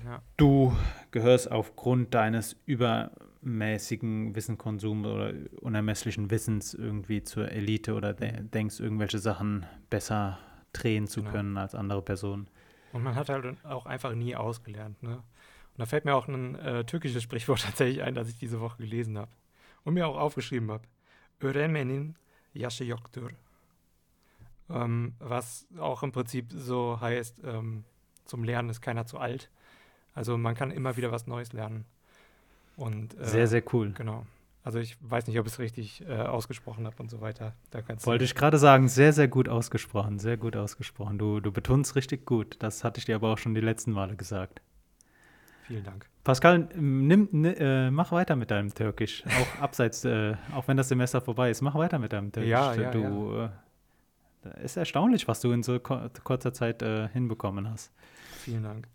ja. 0.04 0.22
du 0.38 0.74
gehörst 1.10 1.52
aufgrund 1.52 2.14
deines 2.14 2.56
über 2.64 3.12
mäßigen 3.40 4.34
Wissenkonsum 4.34 5.04
oder 5.04 5.32
unermesslichen 5.60 6.30
Wissens 6.30 6.74
irgendwie 6.74 7.22
zur 7.22 7.50
Elite 7.50 7.94
oder 7.94 8.12
de 8.14 8.42
denkst, 8.42 8.80
irgendwelche 8.80 9.18
Sachen 9.18 9.66
besser 9.90 10.38
drehen 10.72 11.06
zu 11.06 11.20
genau. 11.20 11.32
können 11.32 11.56
als 11.56 11.74
andere 11.74 12.02
Personen. 12.02 12.48
Und 12.92 13.02
man 13.02 13.14
hat 13.14 13.28
halt 13.28 13.64
auch 13.64 13.86
einfach 13.86 14.14
nie 14.14 14.34
ausgelernt. 14.34 15.02
Ne? 15.02 15.16
Und 15.16 15.78
da 15.78 15.86
fällt 15.86 16.04
mir 16.04 16.14
auch 16.14 16.28
ein 16.28 16.54
äh, 16.56 16.84
türkisches 16.84 17.22
Sprichwort 17.22 17.62
tatsächlich 17.66 18.02
ein, 18.02 18.14
das 18.14 18.28
ich 18.28 18.38
diese 18.38 18.60
Woche 18.60 18.78
gelesen 18.78 19.18
habe 19.18 19.30
und 19.84 19.94
mir 19.94 20.06
auch 20.06 20.16
aufgeschrieben 20.16 20.70
habe. 20.70 20.84
Öğrenmenin 21.40 22.16
yaşı 22.54 22.84
yoktur. 22.84 23.30
Ähm, 24.70 25.14
was 25.20 25.66
auch 25.78 26.02
im 26.02 26.12
Prinzip 26.12 26.52
so 26.52 27.00
heißt, 27.00 27.42
ähm, 27.44 27.84
zum 28.24 28.44
Lernen 28.44 28.68
ist 28.70 28.80
keiner 28.80 29.06
zu 29.06 29.18
alt. 29.18 29.50
Also 30.14 30.36
man 30.36 30.54
kann 30.54 30.70
immer 30.70 30.96
wieder 30.96 31.12
was 31.12 31.26
Neues 31.26 31.52
lernen. 31.52 31.86
Und, 32.78 33.18
äh, 33.18 33.24
sehr, 33.24 33.48
sehr 33.48 33.62
cool. 33.72 33.92
Genau. 33.92 34.24
Also 34.62 34.78
ich 34.78 34.96
weiß 35.00 35.26
nicht, 35.26 35.38
ob 35.38 35.46
ich 35.46 35.52
es 35.54 35.58
richtig 35.58 36.04
äh, 36.06 36.14
ausgesprochen 36.14 36.86
habe 36.86 36.96
und 36.98 37.10
so 37.10 37.20
weiter. 37.20 37.54
Wollte 38.04 38.24
ich 38.24 38.34
gerade 38.34 38.58
sagen, 38.58 38.88
sehr, 38.88 39.12
sehr 39.12 39.26
gut 39.26 39.48
ausgesprochen, 39.48 40.18
sehr 40.18 40.36
gut 40.36 40.56
ausgesprochen. 40.56 41.18
Du, 41.18 41.40
du 41.40 41.50
betonst 41.50 41.96
richtig 41.96 42.24
gut. 42.24 42.56
Das 42.60 42.84
hatte 42.84 42.98
ich 42.98 43.06
dir 43.06 43.16
aber 43.16 43.32
auch 43.32 43.38
schon 43.38 43.54
die 43.54 43.60
letzten 43.60 43.92
Male 43.92 44.14
gesagt. 44.14 44.60
Vielen 45.66 45.84
Dank. 45.84 46.06
Pascal, 46.22 46.68
nimm, 46.76 47.28
nimm, 47.32 47.54
äh, 47.58 47.90
mach 47.90 48.12
weiter 48.12 48.36
mit 48.36 48.50
deinem 48.50 48.72
Türkisch. 48.72 49.24
Auch 49.26 49.60
abseits, 49.62 50.04
äh, 50.04 50.34
auch 50.54 50.68
wenn 50.68 50.76
das 50.76 50.88
Semester 50.88 51.20
vorbei 51.20 51.50
ist, 51.50 51.62
mach 51.62 51.74
weiter 51.74 51.98
mit 51.98 52.12
deinem 52.12 52.30
Türkisch. 52.30 52.50
Ja, 52.50 52.74
ja, 52.74 52.90
du, 52.90 53.36
ja. 53.36 53.52
Äh, 54.44 54.64
ist 54.64 54.76
erstaunlich, 54.76 55.26
was 55.26 55.40
du 55.40 55.50
in 55.50 55.62
so 55.62 55.80
kurzer 55.80 56.52
Zeit 56.52 56.82
äh, 56.82 57.08
hinbekommen 57.08 57.68
hast. 57.68 57.90
Vielen 58.44 58.62
Dank. 58.62 58.86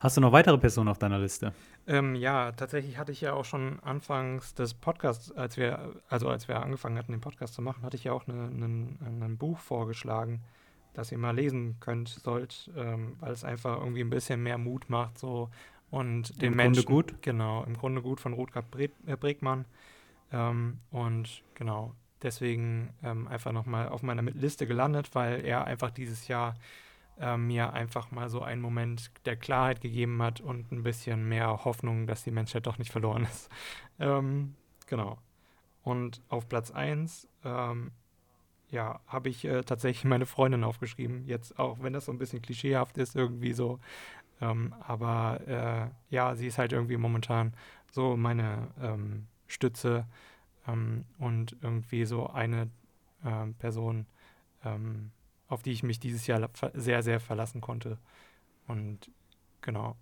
Hast 0.00 0.16
du 0.16 0.20
noch 0.20 0.30
weitere 0.32 0.58
Personen 0.58 0.88
auf 0.88 0.98
deiner 0.98 1.18
Liste? 1.18 1.52
Ähm, 1.88 2.14
ja, 2.14 2.52
tatsächlich 2.52 2.98
hatte 2.98 3.10
ich 3.10 3.20
ja 3.20 3.32
auch 3.32 3.44
schon 3.44 3.80
anfangs 3.80 4.54
des 4.54 4.74
Podcasts, 4.74 5.32
als 5.32 5.56
wir, 5.56 5.96
also 6.08 6.28
als 6.28 6.46
wir 6.46 6.62
angefangen 6.62 6.96
hatten, 6.96 7.10
den 7.10 7.20
Podcast 7.20 7.54
zu 7.54 7.62
machen, 7.62 7.82
hatte 7.82 7.96
ich 7.96 8.04
ja 8.04 8.12
auch 8.12 8.28
ein 8.28 9.36
Buch 9.38 9.58
vorgeschlagen, 9.58 10.40
das 10.94 11.10
ihr 11.10 11.18
mal 11.18 11.34
lesen 11.34 11.76
könnt, 11.80 12.08
sollt, 12.08 12.70
ähm, 12.76 13.16
weil 13.18 13.32
es 13.32 13.42
einfach 13.42 13.78
irgendwie 13.78 14.02
ein 14.02 14.10
bisschen 14.10 14.40
mehr 14.42 14.58
Mut 14.58 14.88
macht, 14.88 15.18
so 15.18 15.50
und 15.90 16.40
den 16.42 16.52
Im 16.52 16.56
Menschen. 16.56 16.82
Im 16.82 16.86
Grunde 16.86 17.12
gut? 17.12 17.22
Genau, 17.22 17.64
im 17.64 17.76
Grunde 17.76 18.02
gut 18.02 18.20
von 18.20 18.34
Rutger 18.34 18.62
äh, 18.76 19.16
Bregmann. 19.16 19.64
Ähm, 20.30 20.78
und 20.90 21.42
genau, 21.54 21.94
deswegen 22.22 22.90
ähm, 23.02 23.26
einfach 23.26 23.52
nochmal 23.52 23.88
auf 23.88 24.02
meiner 24.02 24.22
Liste 24.22 24.66
gelandet, 24.66 25.14
weil 25.14 25.44
er 25.44 25.64
einfach 25.64 25.90
dieses 25.90 26.28
Jahr 26.28 26.54
äh, 27.20 27.36
mir 27.36 27.72
einfach 27.72 28.10
mal 28.10 28.28
so 28.28 28.42
einen 28.42 28.62
Moment 28.62 29.10
der 29.24 29.36
Klarheit 29.36 29.80
gegeben 29.80 30.22
hat 30.22 30.40
und 30.40 30.72
ein 30.72 30.82
bisschen 30.82 31.28
mehr 31.28 31.64
Hoffnung, 31.64 32.06
dass 32.06 32.24
die 32.24 32.30
Menschheit 32.30 32.66
doch 32.66 32.78
nicht 32.78 32.92
verloren 32.92 33.24
ist. 33.24 33.50
ähm, 33.98 34.54
genau. 34.86 35.18
Und 35.82 36.20
auf 36.28 36.48
Platz 36.48 36.70
1, 36.70 37.28
ähm, 37.44 37.92
ja, 38.70 39.00
habe 39.06 39.28
ich 39.28 39.44
äh, 39.44 39.62
tatsächlich 39.62 40.04
meine 40.04 40.26
Freundin 40.26 40.64
aufgeschrieben. 40.64 41.24
Jetzt 41.24 41.58
auch, 41.58 41.78
wenn 41.80 41.92
das 41.92 42.04
so 42.04 42.12
ein 42.12 42.18
bisschen 42.18 42.42
klischeehaft 42.42 42.98
ist, 42.98 43.16
irgendwie 43.16 43.52
so. 43.52 43.80
Ähm, 44.40 44.74
aber 44.80 45.40
äh, 45.46 46.14
ja, 46.14 46.34
sie 46.36 46.46
ist 46.46 46.58
halt 46.58 46.72
irgendwie 46.72 46.96
momentan 46.96 47.54
so 47.90 48.16
meine 48.16 48.68
ähm, 48.80 49.26
Stütze 49.46 50.06
ähm, 50.66 51.04
und 51.18 51.56
irgendwie 51.62 52.04
so 52.04 52.28
eine 52.28 52.70
ähm, 53.24 53.54
Person, 53.54 54.06
ähm, 54.64 55.10
auf 55.48 55.62
die 55.62 55.72
ich 55.72 55.82
mich 55.82 55.98
dieses 55.98 56.26
Jahr 56.26 56.48
sehr, 56.74 57.02
sehr 57.02 57.20
verlassen 57.20 57.60
konnte. 57.60 57.98
Und 58.66 59.10
genau. 59.60 59.96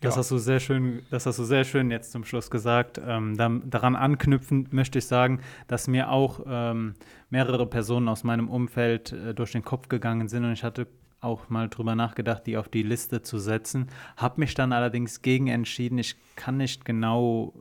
Das 0.00 0.14
ja. 0.14 0.20
hast 0.20 0.30
du 0.30 0.38
sehr 0.38 0.60
schön, 0.60 1.02
das 1.10 1.26
hast 1.26 1.38
du 1.38 1.44
sehr 1.44 1.64
schön 1.64 1.90
jetzt 1.90 2.12
zum 2.12 2.24
Schluss 2.24 2.50
gesagt. 2.50 3.00
Ähm, 3.04 3.36
da, 3.36 3.48
daran 3.48 3.96
anknüpfend 3.96 4.72
möchte 4.72 4.98
ich 4.98 5.06
sagen, 5.06 5.40
dass 5.68 5.88
mir 5.88 6.10
auch 6.10 6.40
ähm, 6.46 6.94
mehrere 7.30 7.66
Personen 7.66 8.08
aus 8.08 8.22
meinem 8.22 8.48
Umfeld 8.48 9.12
äh, 9.12 9.34
durch 9.34 9.52
den 9.52 9.64
Kopf 9.64 9.88
gegangen 9.88 10.28
sind 10.28 10.44
und 10.44 10.52
ich 10.52 10.64
hatte 10.64 10.86
auch 11.20 11.48
mal 11.48 11.68
drüber 11.68 11.94
nachgedacht, 11.94 12.46
die 12.46 12.56
auf 12.56 12.68
die 12.68 12.82
Liste 12.82 13.22
zu 13.22 13.38
setzen. 13.38 13.88
Habe 14.16 14.40
mich 14.40 14.54
dann 14.54 14.72
allerdings 14.72 15.22
gegen 15.22 15.48
entschieden. 15.48 15.98
Ich 15.98 16.16
kann 16.36 16.58
nicht 16.58 16.84
genau 16.84 17.54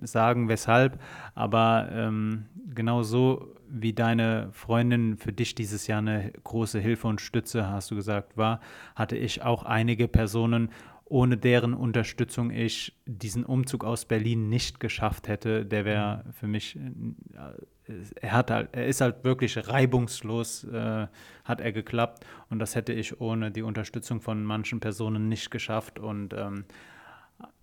sagen, 0.00 0.48
weshalb, 0.48 0.98
aber 1.34 1.88
ähm, 1.92 2.46
genau 2.74 3.02
so 3.02 3.54
wie 3.68 3.92
deine 3.92 4.48
Freundin 4.52 5.16
für 5.16 5.32
dich 5.32 5.54
dieses 5.54 5.86
Jahr 5.86 5.98
eine 5.98 6.32
große 6.44 6.78
Hilfe 6.78 7.08
und 7.08 7.20
Stütze, 7.20 7.68
hast 7.68 7.90
du 7.90 7.96
gesagt, 7.96 8.36
war, 8.36 8.60
hatte 8.94 9.16
ich 9.16 9.42
auch 9.42 9.64
einige 9.64 10.08
Personen, 10.08 10.70
ohne 11.08 11.36
deren 11.36 11.72
Unterstützung 11.72 12.50
ich 12.50 12.92
diesen 13.06 13.44
Umzug 13.44 13.84
aus 13.84 14.04
Berlin 14.04 14.48
nicht 14.48 14.80
geschafft 14.80 15.28
hätte. 15.28 15.64
Der 15.64 15.84
wäre 15.84 16.24
mhm. 16.24 16.32
für 16.32 16.46
mich, 16.48 16.76
äh, 16.76 17.92
er, 18.20 18.32
hat 18.32 18.50
halt, 18.50 18.70
er 18.72 18.86
ist 18.86 19.00
halt 19.00 19.22
wirklich 19.22 19.68
reibungslos, 19.68 20.64
äh, 20.64 21.06
hat 21.44 21.60
er 21.60 21.72
geklappt. 21.72 22.26
Und 22.50 22.58
das 22.58 22.74
hätte 22.74 22.92
ich 22.92 23.20
ohne 23.20 23.52
die 23.52 23.62
Unterstützung 23.62 24.20
von 24.20 24.44
manchen 24.44 24.80
Personen 24.80 25.28
nicht 25.28 25.52
geschafft. 25.52 26.00
Und 26.00 26.34
ähm, 26.34 26.64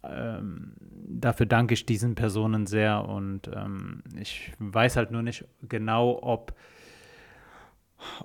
ähm, 0.03 0.73
dafür 1.07 1.45
danke 1.45 1.73
ich 1.73 1.85
diesen 1.85 2.15
Personen 2.15 2.65
sehr. 2.65 3.07
Und 3.07 3.49
ähm, 3.53 4.03
ich 4.19 4.51
weiß 4.59 4.95
halt 4.95 5.11
nur 5.11 5.21
nicht 5.21 5.45
genau, 5.67 6.19
ob 6.21 6.53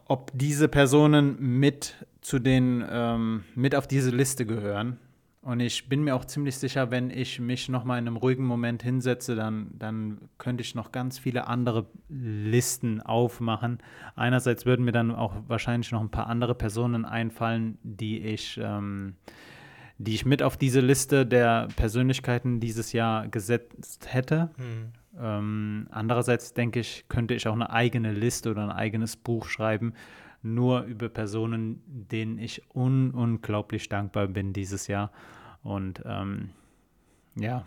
ob 0.06 0.32
diese 0.34 0.66
Personen 0.66 1.36
mit 1.38 2.04
zu 2.20 2.40
den 2.40 2.84
ähm, 2.90 3.44
mit 3.54 3.74
auf 3.74 3.86
diese 3.86 4.10
Liste 4.10 4.44
gehören. 4.44 4.98
Und 5.40 5.60
ich 5.60 5.88
bin 5.88 6.02
mir 6.02 6.14
auch 6.14 6.24
ziemlich 6.24 6.58
sicher, 6.58 6.90
wenn 6.90 7.10
ich 7.10 7.40
mich 7.40 7.68
noch 7.68 7.84
mal 7.84 7.98
in 7.98 8.06
einem 8.06 8.16
ruhigen 8.16 8.44
Moment 8.44 8.82
hinsetze, 8.82 9.36
dann, 9.36 9.70
dann 9.78 10.18
könnte 10.36 10.62
ich 10.62 10.74
noch 10.74 10.92
ganz 10.92 11.18
viele 11.18 11.46
andere 11.46 11.86
Listen 12.08 13.00
aufmachen. 13.00 13.78
Einerseits 14.16 14.66
würden 14.66 14.84
mir 14.84 14.92
dann 14.92 15.14
auch 15.14 15.34
wahrscheinlich 15.46 15.92
noch 15.92 16.00
ein 16.00 16.10
paar 16.10 16.26
andere 16.26 16.54
Personen 16.54 17.04
einfallen, 17.04 17.78
die 17.82 18.18
ich, 18.18 18.60
ähm, 18.62 19.14
die 19.98 20.14
ich 20.14 20.24
mit 20.24 20.42
auf 20.42 20.56
diese 20.56 20.80
Liste 20.80 21.26
der 21.26 21.68
Persönlichkeiten 21.76 22.60
dieses 22.60 22.92
Jahr 22.92 23.28
gesetzt 23.28 24.12
hätte. 24.12 24.50
Hm. 24.56 24.92
Ähm, 25.20 25.88
andererseits 25.90 26.54
denke 26.54 26.80
ich, 26.80 27.04
könnte 27.08 27.34
ich 27.34 27.48
auch 27.48 27.54
eine 27.54 27.70
eigene 27.70 28.12
Liste 28.12 28.50
oder 28.52 28.62
ein 28.62 28.70
eigenes 28.70 29.16
Buch 29.16 29.46
schreiben, 29.46 29.94
nur 30.40 30.82
über 30.82 31.08
Personen, 31.08 31.82
denen 31.86 32.38
ich 32.38 32.62
un 32.72 33.10
unglaublich 33.10 33.88
dankbar 33.88 34.28
bin 34.28 34.52
dieses 34.52 34.86
Jahr. 34.86 35.10
Und 35.64 36.00
ähm, 36.06 36.50
ja, 37.34 37.64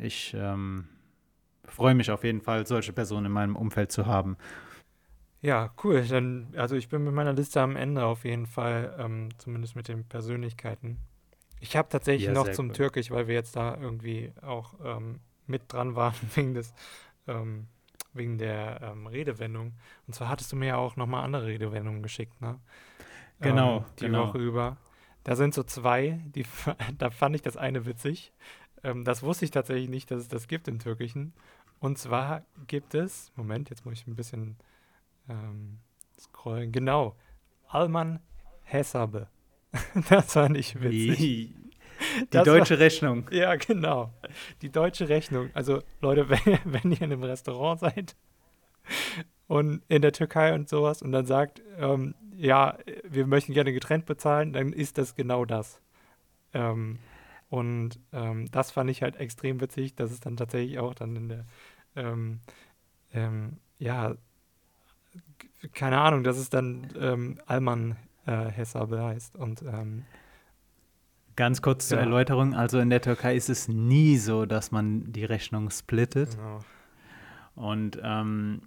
ich 0.00 0.32
ähm, 0.38 0.84
freue 1.64 1.96
mich 1.96 2.12
auf 2.12 2.22
jeden 2.22 2.40
Fall, 2.40 2.64
solche 2.64 2.92
Personen 2.92 3.26
in 3.26 3.32
meinem 3.32 3.56
Umfeld 3.56 3.90
zu 3.90 4.06
haben. 4.06 4.36
Ja, 5.40 5.74
cool. 5.82 6.04
Dann, 6.08 6.54
also 6.56 6.76
ich 6.76 6.88
bin 6.88 7.02
mit 7.02 7.12
meiner 7.12 7.32
Liste 7.32 7.60
am 7.60 7.74
Ende 7.74 8.04
auf 8.04 8.24
jeden 8.24 8.46
Fall, 8.46 8.96
ähm, 9.00 9.30
zumindest 9.38 9.74
mit 9.74 9.88
den 9.88 10.04
Persönlichkeiten. 10.04 10.98
Ich 11.62 11.76
habe 11.76 11.88
tatsächlich 11.88 12.26
ja, 12.26 12.32
noch 12.32 12.50
zum 12.50 12.66
cool. 12.66 12.72
Türkisch, 12.72 13.12
weil 13.12 13.28
wir 13.28 13.36
jetzt 13.36 13.54
da 13.54 13.76
irgendwie 13.80 14.32
auch 14.42 14.74
ähm, 14.84 15.20
mit 15.46 15.72
dran 15.72 15.94
waren 15.94 16.14
wegen 16.34 16.54
des 16.54 16.74
ähm, 17.28 17.68
wegen 18.12 18.36
der 18.36 18.80
ähm, 18.82 19.06
Redewendung. 19.06 19.72
Und 20.08 20.14
zwar 20.14 20.28
hattest 20.28 20.50
du 20.50 20.56
mir 20.56 20.66
ja 20.66 20.76
auch 20.76 20.96
nochmal 20.96 21.24
andere 21.24 21.46
Redewendungen 21.46 22.02
geschickt, 22.02 22.40
ne? 22.40 22.58
Genau. 23.40 23.78
Ähm, 23.78 23.84
die 24.00 24.06
genau. 24.06 24.26
Woche 24.26 24.38
über. 24.38 24.76
Da 25.22 25.36
sind 25.36 25.54
so 25.54 25.62
zwei, 25.62 26.20
die, 26.34 26.44
da 26.98 27.10
fand 27.10 27.36
ich 27.36 27.42
das 27.42 27.56
eine 27.56 27.86
witzig. 27.86 28.32
Ähm, 28.82 29.04
das 29.04 29.22
wusste 29.22 29.44
ich 29.44 29.52
tatsächlich 29.52 29.88
nicht, 29.88 30.10
dass 30.10 30.20
es 30.20 30.28
das 30.28 30.48
gibt 30.48 30.66
im 30.66 30.80
Türkischen. 30.80 31.32
Und 31.78 31.96
zwar 31.96 32.42
gibt 32.66 32.94
es, 32.94 33.30
Moment, 33.36 33.70
jetzt 33.70 33.84
muss 33.84 33.94
ich 33.94 34.06
ein 34.08 34.16
bisschen 34.16 34.56
ähm, 35.28 35.78
scrollen. 36.18 36.72
Genau, 36.72 37.14
Alman 37.68 38.18
Hesabe. 38.64 39.28
das 40.08 40.32
fand 40.32 40.56
ich 40.56 40.80
witzig. 40.80 41.18
Die 41.18 41.54
das 42.30 42.44
deutsche 42.44 42.74
war, 42.74 42.80
Rechnung. 42.80 43.28
Ja, 43.30 43.54
genau. 43.54 44.12
Die 44.60 44.70
deutsche 44.70 45.08
Rechnung. 45.08 45.50
Also 45.54 45.82
Leute, 46.00 46.28
wenn, 46.28 46.58
wenn 46.64 46.90
ihr 46.92 47.02
in 47.02 47.12
einem 47.12 47.22
Restaurant 47.22 47.80
seid 47.80 48.16
und 49.46 49.82
in 49.88 50.02
der 50.02 50.12
Türkei 50.12 50.54
und 50.54 50.68
sowas 50.68 51.02
und 51.02 51.12
dann 51.12 51.26
sagt, 51.26 51.62
ähm, 51.78 52.14
ja, 52.36 52.76
wir 53.04 53.26
möchten 53.26 53.52
gerne 53.52 53.72
getrennt 53.72 54.06
bezahlen, 54.06 54.52
dann 54.52 54.72
ist 54.72 54.98
das 54.98 55.14
genau 55.14 55.44
das. 55.44 55.80
Ähm, 56.54 56.98
und 57.50 58.00
ähm, 58.12 58.50
das 58.50 58.70
fand 58.70 58.90
ich 58.90 59.02
halt 59.02 59.16
extrem 59.16 59.60
witzig, 59.60 59.94
dass 59.94 60.10
es 60.10 60.20
dann 60.20 60.36
tatsächlich 60.36 60.78
auch 60.78 60.94
dann 60.94 61.14
in 61.16 61.28
der, 61.28 61.46
ähm, 61.96 62.40
ähm, 63.12 63.58
ja, 63.78 64.16
keine 65.74 66.00
Ahnung, 66.00 66.24
dass 66.24 66.38
es 66.38 66.48
dann 66.48 66.88
ähm, 66.98 67.38
Alman 67.46 67.96
äh, 68.26 68.46
Hessabe 68.46 69.02
heißt. 69.02 69.36
Und 69.36 69.62
ähm, 69.62 70.04
Ganz 71.34 71.62
kurz 71.62 71.88
zur 71.88 71.98
ja. 71.98 72.04
Erläuterung, 72.04 72.54
also 72.54 72.78
in 72.78 72.90
der 72.90 73.00
Türkei 73.00 73.34
ist 73.36 73.48
es 73.48 73.66
nie 73.66 74.18
so, 74.18 74.44
dass 74.44 74.70
man 74.70 75.12
die 75.12 75.24
Rechnung 75.24 75.70
splittet. 75.70 76.36
Genau. 76.36 76.60
Und 77.54 77.98
ähm, 78.02 78.62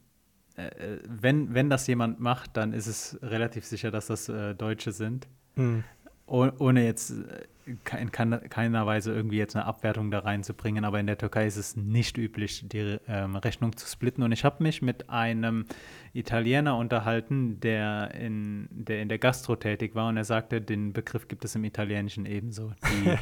äh, 0.56 0.98
wenn, 1.08 1.54
wenn 1.54 1.70
das 1.70 1.86
jemand 1.86 2.20
macht, 2.20 2.58
dann 2.58 2.74
ist 2.74 2.88
es 2.88 3.20
relativ 3.22 3.66
sicher, 3.66 3.92
dass 3.92 4.08
das 4.08 4.30
äh, 4.30 4.56
Deutsche 4.56 4.92
sind. 4.92 5.28
Mhm. 5.56 5.84
Oh, 6.28 6.50
ohne 6.60 6.84
jetzt 6.84 7.12
äh, 7.12 7.44
in 7.66 8.12
keiner 8.12 8.86
Weise 8.86 9.14
irgendwie 9.14 9.38
jetzt 9.38 9.56
eine 9.56 9.66
Abwertung 9.66 10.12
da 10.12 10.20
reinzubringen, 10.20 10.86
aber 10.86 11.00
in 11.00 11.08
der 11.08 11.18
Türkei 11.18 11.48
ist 11.48 11.58
es 11.58 11.76
nicht 11.76 12.18
üblich, 12.18 12.64
die 12.68 13.00
ähm, 13.08 13.36
Rechnung 13.36 13.76
zu 13.76 13.88
splitten. 13.88 14.24
Und 14.24 14.32
ich 14.32 14.44
habe 14.44 14.62
mich 14.62 14.82
mit 14.82 15.10
einem 15.10 15.66
Italiener 16.14 16.78
unterhalten, 16.78 17.60
der 17.60 18.14
in, 18.14 18.68
der 18.70 19.02
in 19.02 19.10
der 19.10 19.18
Gastro 19.18 19.56
tätig 19.56 19.96
war 19.96 20.10
und 20.10 20.18
er 20.18 20.26
sagte, 20.26 20.62
den 20.62 20.94
Begriff 20.94 21.28
gibt 21.28 21.44
es 21.44 21.56
im 21.56 21.64
Italienischen 21.64 22.26
ebenso. 22.26 22.72
Die 22.88 23.16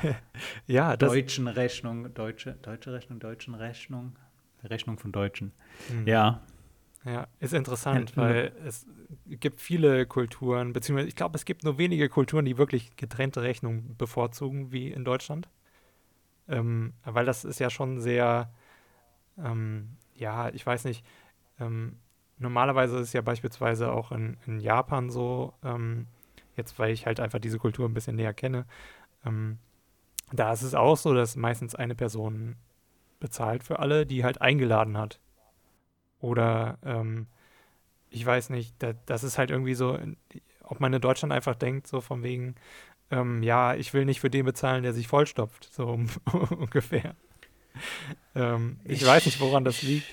ja, 0.73 0.97
deutschen 0.97 1.47
Rechnung, 1.47 2.13
deutsche, 2.13 2.57
deutsche 2.61 2.91
Rechnung, 2.91 3.19
deutschen 3.19 3.55
Rechnung, 3.55 4.15
Rechnung 4.63 4.97
von 4.97 5.11
Deutschen. 5.13 5.53
Mhm. 5.89 6.07
Ja, 6.07 6.41
ja, 7.05 7.27
ist 7.39 7.53
interessant, 7.53 8.15
weil 8.15 8.53
es 8.65 8.85
gibt 9.25 9.59
viele 9.59 10.05
Kulturen, 10.05 10.71
beziehungsweise 10.71 11.09
ich 11.09 11.15
glaube, 11.15 11.35
es 11.35 11.45
gibt 11.45 11.63
nur 11.63 11.77
wenige 11.77 12.07
Kulturen, 12.07 12.45
die 12.45 12.57
wirklich 12.57 12.95
getrennte 12.95 13.41
Rechnungen 13.41 13.95
bevorzugen, 13.97 14.71
wie 14.71 14.91
in 14.91 15.03
Deutschland. 15.03 15.49
Ähm, 16.47 16.93
weil 17.03 17.25
das 17.25 17.45
ist 17.45 17.59
ja 17.59 17.69
schon 17.69 17.99
sehr, 17.99 18.51
ähm, 19.37 19.97
ja, 20.15 20.49
ich 20.49 20.65
weiß 20.65 20.85
nicht, 20.85 21.05
ähm, 21.59 21.97
normalerweise 22.37 22.95
ist 22.97 23.07
es 23.07 23.13
ja 23.13 23.21
beispielsweise 23.21 23.91
auch 23.91 24.11
in, 24.11 24.37
in 24.45 24.59
Japan 24.59 25.09
so, 25.09 25.53
ähm, 25.63 26.07
jetzt 26.55 26.77
weil 26.79 26.91
ich 26.91 27.05
halt 27.05 27.19
einfach 27.19 27.39
diese 27.39 27.59
Kultur 27.59 27.87
ein 27.87 27.93
bisschen 27.93 28.15
näher 28.15 28.33
kenne, 28.33 28.65
ähm, 29.25 29.57
da 30.31 30.51
ist 30.51 30.63
es 30.63 30.73
auch 30.73 30.97
so, 30.97 31.13
dass 31.13 31.35
meistens 31.35 31.75
eine 31.75 31.95
Person 31.95 32.55
bezahlt 33.19 33.63
für 33.63 33.79
alle, 33.79 34.05
die 34.05 34.23
halt 34.23 34.41
eingeladen 34.41 34.97
hat. 34.97 35.19
Oder 36.23 36.77
ähm, 36.85 37.27
ich 38.09 38.25
weiß 38.25 38.49
nicht, 38.49 38.75
da, 38.79 38.93
das 39.05 39.25
ist 39.25 39.37
halt 39.37 39.51
irgendwie 39.51 39.73
so, 39.73 39.99
ob 40.61 40.79
man 40.79 40.93
in 40.93 41.01
Deutschland 41.01 41.33
einfach 41.33 41.53
denkt, 41.53 41.85
so 41.85 41.99
von 41.99 42.23
wegen, 42.23 42.55
ähm, 43.11 43.43
ja, 43.43 43.75
ich 43.75 43.93
will 43.93 44.05
nicht 44.05 44.21
für 44.21 44.29
den 44.29 44.45
bezahlen, 44.45 44.83
der 44.83 44.93
sich 44.93 45.09
vollstopft, 45.09 45.69
so 45.73 45.99
ungefähr. 46.57 47.17
Ähm, 48.35 48.79
ich, 48.85 49.01
ich, 49.01 49.07
weiß 49.07 49.25
nicht, 49.25 49.41
woran 49.41 49.65
das 49.65 49.81
liegt. 49.81 50.07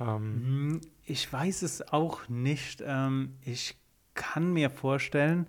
Ähm, 0.00 0.08
hm, 0.08 0.80
ich 1.04 1.32
weiß 1.32 1.62
es 1.62 1.92
auch 1.92 2.28
nicht. 2.28 2.82
Ähm, 2.84 3.36
ich 3.44 3.76
kann 4.14 4.52
mir 4.52 4.68
vorstellen, 4.68 5.46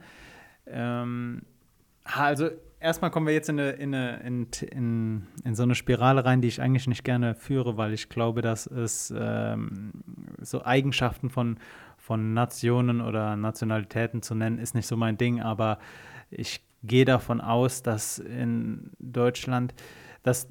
ähm, 0.67 1.41
also 2.03 2.51
erstmal 2.79 3.11
kommen 3.11 3.27
wir 3.27 3.33
jetzt 3.33 3.49
in, 3.49 3.59
eine, 3.59 3.71
in, 3.71 3.93
eine, 3.93 4.17
in, 4.17 4.47
in, 4.71 5.27
in, 5.43 5.55
so 5.55 5.63
eine 5.63 5.75
Spirale 5.75 6.25
rein, 6.25 6.41
die 6.41 6.47
ich 6.47 6.61
eigentlich 6.61 6.87
nicht 6.87 7.03
gerne 7.03 7.35
führe, 7.35 7.77
weil 7.77 7.93
ich 7.93 8.09
glaube, 8.09 8.41
dass 8.41 8.67
es 8.67 9.13
ähm, 9.15 9.91
so 10.39 10.63
Eigenschaften 10.63 11.29
von, 11.29 11.59
von 11.97 12.33
Nationen 12.33 13.01
oder 13.01 13.35
Nationalitäten 13.35 14.21
zu 14.21 14.35
nennen, 14.35 14.59
ist 14.59 14.75
nicht 14.75 14.87
so 14.87 14.97
mein 14.97 15.17
Ding, 15.17 15.41
aber 15.41 15.79
ich 16.29 16.61
gehe 16.83 17.05
davon 17.05 17.41
aus, 17.41 17.83
dass 17.83 18.19
in 18.19 18.91
Deutschland, 18.99 19.73
dass, 20.23 20.47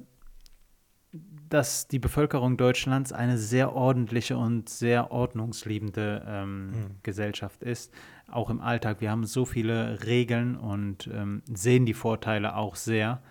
dass 1.49 1.87
die 1.87 1.99
Bevölkerung 1.99 2.57
Deutschlands 2.57 3.13
eine 3.13 3.37
sehr 3.37 3.73
ordentliche 3.73 4.37
und 4.37 4.69
sehr 4.69 5.11
ordnungsliebende 5.11 6.25
ähm, 6.27 6.67
mhm. 6.67 6.73
Gesellschaft 7.03 7.63
ist, 7.63 7.93
auch 8.29 8.49
im 8.49 8.61
Alltag. 8.61 9.01
Wir 9.01 9.11
haben 9.11 9.25
so 9.25 9.45
viele 9.45 10.05
Regeln 10.05 10.55
und 10.55 11.07
ähm, 11.07 11.43
sehen 11.51 11.85
die 11.85 11.93
Vorteile 11.93 12.55
auch 12.55 12.75
sehr. 12.75 13.21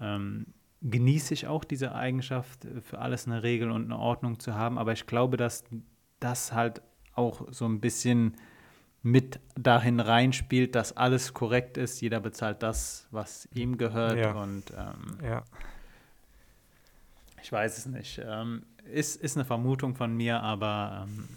Ähm, 0.00 0.46
genieße 0.82 1.34
ich 1.34 1.46
auch 1.46 1.64
diese 1.64 1.94
Eigenschaft, 1.94 2.66
für 2.80 2.98
alles 2.98 3.26
eine 3.26 3.42
Regel 3.42 3.70
und 3.70 3.84
eine 3.84 3.98
Ordnung 3.98 4.38
zu 4.38 4.54
haben, 4.54 4.78
aber 4.78 4.92
ich 4.92 5.06
glaube, 5.06 5.36
dass 5.36 5.64
das 6.20 6.52
halt 6.52 6.82
auch 7.14 7.46
so 7.50 7.66
ein 7.66 7.80
bisschen 7.80 8.34
mit 9.02 9.40
dahin 9.58 10.00
reinspielt, 10.00 10.74
dass 10.74 10.96
alles 10.96 11.32
korrekt 11.32 11.76
ist. 11.76 12.00
Jeder 12.00 12.20
bezahlt 12.20 12.62
das, 12.62 13.06
was 13.10 13.48
ihm 13.54 13.78
gehört. 13.78 14.18
Ja. 14.18 14.32
Und 14.32 14.64
ähm, 14.76 15.18
ja. 15.24 15.42
ich 17.42 17.50
weiß 17.50 17.78
es 17.78 17.86
nicht. 17.86 18.20
Ähm, 18.24 18.64
ist, 18.84 19.16
ist 19.16 19.36
eine 19.36 19.44
Vermutung 19.44 19.94
von 19.94 20.14
mir, 20.14 20.42
aber 20.42 21.06
ähm, 21.06 21.28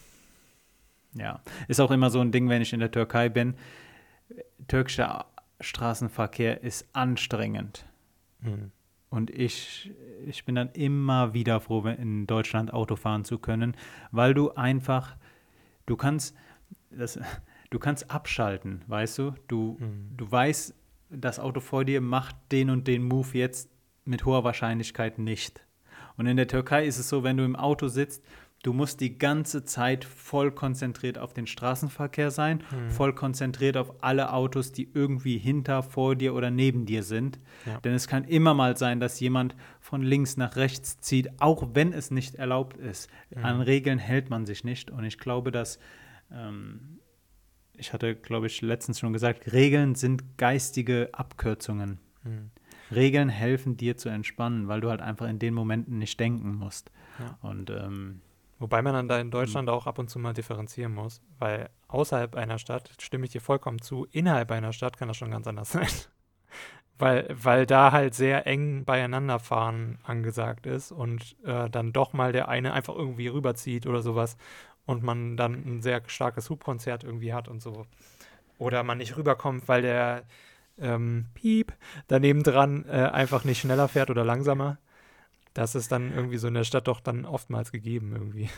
ja, 1.15 1.41
ist 1.67 1.79
auch 1.79 1.91
immer 1.91 2.09
so 2.09 2.19
ein 2.19 2.31
Ding, 2.31 2.49
wenn 2.49 2.61
ich 2.61 2.73
in 2.73 2.79
der 2.79 2.91
Türkei 2.91 3.29
bin. 3.29 3.55
Türkischer 4.67 5.25
Straßenverkehr 5.59 6.63
ist 6.63 6.87
anstrengend. 6.93 7.85
Mhm. 8.41 8.71
Und 9.09 9.29
ich, 9.29 9.91
ich 10.25 10.43
bin 10.43 10.55
dann 10.55 10.69
immer 10.71 11.33
wieder 11.33 11.59
froh, 11.59 11.85
in 11.85 12.25
Deutschland 12.25 12.73
Auto 12.73 12.95
fahren 12.95 13.25
zu 13.25 13.37
können, 13.37 13.75
weil 14.11 14.33
du 14.33 14.51
einfach, 14.53 15.15
du 15.85 15.95
kannst, 15.95 16.35
das, 16.89 17.19
du 17.69 17.79
kannst 17.79 18.09
abschalten, 18.09 18.81
weißt 18.87 19.19
du? 19.19 19.35
Du, 19.47 19.77
mhm. 19.79 20.17
du 20.17 20.31
weißt, 20.31 20.73
das 21.11 21.39
Auto 21.39 21.59
vor 21.59 21.85
dir 21.85 22.01
macht 22.01 22.35
den 22.51 22.71
und 22.71 22.87
den 22.87 23.03
Move 23.03 23.37
jetzt 23.37 23.69
mit 24.03 24.25
hoher 24.25 24.43
Wahrscheinlichkeit 24.43 25.19
nicht. 25.19 25.63
Und 26.17 26.25
in 26.25 26.37
der 26.37 26.47
Türkei 26.47 26.85
ist 26.85 26.97
es 26.97 27.09
so, 27.09 27.23
wenn 27.23 27.37
du 27.37 27.43
im 27.43 27.55
Auto 27.55 27.87
sitzt, 27.87 28.23
du 28.63 28.73
musst 28.73 29.01
die 29.01 29.17
ganze 29.17 29.65
Zeit 29.65 30.05
voll 30.05 30.51
konzentriert 30.51 31.19
auf 31.19 31.33
den 31.33 31.45
Straßenverkehr 31.45 32.31
sein, 32.31 32.63
mhm. 32.71 32.89
voll 32.89 33.13
konzentriert 33.13 33.77
auf 33.77 34.01
alle 34.01 34.33
Autos, 34.33 34.71
die 34.71 34.89
irgendwie 34.93 35.37
hinter, 35.37 35.83
vor 35.83 36.15
dir 36.15 36.33
oder 36.33 36.49
neben 36.49 36.85
dir 36.85 37.03
sind. 37.03 37.39
Ja. 37.65 37.79
Denn 37.81 37.93
es 37.93 38.07
kann 38.07 38.23
immer 38.23 38.53
mal 38.53 38.75
sein, 38.77 38.99
dass 38.99 39.19
jemand 39.19 39.55
von 39.79 40.01
links 40.01 40.37
nach 40.37 40.55
rechts 40.55 40.99
zieht, 40.99 41.29
auch 41.39 41.69
wenn 41.73 41.93
es 41.93 42.09
nicht 42.09 42.35
erlaubt 42.35 42.77
ist. 42.77 43.09
Mhm. 43.29 43.45
An 43.45 43.61
Regeln 43.61 43.99
hält 43.99 44.29
man 44.29 44.45
sich 44.45 44.63
nicht. 44.63 44.89
Und 44.89 45.03
ich 45.03 45.19
glaube, 45.19 45.51
dass 45.51 45.77
ähm, 46.31 46.99
ich 47.75 47.91
hatte, 47.91 48.15
glaube 48.15 48.47
ich, 48.47 48.61
letztens 48.61 48.99
schon 48.99 49.13
gesagt, 49.13 49.51
Regeln 49.51 49.95
sind 49.95 50.37
geistige 50.37 51.09
Abkürzungen. 51.11 51.99
Mhm. 52.23 52.51
Regeln 52.91 53.29
helfen 53.29 53.75
dir 53.75 53.97
zu 53.97 54.09
entspannen, 54.09 54.67
weil 54.67 54.79
du 54.79 54.89
halt 54.89 55.01
einfach 55.01 55.27
in 55.27 55.39
den 55.39 55.53
Momenten 55.53 55.97
nicht 55.97 56.19
denken 56.19 56.55
musst. 56.55 56.91
Ja. 57.19 57.37
Und 57.41 57.69
ähm, 57.69 58.21
Wobei 58.63 58.81
man 58.81 58.93
dann 58.93 59.09
da 59.09 59.19
in 59.19 59.29
Deutschland 59.29 59.67
auch 59.69 59.87
ab 59.87 59.99
und 59.99 60.09
zu 60.09 60.19
mal 60.19 60.31
differenzieren 60.31 60.93
muss, 60.93 61.21
weil 61.37 61.69
außerhalb 61.89 62.33
einer 62.37 62.57
Stadt, 62.57 62.91
stimme 62.97 63.25
ich 63.25 63.33
dir 63.33 63.41
vollkommen 63.41 63.81
zu, 63.81 64.07
innerhalb 64.09 64.51
einer 64.51 64.71
Stadt 64.71 64.95
kann 64.95 65.09
das 65.09 65.17
schon 65.17 65.31
ganz 65.31 65.47
anders 65.47 65.71
sein. 65.73 65.89
weil, 66.97 67.27
weil 67.29 67.65
da 67.65 67.91
halt 67.91 68.13
sehr 68.13 68.47
eng 68.47 68.85
beieinander 68.85 69.39
fahren 69.39 69.99
angesagt 70.03 70.65
ist 70.65 70.93
und 70.93 71.35
äh, 71.43 71.69
dann 71.69 71.91
doch 71.91 72.13
mal 72.13 72.31
der 72.31 72.47
eine 72.47 72.71
einfach 72.71 72.95
irgendwie 72.95 73.27
rüberzieht 73.27 73.85
oder 73.85 74.01
sowas 74.01 74.37
und 74.85 75.03
man 75.03 75.35
dann 75.35 75.55
ein 75.65 75.81
sehr 75.81 76.01
starkes 76.07 76.49
Hubkonzert 76.49 77.03
irgendwie 77.03 77.33
hat 77.33 77.49
und 77.49 77.61
so. 77.61 77.85
Oder 78.59 78.83
man 78.83 78.99
nicht 78.99 79.17
rüberkommt, 79.17 79.67
weil 79.67 79.81
der 79.81 80.23
ähm, 80.79 81.25
Piep 81.33 81.73
daneben 82.07 82.43
dran 82.43 82.85
äh, 82.87 83.09
einfach 83.11 83.43
nicht 83.43 83.59
schneller 83.59 83.89
fährt 83.89 84.09
oder 84.09 84.23
langsamer. 84.23 84.77
Das 85.53 85.75
ist 85.75 85.91
dann 85.91 86.13
irgendwie 86.13 86.37
so 86.37 86.47
in 86.47 86.55
der 86.55 86.63
Stadt 86.63 86.87
doch 86.87 86.99
dann 86.99 87.25
oftmals 87.25 87.71
gegeben 87.71 88.13
irgendwie. 88.13 88.49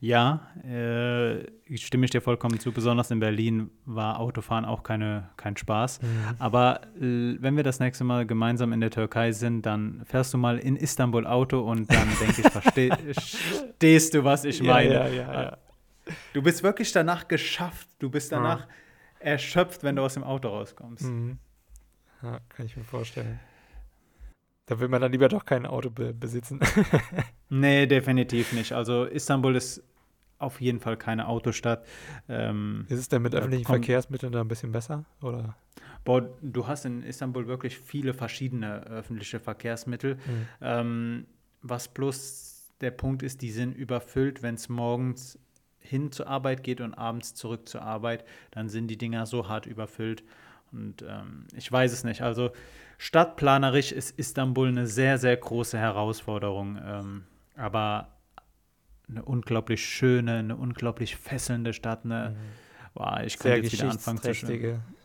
Ja, 0.00 0.48
äh, 0.64 1.76
stimme 1.76 2.06
ich 2.06 2.10
dir 2.10 2.22
vollkommen 2.22 2.58
zu. 2.58 2.72
Besonders 2.72 3.10
in 3.10 3.20
Berlin 3.20 3.70
war 3.84 4.18
Autofahren 4.18 4.64
auch 4.64 4.82
keine, 4.82 5.28
kein 5.36 5.56
Spaß. 5.56 6.00
Mhm. 6.00 6.08
Aber 6.38 6.80
äh, 6.96 7.36
wenn 7.38 7.56
wir 7.56 7.64
das 7.64 7.80
nächste 7.80 8.04
Mal 8.04 8.26
gemeinsam 8.26 8.72
in 8.72 8.80
der 8.80 8.90
Türkei 8.90 9.32
sind, 9.32 9.66
dann 9.66 10.02
fährst 10.06 10.32
du 10.32 10.38
mal 10.38 10.58
in 10.58 10.76
Istanbul 10.76 11.26
Auto 11.26 11.60
und 11.60 11.92
dann 11.92 12.08
denke 12.18 12.40
ich, 12.40 12.48
verstehst 12.48 14.14
du, 14.14 14.24
was 14.24 14.44
ich 14.44 14.62
meine. 14.62 14.94
Ja, 14.94 15.06
ja, 15.08 15.42
ja, 15.42 15.58
du 16.32 16.42
bist 16.42 16.62
wirklich 16.62 16.92
danach 16.92 17.28
geschafft. 17.28 17.88
Du 17.98 18.08
bist 18.08 18.32
danach 18.32 18.66
erschöpft, 19.18 19.82
wenn 19.82 19.96
du 19.96 20.02
aus 20.02 20.14
dem 20.14 20.24
Auto 20.24 20.48
rauskommst. 20.48 21.04
Mhm. 21.04 21.38
Kann 22.20 22.66
ich 22.66 22.76
mir 22.76 22.84
vorstellen. 22.84 23.38
Da 24.70 24.78
will 24.78 24.86
man 24.86 25.00
dann 25.00 25.10
lieber 25.10 25.28
doch 25.28 25.44
kein 25.44 25.66
Auto 25.66 25.90
be 25.90 26.14
besitzen. 26.14 26.60
nee, 27.48 27.86
definitiv 27.86 28.52
nicht. 28.52 28.72
Also 28.72 29.04
Istanbul 29.04 29.56
ist 29.56 29.82
auf 30.38 30.60
jeden 30.60 30.78
Fall 30.78 30.96
keine 30.96 31.26
Autostadt. 31.26 31.84
Ähm, 32.28 32.86
ist 32.88 33.00
es 33.00 33.08
denn 33.08 33.20
mit 33.20 33.34
öffentlichen 33.34 33.64
Verkehrsmitteln 33.64 34.32
da 34.32 34.40
ein 34.40 34.46
bisschen 34.46 34.70
besser? 34.70 35.06
Oder? 35.22 35.56
Boah, 36.04 36.22
du 36.40 36.68
hast 36.68 36.84
in 36.84 37.02
Istanbul 37.02 37.48
wirklich 37.48 37.80
viele 37.80 38.14
verschiedene 38.14 38.84
öffentliche 38.84 39.40
Verkehrsmittel. 39.40 40.14
Mhm. 40.14 40.46
Ähm, 40.60 41.26
was 41.62 41.88
bloß 41.88 42.70
der 42.80 42.92
Punkt 42.92 43.24
ist, 43.24 43.42
die 43.42 43.50
sind 43.50 43.76
überfüllt, 43.76 44.44
wenn 44.44 44.54
es 44.54 44.68
morgens 44.68 45.36
hin 45.80 46.12
zur 46.12 46.28
Arbeit 46.28 46.62
geht 46.62 46.80
und 46.80 46.94
abends 46.94 47.34
zurück 47.34 47.68
zur 47.68 47.82
Arbeit, 47.82 48.24
dann 48.52 48.68
sind 48.68 48.86
die 48.86 48.98
Dinger 48.98 49.26
so 49.26 49.48
hart 49.48 49.66
überfüllt. 49.66 50.22
Und 50.70 51.02
ähm, 51.02 51.46
ich 51.56 51.70
weiß 51.72 51.92
es 51.92 52.04
nicht. 52.04 52.22
Also 52.22 52.52
stadtplanerisch 53.00 53.92
ist 53.92 54.18
Istanbul 54.18 54.68
eine 54.68 54.86
sehr, 54.86 55.16
sehr 55.16 55.34
große 55.34 55.78
Herausforderung. 55.78 56.78
Ähm, 56.84 57.24
aber 57.56 58.08
eine 59.08 59.24
unglaublich 59.24 59.84
schöne, 59.84 60.38
eine 60.38 60.56
unglaublich 60.56 61.16
fesselnde 61.16 61.72
Stadt. 61.72 62.04
Eine, 62.04 62.30
mhm. 62.30 62.36
boah, 62.94 63.22
ich 63.24 63.38
könnte 63.38 63.62
jetzt 63.62 63.72
wieder 63.72 63.90
anfangen 63.90 64.20
zu 64.20 64.34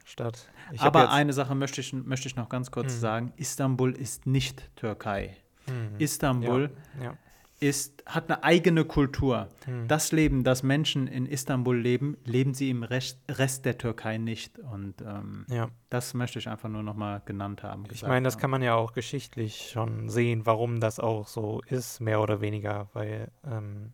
Stadt. 0.04 0.50
Ich 0.72 0.82
aber 0.82 1.10
eine 1.12 1.34
Sache 1.34 1.56
möchte 1.56 1.82
ich, 1.82 1.94
möchte 1.94 2.28
ich 2.28 2.36
noch 2.36 2.50
ganz 2.50 2.70
kurz 2.70 2.94
mhm. 2.96 3.00
sagen. 3.00 3.34
Istanbul 3.38 3.94
ist 3.94 4.28
nicht 4.28 4.76
Türkei. 4.76 5.38
Mhm. 5.66 5.96
Istanbul 5.98 6.70
ja, 7.00 7.06
ja 7.06 7.18
ist, 7.60 8.04
hat 8.06 8.30
eine 8.30 8.44
eigene 8.44 8.86
Kultur. 8.86 9.48
Hm. 9.66 9.88
Das 9.88 10.12
Leben, 10.12 10.44
das 10.44 10.64
Menschen 10.64 11.08
in 11.08 11.26
Istanbul 11.26 11.78
leben, 11.78 12.18
leben 12.26 12.54
sie 12.54 12.70
im 12.70 12.84
Rest, 12.84 13.20
Rest 13.30 13.66
der 13.66 13.78
Türkei 13.78 14.18
nicht. 14.18 14.60
Und 14.60 15.02
ähm, 15.02 15.46
ja. 15.50 15.70
das 15.90 16.14
möchte 16.14 16.40
ich 16.40 16.50
einfach 16.50 16.70
nur 16.70 16.84
noch 16.84 16.96
mal 16.96 17.22
genannt 17.26 17.64
haben. 17.64 17.86
Ich 17.92 18.04
meine, 18.04 18.26
das 18.26 18.38
kann 18.38 18.50
man 18.50 18.62
ja 18.62 18.76
auch 18.76 18.94
geschichtlich 18.94 19.70
schon 19.72 20.10
sehen, 20.10 20.46
warum 20.46 20.80
das 20.80 21.00
auch 21.00 21.28
so 21.28 21.62
ist, 21.68 22.02
mehr 22.02 22.22
oder 22.22 22.42
weniger. 22.42 22.90
Weil, 22.94 23.32
ähm, 23.50 23.94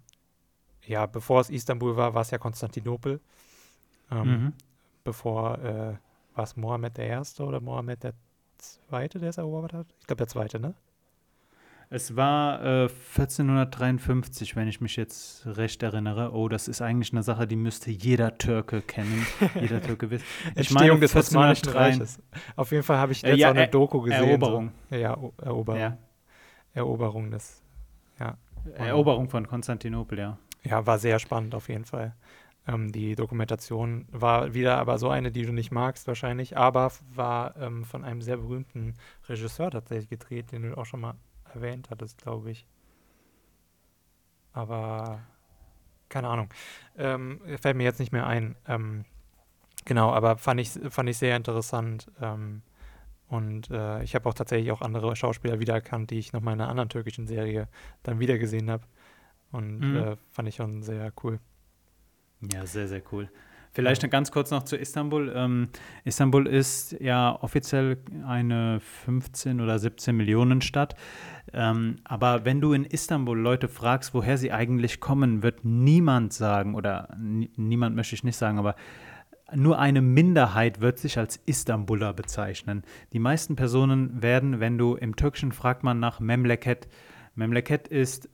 ja, 0.85 1.05
bevor 1.05 1.41
es 1.41 1.49
Istanbul 1.49 1.95
war, 1.95 2.13
war 2.13 2.23
es 2.23 2.31
ja 2.31 2.39
Konstantinopel. 2.39 3.21
Ähm, 4.09 4.27
mhm. 4.27 4.53
Bevor, 5.03 5.59
äh, 5.59 5.95
war 6.35 6.43
es 6.43 6.55
Mohammed 6.55 6.97
I. 6.97 7.41
oder 7.41 7.59
Mohammed 7.59 8.05
II., 8.05 8.11
der 8.91 9.29
es 9.29 9.37
erobert 9.37 9.73
hat? 9.73 9.87
Ich 9.99 10.07
glaube, 10.07 10.17
der 10.17 10.27
Zweite, 10.27 10.59
ne? 10.59 10.73
Es 11.93 12.15
war 12.15 12.63
äh, 12.63 12.87
1453, 13.17 14.55
wenn 14.55 14.69
ich 14.69 14.79
mich 14.79 14.95
jetzt 14.95 15.45
recht 15.45 15.83
erinnere. 15.83 16.31
Oh, 16.33 16.47
das 16.47 16.69
ist 16.69 16.81
eigentlich 16.81 17.11
eine 17.11 17.21
Sache, 17.21 17.45
die 17.45 17.57
müsste 17.57 17.91
jeder 17.91 18.37
Türke 18.37 18.81
kennen. 18.81 19.27
jeder 19.59 19.81
Türke 19.83 20.09
wissen. 20.09 20.23
Ich 20.51 20.69
Entstehung 20.69 20.87
meine, 20.87 20.99
des 21.01 21.15
Osmanischen 21.17 21.67
Reiches. 21.67 22.21
Auf 22.55 22.71
jeden 22.71 22.83
Fall 22.83 22.97
habe 22.97 23.11
ich 23.11 23.21
jetzt 23.23 23.33
äh, 23.33 23.35
ja, 23.35 23.49
auch 23.49 23.55
eine 23.55 23.67
Doku 23.67 23.99
gesehen. 24.03 24.23
Eroberung. 24.23 24.71
So. 24.89 24.95
Ja, 24.95 25.17
Eroberung. 25.41 25.81
Ja. 25.81 25.97
Eroberung 26.73 27.29
des, 27.29 27.61
ja. 28.17 28.37
Eroberung 28.75 29.27
von 29.27 29.45
Konstantinopel, 29.45 30.17
ja. 30.17 30.37
Ja, 30.63 30.87
war 30.87 30.97
sehr 30.97 31.19
spannend 31.19 31.53
auf 31.55 31.67
jeden 31.67 31.83
Fall. 31.83 32.15
Ähm, 32.69 32.93
die 32.93 33.15
Dokumentation 33.15 34.07
war 34.11 34.53
wieder 34.53 34.77
aber 34.77 34.97
so 34.97 35.09
eine, 35.09 35.29
die 35.29 35.45
du 35.45 35.51
nicht 35.51 35.71
magst 35.71 36.07
wahrscheinlich, 36.07 36.55
aber 36.55 36.89
war 37.13 37.57
ähm, 37.57 37.83
von 37.83 38.05
einem 38.05 38.21
sehr 38.21 38.37
berühmten 38.37 38.93
Regisseur 39.27 39.71
tatsächlich 39.71 40.07
gedreht, 40.07 40.53
den 40.53 40.61
du 40.61 40.77
auch 40.77 40.85
schon 40.85 41.01
mal 41.01 41.15
erwähnt 41.53 41.89
hattest, 41.89 42.21
glaube 42.21 42.51
ich. 42.51 42.67
Aber 44.53 45.21
keine 46.09 46.27
Ahnung. 46.27 46.49
Ähm, 46.97 47.41
fällt 47.61 47.77
mir 47.77 47.83
jetzt 47.83 47.99
nicht 47.99 48.11
mehr 48.11 48.27
ein. 48.27 48.55
Ähm, 48.67 49.05
genau, 49.85 50.11
aber 50.11 50.37
fand 50.37 50.59
ich, 50.59 50.71
fand 50.89 51.09
ich 51.09 51.17
sehr 51.17 51.37
interessant. 51.37 52.11
Ähm, 52.21 52.61
und 53.27 53.71
äh, 53.71 54.03
ich 54.03 54.13
habe 54.13 54.27
auch 54.27 54.33
tatsächlich 54.33 54.71
auch 54.73 54.81
andere 54.81 55.15
Schauspieler 55.15 55.59
wiedererkannt, 55.59 56.11
die 56.11 56.19
ich 56.19 56.33
noch 56.33 56.41
mal 56.41 56.51
in 56.51 56.59
einer 56.59 56.69
anderen 56.69 56.89
türkischen 56.89 57.27
Serie 57.27 57.69
dann 58.03 58.19
wiedergesehen 58.19 58.69
habe. 58.69 58.83
Und 59.51 59.79
mhm. 59.79 59.95
äh, 59.95 60.17
fand 60.31 60.49
ich 60.49 60.55
schon 60.55 60.83
sehr 60.83 61.13
cool. 61.23 61.39
Ja, 62.51 62.65
sehr, 62.65 62.87
sehr 62.87 63.01
cool. 63.11 63.29
Vielleicht 63.73 64.09
ganz 64.11 64.31
kurz 64.31 64.51
noch 64.51 64.63
zu 64.63 64.75
Istanbul. 64.75 65.31
Ähm, 65.33 65.69
Istanbul 66.03 66.45
ist 66.45 66.97
ja 66.99 67.37
offiziell 67.41 67.97
eine 68.27 68.81
15 68.81 69.61
oder 69.61 69.79
17 69.79 70.15
Millionen 70.15 70.61
Stadt. 70.61 70.95
Ähm, 71.53 71.95
aber 72.03 72.43
wenn 72.43 72.59
du 72.59 72.73
in 72.73 72.83
Istanbul 72.83 73.39
Leute 73.39 73.69
fragst, 73.69 74.13
woher 74.13 74.37
sie 74.37 74.51
eigentlich 74.51 74.99
kommen, 74.99 75.41
wird 75.41 75.63
niemand 75.63 76.33
sagen, 76.33 76.75
oder 76.75 77.15
niemand 77.17 77.95
möchte 77.95 78.15
ich 78.15 78.25
nicht 78.25 78.35
sagen, 78.35 78.59
aber 78.59 78.75
nur 79.53 79.79
eine 79.79 80.01
Minderheit 80.01 80.81
wird 80.81 80.97
sich 80.97 81.17
als 81.17 81.37
Istanbuler 81.45 82.13
bezeichnen. 82.13 82.83
Die 83.13 83.19
meisten 83.19 83.55
Personen 83.55 84.21
werden, 84.21 84.59
wenn 84.59 84.77
du 84.77 84.95
im 84.95 85.15
Türkischen 85.15 85.51
fragt 85.51 85.83
man 85.83 85.99
nach 85.99 86.19
Memleket. 86.19 86.87
Memleket 87.35 87.87
ist 87.87 88.29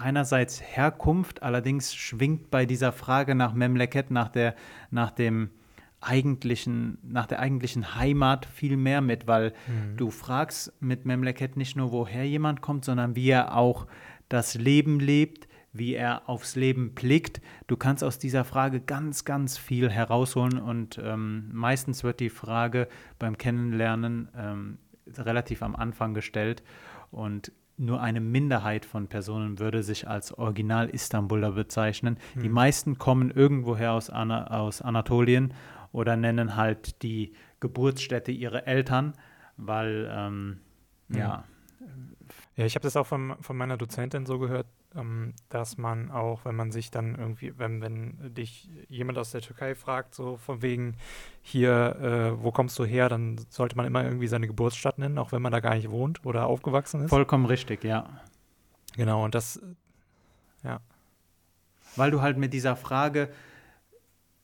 einerseits 0.00 0.60
Herkunft, 0.60 1.42
allerdings 1.42 1.94
schwingt 1.94 2.50
bei 2.50 2.66
dieser 2.66 2.92
Frage 2.92 3.34
nach 3.34 3.54
Memleket, 3.54 4.10
nach 4.10 4.28
der, 4.28 4.54
nach 4.90 5.10
dem 5.10 5.50
eigentlichen, 6.00 6.98
nach 7.02 7.26
der 7.26 7.40
eigentlichen 7.40 7.94
Heimat 7.94 8.46
viel 8.46 8.76
mehr 8.76 9.00
mit, 9.00 9.26
weil 9.26 9.52
mhm. 9.66 9.96
du 9.96 10.10
fragst 10.10 10.72
mit 10.80 11.04
Memleket 11.04 11.56
nicht 11.56 11.76
nur, 11.76 11.92
woher 11.92 12.26
jemand 12.26 12.62
kommt, 12.62 12.84
sondern 12.84 13.16
wie 13.16 13.28
er 13.28 13.56
auch 13.56 13.86
das 14.28 14.54
Leben 14.54 14.98
lebt, 14.98 15.48
wie 15.72 15.94
er 15.94 16.28
aufs 16.28 16.56
Leben 16.56 16.94
blickt. 16.94 17.40
Du 17.66 17.76
kannst 17.76 18.02
aus 18.02 18.18
dieser 18.18 18.44
Frage 18.44 18.80
ganz, 18.80 19.24
ganz 19.24 19.58
viel 19.58 19.90
herausholen 19.90 20.58
und 20.58 20.98
ähm, 21.02 21.50
meistens 21.52 22.02
wird 22.02 22.20
die 22.20 22.30
Frage 22.30 22.88
beim 23.18 23.38
Kennenlernen 23.38 24.28
ähm, 24.36 24.78
relativ 25.16 25.62
am 25.62 25.76
Anfang 25.76 26.14
gestellt 26.14 26.62
und 27.10 27.52
nur 27.80 28.00
eine 28.00 28.20
Minderheit 28.20 28.84
von 28.84 29.08
Personen 29.08 29.58
würde 29.58 29.82
sich 29.82 30.06
als 30.06 30.36
Original-Istanbuler 30.36 31.52
bezeichnen. 31.52 32.18
Mhm. 32.34 32.42
Die 32.42 32.48
meisten 32.48 32.98
kommen 32.98 33.30
irgendwoher 33.30 33.92
aus, 33.92 34.10
Ana 34.10 34.48
aus 34.48 34.82
Anatolien 34.82 35.54
oder 35.92 36.16
nennen 36.16 36.56
halt 36.56 37.02
die 37.02 37.32
Geburtsstätte 37.58 38.32
ihrer 38.32 38.66
Eltern, 38.66 39.14
weil, 39.56 40.10
ähm, 40.12 40.60
mhm. 41.08 41.18
ja. 41.18 41.44
Ja, 42.56 42.66
ich 42.66 42.74
habe 42.74 42.82
das 42.82 42.96
auch 42.96 43.06
von, 43.06 43.36
von 43.40 43.56
meiner 43.56 43.78
Dozentin 43.78 44.26
so 44.26 44.38
gehört, 44.38 44.66
ähm, 44.96 45.34
dass 45.48 45.78
man 45.78 46.10
auch, 46.10 46.44
wenn 46.44 46.56
man 46.56 46.72
sich 46.72 46.90
dann 46.90 47.14
irgendwie, 47.14 47.58
wenn, 47.58 47.80
wenn 47.80 48.34
dich 48.34 48.68
jemand 48.88 49.18
aus 49.18 49.30
der 49.30 49.40
Türkei 49.40 49.74
fragt, 49.74 50.14
so 50.14 50.36
von 50.36 50.62
wegen 50.62 50.96
hier, 51.42 51.96
äh, 52.36 52.42
wo 52.42 52.50
kommst 52.50 52.78
du 52.78 52.84
her, 52.84 53.08
dann 53.08 53.40
sollte 53.48 53.76
man 53.76 53.86
immer 53.86 54.04
irgendwie 54.04 54.26
seine 54.26 54.46
Geburtsstadt 54.46 54.98
nennen, 54.98 55.18
auch 55.18 55.32
wenn 55.32 55.42
man 55.42 55.52
da 55.52 55.60
gar 55.60 55.74
nicht 55.74 55.90
wohnt 55.90 56.24
oder 56.24 56.46
aufgewachsen 56.46 57.02
ist. 57.02 57.10
Vollkommen 57.10 57.46
richtig, 57.46 57.84
ja. 57.84 58.08
Genau, 58.96 59.24
und 59.24 59.34
das, 59.34 59.60
ja. 60.64 60.80
Weil 61.96 62.10
du 62.10 62.20
halt 62.20 62.36
mit 62.36 62.52
dieser 62.52 62.76
Frage 62.76 63.30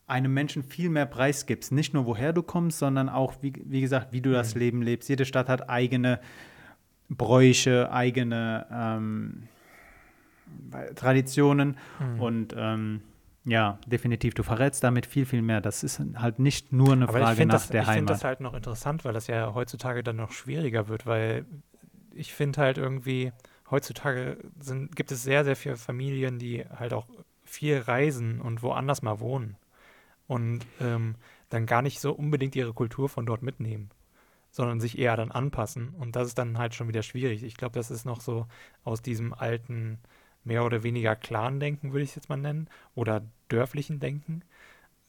einem 0.07 0.33
Menschen 0.33 0.63
viel 0.63 0.89
mehr 0.89 1.07
Preis 1.07 1.47
gibst. 1.47 1.73
Nicht 1.73 1.93
nur, 1.93 2.07
woher 2.07 2.33
du 2.33 2.43
kommst, 2.43 2.79
sondern 2.79 3.09
auch, 3.09 3.35
wie, 3.41 3.53
wie 3.65 3.81
gesagt, 3.81 4.13
wie 4.13 4.21
du 4.21 4.33
das 4.33 4.55
mhm. 4.55 4.61
Leben 4.61 4.83
lebst. 4.83 5.09
Jede 5.09 5.25
Stadt 5.25 5.49
hat 5.49 5.69
eigene 5.69 6.21
Bräuche, 7.09 7.91
eigene 7.91 8.67
ähm, 8.71 9.49
Traditionen 10.95 11.77
mhm. 11.99 12.21
und 12.21 12.55
ähm, 12.57 13.03
ja, 13.45 13.79
definitiv. 13.87 14.35
Du 14.35 14.43
verrätst 14.43 14.83
damit 14.83 15.07
viel, 15.07 15.25
viel 15.25 15.43
mehr. 15.43 15.61
Das 15.61 15.85
ist 15.85 16.01
halt 16.17 16.41
nicht 16.41 16.73
nur 16.73 16.93
eine 16.93 17.09
Aber 17.09 17.19
Frage 17.19 17.47
nach 17.47 17.55
das, 17.55 17.69
der 17.69 17.83
ich 17.83 17.87
Heimat. 17.87 17.97
Ich 17.97 17.99
finde 17.99 18.13
das 18.13 18.25
halt 18.25 18.41
noch 18.41 18.55
interessant, 18.55 19.05
weil 19.05 19.13
das 19.13 19.29
ja 19.29 19.55
heutzutage 19.55 20.03
dann 20.03 20.17
noch 20.17 20.33
schwieriger 20.33 20.89
wird, 20.89 21.07
weil 21.07 21.47
ich 22.13 22.35
finde 22.35 22.61
halt 22.61 22.77
irgendwie, 22.77 23.33
heutzutage 23.71 24.39
sind, 24.59 24.97
gibt 24.97 25.13
es 25.13 25.23
sehr, 25.23 25.45
sehr 25.45 25.55
viele 25.55 25.77
Familien, 25.77 26.39
die 26.39 26.65
halt 26.77 26.93
auch 26.93 27.07
viel 27.45 27.79
reisen 27.79 28.41
und 28.41 28.63
woanders 28.63 29.03
mal 29.03 29.21
wohnen 29.21 29.57
und 30.27 30.67
ähm, 30.81 31.15
dann 31.49 31.67
gar 31.67 31.83
nicht 31.83 32.01
so 32.01 32.13
unbedingt 32.13 32.57
ihre 32.57 32.73
Kultur 32.73 33.09
von 33.09 33.27
dort 33.27 33.43
mitnehmen 33.43 33.91
sondern 34.57 34.81
sich 34.81 34.99
eher 34.99 35.17
dann 35.17 35.31
anpassen. 35.31 35.91
Und 35.91 36.17
das 36.17 36.29
ist 36.29 36.39
dann 36.39 36.57
halt 36.57 36.75
schon 36.75 36.89
wieder 36.89 37.03
schwierig. 37.03 37.43
Ich 37.43 37.59
glaube, 37.59 37.75
das 37.75 37.91
ist 37.91 38.07
noch 38.07 38.23
so 38.23 38.47
aus 38.85 39.03
diesem 39.03 39.35
alten 39.35 39.99
mehr 40.47 40.65
oder 40.65 40.83
weniger 40.83 41.15
Clan-Denken, 41.17 41.93
würde 41.93 42.05
ich 42.05 42.11
es 42.11 42.17
jetzt 42.17 42.29
mal 42.29 42.37
nennen, 42.37 42.69
oder 42.95 43.23
dörflichen 43.49 44.01
Denken. 44.01 44.43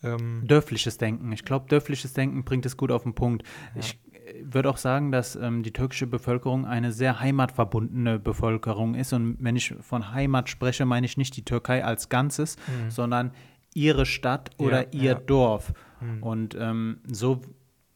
Ähm, 0.04 0.44
dörfliches 0.46 0.98
Denken. 0.98 1.32
Ich 1.32 1.46
glaube, 1.46 1.68
dörfliches 1.70 2.14
Denken 2.14 2.44
bringt 2.44 2.66
es 2.66 2.76
gut 2.76 2.92
auf 2.92 3.04
den 3.04 3.14
Punkt. 3.14 3.44
Ja. 3.74 3.80
Ich 3.80 4.00
äh, 4.14 4.44
würde 4.44 4.70
auch 4.70 4.78
sagen, 4.78 5.12
dass 5.12 5.36
ähm, 5.36 5.64
die 5.64 5.72
türkische 5.72 6.08
Bevölkerung 6.08 6.66
eine 6.66 6.92
sehr 6.92 7.20
heimatverbundene 7.20 8.20
Bevölkerung 8.20 8.96
ist. 8.96 9.14
Und 9.14 9.38
wenn 9.40 9.56
ich 9.56 9.74
von 9.82 10.12
Heimat 10.12 10.50
spreche, 10.50 10.86
meine 10.86 11.06
ich 11.06 11.18
nicht 11.18 11.36
die 11.38 11.46
Türkei 11.46 11.84
als 11.84 12.10
Ganzes, 12.10 12.58
mhm. 12.68 12.92
sondern 12.92 13.32
ihre 13.74 14.06
Stadt 14.06 14.52
oder 14.58 14.94
ja, 14.94 15.02
ihr 15.02 15.12
ja. 15.12 15.20
Dorf. 15.20 15.74
Mhm. 16.00 16.24
Und 16.24 16.58
ähm, 16.60 17.00
so, 17.06 17.42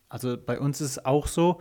also 0.09 0.37
bei 0.37 0.59
uns 0.59 0.81
ist 0.81 0.91
es 0.91 1.05
auch 1.05 1.27
so, 1.27 1.59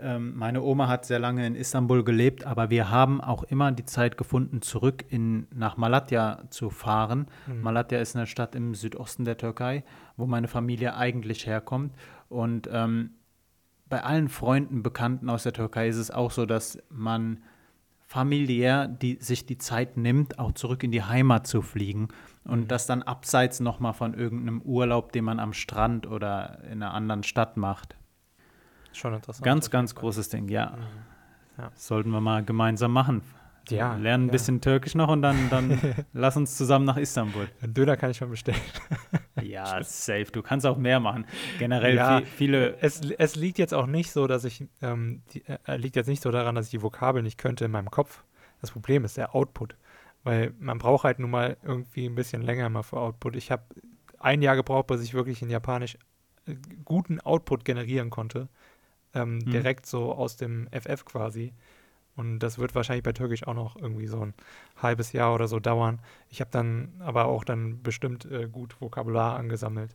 ähm, 0.00 0.36
meine 0.36 0.62
Oma 0.62 0.88
hat 0.88 1.04
sehr 1.06 1.18
lange 1.18 1.46
in 1.46 1.54
Istanbul 1.54 2.04
gelebt, 2.04 2.44
aber 2.44 2.70
wir 2.70 2.90
haben 2.90 3.20
auch 3.20 3.42
immer 3.44 3.72
die 3.72 3.84
Zeit 3.84 4.16
gefunden, 4.16 4.62
zurück 4.62 5.04
in, 5.08 5.46
nach 5.54 5.76
Malatya 5.76 6.44
zu 6.50 6.70
fahren. 6.70 7.26
Mhm. 7.46 7.62
Malatya 7.62 7.98
ist 7.98 8.16
eine 8.16 8.26
Stadt 8.26 8.54
im 8.54 8.74
Südosten 8.74 9.24
der 9.24 9.36
Türkei, 9.36 9.84
wo 10.16 10.26
meine 10.26 10.48
Familie 10.48 10.96
eigentlich 10.96 11.46
herkommt. 11.46 11.94
Und 12.28 12.68
ähm, 12.72 13.10
bei 13.88 14.02
allen 14.02 14.28
Freunden, 14.28 14.82
Bekannten 14.82 15.30
aus 15.30 15.44
der 15.44 15.52
Türkei 15.52 15.88
ist 15.88 15.96
es 15.96 16.10
auch 16.10 16.30
so, 16.30 16.46
dass 16.46 16.78
man 16.90 17.38
familiär 18.06 18.88
die, 18.88 19.18
sich 19.20 19.44
die 19.44 19.58
Zeit 19.58 19.96
nimmt, 19.98 20.38
auch 20.38 20.52
zurück 20.52 20.82
in 20.82 20.90
die 20.90 21.02
Heimat 21.02 21.46
zu 21.46 21.60
fliegen 21.60 22.08
und 22.44 22.60
mhm. 22.60 22.68
das 22.68 22.86
dann 22.86 23.02
abseits 23.02 23.60
nochmal 23.60 23.92
von 23.92 24.14
irgendeinem 24.14 24.62
Urlaub, 24.62 25.12
den 25.12 25.24
man 25.24 25.38
am 25.38 25.52
Strand 25.52 26.06
oder 26.06 26.64
in 26.64 26.82
einer 26.82 26.94
anderen 26.94 27.22
Stadt 27.22 27.58
macht. 27.58 27.97
Schon 28.92 29.14
interessant. 29.14 29.44
Ganz, 29.44 29.70
ganz 29.70 29.94
großes 29.94 30.28
Ding, 30.28 30.48
ja. 30.48 30.70
Mhm. 30.70 30.82
ja. 31.58 31.70
Sollten 31.74 32.10
wir 32.10 32.20
mal 32.20 32.44
gemeinsam 32.44 32.92
machen. 32.92 33.22
Ja. 33.70 33.94
Lernen 33.96 34.24
ein 34.24 34.28
ja. 34.28 34.32
bisschen 34.32 34.60
Türkisch 34.60 34.94
noch 34.94 35.08
und 35.08 35.22
dann, 35.22 35.50
dann 35.50 35.78
lass 36.12 36.36
uns 36.36 36.56
zusammen 36.56 36.84
nach 36.84 36.96
Istanbul. 36.96 37.48
Ein 37.60 37.74
Döner 37.74 37.96
kann 37.96 38.10
ich 38.10 38.16
schon 38.16 38.30
bestellen. 38.30 38.60
ja, 39.42 39.82
safe. 39.82 40.26
Du 40.32 40.42
kannst 40.42 40.66
auch 40.66 40.78
mehr 40.78 41.00
machen. 41.00 41.26
Generell 41.58 41.96
ja, 41.96 42.22
viele. 42.22 42.78
Es, 42.80 43.00
es 43.00 43.36
liegt 43.36 43.58
jetzt 43.58 43.74
auch 43.74 43.86
nicht 43.86 44.10
so, 44.10 44.26
dass 44.26 44.44
ich, 44.44 44.64
ähm, 44.80 45.22
die, 45.32 45.44
äh, 45.46 45.76
liegt 45.76 45.96
jetzt 45.96 46.06
nicht 46.06 46.22
so 46.22 46.30
daran, 46.30 46.54
dass 46.54 46.66
ich 46.66 46.70
die 46.70 46.82
Vokabeln 46.82 47.24
nicht 47.24 47.38
könnte 47.38 47.64
in 47.64 47.70
meinem 47.70 47.90
Kopf. 47.90 48.24
Das 48.60 48.70
Problem 48.70 49.04
ist 49.04 49.16
der 49.16 49.34
Output. 49.34 49.76
Weil 50.24 50.52
man 50.58 50.78
braucht 50.78 51.04
halt 51.04 51.18
nun 51.18 51.30
mal 51.30 51.56
irgendwie 51.62 52.06
ein 52.06 52.14
bisschen 52.14 52.42
länger 52.42 52.68
mal 52.68 52.82
für 52.82 52.98
Output. 52.98 53.36
Ich 53.36 53.50
habe 53.50 53.64
ein 54.18 54.42
Jahr 54.42 54.56
gebraucht, 54.56 54.88
bis 54.88 55.02
ich 55.02 55.14
wirklich 55.14 55.42
in 55.42 55.50
Japanisch 55.50 55.96
äh, 56.46 56.56
guten 56.84 57.20
Output 57.20 57.64
generieren 57.64 58.10
konnte 58.10 58.48
ähm, 59.18 59.36
mhm. 59.36 59.50
direkt 59.50 59.86
so 59.86 60.12
aus 60.12 60.36
dem 60.36 60.68
FF 60.72 61.04
quasi. 61.04 61.52
Und 62.16 62.40
das 62.40 62.58
wird 62.58 62.74
wahrscheinlich 62.74 63.04
bei 63.04 63.12
Türkisch 63.12 63.46
auch 63.46 63.54
noch 63.54 63.76
irgendwie 63.76 64.08
so 64.08 64.20
ein 64.20 64.34
halbes 64.76 65.12
Jahr 65.12 65.34
oder 65.34 65.46
so 65.46 65.60
dauern. 65.60 66.00
Ich 66.28 66.40
habe 66.40 66.50
dann 66.50 66.92
aber 66.98 67.26
auch 67.26 67.44
dann 67.44 67.82
bestimmt 67.82 68.24
äh, 68.24 68.48
gut 68.48 68.80
Vokabular 68.80 69.36
angesammelt. 69.36 69.94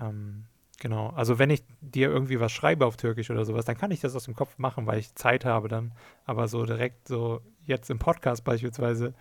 Ähm, 0.00 0.44
genau. 0.78 1.10
Also 1.10 1.38
wenn 1.38 1.50
ich 1.50 1.62
dir 1.82 2.08
irgendwie 2.08 2.40
was 2.40 2.50
schreibe 2.50 2.86
auf 2.86 2.96
Türkisch 2.96 3.30
oder 3.30 3.44
sowas, 3.44 3.66
dann 3.66 3.76
kann 3.76 3.90
ich 3.90 4.00
das 4.00 4.16
aus 4.16 4.24
dem 4.24 4.34
Kopf 4.34 4.56
machen, 4.56 4.86
weil 4.86 5.00
ich 5.00 5.14
Zeit 5.14 5.44
habe 5.44 5.68
dann. 5.68 5.92
Aber 6.24 6.48
so 6.48 6.64
direkt 6.64 7.06
so 7.06 7.42
jetzt 7.66 7.90
im 7.90 7.98
Podcast 7.98 8.42
beispielsweise 8.42 9.12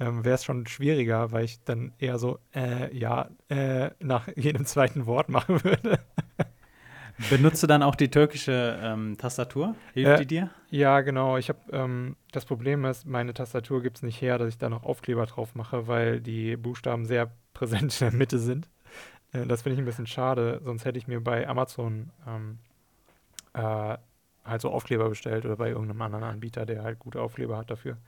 ähm, 0.00 0.24
wäre 0.24 0.36
es 0.36 0.44
schon 0.44 0.66
schwieriger, 0.66 1.30
weil 1.30 1.44
ich 1.44 1.62
dann 1.64 1.92
eher 1.98 2.18
so 2.18 2.38
äh, 2.54 2.96
ja 2.96 3.28
äh, 3.50 3.90
nach 4.00 4.28
jedem 4.36 4.64
zweiten 4.64 5.04
Wort 5.04 5.28
machen 5.28 5.62
würde. 5.62 6.00
Benutzt 7.30 7.62
du 7.62 7.66
dann 7.66 7.82
auch 7.82 7.94
die 7.94 8.10
türkische 8.10 8.78
ähm, 8.82 9.16
Tastatur? 9.18 9.74
Hilft 9.94 10.12
äh, 10.12 10.18
die 10.18 10.26
dir? 10.26 10.50
Ja, 10.70 11.00
genau. 11.00 11.36
Ich 11.36 11.48
habe 11.48 11.58
ähm, 11.70 12.16
das 12.32 12.44
Problem 12.44 12.84
ist, 12.84 13.06
meine 13.06 13.34
Tastatur 13.34 13.82
gibt 13.82 13.98
es 13.98 14.02
nicht 14.02 14.20
her, 14.20 14.38
dass 14.38 14.48
ich 14.48 14.58
da 14.58 14.68
noch 14.68 14.84
Aufkleber 14.84 15.26
drauf 15.26 15.54
mache, 15.54 15.86
weil 15.86 16.20
die 16.20 16.56
Buchstaben 16.56 17.04
sehr 17.04 17.30
präsent 17.54 18.00
in 18.00 18.10
der 18.10 18.16
Mitte 18.16 18.38
sind. 18.38 18.68
Äh, 19.32 19.46
das 19.46 19.62
finde 19.62 19.74
ich 19.74 19.78
ein 19.80 19.86
bisschen 19.86 20.06
schade. 20.06 20.60
Sonst 20.64 20.84
hätte 20.84 20.98
ich 20.98 21.06
mir 21.06 21.20
bei 21.20 21.46
Amazon 21.46 22.10
ähm, 22.26 22.58
äh, 23.54 23.96
halt 24.44 24.60
so 24.60 24.70
Aufkleber 24.70 25.08
bestellt 25.08 25.44
oder 25.44 25.56
bei 25.56 25.68
irgendeinem 25.68 26.02
anderen 26.02 26.24
Anbieter, 26.24 26.66
der 26.66 26.82
halt 26.82 26.98
gute 26.98 27.20
Aufkleber 27.20 27.56
hat 27.56 27.70
dafür. 27.70 27.98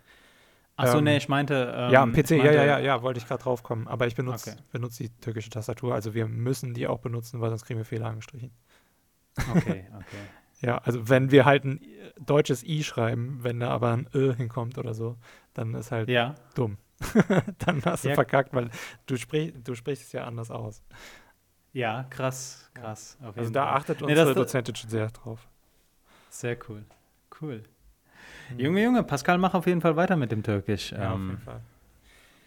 Achso, 0.77 0.99
ähm, 0.99 1.05
nee, 1.05 1.17
ich 1.17 1.29
meinte. 1.29 1.73
Ähm, 1.77 1.93
ja, 1.93 2.03
am 2.03 2.13
PC, 2.13 2.31
meinte, 2.31 2.47
ja, 2.47 2.53
ja, 2.53 2.65
ja, 2.65 2.79
ja, 2.79 3.03
wollte 3.03 3.19
ich 3.19 3.29
gerade 3.29 3.43
drauf 3.43 3.63
kommen. 3.63 3.87
Aber 3.87 4.07
ich 4.07 4.17
benutze 4.17 4.53
okay. 4.53 4.61
benutz 4.73 4.97
die 4.97 5.09
türkische 5.09 5.51
Tastatur. 5.51 5.95
Also 5.95 6.15
wir 6.15 6.27
müssen 6.27 6.75
die 6.75 6.89
auch 6.89 6.99
benutzen, 6.99 7.41
weil 7.41 7.51
sonst 7.51 7.65
kriegen 7.65 7.79
wir 7.79 7.85
Fehler 7.85 8.07
angestrichen. 8.07 8.51
Okay, 9.37 9.89
okay. 9.97 10.25
ja, 10.61 10.79
also 10.79 11.09
wenn 11.09 11.31
wir 11.31 11.45
halt 11.45 11.65
ein 11.65 11.81
deutsches 12.19 12.63
I 12.63 12.85
schreiben, 12.85 13.39
wenn 13.43 13.61
da 13.61 13.71
aber 13.71 13.93
ein 13.93 14.09
Ö 14.15 14.35
hinkommt 14.35 14.79
oder 14.79 14.95
so, 14.95 15.17
dann 15.55 15.75
ist 15.75 15.91
halt 15.91 16.09
ja. 16.09 16.35
dumm. 16.55 16.79
dann 17.59 17.85
hast 17.85 18.05
du 18.05 18.11
ja. 18.11 18.15
verkackt, 18.15 18.55
weil 18.55 18.71
du, 19.07 19.17
sprich, 19.17 19.53
du 19.63 19.75
sprichst 19.75 20.05
es 20.05 20.13
ja 20.13 20.25
anders 20.25 20.51
aus. 20.51 20.83
Ja, 21.73 22.05
krass, 22.09 22.71
krass. 22.73 23.19
also 23.21 23.51
da 23.51 23.67
Fall. 23.67 23.77
achtet 23.77 24.03
unsere 24.03 24.29
nee, 24.29 24.35
Dozentin 24.35 24.77
schon 24.77 24.91
sehr 24.91 25.09
drauf. 25.09 25.49
Sehr 26.31 26.57
cool. 26.69 26.85
Cool. 27.41 27.65
Mhm. 28.51 28.61
Junge, 28.61 28.83
Junge, 28.85 29.03
Pascal, 29.03 29.39
mach 29.39 29.55
auf 29.55 29.67
jeden 29.67 29.81
Fall 29.81 29.97
weiter 29.97 30.17
mit 30.17 30.31
dem 30.31 30.43
Türkisch. 30.43 30.93
Ja, 30.93 31.13
ähm, 31.13 31.13
auf 31.13 31.19
jeden 31.19 31.39
Fall. 31.43 31.61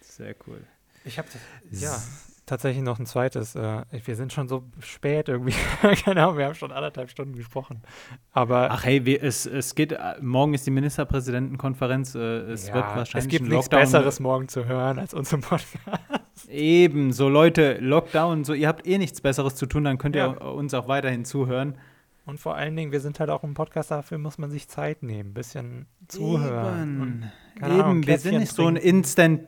Sehr 0.00 0.34
cool. 0.46 0.62
Ich 1.04 1.18
habe 1.18 1.28
ja, 1.70 1.96
tatsächlich 2.48 2.82
noch 2.82 2.98
ein 2.98 3.06
zweites. 3.06 3.54
Äh, 3.54 3.82
wir 4.04 4.16
sind 4.16 4.32
schon 4.32 4.48
so 4.48 4.64
spät 4.80 5.28
irgendwie. 5.28 5.54
Keine 6.04 6.22
Ahnung, 6.24 6.38
wir 6.38 6.46
haben 6.46 6.54
schon 6.54 6.72
anderthalb 6.72 7.10
Stunden 7.10 7.34
gesprochen. 7.36 7.82
Aber 8.32 8.68
Ach 8.70 8.84
hey, 8.84 9.04
wir, 9.04 9.22
es, 9.22 9.46
es 9.46 9.74
geht, 9.74 9.92
äh, 9.92 9.98
morgen 10.20 10.54
ist 10.54 10.66
die 10.66 10.70
Ministerpräsidentenkonferenz. 10.70 12.14
Äh, 12.14 12.18
es 12.50 12.68
ja, 12.68 12.74
wird 12.74 12.84
wahrscheinlich 12.96 13.24
es 13.26 13.28
gibt 13.28 13.44
ein 13.44 13.48
nichts 13.50 13.66
Lockdown. 13.66 13.80
Besseres 13.80 14.20
morgen 14.20 14.48
zu 14.48 14.64
hören 14.66 14.98
als 14.98 15.14
unseren 15.14 15.40
Podcast. 15.42 15.78
Eben, 16.48 17.12
so 17.12 17.28
Leute, 17.28 17.78
Lockdown, 17.80 18.44
so 18.44 18.54
ihr 18.54 18.68
habt 18.68 18.86
eh 18.86 18.98
nichts 18.98 19.20
Besseres 19.20 19.54
zu 19.54 19.66
tun, 19.66 19.84
dann 19.84 19.98
könnt 19.98 20.16
ihr 20.16 20.22
Ja. 20.22 20.46
uns 20.48 20.72
auch 20.74 20.88
weiterhin 20.88 21.24
zuhören. 21.24 21.76
Und 22.26 22.38
vor 22.38 22.56
allen 22.56 22.76
Dingen, 22.76 22.92
wir 22.92 23.00
sind 23.00 23.20
halt 23.20 23.30
auch 23.30 23.42
ein 23.42 23.54
Podcast, 23.54 23.90
dafür 23.90 24.18
muss 24.18 24.36
man 24.38 24.50
sich 24.50 24.68
Zeit 24.68 25.02
nehmen, 25.02 25.30
ein 25.30 25.34
bisschen 25.34 25.86
zuhören. 26.08 27.22
Eben, 27.54 27.60
keine 27.60 27.74
Ahnung, 27.84 27.96
Eben 27.98 28.06
wir 28.06 28.18
sind 28.18 28.38
nicht 28.38 28.52
so 28.52 28.66
ein 28.66 28.74
trinken. 28.74 28.88
Instant. 28.88 29.40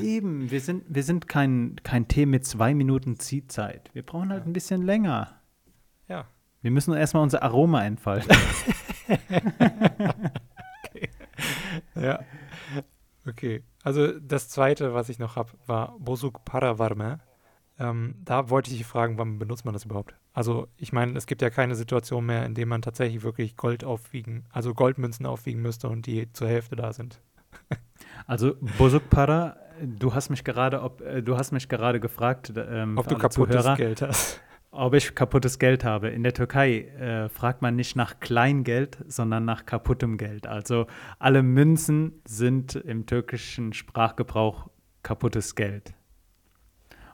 Eben, 0.00 0.50
wir 0.50 0.60
sind, 0.60 0.84
wir 0.88 1.02
sind 1.02 1.28
kein, 1.28 1.76
kein 1.82 2.08
Tee 2.08 2.26
mit 2.26 2.44
zwei 2.44 2.74
Minuten 2.74 3.18
Ziehzeit. 3.18 3.90
Wir 3.92 4.02
brauchen 4.02 4.30
halt 4.30 4.46
ein 4.46 4.52
bisschen 4.52 4.82
länger. 4.82 5.40
ja. 6.08 6.26
Wir 6.60 6.70
müssen 6.70 6.94
erstmal 6.94 7.24
unser 7.24 7.42
Aroma 7.42 7.84
entfalten. 7.84 8.36
Ja. 11.94 12.20
Okay. 13.26 13.62
Also 13.82 14.18
das 14.18 14.48
zweite, 14.48 14.94
was 14.94 15.08
ich 15.08 15.18
noch 15.18 15.36
habe, 15.36 15.50
war 15.66 15.96
Bosuk 15.98 16.44
Paravarme. 16.44 17.20
Ähm, 17.78 18.16
da 18.24 18.50
wollte 18.50 18.70
ich 18.70 18.78
dich 18.78 18.86
fragen, 18.86 19.18
wann 19.18 19.38
benutzt 19.38 19.64
man 19.64 19.74
das 19.74 19.84
überhaupt? 19.84 20.14
Also 20.32 20.68
ich 20.76 20.92
meine, 20.92 21.16
es 21.16 21.26
gibt 21.26 21.42
ja 21.42 21.50
keine 21.50 21.74
Situation 21.74 22.26
mehr, 22.26 22.44
in 22.46 22.54
der 22.54 22.66
man 22.66 22.82
tatsächlich 22.82 23.22
wirklich 23.22 23.56
Gold 23.56 23.84
aufwiegen, 23.84 24.44
also 24.50 24.74
Goldmünzen 24.74 25.26
aufwiegen 25.26 25.62
müsste 25.62 25.88
und 25.88 26.06
die 26.06 26.32
zur 26.32 26.48
Hälfte 26.48 26.76
da 26.76 26.92
sind. 26.92 27.20
Also 28.26 28.54
Bozukpara, 28.78 29.56
du 29.82 30.14
hast 30.14 30.30
mich 30.30 30.44
gerade, 30.44 30.82
ob, 30.82 31.00
äh, 31.00 31.22
du 31.22 31.36
hast 31.36 31.52
mich 31.52 31.68
gerade 31.68 32.00
gefragt, 32.00 32.52
ähm, 32.56 32.96
Ob 32.98 33.08
du 33.08 33.16
kaputtes 33.16 33.56
Zuhörer, 33.62 33.76
Geld 33.76 34.02
hast. 34.02 34.40
ob 34.70 34.94
ich 34.94 35.14
kaputtes 35.14 35.58
Geld 35.58 35.84
habe. 35.84 36.08
In 36.10 36.22
der 36.22 36.32
Türkei 36.34 36.80
äh, 36.98 37.28
fragt 37.28 37.62
man 37.62 37.76
nicht 37.76 37.96
nach 37.96 38.20
Kleingeld, 38.20 38.98
sondern 39.06 39.44
nach 39.44 39.66
kaputtem 39.66 40.16
Geld. 40.18 40.46
Also 40.46 40.86
alle 41.18 41.42
Münzen 41.42 42.22
sind 42.24 42.74
im 42.76 43.06
türkischen 43.06 43.72
Sprachgebrauch 43.72 44.68
kaputtes 45.02 45.54
Geld. 45.54 45.94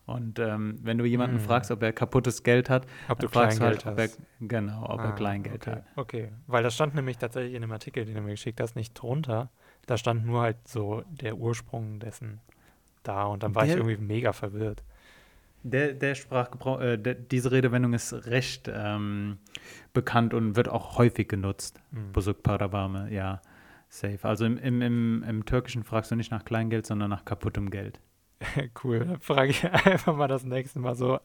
Und 0.05 0.39
ähm, 0.39 0.78
wenn 0.82 0.97
du 0.97 1.05
jemanden 1.05 1.36
Hm. 1.36 1.44
fragst, 1.44 1.70
ob 1.70 1.82
er 1.82 1.93
kaputtes 1.93 2.43
Geld 2.43 2.70
hat, 2.70 2.86
Ob 3.09 3.18
du 3.18 3.28
fragst 3.28 3.59
Kleingeld 3.59 3.82
du 3.82 3.86
halt, 3.86 4.12
ob 4.14 4.20
er, 4.40 4.48
genau, 4.48 4.85
ob 4.89 5.01
er 5.01 5.10
Ah, 5.10 5.12
Kleingeld 5.12 5.56
okay. 5.68 5.70
hat. 5.72 5.85
Okay, 5.97 6.32
weil 6.47 6.62
das 6.62 6.74
stand 6.74 6.94
nämlich 6.94 7.18
tatsächlich 7.18 7.52
in 7.55 7.60
dem 7.60 7.72
Artikel, 7.72 8.06
den 8.06 8.14
du 8.14 8.22
mir 8.22 8.30
geschickt 8.30 8.59
hast, 8.60 8.74
nicht 8.74 8.94
drunter. 8.94 9.51
Da 9.89 9.97
stand 9.97 10.27
nur 10.27 10.43
halt 10.43 10.56
so 10.69 11.02
der 11.10 11.36
Ursprung 11.39 11.98
dessen 11.98 12.40
da 13.02 13.24
und 13.24 13.43
dann 13.43 13.55
war 13.55 13.65
ich 13.65 13.70
Der- 13.70 13.78
irgendwie 13.78 13.97
mega 13.97 14.32
verwirrt. 14.32 14.82
Der, 15.62 15.93
der 15.94 16.15
Sprachgebrauch, 16.15 16.81
äh, 16.81 16.97
der, 16.98 17.15
diese 17.15 17.51
Redewendung 17.51 17.93
ist 17.94 18.12
recht 18.27 18.70
ähm, 18.73 19.39
bekannt 19.93 20.32
und 20.35 20.55
wird 20.56 20.69
auch 20.69 20.98
häufig 20.98 21.27
genutzt. 21.28 21.81
Hm. 21.93 22.12
Bozuk 22.12 22.43
Paravame, 22.44 23.10
ja, 23.10 23.40
safe. 23.89 24.20
Also 24.23 24.44
im, 24.44 24.56
im, 24.59 24.82
im, 24.82 25.23
im 25.24 25.44
Türkischen 25.47 25.82
fragst 25.85 26.10
du 26.10 26.16
nicht 26.16 26.31
nach 26.31 26.44
Kleingeld, 26.44 26.86
sondern 26.86 27.10
nach 27.10 27.24
kaputtem 27.24 27.70
Geld. 27.70 27.98
Cool, 28.85 29.01
dann 29.01 29.20
frage 29.20 29.51
ich 29.51 29.65
einfach 29.86 30.15
mal 30.15 30.28
das 30.28 30.44
nächste 30.44 30.78
Mal 30.78 30.94
so 30.94 31.19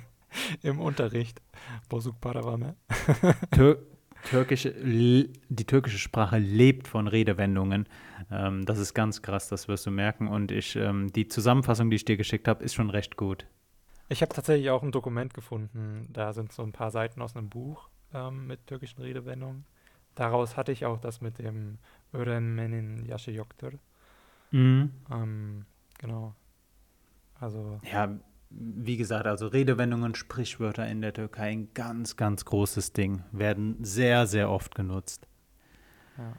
im 0.62 0.78
Unterricht. 0.80 1.40
Bozuk 1.88 2.20
Paravame. 2.20 2.76
Tür 3.50 3.84
türkische, 4.24 4.72
die 4.72 5.66
türkische 5.66 5.98
Sprache 5.98 6.38
lebt 6.38 6.88
von 6.88 7.08
Redewendungen. 7.08 7.86
Ähm, 8.30 8.64
das 8.64 8.78
ist 8.78 8.94
ganz 8.94 9.22
krass, 9.22 9.48
das 9.48 9.68
wirst 9.68 9.86
du 9.86 9.90
merken. 9.90 10.28
Und 10.28 10.50
ich, 10.50 10.76
ähm, 10.76 11.12
die 11.12 11.28
Zusammenfassung, 11.28 11.90
die 11.90 11.96
ich 11.96 12.04
dir 12.04 12.16
geschickt 12.16 12.48
habe, 12.48 12.64
ist 12.64 12.74
schon 12.74 12.90
recht 12.90 13.16
gut. 13.16 13.46
Ich 14.08 14.22
habe 14.22 14.34
tatsächlich 14.34 14.70
auch 14.70 14.82
ein 14.82 14.92
Dokument 14.92 15.32
gefunden. 15.34 16.08
Da 16.12 16.32
sind 16.32 16.52
so 16.52 16.62
ein 16.62 16.72
paar 16.72 16.90
Seiten 16.90 17.22
aus 17.22 17.36
einem 17.36 17.48
Buch 17.48 17.88
ähm, 18.12 18.46
mit 18.46 18.66
türkischen 18.66 19.00
Redewendungen. 19.02 19.64
Daraus 20.14 20.56
hatte 20.56 20.72
ich 20.72 20.84
auch 20.84 20.98
das 21.00 21.20
mit 21.20 21.38
dem 21.38 21.78
Öğrenmenin 22.12 23.06
yaşı 23.06 23.30
yoktur. 23.30 23.72
Ähm, 24.52 25.64
genau. 25.98 26.34
Also, 27.40 27.80
Ja, 27.90 28.08
wie 28.54 28.96
gesagt, 28.96 29.26
also 29.26 29.46
Redewendungen, 29.46 30.14
Sprichwörter 30.14 30.86
in 30.86 31.00
der 31.00 31.12
Türkei, 31.12 31.50
ein 31.52 31.68
ganz, 31.74 32.16
ganz 32.16 32.44
großes 32.44 32.92
Ding. 32.92 33.22
Werden 33.32 33.76
sehr, 33.82 34.26
sehr 34.26 34.50
oft 34.50 34.74
genutzt. 34.74 35.26
ja. 36.18 36.32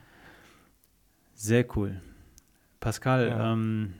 Sehr 1.35 1.65
cool. 1.75 1.99
Pascal, 2.79 3.27
Ja. 3.27 3.53
ähm, 3.53 3.95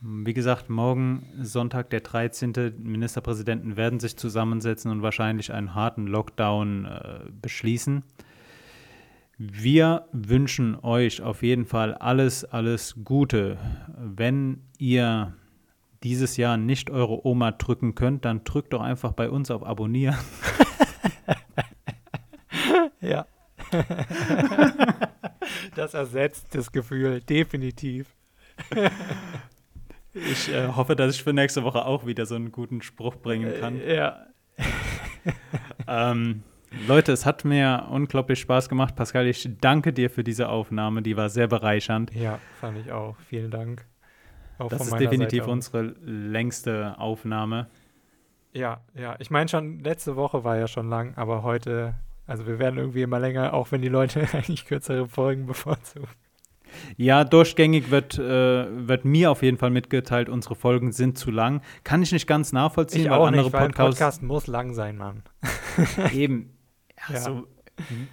wie 0.00 0.32
gesagt, 0.32 0.70
morgen 0.70 1.26
Sonntag, 1.42 1.90
der 1.90 2.00
13. 2.00 2.52
Ministerpräsidenten 2.78 3.76
werden 3.76 3.98
sich 3.98 4.16
zusammensetzen 4.16 4.90
und 4.92 5.02
wahrscheinlich 5.02 5.52
einen 5.52 5.74
harten 5.74 6.06
Lockdown 6.06 6.84
äh, 6.84 7.18
beschließen. 7.42 8.04
Wir 9.38 10.06
wünschen 10.12 10.76
euch 10.82 11.20
auf 11.22 11.42
jeden 11.42 11.64
Fall 11.66 11.94
alles, 11.94 12.44
alles 12.44 12.96
Gute. 13.04 13.56
Wenn 13.96 14.62
ihr 14.78 15.34
dieses 16.02 16.36
Jahr 16.36 16.56
nicht 16.56 16.90
eure 16.90 17.26
Oma 17.26 17.52
drücken 17.52 17.94
könnt, 17.94 18.24
dann 18.24 18.44
drückt 18.44 18.72
doch 18.72 18.80
einfach 18.80 19.12
bei 19.12 19.30
uns 19.30 19.50
auf 19.50 19.64
Abonnieren. 19.64 20.16
Ja. 23.00 23.26
das 25.74 25.94
ersetzt 25.94 26.54
das 26.54 26.72
Gefühl, 26.72 27.20
definitiv. 27.20 28.14
Ich 30.14 30.52
äh, 30.52 30.68
hoffe, 30.68 30.96
dass 30.96 31.14
ich 31.14 31.22
für 31.22 31.32
nächste 31.32 31.62
Woche 31.62 31.84
auch 31.84 32.04
wieder 32.04 32.26
so 32.26 32.34
einen 32.34 32.50
guten 32.50 32.82
Spruch 32.82 33.16
bringen 33.16 33.52
kann. 33.60 33.78
Äh, 33.78 33.96
ja. 33.96 34.26
Ähm, 35.86 36.42
Leute, 36.88 37.12
es 37.12 37.24
hat 37.24 37.44
mir 37.44 37.86
unglaublich 37.90 38.40
Spaß 38.40 38.68
gemacht. 38.68 38.96
Pascal, 38.96 39.28
ich 39.28 39.48
danke 39.60 39.92
dir 39.92 40.10
für 40.10 40.24
diese 40.24 40.48
Aufnahme. 40.48 41.02
Die 41.02 41.16
war 41.16 41.28
sehr 41.28 41.46
bereichernd. 41.46 42.12
Ja, 42.14 42.40
fand 42.58 42.78
ich 42.78 42.90
auch. 42.90 43.16
Vielen 43.28 43.50
Dank. 43.50 43.86
Auch 44.58 44.68
Das 44.68 44.86
ist 44.86 44.98
definitiv 44.98 45.46
unsere 45.46 45.94
längste 46.02 46.98
Aufnahme. 46.98 47.68
Ja, 48.52 48.80
ja. 48.94 49.16
Ich 49.18 49.30
meine 49.30 49.48
schon, 49.48 49.80
letzte 49.80 50.16
Woche 50.16 50.44
war 50.44 50.56
ja 50.56 50.66
schon 50.66 50.88
lang, 50.88 51.14
aber 51.16 51.42
heute, 51.42 51.94
also 52.26 52.46
wir 52.46 52.58
werden 52.58 52.78
irgendwie 52.78 53.02
immer 53.02 53.20
länger, 53.20 53.54
auch 53.54 53.70
wenn 53.70 53.82
die 53.82 53.88
Leute 53.88 54.26
eigentlich 54.32 54.64
kürzere 54.64 55.08
Folgen 55.08 55.46
bevorzugen. 55.46 56.08
Ja, 56.96 57.24
durchgängig 57.24 57.90
wird, 57.90 58.18
äh, 58.18 58.88
wird 58.88 59.04
mir 59.04 59.30
auf 59.30 59.42
jeden 59.42 59.56
Fall 59.56 59.70
mitgeteilt, 59.70 60.28
unsere 60.28 60.54
Folgen 60.54 60.92
sind 60.92 61.16
zu 61.16 61.30
lang. 61.30 61.62
Kann 61.82 62.02
ich 62.02 62.12
nicht 62.12 62.26
ganz 62.26 62.52
nachvollziehen, 62.52 63.04
Ich 63.04 63.10
weil 63.10 63.18
auch 63.18 63.26
andere 63.26 63.44
nicht, 63.44 63.52
weil 63.52 63.62
ein 63.62 63.66
Podcasts 63.68 63.98
Podcast 63.98 64.22
muss 64.22 64.46
lang 64.46 64.74
sein, 64.74 64.98
Mann. 64.98 65.22
eben. 66.12 66.58
Ja, 67.08 67.14
Ja. 67.14 67.42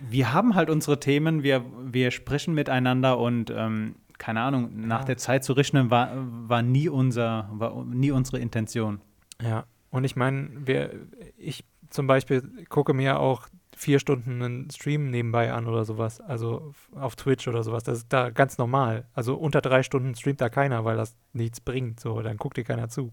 Wir 0.10 0.32
haben 0.32 0.54
halt 0.54 0.70
unsere 0.70 1.00
Themen, 1.00 1.42
wir, 1.42 1.66
wir 1.84 2.12
sprechen 2.12 2.54
miteinander 2.54 3.18
und 3.18 3.50
ähm, 3.50 3.96
keine 4.18 4.42
Ahnung, 4.42 4.88
nach 4.88 5.00
Ja. 5.02 5.06
der 5.06 5.18
Zeit 5.18 5.44
zu 5.44 5.54
rechnen 5.54 5.90
war, 5.92 6.12
war 6.16 6.62
nie 6.62 6.90
unser, 6.90 7.50
war 7.52 7.84
nie 7.86 8.12
unsere 8.12 8.40
Intention. 8.40 9.02
Ja, 9.42 9.66
und 9.90 10.04
ich 10.04 10.16
meine, 10.16 10.50
wir, 10.66 10.92
ich 11.38 11.64
zum 11.90 12.08
Beispiel 12.08 12.66
gucke 12.70 12.94
mir 12.94 13.20
auch 13.20 13.48
vier 13.76 14.00
Stunden 14.00 14.42
einen 14.42 14.70
Stream 14.72 15.10
nebenbei 15.12 15.52
an 15.52 15.68
oder 15.68 15.84
sowas, 15.86 16.22
also 16.22 16.74
auf 16.96 17.16
Twitch 17.18 17.48
oder 17.48 17.62
sowas. 17.64 17.84
Das 17.84 17.98
ist 18.00 18.14
da 18.14 18.30
ganz 18.30 18.58
normal. 18.58 19.06
Also 19.14 19.36
unter 19.36 19.60
drei 19.62 19.84
Stunden 19.84 20.16
streamt 20.16 20.40
da 20.40 20.48
keiner, 20.50 20.86
weil 20.86 20.96
das 20.96 21.16
nichts 21.34 21.60
bringt. 21.60 22.00
So, 22.00 22.22
dann 22.22 22.38
guckt 22.38 22.56
dir 22.58 22.64
keiner 22.64 22.88
zu. 22.88 23.12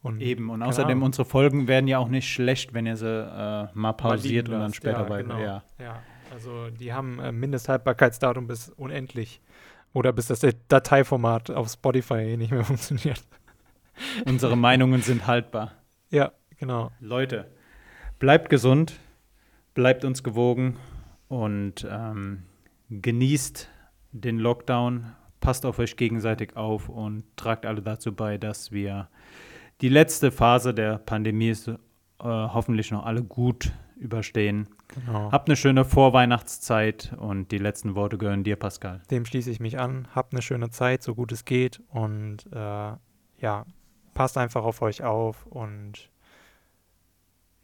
Und 0.00 0.20
Eben, 0.20 0.50
und 0.50 0.62
außerdem, 0.62 0.90
Ahnung. 0.98 1.06
unsere 1.06 1.24
Folgen 1.24 1.66
werden 1.66 1.88
ja 1.88 1.98
auch 1.98 2.08
nicht 2.08 2.28
schlecht, 2.30 2.74
wenn 2.74 2.86
ihr 2.86 2.96
sie 2.96 3.06
äh, 3.08 3.30
mal 3.32 3.68
mal 3.74 3.92
pausiert 3.94 4.46
liegen 4.48 4.54
und 4.54 4.60
dann 4.60 4.74
später 4.74 4.98
ja, 4.98 5.04
bei. 5.04 5.22
genau. 5.22 5.38
Ja. 5.40 5.62
Ja, 5.80 6.02
also 6.32 6.68
die 6.70 6.92
haben 6.92 7.18
äh, 7.20 7.32
Mindesthaltbarkeitsdatum 7.32 8.46
bis 8.46 8.68
unendlich. 8.68 9.40
Oder 9.94 10.12
bis 10.12 10.26
das 10.26 10.44
Dateiformat 10.68 11.50
auf 11.50 11.70
Spotify 11.70 12.16
eh 12.16 12.36
nicht 12.36 12.50
mehr 12.50 12.64
funktioniert. 12.72 13.22
Unsere 14.26 14.56
Meinungen 14.56 15.00
sind 15.00 15.26
haltbar. 15.26 15.72
Ja, 16.10 16.32
genau. 16.58 16.90
Leute, 17.00 17.50
bleibt 18.18 18.50
gesund, 18.50 18.98
bleibt 19.72 20.04
uns 20.04 20.22
gewogen 20.22 20.76
und 21.28 21.86
ähm, 21.88 22.42
genießt 22.90 23.70
den 24.10 24.38
Lockdown, 24.38 25.12
passt 25.40 25.64
auf 25.64 25.78
euch 25.78 25.96
gegenseitig 25.96 26.56
auf 26.56 26.88
und 26.88 27.24
tragt 27.36 27.64
alle 27.64 27.80
dazu 27.80 28.12
bei, 28.12 28.36
dass 28.36 28.72
wir 28.72 29.08
die 29.80 29.88
letzte 29.88 30.32
Phase 30.32 30.74
der 30.74 30.98
Pandemie 30.98 31.50
äh, 31.50 31.74
hoffentlich 32.18 32.90
noch 32.90 33.06
alle 33.06 33.22
gut 33.22 33.72
überstehen. 33.96 34.68
genau. 34.88 35.30
Habt 35.32 35.48
eine 35.48 35.56
schöne 35.56 35.84
Vorweihnachtszeit 35.84 37.14
und 37.18 37.50
die 37.52 37.58
letzten 37.58 37.94
Worte 37.94 38.18
gehören 38.18 38.44
dir, 38.44 38.56
Pascal. 38.56 39.02
Dem 39.10 39.24
schließe 39.24 39.50
ich 39.50 39.60
mich 39.60 39.78
an. 39.78 40.08
Habt 40.14 40.32
eine 40.32 40.42
schöne 40.42 40.70
Zeit, 40.70 41.02
so 41.02 41.14
gut 41.14 41.32
es 41.32 41.44
geht. 41.44 41.82
Und 41.88 42.46
äh, 42.52 42.92
ja, 43.38 43.66
passt 44.14 44.38
einfach 44.38 44.64
auf 44.64 44.82
euch 44.82 45.02
auf. 45.02 45.46
Und 45.46 46.10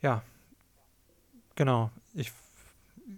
ja, 0.01 0.23
genau. 1.55 1.90
Ich, 2.15 2.32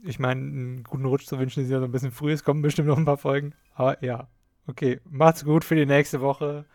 ich 0.04 0.18
meine, 0.18 0.40
einen 0.40 0.84
guten 0.84 1.04
Rutsch 1.04 1.26
zu 1.26 1.38
wünschen 1.38 1.62
ist 1.62 1.70
ja 1.70 1.78
so 1.78 1.84
ein 1.84 1.92
bisschen 1.92 2.12
früh. 2.12 2.32
Es 2.32 2.44
kommen 2.44 2.62
bestimmt 2.62 2.88
noch 2.88 2.98
ein 2.98 3.04
paar 3.04 3.18
Folgen. 3.18 3.54
Aber 3.74 4.02
ja, 4.04 4.28
okay. 4.66 5.00
Macht's 5.08 5.44
gut 5.44 5.64
für 5.64 5.76
die 5.76 5.86
nächste 5.86 6.20
Woche. 6.20 6.66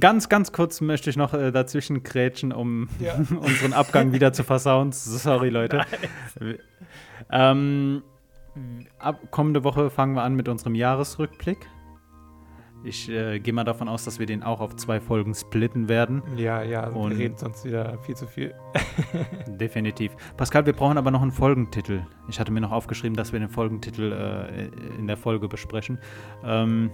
Ganz, 0.00 0.28
ganz 0.28 0.52
kurz 0.52 0.80
möchte 0.80 1.10
ich 1.10 1.16
noch 1.16 1.34
äh, 1.34 1.52
dazwischen 1.52 2.02
grätschen, 2.02 2.52
um 2.52 2.88
ja. 2.98 3.14
unseren 3.40 3.72
Abgang 3.72 4.12
wieder 4.12 4.32
zu 4.32 4.42
versauen. 4.42 4.92
Sorry, 4.92 5.50
Leute. 5.50 5.84
Ähm, 7.30 8.02
ab 8.98 9.20
kommende 9.30 9.64
Woche 9.64 9.90
fangen 9.90 10.14
wir 10.14 10.22
an 10.22 10.34
mit 10.34 10.48
unserem 10.48 10.74
Jahresrückblick. 10.74 11.68
Ich 12.84 13.08
äh, 13.08 13.40
gehe 13.40 13.54
mal 13.54 13.64
davon 13.64 13.88
aus, 13.88 14.04
dass 14.04 14.18
wir 14.18 14.26
den 14.26 14.42
auch 14.42 14.60
auf 14.60 14.76
zwei 14.76 15.00
Folgen 15.00 15.34
splitten 15.34 15.88
werden. 15.88 16.22
Ja, 16.36 16.62
ja, 16.62 16.86
und 16.88 17.12
wir 17.12 17.18
reden 17.18 17.36
sonst 17.38 17.64
wieder 17.64 17.98
viel 18.02 18.14
zu 18.14 18.26
viel. 18.26 18.54
definitiv. 19.48 20.14
Pascal, 20.36 20.66
wir 20.66 20.74
brauchen 20.74 20.98
aber 20.98 21.10
noch 21.10 21.22
einen 21.22 21.32
Folgentitel. 21.32 22.02
Ich 22.28 22.38
hatte 22.38 22.52
mir 22.52 22.60
noch 22.60 22.72
aufgeschrieben, 22.72 23.16
dass 23.16 23.32
wir 23.32 23.40
den 23.40 23.48
Folgentitel 23.48 24.12
äh, 24.12 24.66
in 24.98 25.06
der 25.06 25.16
Folge 25.16 25.48
besprechen. 25.48 25.98
Ähm, 26.44 26.90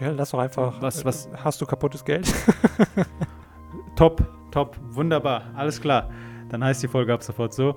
ja, 0.00 0.10
lass 0.10 0.30
doch 0.30 0.38
einfach. 0.38 0.80
Was, 0.80 1.04
was? 1.04 1.28
Hast 1.44 1.60
du 1.60 1.66
kaputtes 1.66 2.04
Geld? 2.04 2.32
top, 3.96 4.22
top, 4.50 4.76
wunderbar, 4.90 5.44
alles 5.54 5.80
klar. 5.80 6.10
Dann 6.48 6.64
heißt 6.64 6.82
die 6.82 6.88
Folge 6.88 7.12
ab 7.12 7.22
sofort 7.22 7.54
so. 7.54 7.76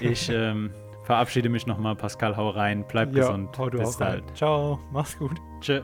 Ich 0.00 0.28
ähm, 0.32 0.70
verabschiede 1.04 1.48
mich 1.48 1.66
nochmal. 1.66 1.96
Pascal, 1.96 2.36
hau 2.36 2.50
rein, 2.50 2.84
bleib 2.86 3.14
ja, 3.14 3.20
gesund. 3.20 3.50
Bis 3.72 4.00
auch 4.00 4.34
Ciao, 4.34 4.78
mach's 4.92 5.18
gut. 5.18 5.36
Tschö. 5.60 5.82